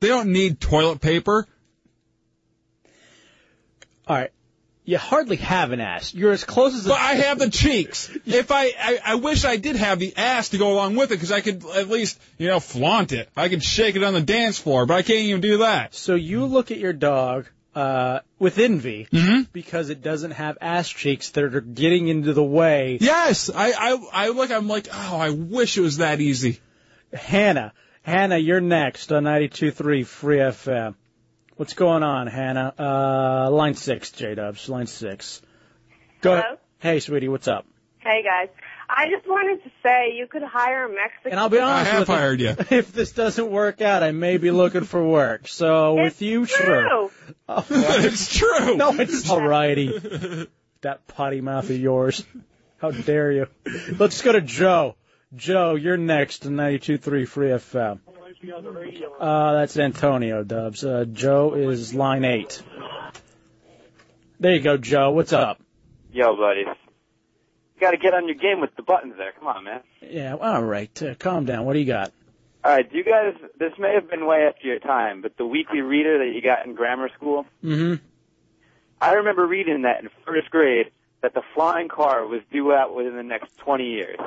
They 0.00 0.08
don't 0.08 0.32
need 0.32 0.60
toilet 0.60 1.00
paper. 1.00 1.46
All 4.06 4.16
right. 4.16 4.30
You 4.86 4.98
hardly 4.98 5.36
have 5.36 5.72
an 5.72 5.80
ass. 5.80 6.12
You're 6.12 6.32
as 6.32 6.44
close 6.44 6.74
as. 6.74 6.86
But 6.86 7.00
I 7.00 7.14
have 7.14 7.38
the 7.38 7.48
cheeks. 7.48 8.10
If 8.26 8.50
I, 8.50 8.64
I, 8.66 8.98
I 9.04 9.14
wish 9.14 9.44
I 9.44 9.56
did 9.56 9.76
have 9.76 9.98
the 9.98 10.14
ass 10.16 10.50
to 10.50 10.58
go 10.58 10.72
along 10.72 10.96
with 10.96 11.10
it 11.10 11.14
because 11.14 11.32
I 11.32 11.40
could 11.40 11.64
at 11.64 11.88
least, 11.88 12.20
you 12.36 12.48
know, 12.48 12.60
flaunt 12.60 13.12
it. 13.12 13.30
I 13.36 13.48
could 13.48 13.62
shake 13.62 13.96
it 13.96 14.02
on 14.02 14.12
the 14.12 14.20
dance 14.20 14.58
floor, 14.58 14.84
but 14.84 14.94
I 14.94 15.02
can't 15.02 15.20
even 15.20 15.40
do 15.40 15.58
that. 15.58 15.94
So 15.94 16.14
you 16.14 16.44
look 16.44 16.70
at 16.70 16.78
your 16.78 16.92
dog 16.92 17.46
uh, 17.74 18.20
with 18.38 18.58
envy 18.58 19.08
Mm-hmm. 19.10 19.42
because 19.52 19.88
it 19.88 20.02
doesn't 20.02 20.32
have 20.32 20.58
ass 20.60 20.88
cheeks 20.88 21.30
that 21.30 21.44
are 21.44 21.60
getting 21.62 22.08
into 22.08 22.34
the 22.34 22.44
way. 22.44 22.98
Yes, 23.00 23.48
I, 23.54 23.72
I, 23.72 23.98
I 24.12 24.28
look. 24.28 24.50
I'm 24.50 24.68
like, 24.68 24.88
oh, 24.92 25.16
I 25.16 25.30
wish 25.30 25.78
it 25.78 25.80
was 25.80 25.96
that 25.96 26.20
easy. 26.20 26.60
Hannah, 27.12 27.72
Hannah, 28.02 28.38
you're 28.38 28.60
next 28.60 29.12
on 29.12 29.24
92.3 29.24 30.06
Free 30.06 30.38
FM. 30.38 30.94
What's 31.56 31.74
going 31.74 32.02
on, 32.02 32.26
Hannah? 32.26 32.74
Uh, 32.78 33.50
line 33.50 33.74
six, 33.74 34.10
J 34.10 34.34
Dubs, 34.34 34.68
line 34.68 34.86
six. 34.86 35.40
Go 36.20 36.30
Hello? 36.30 36.40
ahead. 36.42 36.58
Hey, 36.80 37.00
sweetie, 37.00 37.28
what's 37.28 37.46
up? 37.48 37.64
Hey 38.00 38.22
guys, 38.22 38.48
I 38.90 39.08
just 39.08 39.26
wanted 39.26 39.62
to 39.64 39.70
say 39.82 40.14
you 40.16 40.26
could 40.26 40.42
hire 40.42 40.84
a 40.84 40.88
Mexican. 40.88 41.30
And 41.30 41.40
I'll 41.40 41.48
be 41.48 41.58
honest 41.58 41.90
I 41.90 41.92
have 41.94 42.00
with 42.00 42.08
hired 42.08 42.40
you. 42.40 42.54
If 42.70 42.92
this 42.92 43.12
doesn't 43.12 43.50
work 43.50 43.80
out, 43.80 44.02
I 44.02 44.10
may 44.12 44.36
be 44.36 44.50
looking 44.50 44.84
for 44.84 45.02
work. 45.02 45.48
So 45.48 45.94
with 46.02 46.20
you, 46.20 46.44
sure. 46.44 47.08
Oh, 47.48 47.64
it's 47.70 48.36
true. 48.36 48.76
No, 48.76 48.92
it's 48.92 49.26
alrighty. 49.30 50.48
that 50.82 51.06
potty 51.06 51.40
mouth 51.40 51.70
of 51.70 51.78
yours. 51.78 52.24
How 52.78 52.90
dare 52.90 53.32
you? 53.32 53.46
Let's 53.98 54.20
go 54.20 54.32
to 54.32 54.42
Joe. 54.42 54.96
Joe, 55.34 55.76
you're 55.76 55.96
next 55.96 56.44
on 56.44 56.52
92.3 56.52 57.26
Free 57.26 57.48
FM. 57.48 58.00
Uh, 59.20 59.52
that's 59.54 59.76
Antonio 59.76 60.42
Dubs. 60.44 60.84
Uh, 60.84 61.04
Joe 61.10 61.54
is 61.54 61.94
line 61.94 62.24
eight. 62.24 62.62
There 64.40 64.54
you 64.54 64.60
go, 64.60 64.76
Joe. 64.76 65.10
What's 65.12 65.32
up? 65.32 65.60
Yo, 66.12 66.36
buddy. 66.36 66.60
You 66.60 67.80
got 67.80 67.92
to 67.92 67.96
get 67.96 68.14
on 68.14 68.26
your 68.26 68.36
game 68.36 68.60
with 68.60 68.74
the 68.76 68.82
buttons 68.82 69.14
there. 69.16 69.32
Come 69.38 69.48
on, 69.48 69.64
man. 69.64 69.80
Yeah, 70.00 70.36
all 70.36 70.62
right. 70.62 71.02
Uh, 71.02 71.14
calm 71.14 71.44
down. 71.44 71.64
What 71.64 71.72
do 71.74 71.78
you 71.78 71.86
got? 71.86 72.12
All 72.64 72.70
right, 72.72 72.90
do 72.90 72.96
you 72.96 73.04
guys? 73.04 73.34
This 73.58 73.72
may 73.78 73.94
have 73.94 74.08
been 74.08 74.26
way 74.26 74.46
after 74.48 74.66
your 74.66 74.78
time, 74.78 75.20
but 75.22 75.36
the 75.36 75.46
weekly 75.46 75.80
reader 75.82 76.18
that 76.18 76.34
you 76.34 76.40
got 76.40 76.64
in 76.66 76.74
grammar 76.74 77.10
school, 77.14 77.46
Mm-hmm. 77.62 78.02
I 79.00 79.14
remember 79.14 79.46
reading 79.46 79.82
that 79.82 80.02
in 80.02 80.08
first 80.24 80.50
grade 80.50 80.86
that 81.20 81.34
the 81.34 81.42
flying 81.54 81.88
car 81.88 82.26
was 82.26 82.40
due 82.50 82.72
out 82.72 82.94
within 82.94 83.16
the 83.16 83.22
next 83.22 83.54
20 83.58 83.84
years. 83.84 84.18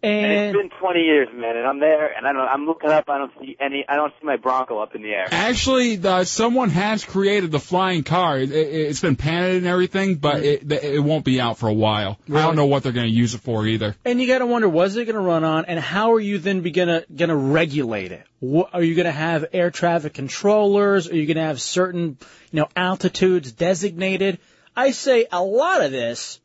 And 0.00 0.12
And 0.12 0.32
it's 0.32 0.56
been 0.56 0.70
20 0.78 1.00
years, 1.00 1.28
man, 1.34 1.56
and 1.56 1.66
I'm 1.66 1.80
there, 1.80 2.16
and 2.16 2.24
I 2.24 2.32
don't. 2.32 2.46
I'm 2.46 2.66
looking 2.66 2.88
up. 2.88 3.08
I 3.08 3.18
don't 3.18 3.32
see 3.40 3.56
any. 3.58 3.84
I 3.88 3.96
don't 3.96 4.12
see 4.20 4.26
my 4.26 4.36
Bronco 4.36 4.78
up 4.78 4.94
in 4.94 5.02
the 5.02 5.08
air. 5.08 5.26
Actually, 5.32 5.98
uh, 5.98 6.22
someone 6.22 6.70
has 6.70 7.04
created 7.04 7.50
the 7.50 7.58
flying 7.58 8.04
car. 8.04 8.38
It, 8.38 8.52
it, 8.52 8.68
it's 8.72 9.00
been 9.00 9.16
painted 9.16 9.56
and 9.56 9.66
everything, 9.66 10.14
but 10.16 10.44
it, 10.44 10.70
it 10.70 11.02
won't 11.02 11.24
be 11.24 11.40
out 11.40 11.58
for 11.58 11.68
a 11.68 11.74
while. 11.74 12.16
I 12.28 12.42
don't 12.42 12.54
know 12.54 12.66
what 12.66 12.84
they're 12.84 12.92
going 12.92 13.08
to 13.08 13.12
use 13.12 13.34
it 13.34 13.40
for 13.40 13.66
either. 13.66 13.96
And 14.04 14.20
you 14.20 14.28
got 14.28 14.38
to 14.38 14.46
wonder, 14.46 14.68
was 14.68 14.96
it 14.96 15.06
going 15.06 15.16
to 15.16 15.20
run 15.20 15.42
on, 15.42 15.64
and 15.64 15.80
how 15.80 16.12
are 16.12 16.20
you 16.20 16.38
then 16.38 16.60
be 16.60 16.70
gonna 16.70 17.04
gonna 17.14 17.36
regulate 17.36 18.12
it? 18.12 18.24
What, 18.38 18.74
are 18.74 18.82
you 18.82 18.94
going 18.94 19.06
to 19.06 19.12
have 19.12 19.46
air 19.52 19.72
traffic 19.72 20.14
controllers? 20.14 21.08
Are 21.08 21.16
you 21.16 21.26
going 21.26 21.38
to 21.38 21.42
have 21.42 21.60
certain, 21.60 22.18
you 22.52 22.60
know, 22.60 22.68
altitudes 22.76 23.50
designated? 23.50 24.38
I 24.76 24.92
say 24.92 25.26
a 25.32 25.42
lot 25.42 25.82
of 25.82 25.90
this, 25.90 26.38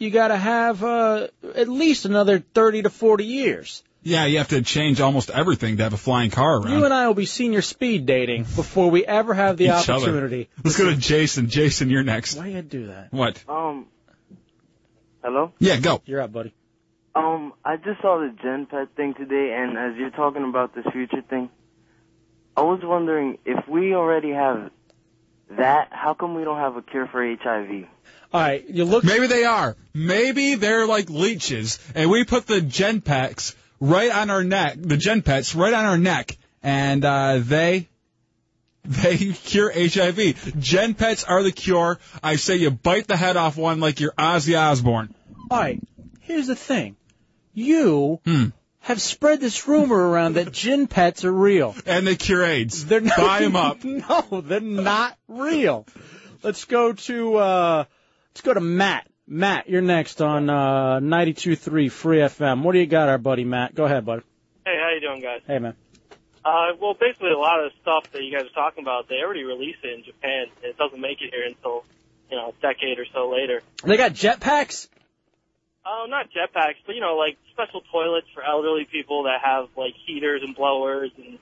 you 0.00 0.10
got 0.10 0.28
to 0.28 0.36
have 0.36 0.82
uh, 0.82 1.28
at 1.54 1.68
least 1.68 2.04
another 2.06 2.40
thirty 2.40 2.82
to 2.82 2.90
forty 2.90 3.24
years. 3.24 3.82
Yeah, 4.02 4.24
you 4.24 4.38
have 4.38 4.48
to 4.48 4.62
change 4.62 5.00
almost 5.02 5.28
everything 5.28 5.76
to 5.76 5.82
have 5.82 5.92
a 5.92 5.98
flying 5.98 6.30
car 6.30 6.56
around. 6.58 6.72
You 6.72 6.84
and 6.86 6.94
I 6.94 7.06
will 7.06 7.14
be 7.14 7.26
senior 7.26 7.60
speed 7.60 8.06
dating 8.06 8.44
before 8.44 8.90
we 8.90 9.04
ever 9.04 9.34
have 9.34 9.58
the 9.58 9.66
Each 9.66 9.90
other. 9.90 9.92
opportunity. 9.92 10.48
Let's 10.64 10.78
go 10.78 10.88
to 10.88 10.96
Jason. 10.96 11.50
Jason, 11.50 11.90
you're 11.90 12.02
next. 12.02 12.34
Why 12.36 12.46
you 12.46 12.62
do 12.62 12.86
that? 12.86 13.12
What? 13.12 13.44
Um, 13.46 13.86
hello? 15.22 15.52
Yeah, 15.58 15.76
go. 15.78 16.00
You're 16.06 16.22
up, 16.22 16.32
buddy. 16.32 16.54
Um, 17.14 17.52
I 17.62 17.76
just 17.76 18.00
saw 18.00 18.20
the 18.20 18.34
Gen 18.42 18.66
Pet 18.66 18.88
thing 18.96 19.12
today, 19.14 19.54
and 19.54 19.76
as 19.76 19.98
you're 19.98 20.10
talking 20.10 20.44
about 20.48 20.74
this 20.74 20.86
future 20.92 21.20
thing, 21.20 21.50
I 22.56 22.62
was 22.62 22.80
wondering 22.82 23.36
if 23.44 23.68
we 23.68 23.94
already 23.94 24.30
have 24.30 24.70
that, 25.50 25.88
how 25.90 26.14
come 26.14 26.34
we 26.36 26.44
don't 26.44 26.56
have 26.58 26.76
a 26.76 26.82
cure 26.82 27.06
for 27.08 27.22
HIV? 27.22 27.86
All 28.32 28.40
right, 28.40 28.64
you 28.68 28.84
look. 28.84 29.02
Maybe 29.04 29.26
they 29.26 29.44
are. 29.44 29.76
Maybe 29.92 30.54
they're 30.54 30.86
like 30.86 31.10
leeches, 31.10 31.78
and 31.94 32.08
we 32.10 32.24
put 32.24 32.46
the 32.46 32.60
gen 32.60 33.00
packs 33.00 33.56
right 33.80 34.10
on 34.10 34.30
our 34.30 34.44
neck, 34.44 34.76
the 34.78 34.96
gen 34.96 35.22
pets 35.22 35.54
right 35.54 35.74
on 35.74 35.84
our 35.84 35.98
neck, 35.98 36.36
and 36.62 37.04
uh, 37.04 37.38
they 37.42 37.88
they 38.84 39.16
cure 39.16 39.72
HIV. 39.74 40.58
Gen 40.60 40.94
pets 40.94 41.24
are 41.24 41.42
the 41.42 41.50
cure. 41.52 41.98
I 42.22 42.36
say 42.36 42.56
you 42.56 42.70
bite 42.70 43.06
the 43.08 43.16
head 43.16 43.36
off 43.36 43.56
one 43.56 43.80
like 43.80 43.98
you're 44.00 44.12
Ozzy 44.12 44.58
Osbourne. 44.58 45.12
All 45.50 45.58
right, 45.58 45.80
here's 46.20 46.46
the 46.46 46.56
thing. 46.56 46.96
You 47.52 48.20
Hmm. 48.24 48.44
have 48.80 49.02
spread 49.02 49.40
this 49.40 49.66
rumor 49.66 49.96
around 49.96 50.34
that 50.34 50.52
gin 50.52 50.86
pets 50.86 51.24
are 51.24 51.32
real. 51.32 51.74
And 51.84 52.06
they 52.06 52.14
cure 52.14 52.44
AIDS. 52.44 52.86
They're 52.86 53.00
not, 53.00 53.16
Buy 53.16 53.42
'em 53.42 53.56
up. 53.56 53.78
No, 53.84 54.40
they're 54.40 54.60
not 54.60 55.18
real. 55.26 55.84
Let's 56.44 56.64
go 56.64 56.92
to 56.92 57.36
uh 57.36 57.84
let's 58.40 58.46
go 58.46 58.54
to 58.54 58.60
Matt. 58.60 59.06
Matt, 59.26 59.68
you're 59.68 59.82
next 59.82 60.22
on 60.22 60.48
uh 60.48 60.98
92.3 61.00 61.92
Free 61.92 62.18
FM. 62.18 62.62
What 62.62 62.72
do 62.72 62.78
you 62.78 62.86
got, 62.86 63.10
our 63.10 63.18
buddy 63.18 63.44
Matt? 63.44 63.74
Go 63.74 63.84
ahead, 63.84 64.06
buddy. 64.06 64.22
Hey, 64.64 64.76
how 64.80 64.94
you 64.94 65.00
doing, 65.00 65.20
guys? 65.20 65.42
Hey, 65.46 65.58
man. 65.58 65.74
Uh, 66.42 66.72
well, 66.80 66.94
basically, 66.98 67.32
a 67.32 67.38
lot 67.38 67.62
of 67.62 67.70
the 67.70 67.78
stuff 67.82 68.10
that 68.12 68.22
you 68.24 68.32
guys 68.32 68.46
are 68.46 68.54
talking 68.54 68.82
about, 68.82 69.10
they 69.10 69.16
already 69.16 69.44
released 69.44 69.80
it 69.84 69.92
in 69.92 70.04
Japan. 70.04 70.46
and 70.62 70.70
It 70.70 70.78
doesn't 70.78 70.98
make 71.00 71.20
it 71.20 71.34
here 71.34 71.44
until, 71.46 71.84
you 72.30 72.38
know, 72.38 72.54
a 72.58 72.62
decade 72.62 72.98
or 72.98 73.04
so 73.12 73.30
later. 73.30 73.60
They 73.84 73.98
got 73.98 74.12
jetpacks. 74.12 74.88
Oh, 75.84 76.06
not 76.08 76.28
jetpacks, 76.30 76.80
but 76.86 76.94
you 76.94 77.02
know, 77.02 77.16
like 77.16 77.36
special 77.52 77.82
toilets 77.92 78.26
for 78.32 78.42
elderly 78.42 78.86
people 78.90 79.24
that 79.24 79.40
have 79.44 79.68
like 79.76 79.92
heaters 80.06 80.40
and 80.42 80.56
blowers 80.56 81.10
and 81.18 81.38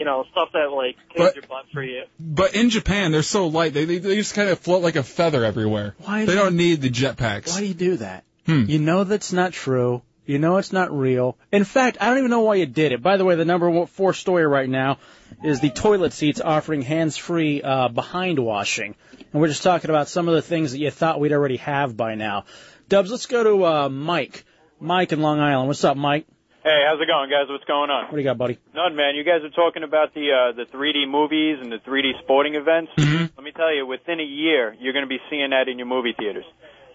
you 0.00 0.06
know 0.06 0.24
stuff 0.32 0.48
that 0.54 0.72
like 0.72 0.96
cleans 1.14 1.28
But- 1.30 1.34
your 1.36 1.44
butt 1.46 1.66
for 1.72 1.82
you. 1.84 2.02
But 2.18 2.54
in 2.56 2.70
Japan, 2.70 3.12
they're 3.12 3.22
so 3.22 3.46
light. 3.46 3.72
They 3.74 3.84
they, 3.84 3.98
they 3.98 4.16
just 4.16 4.34
kind 4.34 4.48
of 4.48 4.58
float 4.58 4.82
like 4.82 4.96
a 4.96 5.02
feather 5.04 5.44
everywhere. 5.44 5.94
Why 5.98 6.24
They 6.24 6.32
do- 6.32 6.38
don't 6.38 6.56
need 6.56 6.80
the 6.80 6.90
jetpacks. 6.90 7.52
Why 7.52 7.60
do 7.60 7.66
you 7.66 7.74
do 7.74 7.96
that? 7.98 8.24
Hmm. 8.46 8.64
You 8.66 8.78
know 8.80 9.04
that's 9.04 9.32
not 9.32 9.52
true. 9.52 10.02
You 10.26 10.38
know 10.38 10.58
it's 10.58 10.72
not 10.72 10.96
real. 10.96 11.36
In 11.50 11.64
fact, 11.64 11.98
I 12.00 12.06
don't 12.08 12.18
even 12.18 12.30
know 12.30 12.40
why 12.40 12.54
you 12.54 12.66
did 12.66 12.92
it. 12.92 13.02
By 13.02 13.16
the 13.16 13.24
way, 13.24 13.34
the 13.34 13.44
number 13.44 13.68
one, 13.68 13.86
four 13.86 14.14
story 14.14 14.46
right 14.46 14.68
now 14.68 14.98
is 15.42 15.60
the 15.60 15.70
toilet 15.70 16.12
seats 16.12 16.40
offering 16.40 16.82
hands-free 16.82 17.62
uh, 17.62 17.88
behind 17.88 18.38
washing, 18.38 18.94
and 19.32 19.40
we're 19.42 19.48
just 19.48 19.62
talking 19.64 19.90
about 19.90 20.08
some 20.08 20.28
of 20.28 20.34
the 20.34 20.42
things 20.42 20.70
that 20.72 20.78
you 20.78 20.90
thought 20.90 21.18
we'd 21.18 21.32
already 21.32 21.56
have 21.56 21.96
by 21.96 22.14
now. 22.14 22.44
Dubs, 22.88 23.10
let's 23.10 23.26
go 23.26 23.42
to 23.42 23.64
uh, 23.66 23.88
Mike. 23.88 24.44
Mike 24.78 25.12
in 25.12 25.20
Long 25.20 25.40
Island. 25.40 25.66
What's 25.68 25.84
up, 25.84 25.96
Mike? 25.96 26.26
Hey, 26.62 26.84
how's 26.86 27.00
it 27.00 27.06
going, 27.06 27.30
guys? 27.30 27.48
What's 27.48 27.64
going 27.64 27.88
on? 27.88 28.04
What 28.04 28.12
do 28.12 28.18
you 28.18 28.24
got, 28.24 28.36
buddy? 28.36 28.58
None, 28.74 28.94
man. 28.94 29.14
You 29.14 29.24
guys 29.24 29.40
are 29.42 29.48
talking 29.48 29.82
about 29.82 30.12
the 30.12 30.28
uh, 30.28 30.52
the 30.52 30.64
3D 30.66 31.08
movies 31.08 31.56
and 31.60 31.72
the 31.72 31.78
3D 31.78 32.20
sporting 32.22 32.54
events. 32.54 32.92
Let 32.98 33.42
me 33.42 33.52
tell 33.52 33.74
you, 33.74 33.86
within 33.86 34.20
a 34.20 34.24
year, 34.24 34.76
you're 34.78 34.92
going 34.92 35.04
to 35.04 35.08
be 35.08 35.20
seeing 35.30 35.50
that 35.50 35.68
in 35.68 35.78
your 35.78 35.86
movie 35.86 36.12
theaters. 36.18 36.44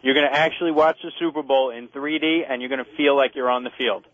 You're 0.03 0.13
going 0.13 0.27
to 0.31 0.37
actually 0.37 0.71
watch 0.71 0.97
the 1.01 1.11
Super 1.17 1.41
Bowl 1.41 1.71
in 1.71 1.87
3D, 1.87 2.41
and 2.47 2.61
you're 2.61 2.69
going 2.69 2.85
to 2.85 2.95
feel 2.95 3.17
like 3.17 3.31
you're 3.33 3.49
on 3.49 3.63
the 3.63 3.71
field. 3.75 4.05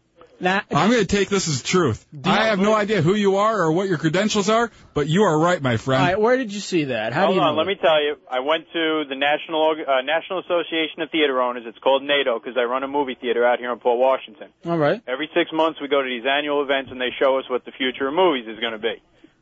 Now, 0.41 0.61
I'm 0.71 0.89
going 0.89 1.01
to 1.01 1.05
take 1.05 1.29
this 1.29 1.47
as 1.47 1.61
truth. 1.61 2.05
I 2.25 2.47
have 2.47 2.59
no 2.59 2.73
idea 2.73 3.01
who 3.01 3.13
you 3.13 3.37
are 3.37 3.61
or 3.61 3.71
what 3.71 3.87
your 3.87 3.97
credentials 3.99 4.49
are, 4.49 4.71
but 4.93 5.07
you 5.07 5.23
are 5.23 5.37
right, 5.39 5.61
my 5.61 5.77
friend. 5.77 6.01
All 6.01 6.07
right, 6.09 6.19
where 6.19 6.35
did 6.37 6.51
you 6.51 6.59
see 6.59 6.85
that? 6.85 7.13
How 7.13 7.25
Hold 7.27 7.35
do 7.35 7.35
you 7.35 7.41
on, 7.41 7.53
know 7.55 7.57
let 7.59 7.67
me 7.67 7.75
tell 7.75 8.01
you. 8.01 8.15
I 8.29 8.39
went 8.39 8.65
to 8.73 9.03
the 9.07 9.15
National 9.15 9.75
uh, 9.87 10.01
National 10.01 10.39
Association 10.39 11.01
of 11.01 11.11
Theater 11.11 11.39
Owners. 11.41 11.63
It's 11.67 11.77
called 11.77 12.03
NATO 12.03 12.39
because 12.39 12.57
I 12.57 12.63
run 12.63 12.83
a 12.83 12.87
movie 12.87 13.15
theater 13.19 13.45
out 13.45 13.59
here 13.59 13.71
in 13.71 13.79
Port 13.79 13.99
Washington. 13.99 14.49
All 14.65 14.77
right. 14.77 15.01
Every 15.07 15.29
six 15.35 15.51
months, 15.53 15.79
we 15.79 15.87
go 15.87 16.01
to 16.01 16.09
these 16.09 16.25
annual 16.25 16.63
events 16.63 16.89
and 16.91 16.99
they 16.99 17.11
show 17.19 17.37
us 17.37 17.45
what 17.49 17.63
the 17.63 17.71
future 17.71 18.07
of 18.07 18.13
movies 18.13 18.47
is 18.47 18.59
going 18.59 18.73
to 18.73 18.79
be. 18.79 18.95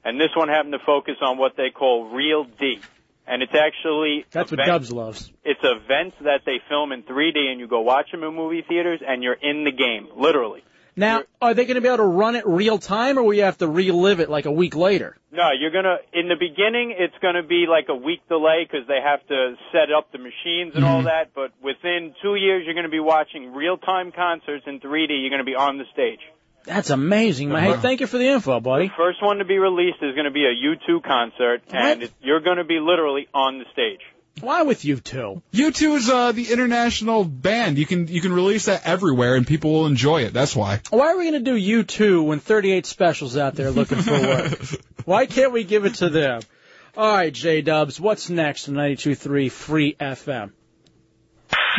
And 0.04 0.20
this 0.20 0.30
one 0.36 0.50
happened 0.50 0.74
to 0.74 0.80
focus 0.86 1.16
on 1.22 1.38
what 1.38 1.56
they 1.56 1.70
call 1.70 2.10
Real 2.10 2.43
D. 2.43 2.80
And 3.28 3.43
it's 3.43 3.54
actually 3.54 4.26
That's 4.32 4.50
what 4.52 4.60
event- 4.60 4.68
Dubs 4.68 4.91
loves. 4.91 5.32
It's 5.43 5.60
events 5.64 6.16
that 6.22 6.41
they 6.45 6.60
film 6.68 6.91
in 6.91 7.04
3D, 7.04 7.38
and 7.52 7.60
you 7.60 7.68
go 7.68 7.82
watch 7.82 8.12
them 8.12 8.24
in 8.24 8.34
movie 8.34 8.64
theaters, 8.68 9.02
and 9.08 9.22
you're 9.22 9.34
in 9.39 9.66
the 9.66 9.72
game, 9.72 10.08
literally. 10.18 10.64
Now, 11.00 11.24
are 11.41 11.54
they 11.54 11.66
going 11.66 11.76
to 11.76 11.82
be 11.82 11.88
able 11.88 11.97
to 11.97 12.04
run 12.04 12.36
it 12.36 12.45
real 12.45 12.78
time, 12.78 13.18
or 13.18 13.24
will 13.24 13.34
you 13.34 13.43
have 13.43 13.58
to 13.60 13.68
relive 13.68 14.20
it 14.20 14.30
like 14.30 14.45
a 14.45 14.52
week 14.52 14.76
later? 14.76 15.16
No, 15.32 15.50
you're 15.58 15.72
gonna. 15.72 15.97
In 16.12 16.28
the 16.28 16.36
beginning, 16.36 16.93
it's 16.97 17.14
gonna 17.22 17.43
be 17.43 17.66
like 17.70 17.86
a 17.88 17.95
week 17.95 18.28
delay 18.28 18.68
because 18.68 18.88
they 18.88 19.00
have 19.02 19.26
to 19.28 19.56
set 19.72 19.93
up 19.95 20.12
the 20.12 20.18
machines 20.18 20.74
and 20.76 20.84
all 20.84 20.97
mm-hmm. 20.97 21.06
that. 21.06 21.34
But 21.36 21.52
within 21.64 22.16
two 22.22 22.36
years, 22.36 22.64
you're 22.66 22.74
gonna 22.74 22.89
be 22.89 23.00
watching 23.00 23.54
real-time 23.54 24.12
concerts 24.12 24.66
in 24.66 24.80
3D. 24.80 25.22
You're 25.22 25.30
gonna 25.30 25.43
be 25.43 25.56
on 25.56 25.78
the 25.78 25.86
stage. 25.93 26.20
That's 26.66 26.89
amazing, 26.89 27.50
man. 27.50 27.64
Hey, 27.64 27.72
uh-huh. 27.72 27.82
thank 27.82 28.02
you 28.02 28.08
for 28.08 28.18
the 28.18 28.28
info, 28.28 28.60
buddy. 28.60 28.91
First 28.97 29.22
one 29.22 29.38
to 29.38 29.45
be 29.45 29.60
released 29.60 30.00
is 30.02 30.16
gonna 30.16 30.32
be 30.32 30.45
a 30.45 30.54
U2 30.54 31.04
concert, 31.04 31.62
and 31.72 32.12
you're 32.22 32.41
gonna 32.41 32.66
be 32.66 32.80
literally 32.80 33.28
on 33.34 33.60
the 33.60 33.66
stage. 33.72 34.02
Why 34.41 34.63
with 34.63 34.85
you 34.85 34.97
two? 34.97 35.41
U2 35.53 35.97
is 35.97 36.09
uh, 36.09 36.31
the 36.31 36.51
international 36.51 37.23
band. 37.23 37.77
You 37.77 37.85
can 37.85 38.07
you 38.07 38.21
can 38.21 38.33
release 38.33 38.65
that 38.65 38.85
everywhere 38.85 39.35
and 39.35 39.45
people 39.45 39.71
will 39.71 39.85
enjoy 39.85 40.23
it. 40.23 40.33
That's 40.33 40.55
why. 40.55 40.81
Why 40.89 41.13
are 41.13 41.17
we 41.17 41.29
going 41.29 41.43
to 41.43 41.51
do 41.57 41.83
U2 41.83 42.25
when 42.25 42.39
38 42.39 42.85
Special's 42.85 43.37
out 43.37 43.55
there 43.55 43.71
looking 43.71 43.99
for 43.99 44.11
work? 44.11 44.59
Why 45.05 45.25
can't 45.25 45.51
we 45.51 45.63
give 45.63 45.85
it 45.85 45.95
to 45.95 46.09
them? 46.09 46.41
All 46.95 47.11
right, 47.11 47.33
J 47.33 47.61
Dubs, 47.61 47.99
what's 47.99 48.29
next 48.29 48.67
on 48.67 48.75
92.3 48.75 49.51
Free 49.51 49.95
FM? 49.99 50.51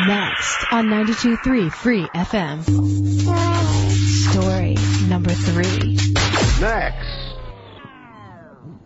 Next 0.06 0.72
on 0.72 0.86
92.3 0.86 1.72
Free 1.72 2.06
FM. 2.06 2.64
Story 4.30 4.76
number 5.08 5.30
three. 5.30 5.96
Next. 6.60 7.36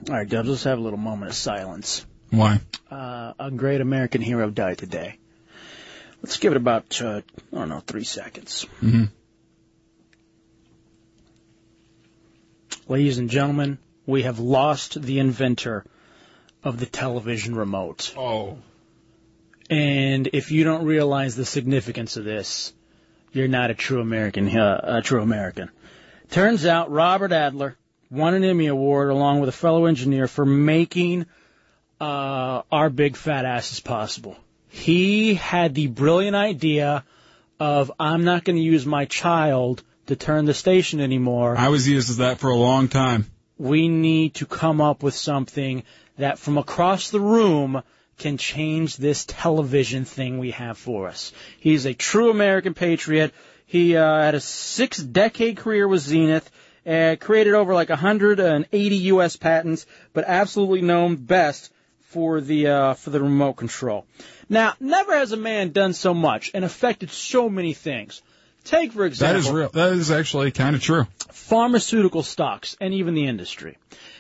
All 0.09 0.17
right, 0.17 0.29
Dubs, 0.29 0.49
let's 0.49 0.65
have 0.65 0.79
a 0.79 0.83
little 0.83 0.99
moment 0.99 1.31
of 1.31 1.37
silence. 1.37 2.05
Why? 2.37 2.61
Uh, 2.91 3.33
a 3.39 3.51
great 3.51 3.81
American 3.81 4.21
hero 4.21 4.51
died 4.51 4.79
today. 4.79 5.19
Let's 6.23 6.39
give 6.39 6.53
it 6.53 6.57
about, 6.57 7.01
uh, 7.03 7.21
I 7.53 7.57
don't 7.57 7.69
know, 7.69 7.81
three 7.81 8.05
seconds. 8.05 8.67
Mm-hmm. 8.83 9.05
Ladies 12.89 13.19
and 13.19 13.31
gentlemen, 13.31 13.79
we 14.07 14.23
have 14.23 14.39
lost 14.39 15.01
the 15.01 15.19
inventor 15.19 15.85
of 16.63 16.81
the 16.81 16.87
television 16.87 17.55
remote. 17.55 18.15
Oh. 18.17 18.59
And 19.71 20.29
if 20.33 20.51
you 20.51 20.65
don't 20.65 20.85
realize 20.85 21.37
the 21.37 21.45
significance 21.45 22.17
of 22.17 22.25
this, 22.25 22.73
you're 23.33 23.49
not 23.49 23.71
a 23.71 23.75
true 23.75 24.01
American. 24.01 24.57
Uh, 24.57 24.81
a 24.83 25.03
true 25.03 25.23
American. 25.23 25.71
Turns 26.31 26.67
out 26.67 26.91
Robert 26.91 27.33
Adler 27.33 27.77
won 28.11 28.35
an 28.35 28.45
Emmy 28.45 28.67
Award 28.67 29.11
along 29.11 29.41
with 29.41 29.49
a 29.49 29.53
fellow 29.53 29.87
engineer 29.87 30.29
for 30.29 30.45
making 30.45 31.27
uh, 32.05 32.63
our 32.71 32.91
big 32.91 33.17
fat 33.17 33.45
ass 33.45 33.65
asses 33.65 33.81
possible. 33.81 34.37
He 34.69 35.35
had 35.35 35.75
the 35.75 35.87
brilliant 35.87 36.37
idea 36.37 37.05
of 37.59 37.93
I'm 37.99 38.25
not 38.25 38.45
going 38.45 38.57
to 38.57 38.63
use 38.63 38.85
my 38.85 39.05
child 39.07 39.83
to 40.07 40.17
turn 40.17 40.45
the 40.45 40.55
station 40.55 41.01
anymore. 41.01 41.57
I 41.57 41.69
was 41.69 41.89
used 41.89 42.11
as 42.11 42.17
that 42.19 42.39
for 42.39 42.51
a 42.51 42.57
long 42.57 42.89
time. 42.89 43.27
We 43.57 43.89
need 43.89 44.35
to 44.35 44.47
come 44.47 44.81
up 44.81 45.03
with 45.03 45.15
something 45.15 45.85
that 46.19 46.39
from 46.39 46.59
across 46.59 47.11
the 47.11 47.21
room 47.21 47.83
can 48.19 48.37
change 48.37 48.97
this 48.97 49.25
television 49.25 50.05
thing 50.05 50.39
we 50.39 50.51
have 50.51 50.77
for 50.77 51.09
us. 51.09 51.33
He's 51.59 51.87
a 51.87 51.95
true 51.95 52.31
American 52.31 52.75
patriot. 52.75 53.33
He 53.67 53.97
uh, 53.97 54.21
had 54.21 54.35
a 54.35 54.41
six-decade 54.41 55.57
career 55.57 55.89
with 55.89 56.03
Zenith, 56.03 56.51
uh, 56.87 57.17
created 57.19 57.55
over 57.55 57.73
like 57.73 57.89
180 57.89 58.97
U.S. 58.97 59.37
patents, 59.37 59.87
but 60.13 60.25
absolutely 60.27 60.83
known 60.83 61.17
best 61.17 61.71
for 62.15 62.41
the 62.41 62.69
uh, 62.69 62.95
for 62.95 63.11
the 63.11 63.21
remote 63.21 63.55
control. 63.55 64.07
Now, 64.49 64.75
never 64.79 65.17
has 65.17 65.33
a 65.33 65.37
man 65.37 65.73
done 65.73 65.95
so 65.95 66.15
much 66.15 66.53
and 66.55 66.65
affected 66.65 67.11
so 67.11 67.49
many 67.49 67.75
things. 67.75 68.23
Take 68.63 68.93
for 68.93 69.05
example, 69.05 69.43
That 69.43 69.49
is 69.49 69.51
real. 69.53 69.69
That 69.71 69.93
is 69.93 70.11
actually 70.13 70.53
kind 70.53 70.77
of 70.77 70.81
true. 70.83 71.07
pharmaceutical 71.33 72.23
stocks 72.23 72.77
and 72.81 72.95
even 72.95 73.15
the 73.15 73.27
industry. 73.27 73.77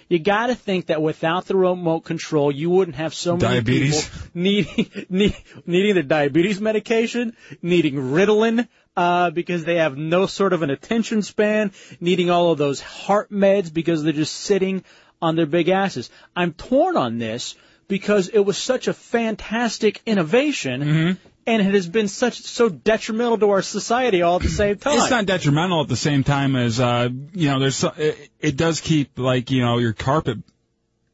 You 0.08 0.18
got 0.18 0.48
to 0.48 0.54
think 0.54 0.86
that 0.86 1.00
without 1.00 1.46
the 1.46 1.56
remote 1.56 2.00
control, 2.00 2.50
you 2.52 2.68
wouldn't 2.68 2.96
have 2.96 3.14
so 3.14 3.36
many 3.36 3.54
Diabetes. 3.54 4.08
people 4.08 4.28
needing 4.34 5.06
need, 5.08 5.36
needing 5.64 5.94
the 5.94 6.02
diabetes 6.02 6.60
medication, 6.60 7.34
needing 7.62 7.94
Ritalin 7.94 8.68
uh, 8.96 9.30
because 9.30 9.64
they 9.64 9.76
have 9.76 9.96
no 9.96 10.26
sort 10.26 10.52
of 10.52 10.62
an 10.62 10.70
attention 10.70 11.22
span, 11.22 11.72
needing 12.00 12.28
all 12.28 12.50
of 12.52 12.58
those 12.58 12.80
heart 12.80 13.30
meds 13.30 13.72
because 13.72 14.02
they're 14.02 14.12
just 14.12 14.34
sitting 14.34 14.84
on 15.22 15.36
their 15.36 15.46
big 15.46 15.70
asses. 15.70 16.10
I'm 16.36 16.52
torn 16.52 16.98
on 16.98 17.18
this 17.18 17.54
because 17.88 18.28
it 18.28 18.40
was 18.40 18.56
such 18.58 18.88
a 18.88 18.92
fantastic 18.94 20.00
innovation. 20.06 20.82
Mm-hmm. 20.82 21.28
And 21.46 21.60
it 21.60 21.74
has 21.74 21.86
been 21.86 22.08
such 22.08 22.40
so 22.40 22.70
detrimental 22.70 23.36
to 23.38 23.50
our 23.50 23.60
society 23.60 24.22
all 24.22 24.36
at 24.36 24.42
the 24.42 24.48
same 24.48 24.78
time. 24.78 24.98
It's 24.98 25.10
not 25.10 25.26
detrimental 25.26 25.82
at 25.82 25.88
the 25.88 25.96
same 25.96 26.24
time 26.24 26.56
as 26.56 26.80
uh, 26.80 27.10
you 27.34 27.48
know. 27.50 27.58
There's 27.58 27.76
so- 27.76 27.92
it, 27.98 28.30
it 28.40 28.56
does 28.56 28.80
keep 28.80 29.18
like 29.18 29.50
you 29.50 29.60
know 29.60 29.76
your 29.76 29.92
carpet 29.92 30.38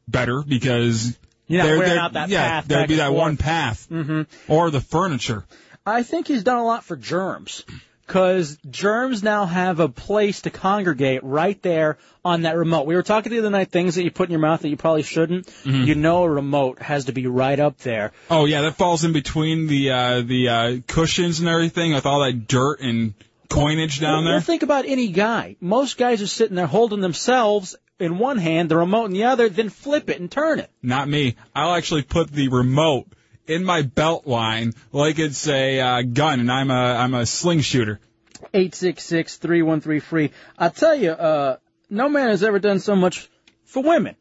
better 0.07 0.41
because 0.41 1.17
not 1.49 1.63
there- 1.65 1.77
wearing 1.77 1.89
there- 1.93 1.99
out 1.99 2.13
that 2.13 2.29
yeah, 2.29 2.47
path 2.49 2.65
there'd 2.67 2.87
be 2.87 2.95
that 2.95 3.07
forth. 3.09 3.17
one 3.19 3.35
path 3.37 3.87
Mhm. 3.91 4.25
or 4.47 4.71
the 4.71 4.79
furniture. 4.79 5.43
I 5.85 6.03
think 6.03 6.27
he's 6.27 6.43
done 6.43 6.59
a 6.59 6.63
lot 6.65 6.85
for 6.85 6.95
germs. 6.95 7.65
Because 8.11 8.57
germs 8.69 9.23
now 9.23 9.45
have 9.45 9.79
a 9.79 9.87
place 9.87 10.41
to 10.41 10.49
congregate 10.49 11.23
right 11.23 11.61
there 11.61 11.97
on 12.25 12.41
that 12.41 12.57
remote. 12.57 12.85
We 12.85 12.95
were 12.95 13.03
talking 13.03 13.31
the 13.31 13.39
other 13.39 13.49
night, 13.49 13.71
things 13.71 13.95
that 13.95 14.03
you 14.03 14.11
put 14.11 14.27
in 14.27 14.31
your 14.31 14.41
mouth 14.41 14.59
that 14.63 14.67
you 14.67 14.75
probably 14.75 15.03
shouldn't. 15.03 15.47
Mhm. 15.63 15.87
You 15.87 15.95
know 15.95 16.23
a 16.23 16.29
remote 16.29 16.81
has 16.81 17.05
to 17.05 17.13
be 17.13 17.25
right 17.27 17.57
up 17.57 17.77
there. 17.77 18.11
Oh 18.29 18.43
yeah, 18.43 18.63
that 18.63 18.75
falls 18.75 19.05
in 19.05 19.13
between 19.13 19.67
the 19.67 19.91
uh, 19.91 20.21
the 20.23 20.49
uh, 20.49 20.77
cushions 20.87 21.39
and 21.39 21.47
everything 21.47 21.93
with 21.93 22.05
all 22.05 22.19
that 22.25 22.49
dirt 22.49 22.81
and 22.81 23.13
coinage 23.47 24.01
down 24.01 24.25
Well, 24.25 24.33
there. 24.33 24.41
think 24.41 24.63
about 24.63 24.83
any 24.85 25.07
guy. 25.07 25.55
Most 25.61 25.97
guys 25.97 26.21
are 26.21 26.27
sitting 26.27 26.57
there 26.57 26.67
holding 26.67 26.99
themselves 26.99 27.77
in 27.97 28.17
one 28.17 28.39
hand, 28.39 28.67
the 28.67 28.75
remote 28.75 29.05
in 29.05 29.13
the 29.13 29.23
other, 29.23 29.47
then 29.47 29.69
flip 29.69 30.09
it 30.09 30.19
and 30.19 30.29
turn 30.29 30.59
it. 30.59 30.69
Not 30.83 31.07
me. 31.07 31.37
I'll 31.55 31.75
actually 31.75 32.01
put 32.01 32.29
the 32.29 32.49
remote 32.49 33.07
in 33.47 33.63
my 33.63 33.81
belt 33.81 34.27
line 34.27 34.73
like 34.91 35.19
it's 35.19 35.47
a 35.47 35.79
uh, 35.79 36.01
gun, 36.01 36.39
and 36.39 36.51
I'm 36.51 36.71
a 36.71 36.73
I'm 36.73 37.13
a 37.13 37.25
sling 37.25 37.61
shooter. 37.61 37.99
Eight 38.53 38.75
six 38.75 39.03
six 39.03 39.37
three 39.37 39.61
one 39.61 39.81
three 39.81 39.99
free. 39.99 40.31
I 40.57 40.69
tell 40.69 40.95
you, 40.95 41.11
uh, 41.11 41.57
no 41.89 42.09
man 42.09 42.29
has 42.29 42.43
ever 42.43 42.59
done 42.59 42.79
so 42.79 42.95
much 42.95 43.29
for 43.65 43.83
women. 43.83 44.15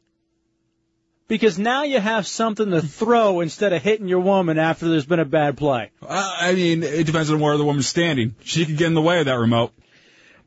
Because 1.29 1.61
now 1.61 1.85
you 1.85 2.01
have 2.01 2.27
something 2.27 2.71
to 2.73 2.83
throw 2.83 3.39
instead 3.39 3.73
of 3.73 3.81
hitting 3.81 4.09
your 4.09 4.19
woman 4.19 4.59
after 4.59 4.89
there's 4.89 5.07
been 5.07 5.21
a 5.21 5.25
bad 5.25 5.57
play. 5.57 5.93
Uh, 6.03 6.37
I 6.41 6.55
mean, 6.55 6.83
it 6.83 7.07
depends 7.07 7.31
on 7.31 7.39
where 7.39 7.57
the 7.57 7.65
woman's 7.65 7.87
standing. 7.87 8.35
She 8.43 8.67
could 8.67 8.77
get 8.77 8.89
in 8.89 8.95
the 8.95 9.01
way 9.01 9.21
of 9.21 9.27
that 9.27 9.39
remote. 9.39 9.73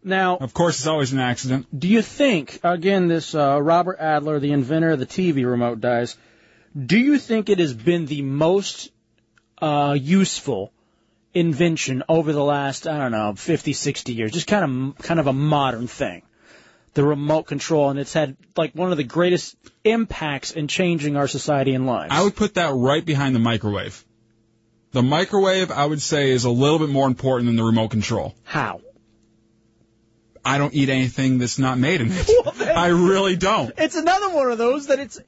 Now, 0.04 0.36
of 0.36 0.54
course, 0.54 0.80
it's 0.80 0.88
always 0.88 1.14
an 1.14 1.20
accident. 1.20 1.68
Do 1.78 1.88
you 1.88 2.02
think, 2.02 2.60
again, 2.64 3.08
this 3.08 3.34
uh, 3.34 3.62
Robert 3.62 3.98
Adler, 4.00 4.40
the 4.40 4.52
inventor 4.52 4.92
of 4.92 5.00
the 5.00 5.06
TV 5.06 5.50
remote, 5.50 5.80
dies? 5.80 6.18
Do 6.76 6.98
you 6.98 7.20
think 7.20 7.50
it 7.50 7.60
has 7.60 7.74
been 7.74 8.06
the 8.06 8.24
most 8.24 8.92
uh, 9.62 9.96
useful 10.00 10.72
invention 11.34 12.04
over 12.10 12.34
the 12.34 12.44
last, 12.44 12.88
I 12.88 12.98
don't 12.98 13.12
know, 13.12 13.34
50, 13.36 13.74
60 13.74 14.14
years? 14.14 14.32
Just 14.32 14.48
kind 14.48 14.94
of, 14.98 14.98
kind 14.98 15.20
of 15.20 15.28
a 15.28 15.34
modern 15.34 15.88
thing. 15.88 16.24
The 16.96 17.04
remote 17.04 17.44
control, 17.44 17.90
and 17.90 18.00
it's 18.00 18.14
had 18.14 18.38
like 18.56 18.74
one 18.74 18.92
of 18.92 18.98
the 18.98 19.04
greatest 19.04 19.56
impacts 19.84 20.52
in 20.52 20.68
changing 20.68 21.16
our 21.16 21.28
society 21.28 21.74
and 21.74 21.88
lives. 21.88 22.12
I 22.12 22.24
would 22.24 22.36
put 22.36 22.56
that 22.56 22.74
right 22.74 23.04
behind 23.04 23.36
the 23.36 23.40
microwave. 23.40 24.04
The 24.92 25.02
microwave, 25.02 25.72
I 25.72 25.86
would 25.86 26.02
say, 26.02 26.30
is 26.30 26.46
a 26.46 26.52
little 26.52 26.78
bit 26.78 26.90
more 26.90 27.08
important 27.08 27.48
than 27.48 27.56
the 27.56 27.64
remote 27.64 27.90
control. 27.90 28.36
How? 28.44 28.82
I 30.46 30.60
don't 30.60 30.74
eat 30.74 30.90
anything 30.90 31.40
that's 31.40 31.58
not 31.58 31.80
made 31.80 32.02
in 32.02 32.10
it. 32.12 32.58
I 32.62 32.88
really 32.88 33.36
don't. 33.36 33.72
It's 33.78 33.96
another 33.96 34.30
one 34.30 34.52
of 34.52 34.58
those 34.60 34.88
that 34.88 35.00
it's 35.00 35.20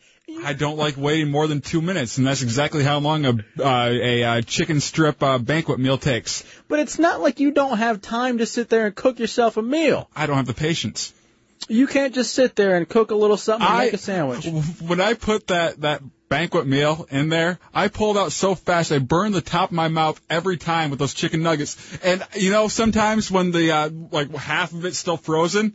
I 0.44 0.54
don't 0.54 0.78
like 0.78 0.98
waiting 0.98 1.30
more 1.30 1.48
than 1.48 1.62
two 1.62 1.82
minutes, 1.82 2.18
and 2.18 2.26
that's 2.26 2.42
exactly 2.42 2.84
how 2.84 3.00
long 3.00 3.26
a 3.26 3.30
uh, 3.60 3.90
a 3.92 4.24
uh, 4.24 4.42
chicken 4.42 4.80
strip 4.80 5.22
uh, 5.22 5.38
banquet 5.38 5.80
meal 5.80 5.98
takes. 5.98 6.44
But 6.68 6.80
it's 6.80 6.98
not 6.98 7.22
like 7.22 7.40
you 7.40 7.52
don't 7.52 7.78
have 7.78 8.02
time 8.02 8.40
to 8.40 8.46
sit 8.46 8.70
there 8.70 8.88
and 8.88 8.96
cook 8.96 9.20
yourself 9.20 9.58
a 9.58 9.62
meal. 9.62 10.10
I 10.16 10.26
don't 10.26 10.38
have 10.38 10.48
the 10.48 10.54
patience. 10.56 11.14
You 11.68 11.88
can't 11.88 12.14
just 12.14 12.34
sit 12.34 12.56
there 12.56 12.76
and 12.76 12.88
cook 12.90 13.12
a 13.12 13.16
little 13.16 13.38
something 13.38 13.68
and 13.68 13.78
I- 13.78 13.86
make 13.86 13.94
a 13.94 13.98
sandwich. 13.98 14.46
When 14.82 15.00
I 15.00 15.14
put 15.14 15.48
that 15.48 15.82
that 15.82 16.02
banquet 16.28 16.66
meal 16.66 17.08
in 17.12 17.30
there, 17.30 17.60
I 17.74 17.88
pulled 17.88 18.18
out 18.18 18.32
so 18.32 18.56
fast 18.56 18.92
I 18.92 18.98
burned 18.98 19.36
the 19.36 19.42
top 19.42 19.70
of 19.70 19.76
my 19.76 19.90
mouth 19.90 20.20
every 20.28 20.58
time 20.58 20.90
with 20.90 20.98
those 20.98 21.14
chicken 21.14 21.44
nuggets. 21.44 21.78
And 22.04 22.26
you 22.36 22.50
know, 22.50 22.68
sometimes 22.68 23.30
when 23.30 23.52
the 23.52 23.72
uh, 23.72 23.90
like 24.12 24.34
half 24.36 24.74
of 24.74 24.86
it's 24.86 24.98
still 24.98 25.18
frozen, 25.18 25.74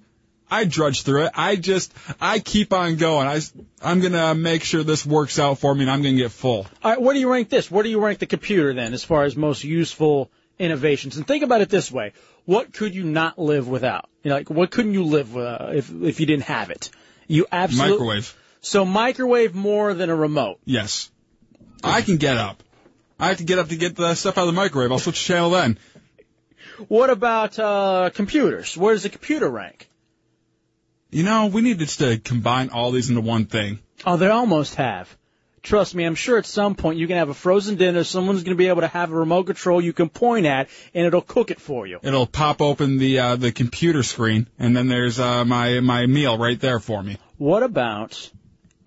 I 0.51 0.65
drudge 0.65 1.03
through 1.03 1.25
it. 1.27 1.33
I 1.35 1.57
just 1.57 1.93
I 2.21 2.39
keep 2.41 2.73
on 2.73 2.97
going. 2.97 3.27
I 3.29 3.41
I'm 3.83 4.01
gonna 4.01 4.35
make 4.35 4.65
sure 4.65 4.83
this 4.83 5.07
works 5.07 5.39
out 5.39 5.59
for 5.59 5.75
me, 5.75 5.83
and 5.83 5.91
I'm 5.91 6.03
gonna 6.03 6.17
get 6.17 6.33
full. 6.33 6.67
All 6.83 6.91
right, 6.91 7.01
where 7.01 7.15
do 7.15 7.21
you 7.21 7.31
rank 7.31 7.49
this? 7.49 7.71
Where 7.71 7.85
do 7.85 7.91
you 7.91 8.01
rank 8.01 8.19
the 8.19 8.27
computer 8.27 8.73
then, 8.75 8.93
as 8.93 9.05
far 9.05 9.25
as 9.25 9.37
most 9.37 9.65
useful 9.65 10.31
innovations? 10.59 11.17
And 11.17 11.27
think 11.27 11.45
about 11.45 11.61
it 11.61 11.69
this 11.69 11.91
way: 11.91 12.13
what 12.47 12.73
could 12.73 12.95
you 12.95 13.05
not 13.05 13.39
live 13.39 13.69
without? 13.69 14.09
You 14.23 14.31
know, 14.31 14.37
like 14.37 14.51
what 14.51 14.71
couldn't 14.71 14.95
you 14.95 15.05
live 15.05 15.37
uh, 15.37 15.71
if 15.73 15.91
if 15.91 16.21
you 16.21 16.27
didn't 16.27 16.45
have 16.45 16.71
it? 16.71 16.91
You 17.29 17.47
absolutely 17.51 17.93
Microwave. 17.93 18.37
So 18.61 18.85
microwave 18.85 19.55
more 19.55 19.95
than 19.95 20.11
a 20.11 20.17
remote. 20.17 20.59
Yes, 20.65 21.11
I 21.85 22.03
can 22.03 22.17
get 22.17 22.37
up. 22.37 22.63
I 23.19 23.29
have 23.29 23.37
to 23.37 23.45
get 23.45 23.59
up 23.59 23.69
to 23.69 23.77
get 23.77 23.97
the 23.97 24.15
stuff 24.15 24.39
out 24.39 24.43
of 24.43 24.47
the 24.49 24.53
microwave. 24.61 24.91
I'll 24.91 24.99
switch 24.99 25.23
channel 25.23 25.51
then. 25.51 25.79
What 26.89 27.11
about 27.11 27.59
uh, 27.59 28.11
computers? 28.15 28.77
Where 28.77 28.95
does 28.95 29.03
the 29.03 29.11
computer 29.11 29.49
rank? 29.49 29.90
You 31.11 31.25
know, 31.25 31.47
we 31.47 31.61
need 31.61 31.79
just 31.79 31.99
to 31.99 32.19
combine 32.19 32.71
all 32.71 32.93
these 32.93 33.09
into 33.09 33.21
one 33.21 33.47
thing. 33.47 33.81
Oh, 34.07 34.17
they 34.17 34.29
almost 34.29 34.77
have. 34.77 35.17
Trust 35.63 35.95
me, 35.95 36.05
I'm 36.05 36.15
sure 36.15 36.39
at 36.39 36.47
some 36.47 36.75
point 36.75 36.99
you 36.99 37.07
can 37.07 37.17
have 37.17 37.29
a 37.29 37.35
frozen 37.35 37.77
dinner. 37.77 38.03
Someone's 38.03 38.43
going 38.45 38.57
to 38.57 38.59
be 38.59 38.69
able 38.69 38.81
to 38.81 38.89
have 38.89 39.13
a 39.13 39.15
remote 39.15 39.45
control 39.45 39.81
you 39.81 39.93
can 39.93 40.09
point 40.09 40.47
at, 40.47 40.69
and 40.95 41.07
it'll 41.07 41.21
cook 41.21 41.51
it 41.51 41.61
for 41.61 41.87
you. 41.87 41.99
It'll 42.03 42.27
pop 42.27 42.63
open 42.63 42.97
the 42.97 43.19
uh, 43.19 43.37
the 43.37 43.53
computer 43.53 44.03
screen, 44.03 44.49
and 44.59 44.75
then 44.75 44.89
there's 44.89 45.21
uh, 45.21 45.45
my 45.45 45.81
my 45.81 46.07
meal 46.07 46.39
right 46.39 46.59
there 46.59 46.81
for 46.81 47.03
me. 47.03 47.19
What 47.37 47.63
about 47.63 48.31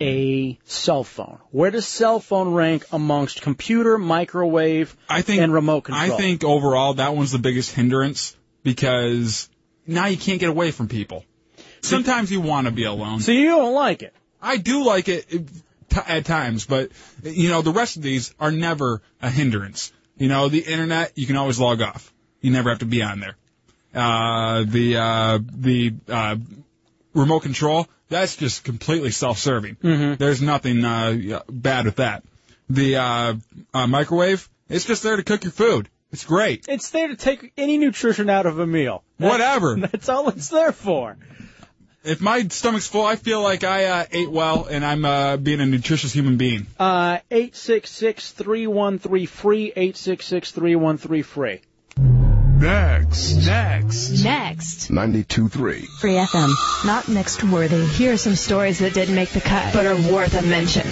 a 0.02 0.58
cell 0.64 1.04
phone? 1.04 1.38
Where 1.52 1.70
does 1.70 1.86
cell 1.86 2.20
phone 2.20 2.54
rank 2.54 2.86
amongst 2.92 3.44
computer, 3.44 4.00
microwave, 4.00 4.96
I 5.08 5.22
think, 5.22 5.42
and 5.42 5.54
remote 5.54 5.82
control? 5.82 6.14
I 6.14 6.18
think 6.18 6.44
overall 6.44 6.96
that 6.96 7.16
one's 7.16 7.32
the 7.32 7.40
biggest 7.40 7.72
hindrance 7.72 8.36
because 8.64 9.48
now 9.86 10.08
you 10.08 10.18
can't 10.18 10.40
get 10.40 10.50
away 10.50 10.72
from 10.72 10.88
people. 10.88 11.24
Sometimes 11.84 12.32
you 12.32 12.42
want 12.42 12.66
to 12.68 12.72
be 12.72 12.86
alone. 12.86 13.20
So 13.20 13.32
you 13.32 13.48
don't 13.48 13.74
like 13.74 14.02
it? 14.04 14.14
I 14.42 14.58
do 14.58 14.84
like 14.84 15.08
it 15.10 15.30
t- 15.30 16.00
at 16.08 16.26
times, 16.26 16.66
but 16.66 16.92
you 17.24 17.50
know 17.50 17.62
the 17.62 17.72
rest 17.72 17.98
of 17.98 18.04
these 18.04 18.34
are 18.40 18.52
never 18.52 19.02
a 19.22 19.30
hindrance. 19.30 19.92
You 20.18 20.28
know 20.28 20.50
the 20.50 20.60
internet, 20.60 21.12
you 21.16 21.26
can 21.28 21.36
always 21.38 21.60
log 21.60 21.82
off. 21.82 22.12
You 22.42 22.52
never 22.52 22.70
have 22.70 22.80
to 22.80 22.86
be 22.86 23.02
on 23.04 23.20
there. 23.20 23.36
Uh, 23.94 24.64
the 24.68 24.98
uh, 24.98 25.40
the 25.52 25.94
uh, 26.10 26.36
remote 27.14 27.42
control, 27.42 27.88
that's 28.10 28.36
just 28.38 28.64
completely 28.64 29.12
self-serving. 29.12 29.76
Mhm. 29.84 30.18
There's 30.18 30.42
nothing 30.42 30.84
uh, 30.84 31.42
bad 31.50 31.86
with 31.86 31.98
that. 31.98 32.24
The 32.70 32.96
uh, 32.98 33.34
uh, 33.74 33.88
microwave, 33.88 34.50
it's 34.70 34.86
just 34.86 35.04
there 35.04 35.16
to 35.16 35.24
cook 35.24 35.44
your 35.44 35.52
food. 35.52 35.90
It's 36.12 36.26
great. 36.26 36.66
It's 36.68 36.90
there 36.92 37.08
to 37.08 37.16
take 37.16 37.54
any 37.58 37.78
nutrition 37.78 38.30
out 38.30 38.46
of 38.46 38.60
a 38.60 38.68
meal. 38.68 39.04
That- 39.20 39.30
Whatever. 39.30 39.76
That's 39.92 40.10
all 40.10 40.30
it's 40.30 40.50
there 40.50 40.72
for. 40.72 41.18
If 42.06 42.20
my 42.20 42.46
stomach's 42.50 42.88
full, 42.88 43.06
I 43.06 43.16
feel 43.16 43.42
like 43.42 43.64
I 43.64 43.86
uh, 43.86 44.06
ate 44.12 44.30
well 44.30 44.66
and 44.66 44.84
I'm 44.84 45.06
uh, 45.06 45.38
being 45.38 45.62
a 45.62 45.66
nutritious 45.66 46.12
human 46.12 46.36
being. 46.36 46.68
Uh, 46.78 47.20
866-313 47.32 49.30
free, 49.30 49.72
866-313 49.72 51.24
free. 51.24 51.62
Next. 52.60 53.46
Next. 53.46 54.22
Next. 54.22 54.92
92.3. 54.92 55.86
Free 56.02 56.16
FM. 56.16 56.86
Not 56.86 57.08
next 57.08 57.42
worthy. 57.42 57.86
Here 57.86 58.12
are 58.14 58.18
some 58.18 58.36
stories 58.36 58.80
that 58.80 58.94
didn't 58.94 59.16
make 59.16 59.30
the 59.30 59.40
cut, 59.40 59.74
but 59.74 59.86
are 59.86 59.96
worth 59.96 60.34
a 60.34 60.42
mention. 60.42 60.86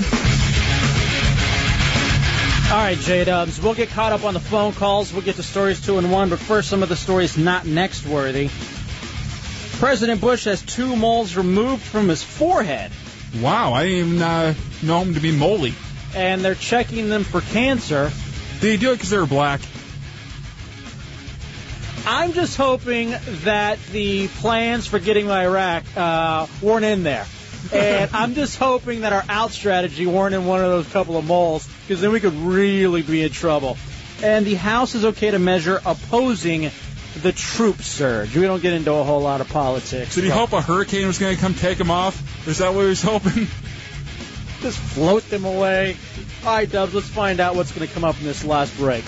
All 2.72 2.78
right, 2.78 2.98
J 2.98 3.26
Dubs. 3.26 3.62
We'll 3.62 3.74
get 3.74 3.90
caught 3.90 4.14
up 4.14 4.24
on 4.24 4.34
the 4.34 4.40
phone 4.40 4.72
calls. 4.72 5.12
We'll 5.12 5.24
get 5.24 5.36
to 5.36 5.44
stories 5.44 5.86
two 5.86 5.98
and 5.98 6.10
one, 6.10 6.30
but 6.30 6.40
first, 6.40 6.70
some 6.70 6.84
of 6.84 6.90
the 6.90 6.96
stories 6.96 7.38
not 7.38 7.66
next 7.66 8.06
worthy. 8.06 8.50
President 9.82 10.22
Bush 10.22 10.46
has 10.46 10.62
two 10.62 10.96
moles 10.96 11.36
removed 11.36 11.82
from 11.82 12.08
his 12.08 12.22
forehead, 12.22 12.92
Wow, 13.42 13.74
I 13.74 13.86
didn't 13.86 14.08
even 14.10 14.22
uh, 14.22 14.54
know 14.84 15.02
him 15.02 15.16
to 15.16 15.20
be 15.20 15.32
moly. 15.32 15.74
and 16.16 16.46
they're 16.46 16.54
checking 16.54 17.10
them 17.10 17.24
for 17.24 17.42
cancer. 17.42 18.12
Did 18.60 18.74
he 18.74 18.78
do 18.78 18.92
it 18.92 18.98
because 18.98 19.10
they 19.10 19.18
were 19.18 19.26
black? 19.26 19.60
I'm 22.06 22.34
just 22.34 22.58
hoping 22.58 23.16
that 23.44 23.80
the 23.92 24.28
plans 24.28 24.86
for 24.86 25.00
getting 25.00 25.26
to 25.26 25.34
Iraq 25.34 25.84
uh, 25.98 26.46
weren't 26.62 26.86
in 26.86 27.02
there. 27.02 27.26
And 27.74 28.12
I'm 28.14 28.36
just 28.36 28.58
hoping 28.60 29.02
that 29.02 29.14
our 29.14 29.24
out 29.30 29.50
strategy 29.50 30.06
weren't 30.06 30.36
in 30.36 30.46
one 30.46 30.64
of 30.64 30.70
those 30.70 30.88
couple 30.94 31.18
of 31.18 31.26
moles, 31.26 31.68
because 31.88 32.02
then 32.02 32.12
we 32.12 32.20
could 32.20 32.34
really 32.34 33.02
be 33.02 33.24
in 33.24 33.32
trouble. 33.32 33.78
And 34.22 34.46
the 34.46 34.54
House 34.56 34.94
is 34.94 35.06
okay 35.06 35.32
to 35.32 35.40
measure 35.40 35.82
opposing 35.84 36.70
the 37.18 37.32
troop 37.32 37.82
surge. 37.82 38.36
We 38.36 38.44
don't 38.44 38.62
get 38.62 38.74
into 38.74 38.94
a 38.94 39.04
whole 39.04 39.22
lot 39.22 39.42
of 39.42 39.50
politics. 39.50 40.16
Did 40.16 40.24
he 40.24 40.30
hope 40.30 40.54
a 40.54 40.62
hurricane 40.62 41.08
was 41.08 41.20
going 41.20 41.36
to 41.36 41.42
come 41.42 41.54
take 41.54 41.80
him 41.80 41.92
off? 41.92 42.48
Is 42.48 42.60
that 42.60 42.74
what 42.74 42.82
he 42.82 42.88
was 42.88 43.02
hoping? 43.02 43.48
Just 44.62 44.78
float 44.78 45.28
them 45.30 45.46
away. 45.46 45.98
All 46.46 46.54
right, 46.54 46.72
Dubs, 46.72 46.94
let's 46.94 47.10
find 47.10 47.40
out 47.40 47.56
what's 47.56 47.72
going 47.72 47.88
to 47.88 47.94
come 47.94 48.04
up 48.04 48.18
in 48.20 48.26
this 48.26 48.44
last 48.44 48.76
break. 48.78 49.04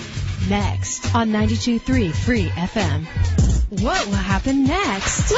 Next 0.48 1.14
on 1.14 1.30
92.3 1.30 2.14
Free 2.14 2.48
FM. 2.48 3.06
What 3.80 4.06
will 4.06 4.14
happen 4.14 4.64
next? 4.64 5.32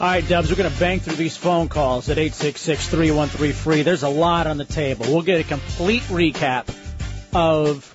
All 0.00 0.06
right, 0.06 0.26
Dubs, 0.26 0.48
we're 0.48 0.56
going 0.56 0.72
to 0.72 0.78
bang 0.78 1.00
through 1.00 1.16
these 1.16 1.36
phone 1.36 1.68
calls 1.68 2.08
at 2.08 2.16
866 2.16 2.86
free 3.54 3.82
There's 3.82 4.02
a 4.02 4.08
lot 4.08 4.46
on 4.46 4.56
the 4.56 4.64
table. 4.64 5.06
We'll 5.06 5.22
get 5.22 5.40
a 5.40 5.44
complete 5.44 6.02
recap 6.04 6.74
of 7.34 7.89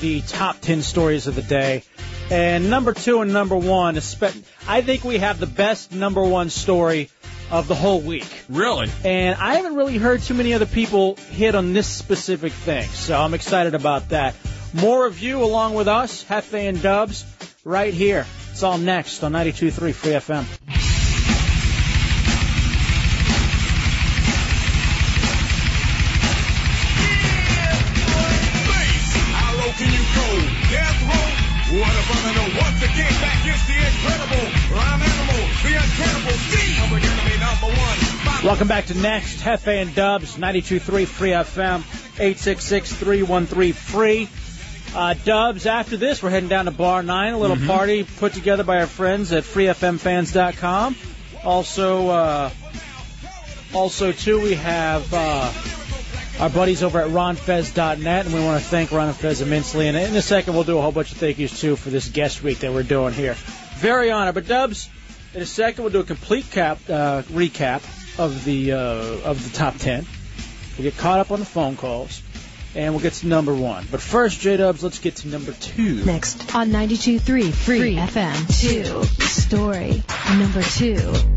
the 0.00 0.20
top 0.22 0.60
10 0.60 0.82
stories 0.82 1.26
of 1.26 1.34
the 1.34 1.42
day. 1.42 1.82
And 2.30 2.70
number 2.70 2.92
two 2.92 3.20
and 3.20 3.32
number 3.32 3.56
one, 3.56 3.96
I 3.96 4.80
think 4.82 5.04
we 5.04 5.18
have 5.18 5.38
the 5.38 5.46
best 5.46 5.92
number 5.92 6.22
one 6.22 6.50
story 6.50 7.10
of 7.50 7.68
the 7.68 7.74
whole 7.74 8.00
week. 8.00 8.26
Really? 8.48 8.90
And 9.04 9.36
I 9.36 9.54
haven't 9.56 9.76
really 9.76 9.98
heard 9.98 10.22
too 10.22 10.34
many 10.34 10.52
other 10.52 10.66
people 10.66 11.16
hit 11.16 11.54
on 11.54 11.72
this 11.72 11.86
specific 11.86 12.52
thing, 12.52 12.88
so 12.88 13.20
I'm 13.20 13.34
excited 13.34 13.74
about 13.74 14.08
that. 14.08 14.34
More 14.74 15.06
of 15.06 15.20
you 15.20 15.42
along 15.42 15.74
with 15.74 15.88
us, 15.88 16.24
Jefe 16.24 16.54
and 16.54 16.82
Dubs, 16.82 17.24
right 17.64 17.94
here. 17.94 18.26
It's 18.50 18.62
all 18.62 18.78
next 18.78 19.22
on 19.22 19.32
92.3 19.32 19.94
Free 19.94 20.12
FM. 20.12 20.75
Incredible. 34.06 34.76
Rhyme 34.76 35.02
animal, 35.02 35.48
the 35.62 35.74
uncannibal. 35.76 36.32
Steve, 36.38 36.76
public 36.78 37.04
enemy 37.04 37.38
number 37.40 37.66
one. 37.66 38.44
Welcome 38.44 38.68
back 38.68 38.86
to 38.86 38.94
Next, 38.98 39.42
Jefe 39.42 39.66
and 39.68 39.94
Dubs, 39.94 40.36
92.3 40.36 41.06
Free 41.06 41.30
FM, 41.30 41.80
866-313 42.18 43.74
Free. 43.74 44.28
Uh, 44.94 45.14
Dubs, 45.24 45.66
after 45.66 45.96
this, 45.96 46.22
we're 46.22 46.30
heading 46.30 46.48
down 46.48 46.66
to 46.66 46.70
Bar 46.70 47.02
9, 47.02 47.34
a 47.34 47.38
little 47.38 47.56
Mhm. 47.56 47.66
party 47.66 48.04
put 48.04 48.32
together 48.34 48.62
by 48.62 48.78
our 48.78 48.86
friends 48.86 49.32
at 49.32 49.42
freefmfans.com. 49.44 50.96
Also, 51.44 52.08
uh, 52.08 52.50
also 53.74 54.12
too, 54.12 54.40
we 54.40 54.54
have 54.54 55.12
uh, 55.12 55.50
our 56.40 56.48
buddies 56.50 56.82
over 56.82 57.00
at 57.00 57.08
ronfez.net, 57.08 58.26
and 58.26 58.34
we 58.34 58.40
want 58.40 58.62
to 58.62 58.68
thank 58.68 58.92
Ron 58.92 59.08
and 59.08 59.16
Fez 59.16 59.40
immensely. 59.40 59.88
And 59.88 59.96
in 59.96 60.14
a 60.14 60.22
second, 60.22 60.54
we'll 60.54 60.64
do 60.64 60.78
a 60.78 60.82
whole 60.82 60.92
bunch 60.92 61.10
of 61.12 61.18
thank 61.18 61.38
yous 61.38 61.58
too 61.60 61.76
for 61.76 61.90
this 61.90 62.08
guest 62.08 62.42
week 62.42 62.60
that 62.60 62.72
we're 62.72 62.82
doing 62.84 63.12
here. 63.12 63.36
Very 63.76 64.10
honored. 64.10 64.34
But 64.34 64.46
Dubs, 64.46 64.88
in 65.34 65.42
a 65.42 65.46
second, 65.46 65.84
we'll 65.84 65.92
do 65.92 66.00
a 66.00 66.04
complete 66.04 66.50
cap 66.50 66.78
uh, 66.88 67.22
recap 67.22 67.82
of 68.18 68.44
the 68.44 68.72
uh, 68.72 68.78
of 68.78 69.42
the 69.44 69.56
top 69.56 69.76
ten. 69.76 70.06
We'll 70.76 70.84
get 70.84 70.96
caught 70.98 71.20
up 71.20 71.30
on 71.30 71.40
the 71.40 71.46
phone 71.46 71.76
calls, 71.76 72.22
and 72.74 72.94
we'll 72.94 73.02
get 73.02 73.14
to 73.14 73.26
number 73.26 73.54
one. 73.54 73.86
But 73.90 74.00
first, 74.00 74.40
J 74.40 74.56
Dubs, 74.56 74.82
let's 74.82 74.98
get 74.98 75.16
to 75.16 75.28
number 75.28 75.52
two. 75.52 76.04
Next 76.04 76.54
on 76.54 76.70
92.3 76.70 77.52
Free, 77.52 77.96
FM. 77.96 78.60
Two. 78.60 79.04
Story 79.24 80.02
number 80.38 80.62
two. 80.62 81.36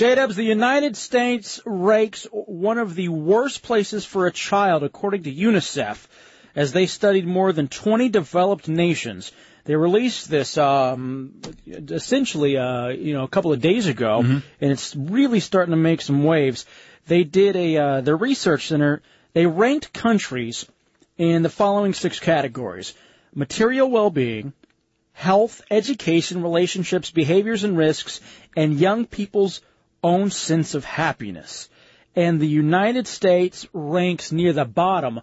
J-Dubs, 0.00 0.34
the 0.34 0.44
United 0.44 0.96
States 0.96 1.60
ranks 1.66 2.26
one 2.32 2.78
of 2.78 2.94
the 2.94 3.08
worst 3.10 3.62
places 3.62 4.02
for 4.02 4.26
a 4.26 4.32
child, 4.32 4.82
according 4.82 5.24
to 5.24 5.30
UNICEF. 5.30 6.06
as 6.56 6.72
they 6.72 6.86
studied 6.86 7.26
more 7.26 7.52
than 7.52 7.68
20 7.68 8.08
developed 8.08 8.66
nations. 8.66 9.30
They 9.64 9.76
released 9.76 10.30
this 10.30 10.56
um, 10.58 11.40
essentially, 11.66 12.56
uh, 12.56 12.88
you 12.88 13.12
know, 13.12 13.24
a 13.24 13.28
couple 13.28 13.52
of 13.52 13.60
days 13.60 13.86
ago, 13.86 14.20
and 14.60 14.72
it's 14.72 14.96
really 14.96 15.40
starting 15.40 15.72
to 15.72 15.76
make 15.76 16.00
some 16.00 16.24
waves. 16.24 16.66
They 17.06 17.24
did 17.24 17.56
a 17.56 17.76
uh, 17.76 18.00
their 18.00 18.16
research 18.16 18.68
center. 18.68 19.02
They 19.32 19.46
ranked 19.46 19.92
countries 19.92 20.66
in 21.18 21.42
the 21.42 21.48
following 21.48 21.94
six 21.94 22.18
categories: 22.18 22.94
material 23.34 23.90
well-being, 23.90 24.52
health, 25.12 25.62
education, 25.70 26.42
relationships, 26.42 27.10
behaviors 27.10 27.64
and 27.64 27.76
risks, 27.76 28.20
and 28.56 28.80
young 28.80 29.06
people's 29.06 29.60
own 30.02 30.30
sense 30.30 30.74
of 30.74 30.84
happiness. 30.84 31.68
And 32.16 32.40
the 32.40 32.48
United 32.48 33.06
States 33.06 33.68
ranks 33.72 34.32
near 34.32 34.52
the 34.52 34.64
bottom 34.64 35.20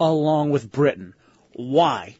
along 0.00 0.50
with 0.50 0.72
Britain. 0.72 1.14
Why? 1.52 2.16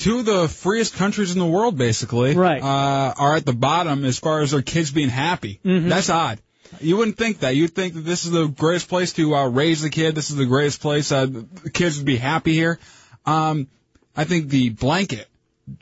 Two 0.00 0.20
of 0.20 0.24
the 0.24 0.48
freest 0.48 0.94
countries 0.94 1.32
in 1.32 1.38
the 1.38 1.46
world, 1.46 1.76
basically, 1.76 2.34
Right. 2.34 2.62
uh, 2.62 3.14
are 3.16 3.36
at 3.36 3.44
the 3.46 3.52
bottom 3.52 4.04
as 4.04 4.18
far 4.18 4.40
as 4.40 4.50
their 4.52 4.62
kids 4.62 4.90
being 4.90 5.10
happy. 5.10 5.60
Mhm. 5.64 5.88
That's 5.90 6.08
odd. 6.08 6.38
You 6.80 6.96
wouldn't 6.96 7.18
think 7.18 7.40
that. 7.40 7.54
You'd 7.54 7.74
think 7.74 7.94
that 7.94 8.00
this 8.06 8.24
is 8.24 8.30
the 8.30 8.46
greatest 8.46 8.88
place 8.88 9.12
to 9.14 9.34
uh, 9.36 9.48
raise 9.48 9.82
the 9.82 9.90
kid. 9.90 10.14
This 10.14 10.30
is 10.30 10.36
the 10.36 10.46
greatest 10.46 10.80
place. 10.80 11.12
Uh, 11.12 11.26
the 11.26 11.70
kids 11.70 11.98
would 11.98 12.06
be 12.06 12.16
happy 12.16 12.54
here. 12.54 12.78
Um, 13.26 13.66
I 14.16 14.24
think 14.24 14.48
the 14.48 14.70
blanket 14.70 15.28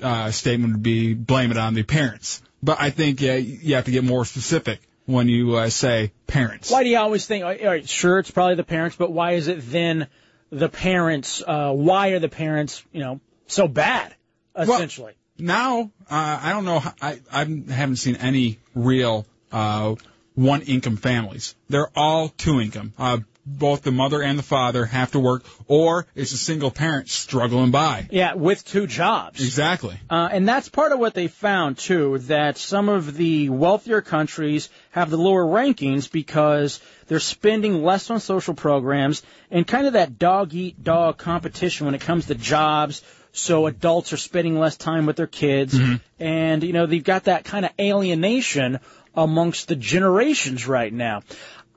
uh, 0.03 0.33
statement 0.33 0.73
would 0.75 0.83
be 0.83 1.15
blame 1.15 1.51
it 1.53 1.57
on 1.57 1.75
the 1.75 1.83
parents. 1.85 2.43
But 2.63 2.79
I 2.81 2.91
think 2.91 3.23
uh, 3.23 3.35
you 3.35 3.77
have 3.77 3.85
to 3.85 3.93
get 3.93 4.03
more 4.03 4.25
specific 4.25 4.81
when 5.07 5.29
you 5.29 5.57
uh, 5.57 5.69
say 5.71 6.11
parents. 6.27 6.71
Why 6.73 6.83
do 6.83 6.89
you 6.91 6.99
always 6.99 7.25
think, 7.25 7.45
all 7.45 7.51
right, 7.55 7.89
sure, 7.89 8.19
it's 8.19 8.31
probably 8.33 8.57
the 8.57 8.65
parents, 8.65 8.97
but 8.97 9.13
why 9.13 9.33
is 9.33 9.47
it 9.47 9.71
then 9.71 10.09
the 10.51 10.69
parents, 10.69 11.43
uh, 11.47 11.73
why 11.73 12.09
are 12.09 12.19
the 12.19 12.29
parents, 12.29 12.83
you 12.93 13.01
know, 13.01 13.21
so 13.49 13.67
bad, 13.69 14.15
essentially? 14.57 15.15
now 15.39 15.91
uh, 16.11 16.41
I 16.43 16.53
don't 16.53 16.65
know. 16.65 16.83
I 17.03 17.21
I 17.31 17.41
haven't 17.41 17.97
seen 17.97 18.17
any 18.17 18.59
real 18.75 19.27
uh, 19.51 19.95
one 20.35 20.63
income 20.63 20.97
families. 20.97 21.55
They're 21.69 21.91
all 21.97 22.29
two 22.29 22.61
income. 22.61 22.93
Uh, 22.97 23.19
both 23.49 23.83
the 23.83 23.91
mother 23.91 24.23
and 24.23 24.39
the 24.39 24.43
father 24.43 24.85
have 24.85 25.13
to 25.13 25.21
work, 25.21 25.45
or 25.67 26.07
it's 26.15 26.33
a 26.33 26.37
single 26.37 26.71
parent 26.71 27.09
struggling 27.09 27.71
by. 27.71 28.07
yeah, 28.11 28.35
with 28.35 28.65
two 28.65 28.87
jobs. 28.87 29.41
Exactly. 29.41 29.99
Uh, 30.11 30.29
and 30.31 30.47
that's 30.47 30.69
part 30.69 30.93
of 30.93 30.99
what 30.99 31.15
they 31.15 31.29
found 31.29 31.79
too, 31.79 32.19
that 32.19 32.59
some 32.59 32.89
of 32.89 33.17
the 33.17 33.49
wealthier 33.49 34.03
countries 34.03 34.69
have 34.91 35.11
the 35.11 35.17
lower 35.17 35.45
rankings 35.45 36.11
because 36.11 36.81
they're 37.07 37.21
spending 37.21 37.83
less 37.83 38.11
on 38.11 38.21
social 38.21 38.55
programs 38.55 39.23
and 39.51 39.67
kind 39.67 39.87
of 39.87 39.95
that 39.95 40.19
dog 40.19 40.53
eat 40.53 40.83
dog 40.85 41.17
competition 41.17 41.87
when 41.87 41.95
it 41.95 42.03
comes 42.03 42.27
to 42.27 42.35
jobs. 42.35 43.03
So 43.39 43.67
adults 43.67 44.13
are 44.13 44.17
spending 44.19 44.59
less 44.59 44.77
time 44.77 45.07
with 45.07 45.17
their 45.17 45.27
kids 45.27 45.79
and, 46.19 46.63
you 46.65 46.73
know, 46.73 46.87
they've 46.87 47.03
got 47.05 47.25
that 47.25 47.45
kind 47.45 47.65
of 47.65 47.71
alienation 47.79 48.81
amongst 49.15 49.69
the 49.69 49.77
generations 49.77 50.67
right 50.67 50.93
now. 50.93 51.23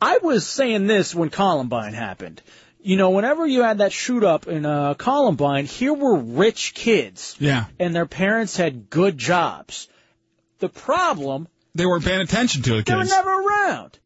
I 0.02 0.18
was 0.24 0.48
saying 0.48 0.88
this 0.88 1.14
when 1.14 1.30
Columbine 1.30 1.94
happened. 1.94 2.42
You 2.84 2.98
know, 2.98 3.12
whenever 3.12 3.46
you 3.46 3.62
had 3.62 3.78
that 3.78 3.92
shoot 3.94 4.24
up 4.24 4.48
in 4.48 4.66
uh, 4.66 4.96
Columbine, 4.96 5.66
here 5.66 5.94
were 5.94 6.18
rich 6.18 6.74
kids 6.74 7.36
Yeah. 7.40 7.66
and 7.80 7.96
their 7.96 8.08
parents 8.08 8.58
had 8.58 8.90
good 8.90 9.18
jobs. 9.20 9.88
The 10.60 10.70
problem, 10.70 11.48
They 11.76 11.86
weren't 11.86 12.04
paying 12.04 12.22
attention 12.22 12.64
to 12.64 12.70
the 12.78 12.82
they 12.82 12.94
were 12.96 13.02
kids. 13.02 13.12
never 13.12 13.30
around. 13.30 14.00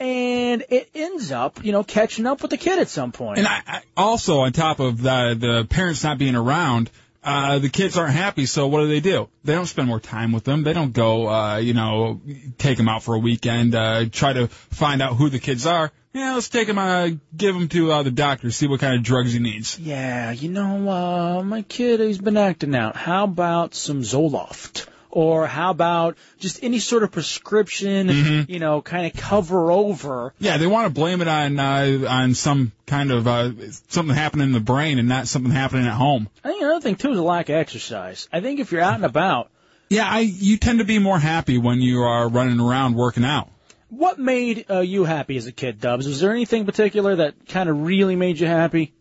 And 0.00 0.64
it 0.70 0.88
ends 0.94 1.30
up, 1.30 1.62
you 1.62 1.72
know, 1.72 1.84
catching 1.84 2.26
up 2.26 2.40
with 2.40 2.50
the 2.50 2.56
kid 2.56 2.78
at 2.78 2.88
some 2.88 3.12
point. 3.12 3.38
And 3.38 3.46
I, 3.46 3.60
I 3.66 3.82
also 3.96 4.40
on 4.40 4.52
top 4.52 4.80
of 4.80 5.02
the 5.02 5.36
the 5.38 5.66
parents 5.68 6.02
not 6.02 6.16
being 6.16 6.34
around, 6.34 6.90
uh, 7.22 7.58
the 7.58 7.68
kids 7.68 7.98
aren't 7.98 8.14
happy. 8.14 8.46
So 8.46 8.66
what 8.66 8.80
do 8.80 8.88
they 8.88 9.00
do? 9.00 9.28
They 9.44 9.54
don't 9.54 9.66
spend 9.66 9.88
more 9.88 10.00
time 10.00 10.32
with 10.32 10.44
them. 10.44 10.62
They 10.62 10.72
don't 10.72 10.92
go, 10.94 11.28
uh, 11.28 11.56
you 11.58 11.74
know, 11.74 12.20
take 12.56 12.78
them 12.78 12.88
out 12.88 13.02
for 13.02 13.14
a 13.14 13.18
weekend, 13.18 13.74
uh, 13.74 14.06
try 14.10 14.32
to 14.32 14.48
find 14.48 15.02
out 15.02 15.16
who 15.16 15.28
the 15.28 15.38
kids 15.38 15.66
are. 15.66 15.92
Yeah, 16.12 16.34
let's 16.34 16.48
take 16.48 16.66
him, 16.66 16.78
uh, 16.78 17.10
give 17.36 17.54
him 17.54 17.68
to 17.68 17.92
uh, 17.92 18.02
the 18.02 18.10
doctor, 18.10 18.50
see 18.50 18.66
what 18.66 18.80
kind 18.80 18.96
of 18.96 19.04
drugs 19.04 19.32
he 19.32 19.38
needs. 19.38 19.78
yeah, 19.78 20.32
you 20.32 20.48
know, 20.50 20.90
uh, 20.90 21.42
my 21.44 21.62
kid, 21.62 22.00
he's 22.00 22.18
been 22.18 22.36
acting 22.36 22.74
out. 22.74 22.96
How 22.96 23.24
about 23.24 23.74
some 23.74 24.00
Zoloft? 24.00 24.86
Or 25.12 25.46
how 25.46 25.70
about 25.72 26.16
just 26.38 26.62
any 26.62 26.78
sort 26.78 27.02
of 27.02 27.10
prescription, 27.10 28.08
Mhm. 28.08 28.48
you 28.48 28.60
know, 28.60 28.80
kind 28.80 29.06
of 29.06 29.12
cover 29.20 29.70
over 29.72 30.32
Yeah, 30.38 30.56
they 30.56 30.66
want 30.68 30.86
to 30.86 30.90
blame 30.94 31.20
it 31.20 31.26
on 31.28 31.58
uh, 31.58 32.06
on 32.08 32.34
some 32.34 32.72
kind 32.86 33.10
of 33.10 33.26
uh, 33.26 33.50
something 33.88 34.14
happening 34.14 34.46
in 34.48 34.52
the 34.52 34.60
brain 34.60 34.98
and 34.98 35.08
not 35.08 35.26
something 35.28 35.50
happening 35.52 35.86
at 35.86 35.94
home. 35.94 36.28
I 36.44 36.48
think 36.48 36.62
another 36.62 36.80
thing 36.80 36.94
too 36.96 37.10
is 37.12 37.18
a 37.18 37.22
lack 37.22 37.48
of 37.48 37.56
exercise. 37.56 38.28
I 38.32 38.40
think 38.40 38.60
if 38.60 38.70
you're 38.72 38.82
out 38.82 38.94
and 38.94 39.04
about, 39.04 39.50
Yeah, 39.88 40.06
I 40.08 40.20
you 40.20 40.56
tend 40.58 40.78
to 40.78 40.84
be 40.84 40.98
more 41.00 41.18
happy 41.18 41.58
when 41.58 41.80
you 41.80 42.02
are 42.02 42.28
running 42.28 42.60
around 42.60 42.94
working 42.94 43.24
out. 43.24 43.48
what 43.88 44.20
made 44.20 44.66
uh, 44.70 44.78
you 44.78 45.02
happy 45.02 45.36
as 45.36 45.46
a 45.48 45.52
kid, 45.52 45.80
Dubs? 45.80 46.06
Was 46.06 46.20
there 46.20 46.30
anything 46.30 46.64
particular 46.66 47.16
that 47.16 47.48
kind 47.48 47.68
of 47.68 47.80
really 47.84 48.14
made 48.14 48.38
you 48.38 48.46
happy? 48.46 48.92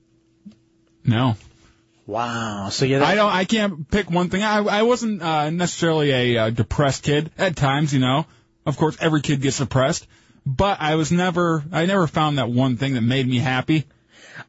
No. 1.06 1.36
Wow. 2.10 2.69
So 2.69 2.86
yeah, 2.86 3.06
I 3.06 3.14
don't. 3.14 3.31
I 3.31 3.45
can't 3.45 3.90
pick 3.90 4.10
one 4.10 4.30
thing. 4.30 4.41
I 4.41 4.57
I 4.57 4.81
wasn't 4.81 5.22
uh, 5.22 5.52
necessarily 5.52 6.11
a 6.11 6.38
uh, 6.38 6.49
depressed 6.49 7.03
kid 7.03 7.30
at 7.38 7.56
times. 7.56 7.94
You 7.94 7.99
know, 7.99 8.26
of 8.65 8.77
course, 8.77 8.98
every 8.99 9.22
kid 9.22 9.41
gets 9.41 9.60
depressed, 9.60 10.07
but 10.44 10.81
I 10.81 10.95
was 10.95 11.11
never. 11.11 11.64
I 11.72 11.86
never 11.86 12.07
found 12.07 12.40
that 12.40 12.49
one 12.49 12.77
thing 12.77 12.95
that 12.95 13.02
made 13.02 13.27
me 13.27 13.38
happy. 13.38 13.86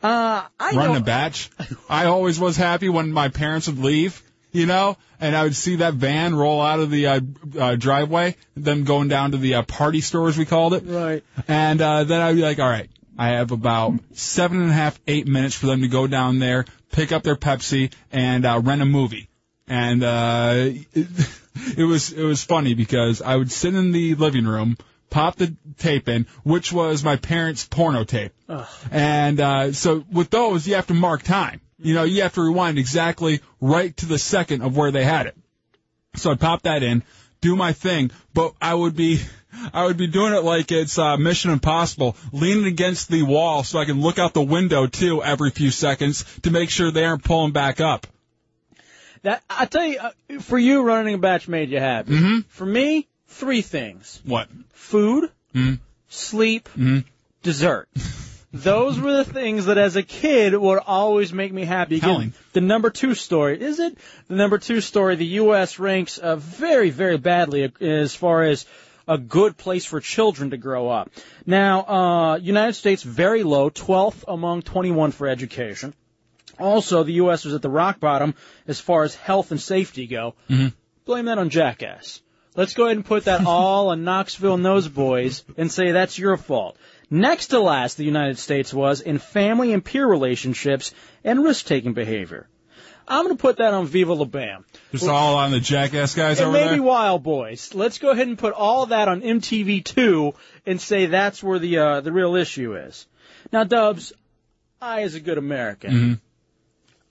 Uh, 0.02 0.44
I 0.58 0.72
Running 0.72 0.94
know. 0.94 1.00
a 1.00 1.02
batch. 1.02 1.50
I 1.90 2.06
always 2.06 2.40
was 2.40 2.56
happy 2.56 2.88
when 2.88 3.12
my 3.12 3.28
parents 3.28 3.66
would 3.66 3.78
leave. 3.78 4.22
You 4.52 4.66
know, 4.66 4.96
and 5.20 5.36
I 5.36 5.44
would 5.44 5.54
see 5.54 5.76
that 5.76 5.94
van 5.94 6.34
roll 6.34 6.62
out 6.62 6.80
of 6.80 6.90
the 6.90 7.06
uh, 7.06 7.20
uh, 7.56 7.76
driveway, 7.76 8.36
them 8.56 8.82
going 8.84 9.08
down 9.08 9.32
to 9.32 9.36
the 9.36 9.56
uh, 9.56 9.62
party 9.62 10.00
store, 10.00 10.28
as 10.28 10.36
we 10.38 10.44
called 10.46 10.74
it. 10.74 10.82
Right. 10.86 11.22
And 11.46 11.80
uh, 11.80 12.02
then 12.04 12.20
I'd 12.20 12.34
be 12.34 12.42
like, 12.42 12.58
all 12.58 12.68
right, 12.68 12.90
I 13.18 13.30
have 13.30 13.50
about 13.50 13.94
seven 14.12 14.60
and 14.60 14.70
a 14.70 14.74
half, 14.74 14.98
eight 15.06 15.26
minutes 15.26 15.54
for 15.54 15.66
them 15.66 15.82
to 15.82 15.88
go 15.88 16.06
down 16.06 16.38
there, 16.38 16.64
pick 16.92 17.12
up 17.12 17.22
their 17.22 17.36
Pepsi, 17.36 17.92
and 18.10 18.44
uh, 18.46 18.60
rent 18.62 18.82
a 18.82 18.86
movie. 18.86 19.28
And 19.66 20.02
uh, 20.02 20.52
it, 20.56 21.08
it 21.76 21.84
was 21.84 22.12
it 22.12 22.22
was 22.22 22.42
funny 22.42 22.74
because 22.74 23.22
I 23.22 23.36
would 23.36 23.52
sit 23.52 23.74
in 23.74 23.92
the 23.92 24.14
living 24.14 24.46
room, 24.46 24.76
pop 25.10 25.36
the 25.36 25.54
tape 25.78 26.08
in, 26.08 26.26
which 26.44 26.72
was 26.72 27.04
my 27.04 27.16
parents' 27.16 27.66
porno 27.66 28.04
tape. 28.04 28.32
Ugh. 28.48 28.66
And 28.90 29.40
uh, 29.40 29.72
so 29.72 30.04
with 30.10 30.30
those, 30.30 30.66
you 30.66 30.76
have 30.76 30.86
to 30.88 30.94
mark 30.94 31.22
time. 31.22 31.60
You 31.78 31.94
know, 31.94 32.04
you 32.04 32.22
have 32.22 32.34
to 32.34 32.42
rewind 32.42 32.78
exactly 32.78 33.40
right 33.60 33.96
to 33.98 34.06
the 34.06 34.18
second 34.18 34.62
of 34.62 34.76
where 34.76 34.90
they 34.90 35.04
had 35.04 35.26
it. 35.26 35.36
So 36.16 36.30
I'd 36.30 36.40
pop 36.40 36.62
that 36.62 36.82
in, 36.82 37.02
do 37.40 37.56
my 37.56 37.72
thing, 37.72 38.10
but 38.34 38.54
I 38.60 38.74
would 38.74 38.96
be, 38.96 39.20
I 39.72 39.84
would 39.84 39.96
be 39.96 40.06
doing 40.06 40.32
it 40.34 40.42
like 40.44 40.70
it's 40.72 40.98
uh, 40.98 41.16
Mission 41.16 41.50
Impossible, 41.50 42.16
leaning 42.32 42.66
against 42.66 43.08
the 43.08 43.22
wall 43.22 43.64
so 43.64 43.78
I 43.78 43.84
can 43.84 44.00
look 44.00 44.18
out 44.18 44.34
the 44.34 44.42
window 44.42 44.86
too 44.86 45.22
every 45.22 45.50
few 45.50 45.70
seconds 45.70 46.24
to 46.42 46.50
make 46.50 46.70
sure 46.70 46.90
they 46.90 47.04
aren't 47.04 47.24
pulling 47.24 47.52
back 47.52 47.80
up. 47.80 48.06
That 49.22 49.42
I 49.50 49.66
tell 49.66 49.84
you, 49.84 49.98
uh, 49.98 50.40
for 50.40 50.58
you, 50.58 50.82
running 50.82 51.14
a 51.14 51.18
batch 51.18 51.46
made 51.46 51.70
you 51.70 51.78
happy. 51.78 52.12
Mhm. 52.12 52.44
For 52.48 52.64
me, 52.64 53.06
three 53.28 53.60
things: 53.60 54.20
What? 54.24 54.48
food, 54.72 55.30
Mhm. 55.54 55.78
sleep, 56.08 56.68
Mhm. 56.78 57.04
dessert. 57.42 57.88
Those 58.52 58.98
were 58.98 59.12
the 59.12 59.24
things 59.24 59.66
that, 59.66 59.78
as 59.78 59.94
a 59.94 60.02
kid, 60.02 60.56
would 60.56 60.80
always 60.84 61.32
make 61.32 61.52
me 61.52 61.64
happy. 61.64 61.98
Again, 61.98 62.32
the 62.52 62.60
number 62.60 62.90
two 62.90 63.14
story 63.14 63.60
is 63.60 63.78
it? 63.78 63.96
The 64.26 64.34
number 64.34 64.58
two 64.58 64.80
story. 64.80 65.14
The 65.14 65.26
U.S. 65.44 65.78
ranks 65.78 66.18
uh, 66.18 66.34
very, 66.34 66.90
very 66.90 67.16
badly 67.16 67.70
as 67.80 68.14
far 68.16 68.42
as 68.42 68.66
a 69.08 69.18
good 69.18 69.56
place 69.56 69.84
for 69.84 70.00
children 70.00 70.50
to 70.50 70.56
grow 70.56 70.88
up. 70.88 71.10
Now, 71.46 71.82
uh, 71.82 72.36
United 72.36 72.74
States 72.74 73.02
very 73.02 73.42
low, 73.42 73.70
12th 73.70 74.24
among 74.28 74.62
21 74.62 75.12
for 75.12 75.28
education. 75.28 75.94
Also, 76.58 77.02
the 77.02 77.14
U.S. 77.14 77.44
was 77.44 77.54
at 77.54 77.62
the 77.62 77.70
rock 77.70 78.00
bottom 78.00 78.34
as 78.68 78.80
far 78.80 79.02
as 79.02 79.14
health 79.14 79.50
and 79.50 79.60
safety 79.60 80.06
go. 80.06 80.34
Mhm. 80.48 80.74
Blame 81.06 81.24
that 81.24 81.38
on 81.38 81.48
Jackass. 81.48 82.20
Let's 82.56 82.74
go 82.74 82.84
ahead 82.84 82.96
and 82.96 83.06
put 83.06 83.24
that 83.24 83.46
all 83.46 83.88
on 83.88 84.04
Knoxville 84.04 84.54
and 84.54 84.64
those 84.64 84.88
boys 84.88 85.44
and 85.56 85.70
say 85.70 85.92
that's 85.92 86.18
your 86.18 86.36
fault. 86.36 86.76
Next 87.08 87.48
to 87.48 87.60
last, 87.60 87.96
the 87.96 88.04
United 88.04 88.38
States 88.38 88.74
was 88.74 89.00
in 89.00 89.18
family 89.18 89.72
and 89.72 89.84
peer 89.84 90.06
relationships 90.06 90.92
and 91.24 91.42
risk-taking 91.42 91.94
behavior. 91.94 92.48
I'm 93.08 93.24
going 93.24 93.36
to 93.36 93.40
put 93.40 93.56
that 93.58 93.72
on 93.74 93.86
Viva 93.86 94.12
La 94.14 94.24
Bam. 94.24 94.64
Just 94.92 95.08
all 95.08 95.36
on 95.36 95.50
the 95.50 95.60
jackass 95.60 96.14
guys 96.14 96.38
And 96.38 96.48
over 96.48 96.58
maybe 96.58 96.76
there. 96.80 96.80
Wildboyz. 96.88 97.74
Let's 97.74 97.98
go 97.98 98.10
ahead 98.10 98.28
and 98.28 98.38
put 98.38 98.52
all 98.54 98.86
that 98.86 99.08
on 99.08 99.20
MTV2 99.22 100.34
and 100.66 100.80
say 100.80 101.06
that's 101.06 101.42
where 101.42 101.58
the 101.58 101.78
uh, 101.78 102.00
the 102.00 102.12
real 102.12 102.36
issue 102.36 102.74
is. 102.76 103.06
Now, 103.52 103.64
Dubs, 103.64 104.12
I, 104.80 105.02
as 105.02 105.14
a 105.14 105.20
good 105.20 105.38
American, 105.38 105.90
Mhm. 105.92 106.20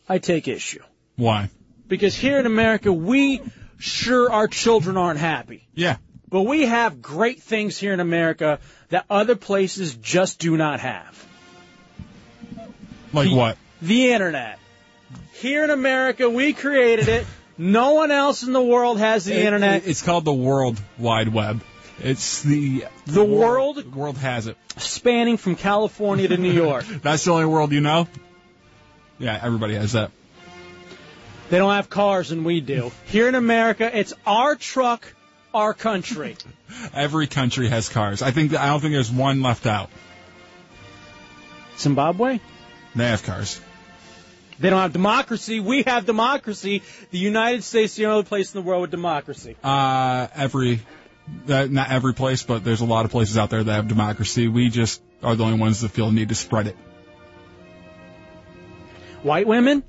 I 0.08 0.18
take 0.20 0.48
issue 0.48 0.82
Why? 1.18 1.50
because 1.88 2.16
here 2.16 2.40
in 2.40 2.46
America, 2.46 2.92
we 2.94 3.42
sure 3.78 4.32
our 4.32 4.48
children 4.48 4.98
aren't 4.98 5.20
happy. 5.20 5.68
Yeah. 5.74 5.98
But 6.30 6.44
we 6.44 6.66
have 6.66 7.02
great 7.02 7.42
things 7.42 7.78
here 7.78 7.94
in 7.94 8.00
America 8.00 8.60
that 8.90 9.06
other 9.10 9.36
places 9.36 9.96
just 9.96 10.40
do 10.40 10.56
not 10.58 10.80
have. 10.80 11.26
Like 13.14 13.32
what? 13.32 13.58
The 13.82 14.12
internet, 14.12 14.59
Here 15.34 15.64
in 15.64 15.70
America, 15.70 16.30
we 16.30 16.54
created 16.54 17.08
it. 17.08 17.26
No 17.58 17.94
one 17.94 18.12
else 18.12 18.44
in 18.44 18.54
the 18.54 18.62
world 18.62 19.00
has 19.00 19.26
the 19.26 19.34
It- 19.34 19.46
internet. 19.46 19.84
It's 19.86 20.02
called 20.02 20.26
the 20.26 20.34
World 20.34 20.80
Wide 20.98 21.30
Web. 21.34 21.62
It's 22.02 22.42
the 22.44 22.86
The 23.06 23.24
world 23.26 23.76
The 23.78 23.90
world 23.90 24.18
has 24.20 24.48
it. 24.48 24.56
spanning 24.78 25.36
from 25.38 25.56
California 25.56 26.28
to 26.30 26.38
New 26.38 26.52
York. 26.54 26.86
That's 27.02 27.26
the 27.26 27.32
only 27.32 27.46
world 27.46 27.72
you 27.74 27.82
know. 27.82 28.08
Yeah, 29.18 29.38
everybody 29.42 29.76
has 29.76 29.92
that. 29.94 30.12
They 31.50 31.58
don't 31.58 31.74
have 31.74 31.90
cars 31.90 32.32
and 32.32 32.46
we 32.46 32.62
do. 32.62 32.92
Here 33.08 33.28
in 33.28 33.36
America, 33.36 33.90
it's 33.94 34.14
our 34.26 34.56
truck, 34.56 35.14
our 35.54 35.74
country. 35.74 36.38
Every 36.94 37.28
country 37.28 37.68
has 37.68 37.90
cars. 37.90 38.22
I 38.22 38.32
think 38.32 38.56
I 38.56 38.68
don't 38.68 38.80
think 38.80 38.94
there's 38.94 39.12
one 39.12 39.42
left 39.42 39.66
out. 39.66 39.90
Zimbabwe? 41.78 42.40
They 42.96 43.08
have 43.08 43.24
cars. 43.24 43.60
They 44.60 44.70
don't 44.70 44.82
have 44.82 44.94
democracy. 44.94 45.60
We 45.60 45.84
have 45.84 46.06
democracy. 46.06 46.84
The 47.12 47.18
United 47.18 47.64
States 47.64 47.94
is 47.94 47.98
the 47.98 48.06
only 48.08 48.24
place 48.24 48.54
in 48.54 48.62
the 48.62 48.68
world 48.68 48.82
with 48.82 48.92
democracy. 48.92 49.56
Uh, 49.64 50.28
every, 50.36 50.82
uh, 51.48 51.68
not 51.70 51.92
every 51.92 52.14
place, 52.14 52.44
but 52.44 52.64
there's 52.64 52.82
a 52.82 52.86
lot 52.86 53.06
of 53.06 53.12
places 53.12 53.38
out 53.38 53.50
there 53.50 53.64
that 53.64 53.74
have 53.74 53.88
democracy. 53.88 54.48
We 54.48 54.70
just 54.70 55.02
are 55.24 55.36
the 55.36 55.44
only 55.44 55.60
ones 55.60 55.82
that 55.82 55.90
feel 55.90 56.08
the 56.08 56.14
need 56.14 56.30
to 56.30 56.36
spread 56.36 56.68
it. 56.68 56.76
White 59.24 59.48
women? 59.48 59.84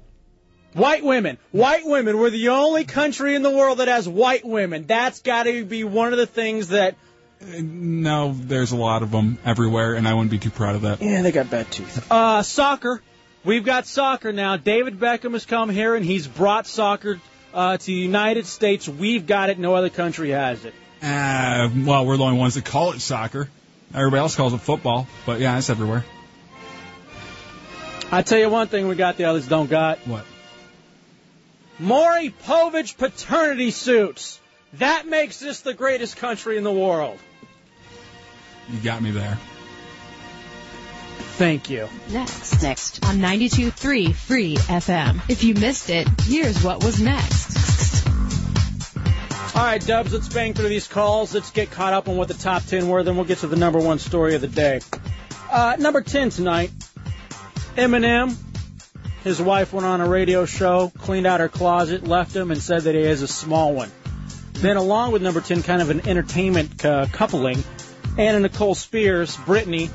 White 0.75 1.05
women. 1.05 1.39
White 1.51 1.85
women. 1.85 2.19
We're 2.19 2.31
the 2.31 2.51
only 2.51 2.85
country 2.85 3.35
in 3.35 3.43
the 3.43 3.51
world 3.51 3.79
that 3.79 3.89
has 3.89 4.09
white 4.09 4.45
women. 4.45 4.87
That's 4.87 5.21
got 5.21 5.45
to 5.45 5.65
be 5.65 5.85
one 5.85 6.13
of 6.13 6.19
the 6.19 6.27
things 6.27 6.69
that. 6.69 6.97
No, 7.41 8.35
there's 8.37 8.73
a 8.73 8.77
lot 8.77 9.03
of 9.03 9.11
them 9.11 9.39
everywhere, 9.45 9.95
and 9.95 10.07
I 10.07 10.15
wouldn't 10.15 10.31
be 10.31 10.39
too 10.39 10.51
proud 10.51 10.77
of 10.77 10.83
that. 10.83 11.01
Yeah, 11.01 11.23
they 11.23 11.33
got 11.33 11.51
bad 11.51 11.71
teeth. 11.71 12.07
Uh, 12.11 12.43
soccer. 12.43 13.03
We've 13.45 13.65
got 13.65 13.87
soccer 13.87 14.33
now. 14.33 14.57
David 14.57 14.99
Beckham 14.99 15.33
has 15.33 15.47
come 15.47 15.71
here 15.71 15.95
and 15.95 16.05
he's 16.05 16.29
brought 16.29 16.67
soccer 16.67 17.21
uh, 17.55 17.79
to 17.79 17.87
the 17.87 17.93
United 17.93 18.47
States. 18.47 18.89
We've 18.89 19.27
got 19.27 19.49
it. 19.49 19.59
No 19.59 19.75
other 19.75 19.89
country 19.89 20.31
has 20.31 20.65
it. 20.65 20.75
Uh, 21.03 21.71
well, 21.75 22.05
we're 22.05 22.19
the 22.19 22.25
only 22.25 22.39
ones 22.39 22.55
that 22.55 22.67
call 22.67 22.93
it 22.93 23.01
soccer. 23.01 23.49
Everybody 23.95 24.21
else 24.21 24.37
calls 24.37 24.53
it 24.53 24.59
football, 24.59 25.09
but 25.25 25.41
yeah, 25.41 25.57
it's 25.57 25.71
everywhere. 25.71 26.05
I 28.13 28.23
tell 28.23 28.39
you 28.39 28.51
one 28.51 28.69
thing 28.69 28.89
we 28.89 28.95
got 28.95 29.17
the 29.17 29.25
others 29.25 29.49
don't 29.49 29.71
got. 29.71 29.99
What? 30.01 30.25
Maury 31.79 32.35
Povich 32.45 32.99
paternity 32.99 33.71
suits. 33.71 34.39
That 34.75 35.09
makes 35.09 35.41
this 35.41 35.61
the 35.63 35.75
greatest 35.75 36.19
country 36.19 36.59
in 36.59 36.65
the 36.65 36.73
world. 36.73 37.19
You 38.71 38.81
got 38.81 39.03
me 39.03 39.11
there. 39.11 39.39
Thank 41.21 41.71
you. 41.71 41.89
Next, 42.11 42.63
next 42.63 43.05
on 43.05 43.19
92.3 43.19 44.15
Free 44.15 44.57
FM. 44.57 45.21
If 45.29 45.45
you 45.45 45.55
missed 45.55 45.91
it, 45.91 46.09
here's 46.23 46.63
what 46.63 46.83
was 46.85 47.01
next. 47.01 48.07
All 49.57 49.63
right, 49.63 49.85
Dubs, 49.85 50.13
let's 50.13 50.29
bang 50.29 50.55
through 50.55 50.69
these 50.69 50.87
calls. 50.89 51.35
Let's 51.35 51.51
get 51.51 51.71
caught 51.71 51.93
up 51.93 52.09
on 52.09 52.17
what 52.17 52.29
the 52.29 52.35
top 52.35 52.65
10 52.65 52.89
were, 52.89 53.03
then 53.03 53.17
we'll 53.17 53.25
get 53.25 53.39
to 53.39 53.47
the 53.47 53.57
number 53.57 53.79
one 53.79 53.99
story 53.99 54.35
of 54.35 54.41
the 54.41 54.49
day. 54.49 54.81
Uh, 55.51 55.77
number 55.79 56.01
10 56.01 56.31
tonight 56.31 56.71
Eminem. 57.77 58.37
His 59.25 59.41
wife 59.41 59.73
went 59.73 59.87
on 59.87 60.01
a 60.01 60.09
radio 60.09 60.45
show, 60.47 60.91
cleaned 60.99 61.27
out 61.27 61.41
her 61.41 61.49
closet, 61.49 62.07
left 62.07 62.35
him, 62.35 62.51
and 62.51 62.63
said 62.63 62.83
that 62.83 62.95
he 62.95 63.03
has 63.03 63.23
a 63.23 63.29
small 63.29 63.75
one. 63.75 63.91
Then, 64.55 64.77
along 64.77 65.13
with 65.13 65.23
number 65.23 65.41
10, 65.41 65.63
kind 65.63 65.83
of 65.83 65.91
an 65.91 66.09
entertainment 66.09 66.85
uh, 66.85 67.07
coupling, 67.13 67.63
Anna 68.19 68.41
Nicole 68.41 68.75
Spears, 68.75 69.37
Britney, 69.37 69.91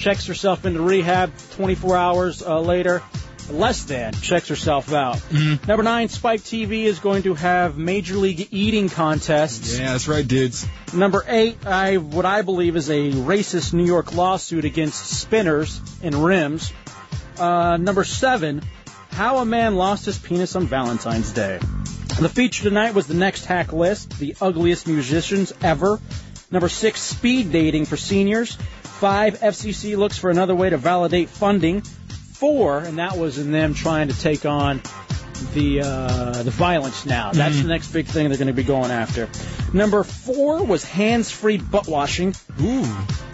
checks 0.00 0.26
herself 0.26 0.64
into 0.64 0.80
rehab 0.80 1.30
24 1.52 1.96
hours 1.96 2.42
uh, 2.42 2.58
later. 2.58 3.02
Less 3.50 3.84
than 3.84 4.12
checks 4.12 4.48
herself 4.48 4.92
out. 4.92 5.20
Number 5.66 5.82
nine, 5.82 6.08
Spike 6.08 6.40
TV 6.40 6.84
is 6.84 7.00
going 7.00 7.24
to 7.24 7.34
have 7.34 7.76
Major 7.76 8.14
League 8.14 8.48
Eating 8.52 8.88
contests. 8.88 9.76
Yeah, 9.76 9.92
that's 9.92 10.06
right, 10.06 10.26
dudes. 10.26 10.66
Number 10.94 11.24
eight, 11.26 11.66
I 11.66 11.96
what 11.96 12.24
I 12.24 12.42
believe 12.42 12.76
is 12.76 12.88
a 12.90 13.10
racist 13.10 13.72
New 13.72 13.84
York 13.84 14.14
lawsuit 14.14 14.64
against 14.64 15.04
spinners 15.04 15.80
and 16.00 16.14
rims. 16.14 16.72
Uh, 17.38 17.76
number 17.76 18.04
seven, 18.04 18.62
how 19.10 19.38
a 19.38 19.44
man 19.44 19.74
lost 19.74 20.04
his 20.04 20.16
penis 20.16 20.54
on 20.54 20.66
Valentine's 20.66 21.32
Day. 21.32 21.58
The 22.20 22.28
feature 22.28 22.62
tonight 22.62 22.94
was 22.94 23.08
the 23.08 23.14
next 23.14 23.46
hack 23.46 23.72
list, 23.72 24.16
the 24.18 24.36
ugliest 24.40 24.86
musicians 24.86 25.52
ever. 25.60 25.98
Number 26.52 26.68
six, 26.68 27.00
speed 27.00 27.50
dating 27.50 27.86
for 27.86 27.96
seniors. 27.96 28.56
Five, 29.00 29.40
FCC 29.40 29.96
looks 29.96 30.18
for 30.18 30.28
another 30.30 30.54
way 30.54 30.68
to 30.70 30.76
validate 30.76 31.30
funding. 31.30 31.80
Four, 31.80 32.80
and 32.80 32.98
that 32.98 33.16
was 33.16 33.38
in 33.38 33.50
them 33.50 33.72
trying 33.74 34.08
to 34.08 34.18
take 34.18 34.44
on 34.46 34.82
the 35.54 35.80
uh, 35.82 36.42
the 36.42 36.50
violence 36.50 37.06
now. 37.06 37.32
That's 37.32 37.56
Mhm. 37.56 37.62
the 37.62 37.68
next 37.68 37.88
big 37.92 38.06
thing 38.06 38.28
they're 38.28 38.36
going 38.38 38.48
to 38.48 38.52
be 38.52 38.62
going 38.62 38.90
after. 38.90 39.28
Number 39.72 40.04
four 40.04 40.62
was 40.64 40.84
hands-free 40.84 41.58
butt 41.58 41.86
washing. 41.88 42.34
Ooh. 42.60 42.84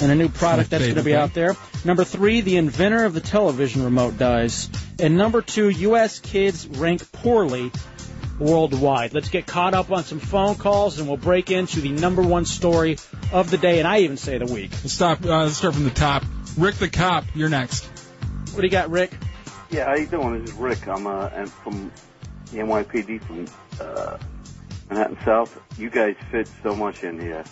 And 0.00 0.12
a 0.12 0.14
new 0.14 0.28
product 0.28 0.70
My 0.70 0.78
that's 0.78 0.84
going 0.84 0.96
to 0.96 1.02
be 1.02 1.16
out 1.16 1.34
there. 1.34 1.56
Number 1.84 2.04
three, 2.04 2.42
the 2.42 2.56
inventor 2.58 3.04
of 3.04 3.14
the 3.14 3.20
television 3.20 3.82
remote 3.84 4.18
dies. 4.18 4.68
And 5.00 5.16
number 5.16 5.42
two, 5.42 5.68
U.S. 5.68 6.18
kids 6.20 6.66
rank 6.68 7.10
poorly 7.10 7.72
worldwide. 8.38 9.14
Let's 9.14 9.28
get 9.28 9.46
caught 9.46 9.74
up 9.74 9.90
on 9.90 10.04
some 10.04 10.20
phone 10.20 10.56
calls 10.56 10.98
and 10.98 11.08
we'll 11.08 11.16
break 11.16 11.50
into 11.50 11.80
the 11.80 11.90
number 11.90 12.22
one 12.22 12.44
story 12.44 12.98
of 13.32 13.50
the 13.50 13.58
day, 13.58 13.78
and 13.78 13.88
I 13.88 14.00
even 14.00 14.16
say 14.16 14.38
the 14.38 14.52
week. 14.52 14.70
Let's 14.72 14.92
stop. 14.92 15.24
Uh, 15.24 15.44
let's 15.44 15.56
start 15.56 15.74
from 15.74 15.84
the 15.84 15.90
top. 15.90 16.24
Rick 16.56 16.76
the 16.76 16.88
cop, 16.88 17.24
you're 17.34 17.48
next. 17.48 17.84
What 18.52 18.60
do 18.60 18.66
you 18.66 18.70
got, 18.70 18.90
Rick? 18.90 19.12
Yeah, 19.70 19.86
how 19.86 19.96
you 19.96 20.06
doing? 20.06 20.40
This 20.40 20.50
is 20.50 20.56
Rick. 20.56 20.86
I'm 20.88 21.06
uh, 21.06 21.28
I'm 21.28 21.46
from 21.46 21.92
the 22.52 22.58
NYPD 22.58 23.22
from 23.22 23.46
uh, 23.80 24.18
Manhattan 24.88 25.18
South. 25.24 25.58
You 25.78 25.90
guys 25.90 26.16
fit 26.30 26.48
so 26.62 26.74
much 26.74 27.02
in 27.02 27.20
here. 27.20 27.44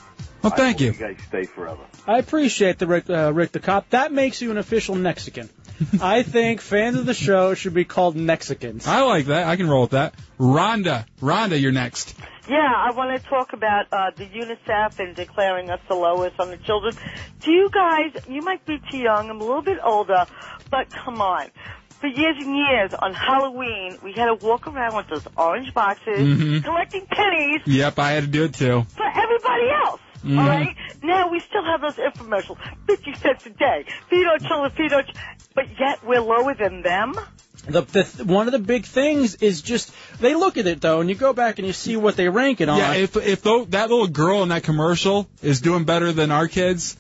Well, 0.43 0.53
thank 0.53 0.81
I 0.81 0.85
you. 0.85 0.93
You 0.93 0.99
guys 0.99 1.17
stay 1.27 1.45
forever. 1.45 1.81
I 2.07 2.19
appreciate 2.19 2.79
the 2.79 2.87
Rick, 2.87 3.09
uh, 3.09 3.33
Rick 3.33 3.53
the 3.53 3.61
Cop. 3.61 3.89
That 3.91 4.13
makes 4.13 4.43
you 4.43 4.51
an 4.51 4.59
official 4.59 4.95
Mexican. 4.95 5.49
I 6.01 6.23
think 6.23 6.61
fans 6.61 6.97
of 6.97 7.07
the 7.07 7.15
show 7.15 7.55
should 7.55 7.75
be 7.75 7.85
called 7.85 8.17
Mexicans. 8.17 8.87
I 8.87 9.03
like 9.03 9.27
that. 9.27 9.47
I 9.47 9.57
can 9.57 9.69
roll 9.69 9.83
with 9.83 9.91
that. 9.93 10.15
Rhonda, 10.39 11.07
Rhonda, 11.21 11.61
you're 11.61 11.73
next. 11.73 12.15
Yeah, 12.49 12.57
I 12.59 12.91
want 12.93 13.21
to 13.21 13.29
talk 13.29 13.53
about 13.55 13.87
uh, 13.93 14.11
the 14.17 14.27
UNICEF 14.27 14.99
and 14.99 15.17
declaring 15.17 15.71
us 15.71 15.81
the 15.89 15.95
lowest 15.95 16.39
on 16.39 16.51
the 16.51 16.59
children. 16.59 16.95
Do 17.41 17.51
you 17.51 17.71
guys, 17.71 18.13
you 18.29 18.43
might 18.43 18.65
be 18.67 18.79
too 18.91 18.99
young, 18.99 19.31
I'm 19.31 19.41
a 19.41 19.45
little 19.45 19.63
bit 19.63 19.79
older, 19.83 20.27
but 20.71 20.91
come 20.91 21.21
on. 21.23 21.47
For 22.01 22.07
years 22.09 22.37
and 22.39 22.55
years, 22.55 22.93
on 22.93 23.15
Halloween, 23.15 23.97
we 24.03 24.13
had 24.13 24.27
to 24.27 24.35
walk 24.47 24.67
around 24.67 24.95
with 24.95 25.09
those 25.09 25.27
orange 25.39 25.73
boxes, 25.73 26.19
Mhm. 26.19 26.63
collecting 26.63 27.07
pennies 27.07 27.63
Yep, 27.65 27.99
I 27.99 28.11
had 28.11 28.25
to 28.25 28.31
do 28.31 28.45
it 28.45 28.55
too. 28.55 28.83
for 28.95 29.07
everybody 29.07 29.71
else. 29.87 30.01
Mhm. 30.23 30.39
All 30.41 30.47
right? 30.49 30.75
Now 31.03 31.31
we 31.31 31.41
still 31.41 31.65
have 31.65 31.81
those 31.83 31.97
infomercials. 31.97 32.57
50 32.87 33.15
cents 33.15 33.47
a 33.47 33.51
day. 33.51 33.85
Feed 34.11 34.27
our 34.27 34.39
children, 34.39 34.71
feed 34.73 34.93
our 34.93 35.03
ch- 35.03 35.15
But 35.55 35.67
yet 35.79 36.05
we're 36.05 36.21
lower 36.21 36.55
than 36.55 36.83
them? 36.83 37.15
The, 37.67 37.83
the 37.83 38.25
one 38.25 38.47
of 38.47 38.53
the 38.53 38.59
big 38.59 38.85
things 38.85 39.37
is 39.37 39.63
just 39.63 39.91
they 40.21 40.35
look 40.35 40.59
at 40.59 40.67
it 40.67 40.81
though, 40.81 41.01
and 41.01 41.09
you 41.09 41.15
go 41.15 41.33
back 41.33 41.59
and 41.59 41.67
you 41.67 41.73
see 41.73 41.97
what 41.97 42.17
they 42.17 42.29
rank 42.29 42.61
it 42.61 42.69
on. 42.69 42.79
Yeah, 42.79 42.95
if 42.95 43.17
if 43.17 43.43
tho- 43.43 43.65
that 43.67 43.89
little 43.89 44.09
girl 44.09 44.43
in 44.43 44.51
that 44.51 44.65
commercial 44.65 45.29
is 45.43 45.61
doing 45.61 45.85
better 45.85 46.13
than 46.13 46.31
our 46.31 46.47
kids, 46.49 46.97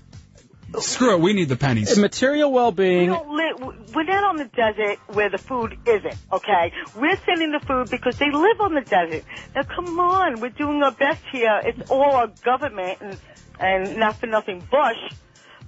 screw 0.78 1.14
it. 1.14 1.20
We 1.20 1.32
need 1.34 1.48
the 1.50 1.56
pennies. 1.56 1.98
material 1.98 2.50
well-being. 2.50 3.10
We 3.10 3.14
don't 3.14 3.28
li- 3.28 3.74
we're 3.94 4.04
not 4.04 4.24
on 4.24 4.36
the 4.36 4.46
desert 4.46 4.98
where 5.08 5.28
the 5.28 5.38
food 5.38 5.76
isn't, 5.86 6.16
okay? 6.32 6.72
We're 6.96 7.18
sending 7.26 7.52
the 7.52 7.60
food 7.60 7.90
because 7.90 8.16
they 8.18 8.30
live 8.30 8.60
on 8.60 8.74
the 8.74 8.80
desert. 8.80 9.24
Now, 9.54 9.64
come 9.64 10.00
on, 10.00 10.40
we're 10.40 10.48
doing 10.48 10.82
our 10.82 10.92
best 10.92 11.22
here. 11.30 11.60
It's 11.64 11.90
all 11.90 12.12
our 12.12 12.28
government 12.42 12.98
and, 13.02 13.18
and 13.60 13.96
not 13.98 14.16
for 14.16 14.26
nothing 14.26 14.60
Bush. 14.60 15.14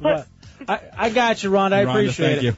But 0.01 0.27
I, 0.69 0.81
I 0.97 1.11
got 1.11 1.43
you, 1.43 1.51
Rhonda. 1.51 1.75
I 1.75 1.85
Rhonda, 1.85 1.91
appreciate 1.91 2.27
thank 2.27 2.39
it. 2.39 2.45
you. 2.45 2.57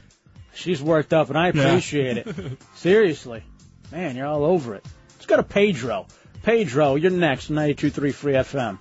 She's 0.53 0.81
worked 0.81 1.13
up, 1.13 1.29
and 1.29 1.37
I 1.37 1.51
Yeah. 1.51 1.61
appreciate 1.67 2.17
it. 2.17 2.27
Seriously, 2.75 3.43
man, 3.91 4.15
you're 4.15 4.27
all 4.27 4.43
over 4.43 4.75
it. 4.75 4.85
Let's 5.15 5.25
go 5.25 5.37
to 5.37 5.43
Pedro. 5.43 6.07
Pedro, 6.43 6.95
you're 6.95 7.11
next. 7.11 7.49
92.3 7.51 8.13
Free 8.13 8.33
FM. 8.33 8.79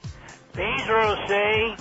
Pedro 0.55 1.27
say, 1.29 1.77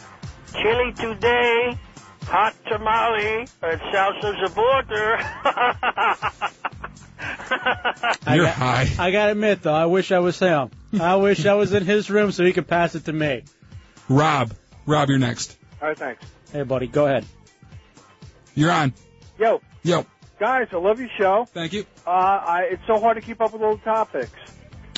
chili 0.54 0.92
today, 0.94 1.78
hot 2.26 2.54
tamale, 2.68 3.48
and 3.64 3.82
salsa 3.82 4.46
supporter. 4.46 5.18
I 7.20 8.36
You're 8.36 8.46
got, 8.46 8.56
high. 8.56 8.88
I 9.00 9.12
gotta 9.12 9.32
admit 9.32 9.64
though, 9.64 9.74
I 9.74 9.86
wish 9.88 10.12
I 10.12 10.20
was 10.20 10.38
him. 10.40 10.70
I 11.00 11.16
wish 11.16 11.46
I 11.46 11.54
was 11.56 11.74
in 11.74 11.84
his 11.86 12.10
room 12.10 12.32
so 12.32 12.44
he 12.46 12.54
could 12.54 12.68
pass 12.68 12.96
it 12.96 13.06
to 13.06 13.14
me. 13.14 13.44
Rob, 14.10 14.54
Rob, 14.86 15.10
you're 15.10 15.18
next. 15.18 15.58
All 15.82 15.88
right, 15.90 15.98
thanks. 15.98 16.24
Hey, 16.52 16.64
buddy, 16.64 16.88
go 16.88 17.06
ahead. 17.06 17.26
You're 18.56 18.72
on. 18.72 18.94
Yo, 19.40 19.62
Yo, 19.88 20.06
guys, 20.40 20.68
I 20.74 20.76
love 20.78 21.00
your 21.00 21.08
show. 21.18 21.46
thank 21.54 21.72
you. 21.72 21.86
Uh, 22.06 22.10
I, 22.10 22.68
it's 22.72 22.84
so 22.86 23.00
hard 23.00 23.16
to 23.16 23.22
keep 23.22 23.40
up 23.40 23.54
with 23.54 23.62
all 23.62 23.78
the 23.78 23.82
topics. 23.84 24.32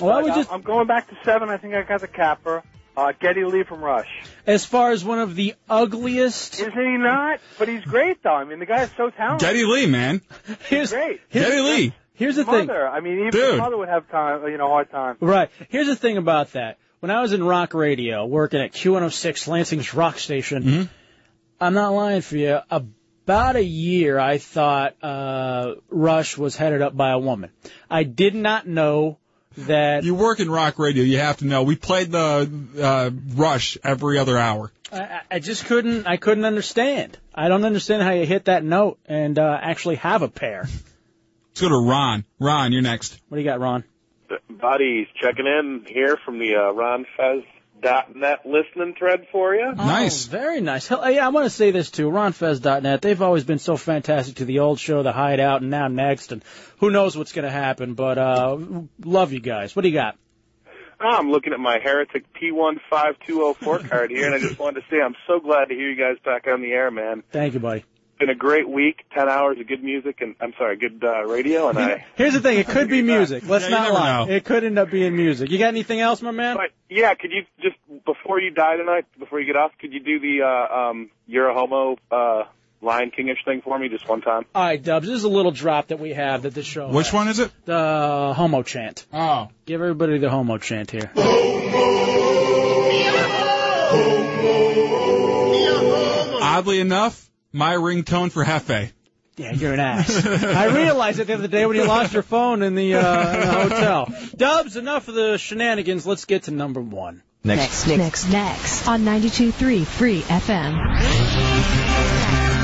Well, 0.02 0.18
I 0.18 0.22
would 0.24 0.32
I- 0.32 0.36
just, 0.36 0.52
I'm 0.52 0.62
going 0.62 0.88
back 0.88 1.08
to 1.10 1.16
seven. 1.24 1.50
I 1.50 1.58
think 1.58 1.76
I 1.76 1.84
got 1.84 2.02
the 2.02 2.08
capper. 2.08 2.64
Uh, 2.98 3.14
Geddy 3.18 3.46
Lee 3.46 3.64
from 3.64 3.82
Rush. 3.82 4.10
as 4.46 4.66
far 4.66 4.92
as 4.92 5.06
one 5.06 5.20
of 5.20 5.36
the 5.36 5.54
ugliest. 5.70 6.60
Isn't 6.60 6.74
he 6.74 6.98
not? 6.98 7.40
But 7.58 7.70
he's 7.70 7.84
great, 7.84 8.22
though. 8.24 8.34
I 8.34 8.44
mean, 8.44 8.60
the 8.60 8.66
guy 8.66 8.82
is 8.84 8.90
so 8.98 9.10
talented. 9.10 9.48
Geddy 9.48 9.64
Lee, 9.64 9.86
man. 9.86 10.22
Here's, 10.68 10.92
great. 10.92 11.22
here's- 11.30 11.50
Geddy 11.50 11.62
Lee. 11.62 11.94
Here's 12.16 12.36
the 12.36 12.44
thing. 12.44 12.68
Mother, 12.68 12.86
I 12.86 13.00
mean, 13.00 13.20
even 13.20 13.30
Dude. 13.32 13.54
the 13.54 13.58
mother 13.58 13.78
would 13.78 13.88
have 13.88 14.10
time, 14.10 14.46
you 14.52 14.58
know, 14.58 14.68
hard 14.68 14.92
time. 14.92 15.16
Right. 15.22 15.50
Here's 15.70 15.88
the 15.88 15.96
thing 15.96 16.18
about 16.18 16.52
that. 16.54 16.78
When 17.00 17.12
I 17.12 17.22
was 17.22 17.32
in 17.32 17.42
rock 17.44 17.74
radio, 17.74 18.26
working 18.26 18.60
at 18.60 18.74
Q106 18.74 19.48
Lansing's 19.48 19.94
rock 19.94 20.20
station, 20.20 20.64
Mm-hmm. 20.64 20.84
I'm 21.62 21.74
not 21.74 21.92
lying 21.92 22.22
for 22.22 22.36
you. 22.36 22.60
About 23.30 23.58
a 23.58 23.64
year, 23.64 24.18
I 24.18 24.40
thought 24.40 24.96
uh, 25.04 25.76
Rush 25.90 26.36
was 26.36 26.56
headed 26.56 26.82
up 26.82 26.98
by 26.98 27.12
a 27.12 27.20
woman. 27.20 27.52
I 27.88 28.02
did 28.02 28.34
not 28.34 28.66
know 28.68 29.20
that. 29.56 30.04
You 30.04 30.16
work 30.16 30.40
in 30.40 30.50
rock 30.50 30.80
radio, 30.80 31.04
you 31.04 31.20
have 31.20 31.38
to 31.38 31.46
know. 31.46 31.62
We 31.62 31.76
played 31.76 32.12
the 32.12 32.50
uh, 32.82 33.12
Rush 33.36 33.78
every 33.84 34.18
other 34.18 34.36
hour. 34.36 34.72
I, 34.92 34.98
I- 35.02 35.22
I 35.30 35.38
just 35.38 35.66
couldn't. 35.66 36.08
I 36.08 36.18
couldn't 36.18 36.44
understand. 36.44 37.20
I 37.36 37.50
don't 37.50 37.66
understand 37.66 38.02
how 38.02 38.14
you 38.14 38.26
hit 38.26 38.46
that 38.46 38.64
note 38.64 38.98
and 39.06 39.38
uh, 39.38 39.60
actually 39.62 39.98
have 39.98 40.24
a 40.24 40.28
pair. 40.28 40.62
Let's 41.50 41.62
go 41.62 41.70
to 41.70 41.88
Ron. 41.88 42.26
Ron, 42.40 42.72
you're 42.72 42.82
next. 42.82 43.20
What 43.30 43.36
do 43.38 43.44
you 43.44 43.48
got, 43.48 43.60
Ron? 43.60 43.84
Buddy's 44.50 45.06
checking 45.22 45.46
in 45.46 45.86
here 45.88 46.18
from 46.26 46.40
the 46.40 46.56
uh, 46.56 46.74
RonFez.net 47.82 48.46
listening 48.46 48.96
thread 48.98 49.28
for 49.32 49.56
you. 49.56 49.74
Nice. 49.74 50.28
Oh, 50.28 50.32
very 50.32 50.62
nice. 50.62 50.88
Hell, 50.88 51.10
yeah, 51.10 51.26
I 51.26 51.30
want 51.30 51.46
to 51.46 51.50
say 51.50 51.72
this 51.72 51.92
too. 51.92 52.10
RonFez.net, 52.10 53.02
they've 53.02 53.22
always 53.22 53.44
been 53.44 53.60
so 53.60 53.78
fantastic 53.78 54.36
to 54.38 54.46
the 54.46 54.60
old 54.60 54.80
show, 54.80 55.04
The 55.04 55.12
Hideout, 55.12 55.62
and 55.62 55.72
now 55.72 55.88
Next, 55.88 56.32
and 56.32 56.44
who 56.80 56.92
knows 56.92 57.18
what's 57.18 57.32
going 57.32 57.46
to 57.46 57.52
happen, 57.52 57.94
but 57.94 58.18
uh, 58.18 58.58
love 59.04 59.34
you 59.34 59.40
guys. 59.40 59.76
What 59.76 59.82
do 59.84 59.90
you 59.90 59.96
got? 59.96 60.18
Oh, 61.02 61.08
I'm 61.08 61.32
looking 61.32 61.54
at 61.54 61.60
my 61.60 61.80
Heretic 61.82 62.26
P15204 62.34 63.90
card 63.90 64.12
here, 64.12 64.26
and 64.26 64.36
I 64.36 64.40
just 64.40 64.60
wanted 64.60 64.82
to 64.82 64.86
say 64.90 65.02
I'm 65.02 65.16
so 65.28 65.40
glad 65.40 65.66
to 65.70 65.74
hear 65.74 65.90
you 65.90 65.96
guys 65.96 66.18
back 66.26 66.46
on 66.48 66.62
the 66.62 66.72
air, 66.72 66.92
man. 66.92 67.24
Thank 67.32 67.54
you, 67.54 67.60
buddy. 67.60 67.86
Been 68.20 68.30
a 68.30 68.36
great 68.36 68.68
week, 68.68 69.06
10 69.16 69.30
hours 69.30 69.58
of 69.62 69.68
good 69.68 69.82
music, 69.82 70.20
and 70.20 70.36
I'm 70.42 70.52
sorry, 70.58 70.76
good 70.76 71.02
uh, 71.02 71.24
radio, 71.26 71.70
and 71.70 71.80
I. 71.80 72.06
Here's 72.16 72.34
the 72.34 72.42
thing, 72.42 72.58
it 72.60 72.68
could 72.68 72.90
be 72.90 73.02
music. 73.02 73.48
Let's 73.48 73.64
Yeah, 73.64 73.70
not 73.72 73.94
lie. 73.94 74.26
know. 74.26 74.32
It 74.34 74.44
could 74.44 74.66
end 74.66 74.78
up 74.78 74.92
being 74.92 75.16
music. 75.16 75.50
You 75.50 75.58
got 75.58 75.70
anything 75.70 76.02
else, 76.02 76.22
my 76.22 76.32
man? 76.32 76.58
But 76.58 76.72
yeah, 76.90 77.14
could 77.14 77.32
you 77.32 77.44
just 77.62 77.78
before 78.06 78.42
you 78.42 78.52
die 78.52 78.76
tonight, 78.76 79.06
before 79.18 79.40
you 79.40 79.46
get 79.46 79.56
off, 79.56 79.72
could 79.80 79.94
you 79.94 80.02
do 80.02 80.20
the 80.20 80.42
uh, 80.44 80.90
um, 80.90 81.10
"You're 81.28 81.48
a 81.48 81.54
Homo" 81.54 81.96
uh, 82.12 82.44
Lion 82.82 83.12
Kingish 83.18 83.46
thing 83.46 83.62
for 83.62 83.80
me 83.80 83.88
just 83.88 84.06
one 84.10 84.20
time? 84.20 84.44
All 84.54 84.64
right, 84.66 84.84
Dubs, 84.84 85.08
this 85.08 85.16
is 85.16 85.24
a 85.24 85.30
little 85.30 85.52
drop 85.54 85.88
that 85.88 86.00
we 86.02 86.12
have 86.12 86.42
that 86.42 86.54
this 86.54 86.66
show 86.66 86.90
Which 86.90 87.08
has. 87.08 87.14
one 87.14 87.30
is 87.30 87.40
it? 87.40 87.52
The 87.64 88.34
homo 88.36 88.64
chant. 88.64 89.06
Oh. 89.14 89.48
Give 89.66 89.80
everybody 89.80 90.18
the 90.18 90.30
homo 90.30 90.58
chant 90.58 90.92
here. 90.92 91.10
Homo. 91.16 91.30
homo. 93.90 96.30
homo. 96.30 96.40
Oddly 96.42 96.80
enough, 96.80 97.29
my 97.52 97.76
ringtone 97.76 98.32
for 98.32 98.44
Jefe. 98.44 98.94
Yeah, 99.38 99.54
you're 99.54 99.74
an 99.74 99.80
ass. 99.80 100.26
I 100.26 100.66
realized 100.66 101.20
it 101.20 101.28
the 101.28 101.34
other 101.34 101.48
day 101.48 101.66
when 101.66 101.78
you 101.78 101.86
lost 101.86 102.14
your 102.14 102.24
phone 102.24 102.62
in 102.62 102.76
the, 102.76 102.96
uh, 102.96 103.34
in 103.34 103.40
the 103.40 103.52
hotel. 103.54 104.14
Dubs, 104.36 104.76
enough 104.76 105.08
of 105.08 105.16
the 105.16 105.38
shenanigans. 105.38 106.06
Let's 106.06 106.26
get 106.26 106.44
to 106.44 106.52
number 106.52 106.82
one. 106.82 107.24
Next, 107.42 107.88
next, 107.88 107.98
next 107.98 108.30
next 108.30 108.88
on 108.88 109.06
92.3 109.06 109.86
Free 109.86 110.22
FM. 110.24 110.74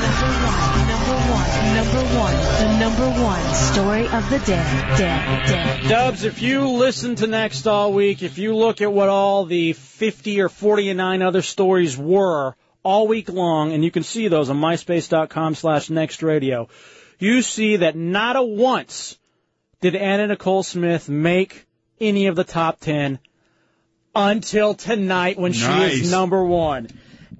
Number 0.06 0.32
one, 0.52 1.74
number 1.74 2.02
one, 2.18 2.34
the 2.34 2.78
number 2.78 3.22
one 3.22 3.54
story 3.54 4.06
of 4.08 4.28
the 4.28 4.38
day, 4.40 4.94
day, 4.98 5.44
day. 5.46 5.88
Dubs, 5.88 6.24
if 6.24 6.42
you 6.42 6.68
listen 6.68 7.14
to 7.16 7.26
Next 7.26 7.66
all 7.66 7.94
week, 7.94 8.22
if 8.22 8.36
you 8.36 8.54
look 8.54 8.82
at 8.82 8.92
what 8.92 9.08
all 9.08 9.46
the 9.46 9.72
50 9.72 10.42
or 10.42 10.50
49 10.50 11.22
other 11.22 11.40
stories 11.40 11.96
were 11.96 12.54
all 12.86 13.08
week 13.08 13.28
long, 13.28 13.72
and 13.72 13.82
you 13.84 13.90
can 13.90 14.04
see 14.04 14.28
those 14.28 14.48
on 14.48 14.60
myspace.com 14.60 15.56
slash 15.56 15.90
next 15.90 16.22
radio, 16.22 16.68
you 17.18 17.42
see 17.42 17.78
that 17.78 17.96
not 17.96 18.36
a 18.36 18.42
once 18.44 19.18
did 19.80 19.96
Anna 19.96 20.28
Nicole 20.28 20.62
Smith 20.62 21.08
make 21.08 21.66
any 22.00 22.28
of 22.28 22.36
the 22.36 22.44
top 22.44 22.78
10 22.78 23.18
until 24.14 24.74
tonight 24.74 25.36
when 25.36 25.52
she 25.52 25.66
is 25.66 26.12
number 26.12 26.44
one. 26.44 26.86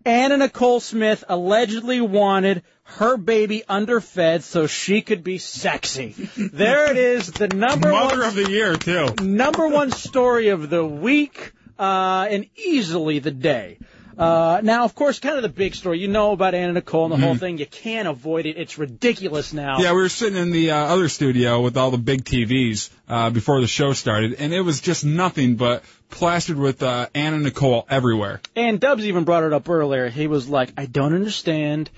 Anna 0.04 0.36
Nicole 0.36 0.80
Smith 0.80 1.22
allegedly 1.28 2.00
wanted 2.00 2.64
her 2.82 3.16
baby 3.16 3.62
underfed 3.68 4.42
so 4.42 4.66
she 4.66 5.00
could 5.00 5.22
be 5.22 5.38
sexy. 5.38 6.16
There 6.36 6.90
it 6.90 6.96
is, 6.96 7.30
the 7.30 7.46
number 7.46 7.92
Mother 7.92 8.18
one 8.18 8.28
of 8.28 8.34
the 8.34 8.50
year, 8.50 8.74
too. 8.74 9.14
number 9.22 9.68
one 9.68 9.92
story 9.92 10.48
of 10.48 10.70
the 10.70 10.84
week, 10.84 11.52
uh, 11.78 12.26
and 12.28 12.46
easily 12.56 13.20
the 13.20 13.30
day. 13.30 13.78
Uh, 14.18 14.60
now, 14.62 14.84
of 14.84 14.94
course, 14.94 15.18
kind 15.18 15.36
of 15.36 15.42
the 15.42 15.48
big 15.48 15.74
story. 15.74 15.98
You 15.98 16.08
know 16.08 16.32
about 16.32 16.54
Anna 16.54 16.72
Nicole 16.72 17.04
and 17.04 17.12
the 17.12 17.26
whole 17.26 17.34
Mhm. 17.34 17.40
thing. 17.40 17.58
You 17.58 17.66
can't 17.66 18.08
avoid 18.08 18.46
it. 18.46 18.56
It's 18.56 18.78
ridiculous 18.78 19.52
now. 19.52 19.78
Yeah, 19.80 19.90
we 19.92 19.98
were 20.00 20.08
sitting 20.08 20.38
in 20.38 20.52
the 20.52 20.70
uh, 20.70 20.76
other 20.76 21.08
studio 21.08 21.60
with 21.60 21.76
all 21.76 21.90
the 21.90 21.98
big 21.98 22.24
TVs 22.24 22.88
uh, 23.08 23.28
before 23.30 23.60
the 23.60 23.66
show 23.66 23.92
started, 23.92 24.34
and 24.38 24.54
it 24.54 24.62
was 24.62 24.80
just 24.80 25.04
nothing 25.04 25.56
but 25.56 25.84
plastered 26.08 26.56
with 26.56 26.82
uh, 26.82 27.08
Anna 27.14 27.38
Nicole 27.38 27.84
everywhere. 27.90 28.40
And 28.54 28.80
Dubs 28.80 29.04
even 29.04 29.24
brought 29.24 29.42
it 29.44 29.52
up 29.52 29.68
earlier. 29.68 30.08
He 30.08 30.26
was 30.28 30.48
like, 30.48 30.70
I 30.78 30.86
don't 30.86 31.14
understand 31.14 31.90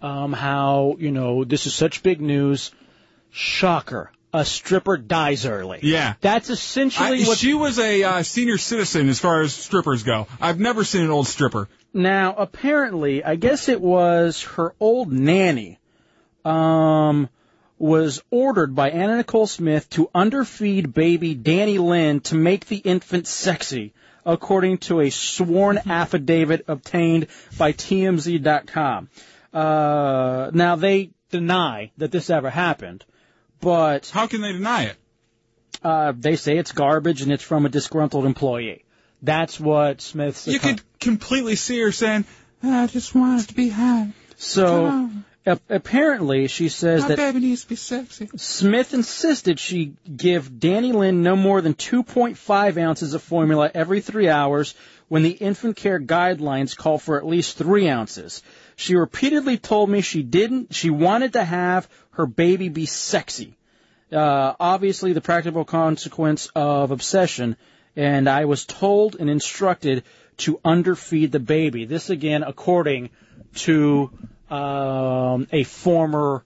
um, 0.00 0.32
how, 0.32 0.96
you 0.98 1.10
know, 1.10 1.44
this 1.44 1.66
is 1.66 1.74
such 1.74 2.02
big 2.02 2.20
news. 2.20 2.70
Shocker. 3.30 4.10
A 4.34 4.44
stripper 4.44 4.96
dies 4.96 5.46
early. 5.46 5.78
Yeah. 5.84 6.14
That's 6.20 6.50
essentially 6.50 7.22
I, 7.22 7.26
what. 7.26 7.38
she 7.38 7.54
was 7.54 7.78
a 7.78 8.02
uh, 8.02 8.22
senior 8.24 8.58
citizen 8.58 9.08
as 9.08 9.20
far 9.20 9.42
as 9.42 9.54
strippers 9.54 10.02
go. 10.02 10.26
I've 10.40 10.58
never 10.58 10.82
seen 10.82 11.02
an 11.02 11.10
old 11.10 11.28
stripper. 11.28 11.68
Now, 11.92 12.34
apparently, 12.36 13.22
I 13.22 13.36
guess 13.36 13.68
it 13.68 13.80
was 13.80 14.42
her 14.42 14.74
old 14.80 15.12
nanny, 15.12 15.78
um, 16.44 17.28
was 17.78 18.22
ordered 18.32 18.74
by 18.74 18.90
Anna 18.90 19.18
Nicole 19.18 19.46
Smith 19.46 19.88
to 19.90 20.10
underfeed 20.12 20.92
baby 20.92 21.36
Dannielynn 21.36 22.20
to 22.24 22.34
make 22.34 22.66
the 22.66 22.78
infant 22.78 23.28
sexy, 23.28 23.94
according 24.26 24.78
to 24.78 24.98
a 24.98 25.10
sworn 25.10 25.78
affidavit 25.86 26.64
obtained 26.66 27.28
by 27.56 27.72
TMZ.com. 27.72 29.08
Uh, 29.52 30.50
now 30.52 30.74
they 30.74 31.10
deny 31.30 31.92
that 31.98 32.10
this 32.10 32.30
ever 32.30 32.50
happened, 32.50 33.04
but 33.64 34.08
how 34.10 34.26
can 34.26 34.40
they 34.42 34.52
deny 34.52 34.84
it? 34.84 34.96
Uh, 35.82 36.12
they 36.16 36.36
say 36.36 36.56
it's 36.56 36.72
garbage 36.72 37.22
and 37.22 37.32
it's 37.32 37.42
from 37.42 37.66
a 37.66 37.68
disgruntled 37.68 38.26
employee. 38.26 38.84
That's 39.22 39.58
what 39.58 40.00
Smith's. 40.00 40.46
You 40.46 40.58
could 40.58 40.80
completely 41.00 41.56
see 41.56 41.80
her 41.80 41.92
saying, 41.92 42.24
"I 42.62 42.86
just 42.86 43.14
want 43.14 43.42
it 43.42 43.48
to 43.48 43.54
be 43.54 43.70
hot." 43.70 44.08
So 44.36 45.10
a- 45.46 45.60
apparently, 45.68 46.48
she 46.48 46.68
says 46.68 47.02
My 47.02 47.08
that 47.08 47.16
baby 47.16 47.40
needs 47.40 47.62
to 47.62 47.68
be 47.68 47.76
sexy. 47.76 48.28
Smith 48.36 48.94
insisted 48.94 49.58
she 49.58 49.94
give 50.14 50.50
Dannielynn 50.50 51.16
no 51.16 51.36
more 51.36 51.60
than 51.60 51.74
2.5 51.74 52.78
ounces 52.78 53.14
of 53.14 53.22
formula 53.22 53.70
every 53.74 54.00
three 54.00 54.28
hours 54.28 54.74
when 55.08 55.22
the 55.22 55.30
infant 55.30 55.76
care 55.76 56.00
guidelines 56.00 56.76
call 56.76 56.98
for 56.98 57.16
at 57.18 57.26
least 57.26 57.56
three 57.58 57.88
ounces. 57.88 58.42
She 58.76 58.96
repeatedly 58.96 59.58
told 59.58 59.88
me 59.88 60.00
she 60.00 60.22
didn't, 60.22 60.74
she 60.74 60.90
wanted 60.90 61.34
to 61.34 61.44
have 61.44 61.88
her 62.12 62.26
baby 62.26 62.68
be 62.68 62.86
sexy. 62.86 63.56
Uh, 64.12 64.54
obviously 64.60 65.12
the 65.12 65.20
practical 65.20 65.64
consequence 65.64 66.48
of 66.54 66.90
obsession, 66.90 67.56
and 67.96 68.28
I 68.28 68.44
was 68.44 68.64
told 68.64 69.16
and 69.16 69.30
instructed 69.30 70.04
to 70.38 70.58
underfeed 70.64 71.32
the 71.32 71.40
baby. 71.40 71.84
This 71.84 72.10
again, 72.10 72.42
according 72.42 73.10
to 73.56 74.10
um, 74.50 75.48
a 75.52 75.64
former 75.64 76.44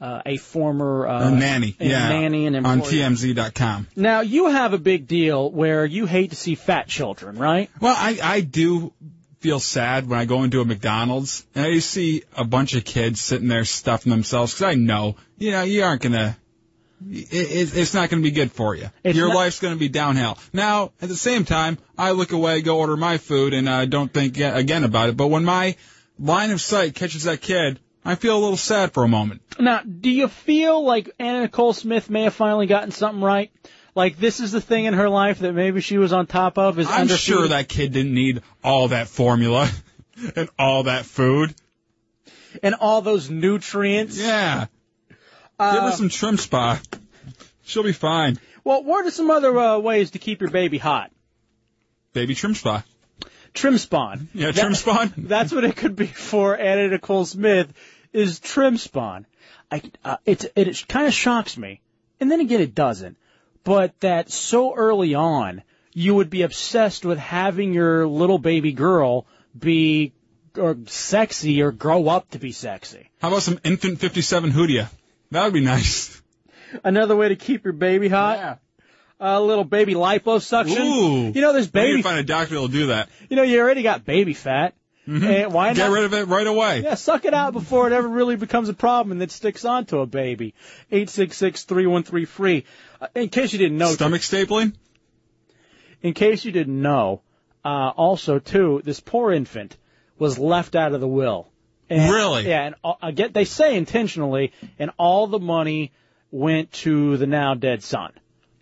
uh, 0.00 0.22
a 0.24 0.36
former 0.36 1.08
uh, 1.08 1.28
a 1.28 1.30
nanny, 1.32 1.76
a 1.80 1.86
yeah, 1.86 2.08
nanny 2.08 2.46
and 2.46 2.64
on. 2.64 2.82
TMZ.com. 2.82 3.88
Now 3.96 4.20
you 4.20 4.48
have 4.48 4.72
a 4.72 4.78
big 4.78 5.08
deal 5.08 5.50
where 5.50 5.84
you 5.84 6.06
hate 6.06 6.30
to 6.30 6.36
see 6.36 6.54
fat 6.54 6.86
children, 6.86 7.36
right? 7.36 7.68
Well, 7.80 7.96
I 7.96 8.18
I 8.22 8.40
do 8.40 8.92
feel 9.40 9.60
sad 9.60 10.08
when 10.08 10.18
I 10.18 10.24
go 10.24 10.42
into 10.42 10.60
a 10.60 10.64
McDonald's 10.64 11.46
and 11.54 11.64
I 11.66 11.78
see 11.78 12.22
a 12.36 12.44
bunch 12.44 12.74
of 12.74 12.84
kids 12.84 13.20
sitting 13.20 13.48
there 13.48 13.64
stuffing 13.64 14.10
themselves 14.10 14.52
because 14.54 14.72
I 14.72 14.74
know, 14.74 15.16
you 15.38 15.52
know, 15.52 15.62
you 15.62 15.82
aren't 15.84 16.02
gonna. 16.02 16.36
It, 17.08 17.32
it, 17.32 17.76
it's 17.76 17.94
not 17.94 18.10
going 18.10 18.20
to 18.20 18.28
be 18.28 18.34
good 18.34 18.50
for 18.50 18.74
you. 18.74 18.90
It's 19.04 19.16
Your 19.16 19.28
not- 19.28 19.36
life's 19.36 19.60
going 19.60 19.72
to 19.72 19.78
be 19.78 19.88
downhill. 19.88 20.36
Now, 20.52 20.90
at 21.00 21.08
the 21.08 21.14
same 21.14 21.44
time, 21.44 21.78
I 21.96 22.10
look 22.10 22.32
away, 22.32 22.60
go 22.60 22.78
order 22.80 22.96
my 22.96 23.18
food, 23.18 23.54
and 23.54 23.70
I 23.70 23.84
don't 23.84 24.12
think 24.12 24.36
again 24.40 24.82
about 24.82 25.08
it. 25.08 25.16
But 25.16 25.28
when 25.28 25.44
my 25.44 25.76
line 26.18 26.50
of 26.50 26.60
sight 26.60 26.96
catches 26.96 27.22
that 27.22 27.40
kid, 27.40 27.78
I 28.04 28.16
feel 28.16 28.36
a 28.36 28.40
little 28.40 28.56
sad 28.56 28.94
for 28.94 29.04
a 29.04 29.08
moment. 29.08 29.42
Now, 29.60 29.80
do 29.82 30.10
you 30.10 30.26
feel 30.26 30.82
like 30.82 31.10
Anna 31.20 31.42
Nicole 31.42 31.72
Smith 31.72 32.10
may 32.10 32.24
have 32.24 32.34
finally 32.34 32.66
gotten 32.66 32.90
something 32.90 33.22
right? 33.22 33.52
Like 33.98 34.16
this 34.16 34.38
is 34.38 34.52
the 34.52 34.60
thing 34.60 34.84
in 34.84 34.94
her 34.94 35.08
life 35.08 35.40
that 35.40 35.52
maybe 35.54 35.80
she 35.80 35.98
was 35.98 36.12
on 36.12 36.28
top 36.28 36.56
of 36.56 36.78
is 36.78 36.86
I'm 36.88 37.08
sure 37.08 37.48
that 37.48 37.68
kid 37.68 37.92
didn't 37.92 38.14
need 38.14 38.42
all 38.62 38.86
that 38.88 39.08
formula 39.08 39.68
and 40.36 40.48
all 40.56 40.84
that 40.84 41.04
food. 41.04 41.52
and 42.62 42.76
all 42.76 43.02
those 43.02 43.28
nutrients. 43.28 44.16
Yeah. 44.16 44.66
Uh, 45.58 45.74
Give 45.74 45.82
her 45.82 45.92
some 45.96 46.10
TrimSpa. 46.10 46.80
She'll 47.64 47.82
be 47.82 47.92
fine. 47.92 48.38
Well, 48.62 48.84
what 48.84 49.04
are 49.04 49.10
some 49.10 49.32
other 49.32 49.58
uh, 49.58 49.78
ways 49.78 50.12
to 50.12 50.20
keep 50.20 50.42
your 50.42 50.50
baby 50.50 50.78
hot? 50.78 51.10
Baby 52.12 52.36
TrimSpa. 52.36 52.84
Trim 53.52 53.78
spawn. 53.78 54.28
Yeah, 54.32 54.52
trim 54.52 54.76
spawn. 54.76 55.12
That's 55.16 55.52
what 55.52 55.64
it 55.64 55.74
could 55.74 55.96
be 55.96 56.06
for 56.06 56.56
Anna 56.56 56.86
Nicole 56.86 57.24
Smith 57.24 57.72
is 58.12 58.38
trim 58.38 58.76
spawn. 58.76 59.26
I, 59.72 59.82
uh, 60.04 60.18
it, 60.24 60.52
it 60.54 60.86
kind 60.86 61.08
of 61.08 61.12
shocks 61.12 61.56
me 61.56 61.80
and 62.20 62.30
then 62.30 62.40
again, 62.40 62.60
it 62.60 62.74
doesn't. 62.74 63.16
But 63.68 64.00
that 64.00 64.30
so 64.30 64.74
early 64.74 65.14
on, 65.14 65.62
you 65.92 66.14
would 66.14 66.30
be 66.30 66.40
obsessed 66.40 67.04
with 67.04 67.18
having 67.18 67.74
your 67.74 68.06
little 68.06 68.38
baby 68.38 68.72
girl 68.72 69.26
be 69.56 70.14
or 70.56 70.78
sexy 70.86 71.60
or 71.60 71.70
grow 71.70 72.08
up 72.08 72.30
to 72.30 72.38
be 72.38 72.50
sexy. 72.50 73.10
How 73.20 73.28
about 73.28 73.42
some 73.42 73.60
infant 73.64 74.00
57 74.00 74.52
hoodia? 74.52 74.88
That 75.32 75.44
would 75.44 75.52
be 75.52 75.60
nice. 75.60 76.22
Another 76.82 77.14
way 77.14 77.28
to 77.28 77.36
keep 77.36 77.64
your 77.64 77.74
baby 77.74 78.08
hot. 78.08 78.38
Yeah. 78.38 78.56
A 79.20 79.38
little 79.38 79.64
baby 79.64 79.92
liposuction. 79.92 80.78
Ooh. 80.78 81.32
You 81.34 81.40
know, 81.42 81.52
there's 81.52 81.66
I 81.66 81.80
need 81.80 81.88
baby. 81.88 81.96
to 81.98 82.02
find 82.02 82.20
a 82.20 82.22
doctor 82.22 82.54
that'll 82.54 82.68
do 82.68 82.86
that. 82.86 83.10
You 83.28 83.36
know, 83.36 83.42
you 83.42 83.60
already 83.60 83.82
got 83.82 84.06
baby 84.06 84.32
fat. 84.32 84.72
And 85.08 85.52
why 85.54 85.68
Mm-hmm. 85.70 85.76
Get 85.76 85.88
not? 85.88 85.94
rid 85.94 86.04
of 86.04 86.12
it 86.14 86.24
right 86.28 86.46
away. 86.46 86.82
Yeah, 86.82 86.94
suck 86.94 87.24
it 87.24 87.32
out 87.32 87.54
before 87.54 87.86
it 87.86 87.92
ever 87.94 88.06
really 88.06 88.36
becomes 88.36 88.68
a 88.68 88.74
problem 88.74 89.12
and 89.12 89.22
it 89.22 89.30
sticks 89.30 89.64
onto 89.64 90.00
a 90.00 90.06
baby. 90.06 90.54
Eight 90.90 91.08
six 91.08 91.36
six 91.38 91.64
three 91.64 91.86
one 91.86 92.02
three 92.02 92.26
free. 92.26 92.64
Uh, 93.00 93.06
In 93.14 93.28
case 93.30 93.52
you 93.52 93.58
didn't 93.58 93.78
know, 93.78 93.92
Stomach 93.92 94.20
stapling. 94.20 94.74
in 96.02 96.12
case 96.14 96.44
you 96.44 96.52
didn't 96.52 96.80
know, 96.80 97.22
uh, 97.64 97.88
also 97.96 98.38
too, 98.38 98.82
this 98.84 99.00
poor 99.00 99.32
infant 99.32 99.76
was 100.18 100.38
left 100.38 100.74
out 100.76 100.92
of 100.92 101.00
the 101.00 101.08
will. 101.08 101.48
And, 101.90 102.12
Really? 102.12 102.46
Yeah, 102.46 102.66
and 102.66 102.74
uh, 102.84 102.94
again, 103.02 103.30
they 103.32 103.44
say 103.46 103.76
intentionally, 103.76 104.52
and 104.78 104.90
all 104.98 105.26
the 105.26 105.38
money 105.38 105.92
went 106.30 106.70
to 106.84 107.16
the 107.16 107.26
now 107.26 107.54
dead 107.54 107.82
son. 107.82 108.12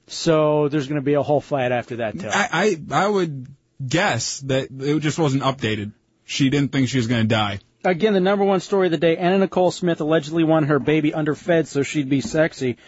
So 0.06 0.68
there's 0.68 0.86
going 0.86 1.00
to 1.00 1.04
be 1.04 1.14
a 1.14 1.22
whole 1.22 1.40
fight 1.40 1.72
after 1.72 1.96
that 1.96 2.18
too. 2.20 2.28
I, 2.28 2.78
I 2.92 3.04
I 3.04 3.08
would 3.08 3.48
guess 3.84 4.38
that 4.42 4.68
it 4.70 5.00
just 5.00 5.18
wasn't 5.18 5.42
updated. 5.42 5.90
She 6.26 6.50
didn't 6.50 6.72
think 6.72 6.88
she 6.88 6.98
was 6.98 7.06
going 7.06 7.22
to 7.22 7.28
die. 7.28 7.60
Again, 7.84 8.14
the 8.14 8.20
number 8.20 8.44
one 8.44 8.58
story 8.58 8.88
of 8.88 8.90
the 8.90 8.98
day, 8.98 9.16
Anna 9.16 9.38
Nicole 9.38 9.70
Smith 9.70 10.00
allegedly 10.00 10.42
wanted 10.42 10.70
her 10.70 10.80
baby 10.80 11.14
underfed 11.14 11.68
so 11.68 11.84
she'd 11.84 12.08
be 12.08 12.20
sexy. 12.20 12.78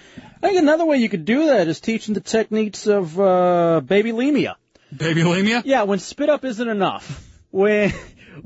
I 0.43 0.49
think 0.49 0.59
another 0.59 0.85
way 0.85 0.97
you 0.97 1.09
could 1.09 1.25
do 1.25 1.47
that 1.47 1.69
is 1.69 1.81
teaching 1.81 2.15
the 2.15 2.21
techniques 2.21 2.89
of 2.89 3.19
uh, 3.19 3.81
babylemia. 3.85 4.57
Babylemia? 4.93 5.63
Yeah, 5.65 5.85
when 5.85 6.01
spit 6.01 6.29
up 6.29 6.45
isn't 6.45 6.69
enough. 6.69 7.25
When 7.51 7.95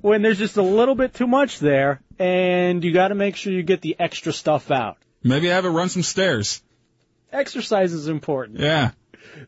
when 0.03 0.21
there's 0.21 0.39
just 0.39 0.59
a 0.59 0.63
little 0.63 0.95
bit 0.95 1.15
too 1.15 1.27
much 1.27 1.59
there 1.59 2.03
and 2.19 2.85
you 2.85 2.93
got 2.93 3.09
to 3.09 3.15
make 3.15 3.37
sure 3.37 3.53
you 3.53 3.63
get 3.63 3.81
the 3.81 3.97
extra 3.99 4.33
stuff 4.33 4.71
out. 4.71 4.99
Maybe 5.23 5.49
have 5.49 5.65
her 5.65 5.71
run 5.71 5.89
some 5.89 6.03
stairs. 6.03 6.63
Exercise 7.33 7.95
is 7.95 8.09
important. 8.09 8.61
Yeah. 8.61 8.91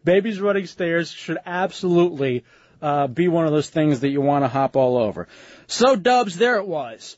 Babies 0.05 0.41
running 0.41 0.66
stairs 0.66 1.11
should 1.11 1.37
absolutely 1.45 2.45
uh, 2.82 3.06
be 3.06 3.28
one 3.28 3.46
of 3.46 3.52
those 3.52 3.70
things 3.70 4.01
that 4.01 4.09
you 4.09 4.20
want 4.20 4.44
to 4.44 4.48
hop 4.48 4.76
all 4.76 4.96
over. 4.96 5.28
So, 5.66 5.96
Dubs, 5.96 6.36
there 6.36 6.56
it 6.56 6.66
was. 6.66 7.16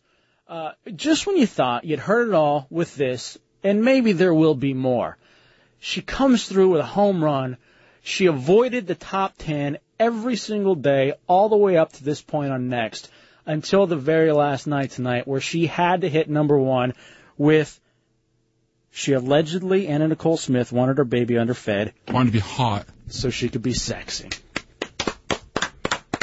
Uh, 0.49 0.73
just 0.95 1.27
when 1.27 1.37
you 1.37 1.47
thought 1.47 1.85
you'd 1.85 1.99
heard 1.99 2.29
it 2.29 2.35
all 2.35 2.67
with 2.71 2.95
this, 2.95 3.37
and 3.65 3.85
maybe 3.85 4.13
there 4.13 4.35
will 4.35 4.55
be 4.55 4.75
more, 4.75 5.17
she 5.79 6.03
comes 6.03 6.47
through 6.47 6.71
with 6.71 6.81
a 6.81 6.87
home 6.87 7.23
run. 7.23 7.57
She 8.03 8.27
avoided 8.27 8.87
the 8.87 8.95
top 8.95 9.35
10 9.39 9.79
every 9.99 10.37
single 10.37 10.75
day, 10.75 11.15
all 11.27 11.49
the 11.49 11.57
way 11.57 11.77
up 11.77 11.93
to 11.95 12.05
this 12.05 12.23
point 12.23 12.53
on 12.53 12.69
Next, 12.69 13.11
until 13.45 13.87
the 13.87 13.97
very 13.97 14.33
last 14.33 14.67
night 14.67 14.93
tonight, 14.93 15.27
where 15.27 15.41
she 15.41 15.67
had 15.67 16.03
to 16.03 16.09
hit 16.09 16.31
number 16.31 16.57
one 16.57 16.95
with 17.37 17.81
she 18.97 19.13
allegedly, 19.13 19.89
Anna 19.89 20.09
Nicole 20.09 20.39
Smith, 20.39 20.73
wanted 20.73 20.97
her 20.97 21.05
baby 21.05 21.37
underfed. 21.37 21.93
Wanted 22.09 22.27
to 22.27 22.33
be 22.33 22.39
hot. 22.39 22.87
So 23.09 23.29
she 23.29 23.51
could 23.51 23.61
be 23.61 23.75
sexy. 23.75 24.31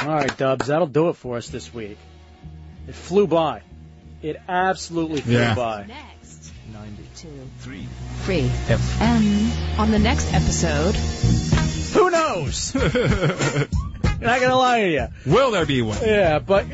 All 0.04 0.10
right, 0.16 0.38
Dubs, 0.38 0.68
that'll 0.68 0.88
do 0.88 1.10
it 1.10 1.14
for 1.14 1.38
us 1.38 1.48
this 1.48 1.74
week. 1.74 1.98
It 2.88 2.96
flew 2.96 3.26
by. 3.28 3.62
It 4.22 4.40
absolutely 4.48 5.22
flew 5.22 5.34
Yeah. 5.38 5.56
by. 5.56 5.86
Next. 5.86 6.52
92.3 6.74 7.86
Free. 8.24 8.52
And 9.00 9.80
on 9.80 9.92
the 9.92 10.00
next 10.00 10.34
episode, 10.34 10.96
Who 11.94 12.10
knows? 12.10 12.74
Not 12.76 14.40
gonna 14.42 14.56
lie 14.58 14.82
to 14.82 14.90
you. 14.90 15.08
Will 15.26 15.52
there 15.52 15.66
be 15.66 15.82
one? 15.82 15.98
Yeah, 16.02 16.40
but 16.40 16.66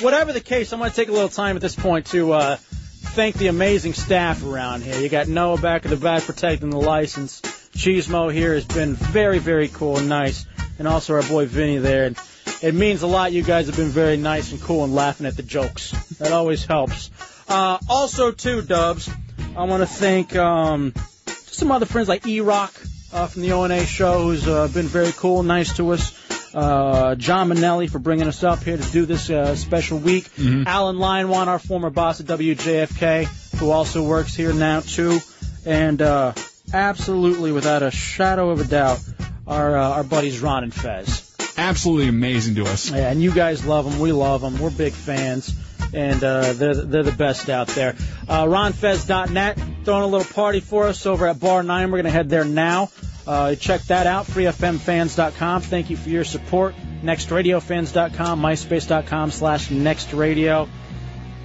whatever 0.00 0.32
the 0.32 0.40
case, 0.40 0.72
I'm 0.72 0.78
going 0.78 0.90
to 0.90 0.96
take 0.96 1.08
a 1.08 1.12
little 1.12 1.28
time 1.28 1.56
at 1.56 1.62
this 1.62 1.74
point 1.74 2.06
to 2.06 2.32
uh, 2.32 2.56
thank 2.56 3.36
the 3.36 3.48
amazing 3.48 3.92
staff 3.92 4.44
around 4.44 4.82
here. 4.82 4.98
You 5.00 5.08
got 5.08 5.28
Noah 5.28 5.58
back 5.58 5.84
at 5.84 5.90
the 5.90 5.96
back 5.96 6.22
protecting 6.24 6.70
the 6.70 6.78
license. 6.80 7.40
Cheesemo 7.74 8.32
here 8.32 8.54
has 8.54 8.64
been 8.64 8.94
very, 8.94 9.38
very 9.38 9.68
cool 9.68 9.98
and 9.98 10.08
nice, 10.08 10.46
and 10.78 10.88
also 10.88 11.14
our 11.14 11.22
boy 11.22 11.46
Vinny 11.46 11.78
there. 11.78 12.04
And 12.06 12.16
it 12.64 12.74
means 12.74 13.02
a 13.02 13.06
lot. 13.06 13.32
You 13.32 13.42
guys 13.42 13.66
have 13.66 13.76
been 13.76 13.90
very 13.90 14.16
nice 14.16 14.50
and 14.52 14.60
cool 14.60 14.84
and 14.84 14.94
laughing 14.94 15.26
at 15.26 15.36
the 15.36 15.42
jokes. 15.42 15.90
That 16.18 16.32
always 16.32 16.64
helps. 16.64 17.10
Uh, 17.46 17.78
also, 17.90 18.32
too, 18.32 18.62
Dubs, 18.62 19.10
I 19.54 19.64
want 19.64 19.82
to 19.82 19.86
thank 19.86 20.34
um, 20.34 20.94
some 21.26 21.70
other 21.70 21.84
friends 21.84 22.08
like 22.08 22.26
E-Rock 22.26 22.72
uh, 23.12 23.26
from 23.26 23.42
the 23.42 23.52
O&A 23.52 23.84
show, 23.84 24.22
who's 24.22 24.48
uh, 24.48 24.68
been 24.68 24.86
very 24.86 25.12
cool 25.12 25.40
and 25.40 25.48
nice 25.48 25.76
to 25.76 25.90
us. 25.90 26.18
Uh, 26.54 27.16
John 27.16 27.50
Mainelli 27.50 27.90
for 27.90 27.98
bringing 27.98 28.28
us 28.28 28.42
up 28.42 28.62
here 28.62 28.78
to 28.78 28.92
do 28.92 29.04
this 29.04 29.28
uh, 29.28 29.56
special 29.56 29.98
week. 29.98 30.30
Alan 30.66 30.96
Leinwand, 30.96 31.48
our 31.48 31.58
former 31.58 31.90
boss 31.90 32.20
at 32.20 32.26
WJFK, 32.26 33.58
who 33.58 33.72
also 33.72 34.04
works 34.04 34.34
here 34.34 34.54
now 34.54 34.80
too, 34.80 35.18
and 35.66 36.00
uh, 36.00 36.32
absolutely, 36.72 37.52
without 37.52 37.82
a 37.82 37.90
shadow 37.90 38.50
of 38.50 38.60
a 38.60 38.64
doubt, 38.64 39.00
our 39.46 39.76
uh, 39.76 39.88
our 39.90 40.04
buddies 40.04 40.40
Ron 40.40 40.62
and 40.62 40.72
Fez. 40.72 41.23
Absolutely 41.56 42.08
amazing 42.08 42.56
to 42.56 42.64
us. 42.64 42.90
Yeah, 42.90 43.10
and 43.10 43.22
you 43.22 43.32
guys 43.32 43.64
love 43.64 43.90
them. 43.90 44.00
We 44.00 44.12
love 44.12 44.40
them. 44.40 44.58
We're 44.58 44.70
big 44.70 44.92
fans, 44.92 45.54
and 45.92 46.22
uh, 46.22 46.52
they're 46.52 46.74
they're 46.74 47.02
the 47.02 47.12
best 47.12 47.48
out 47.48 47.68
there. 47.68 47.94
Uh, 48.28 48.44
RonFez.net 48.44 49.58
throwing 49.84 50.02
a 50.02 50.06
little 50.06 50.32
party 50.32 50.60
for 50.60 50.88
us 50.88 51.06
over 51.06 51.26
at 51.26 51.38
Bar 51.38 51.62
Nine. 51.62 51.90
We're 51.90 51.98
gonna 51.98 52.10
head 52.10 52.28
there 52.28 52.44
now. 52.44 52.90
Uh, 53.26 53.54
check 53.54 53.82
that 53.84 54.06
out. 54.06 54.26
FreeFMFans.com. 54.26 55.62
Thank 55.62 55.90
you 55.90 55.96
for 55.96 56.10
your 56.10 56.24
support. 56.24 56.74
NextRadioFans.com. 57.02 58.40
MySpace.com 58.40 59.30
slash 59.30 59.68
NextRadio. 59.68 60.68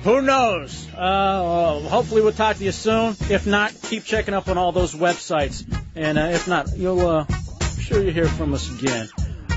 Who 0.04 0.22
knows? 0.22 0.88
Uh, 0.94 1.80
hopefully 1.82 2.22
we'll 2.22 2.32
talk 2.32 2.58
to 2.58 2.64
you 2.64 2.72
soon. 2.72 3.16
If 3.30 3.46
not, 3.46 3.74
keep 3.84 4.04
checking 4.06 4.34
up 4.34 4.48
on 4.48 4.58
all 4.58 4.72
those 4.72 4.94
websites. 4.94 5.66
And 5.96 6.18
uh, 6.18 6.32
if 6.34 6.48
not, 6.48 6.76
you'll 6.78 7.06
uh, 7.06 7.26
I'm 7.30 7.80
sure 7.80 8.02
you'll 8.02 8.14
hear 8.14 8.28
from 8.28 8.54
us 8.54 8.70
again. 8.72 9.10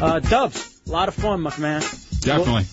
Uh, 0.02 0.18
Dubs, 0.18 0.80
a 0.88 0.90
lot 0.90 1.06
of 1.06 1.14
fun, 1.14 1.40
my 1.42 1.56
man. 1.58 1.80
Definitely. 2.20 2.64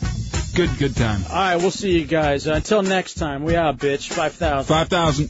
Good, 0.55 0.75
good 0.79 0.95
time. 0.95 1.21
All 1.29 1.35
right, 1.35 1.55
we'll 1.57 1.69
see 1.69 1.99
you 1.99 2.05
guys. 2.05 2.47
Uh, 2.47 2.53
until 2.53 2.81
next 2.81 3.13
time, 3.13 3.43
we 3.43 3.55
out, 3.55 3.77
bitch. 3.77 4.11
5,000. 4.11 4.65
5,000. 4.67 5.29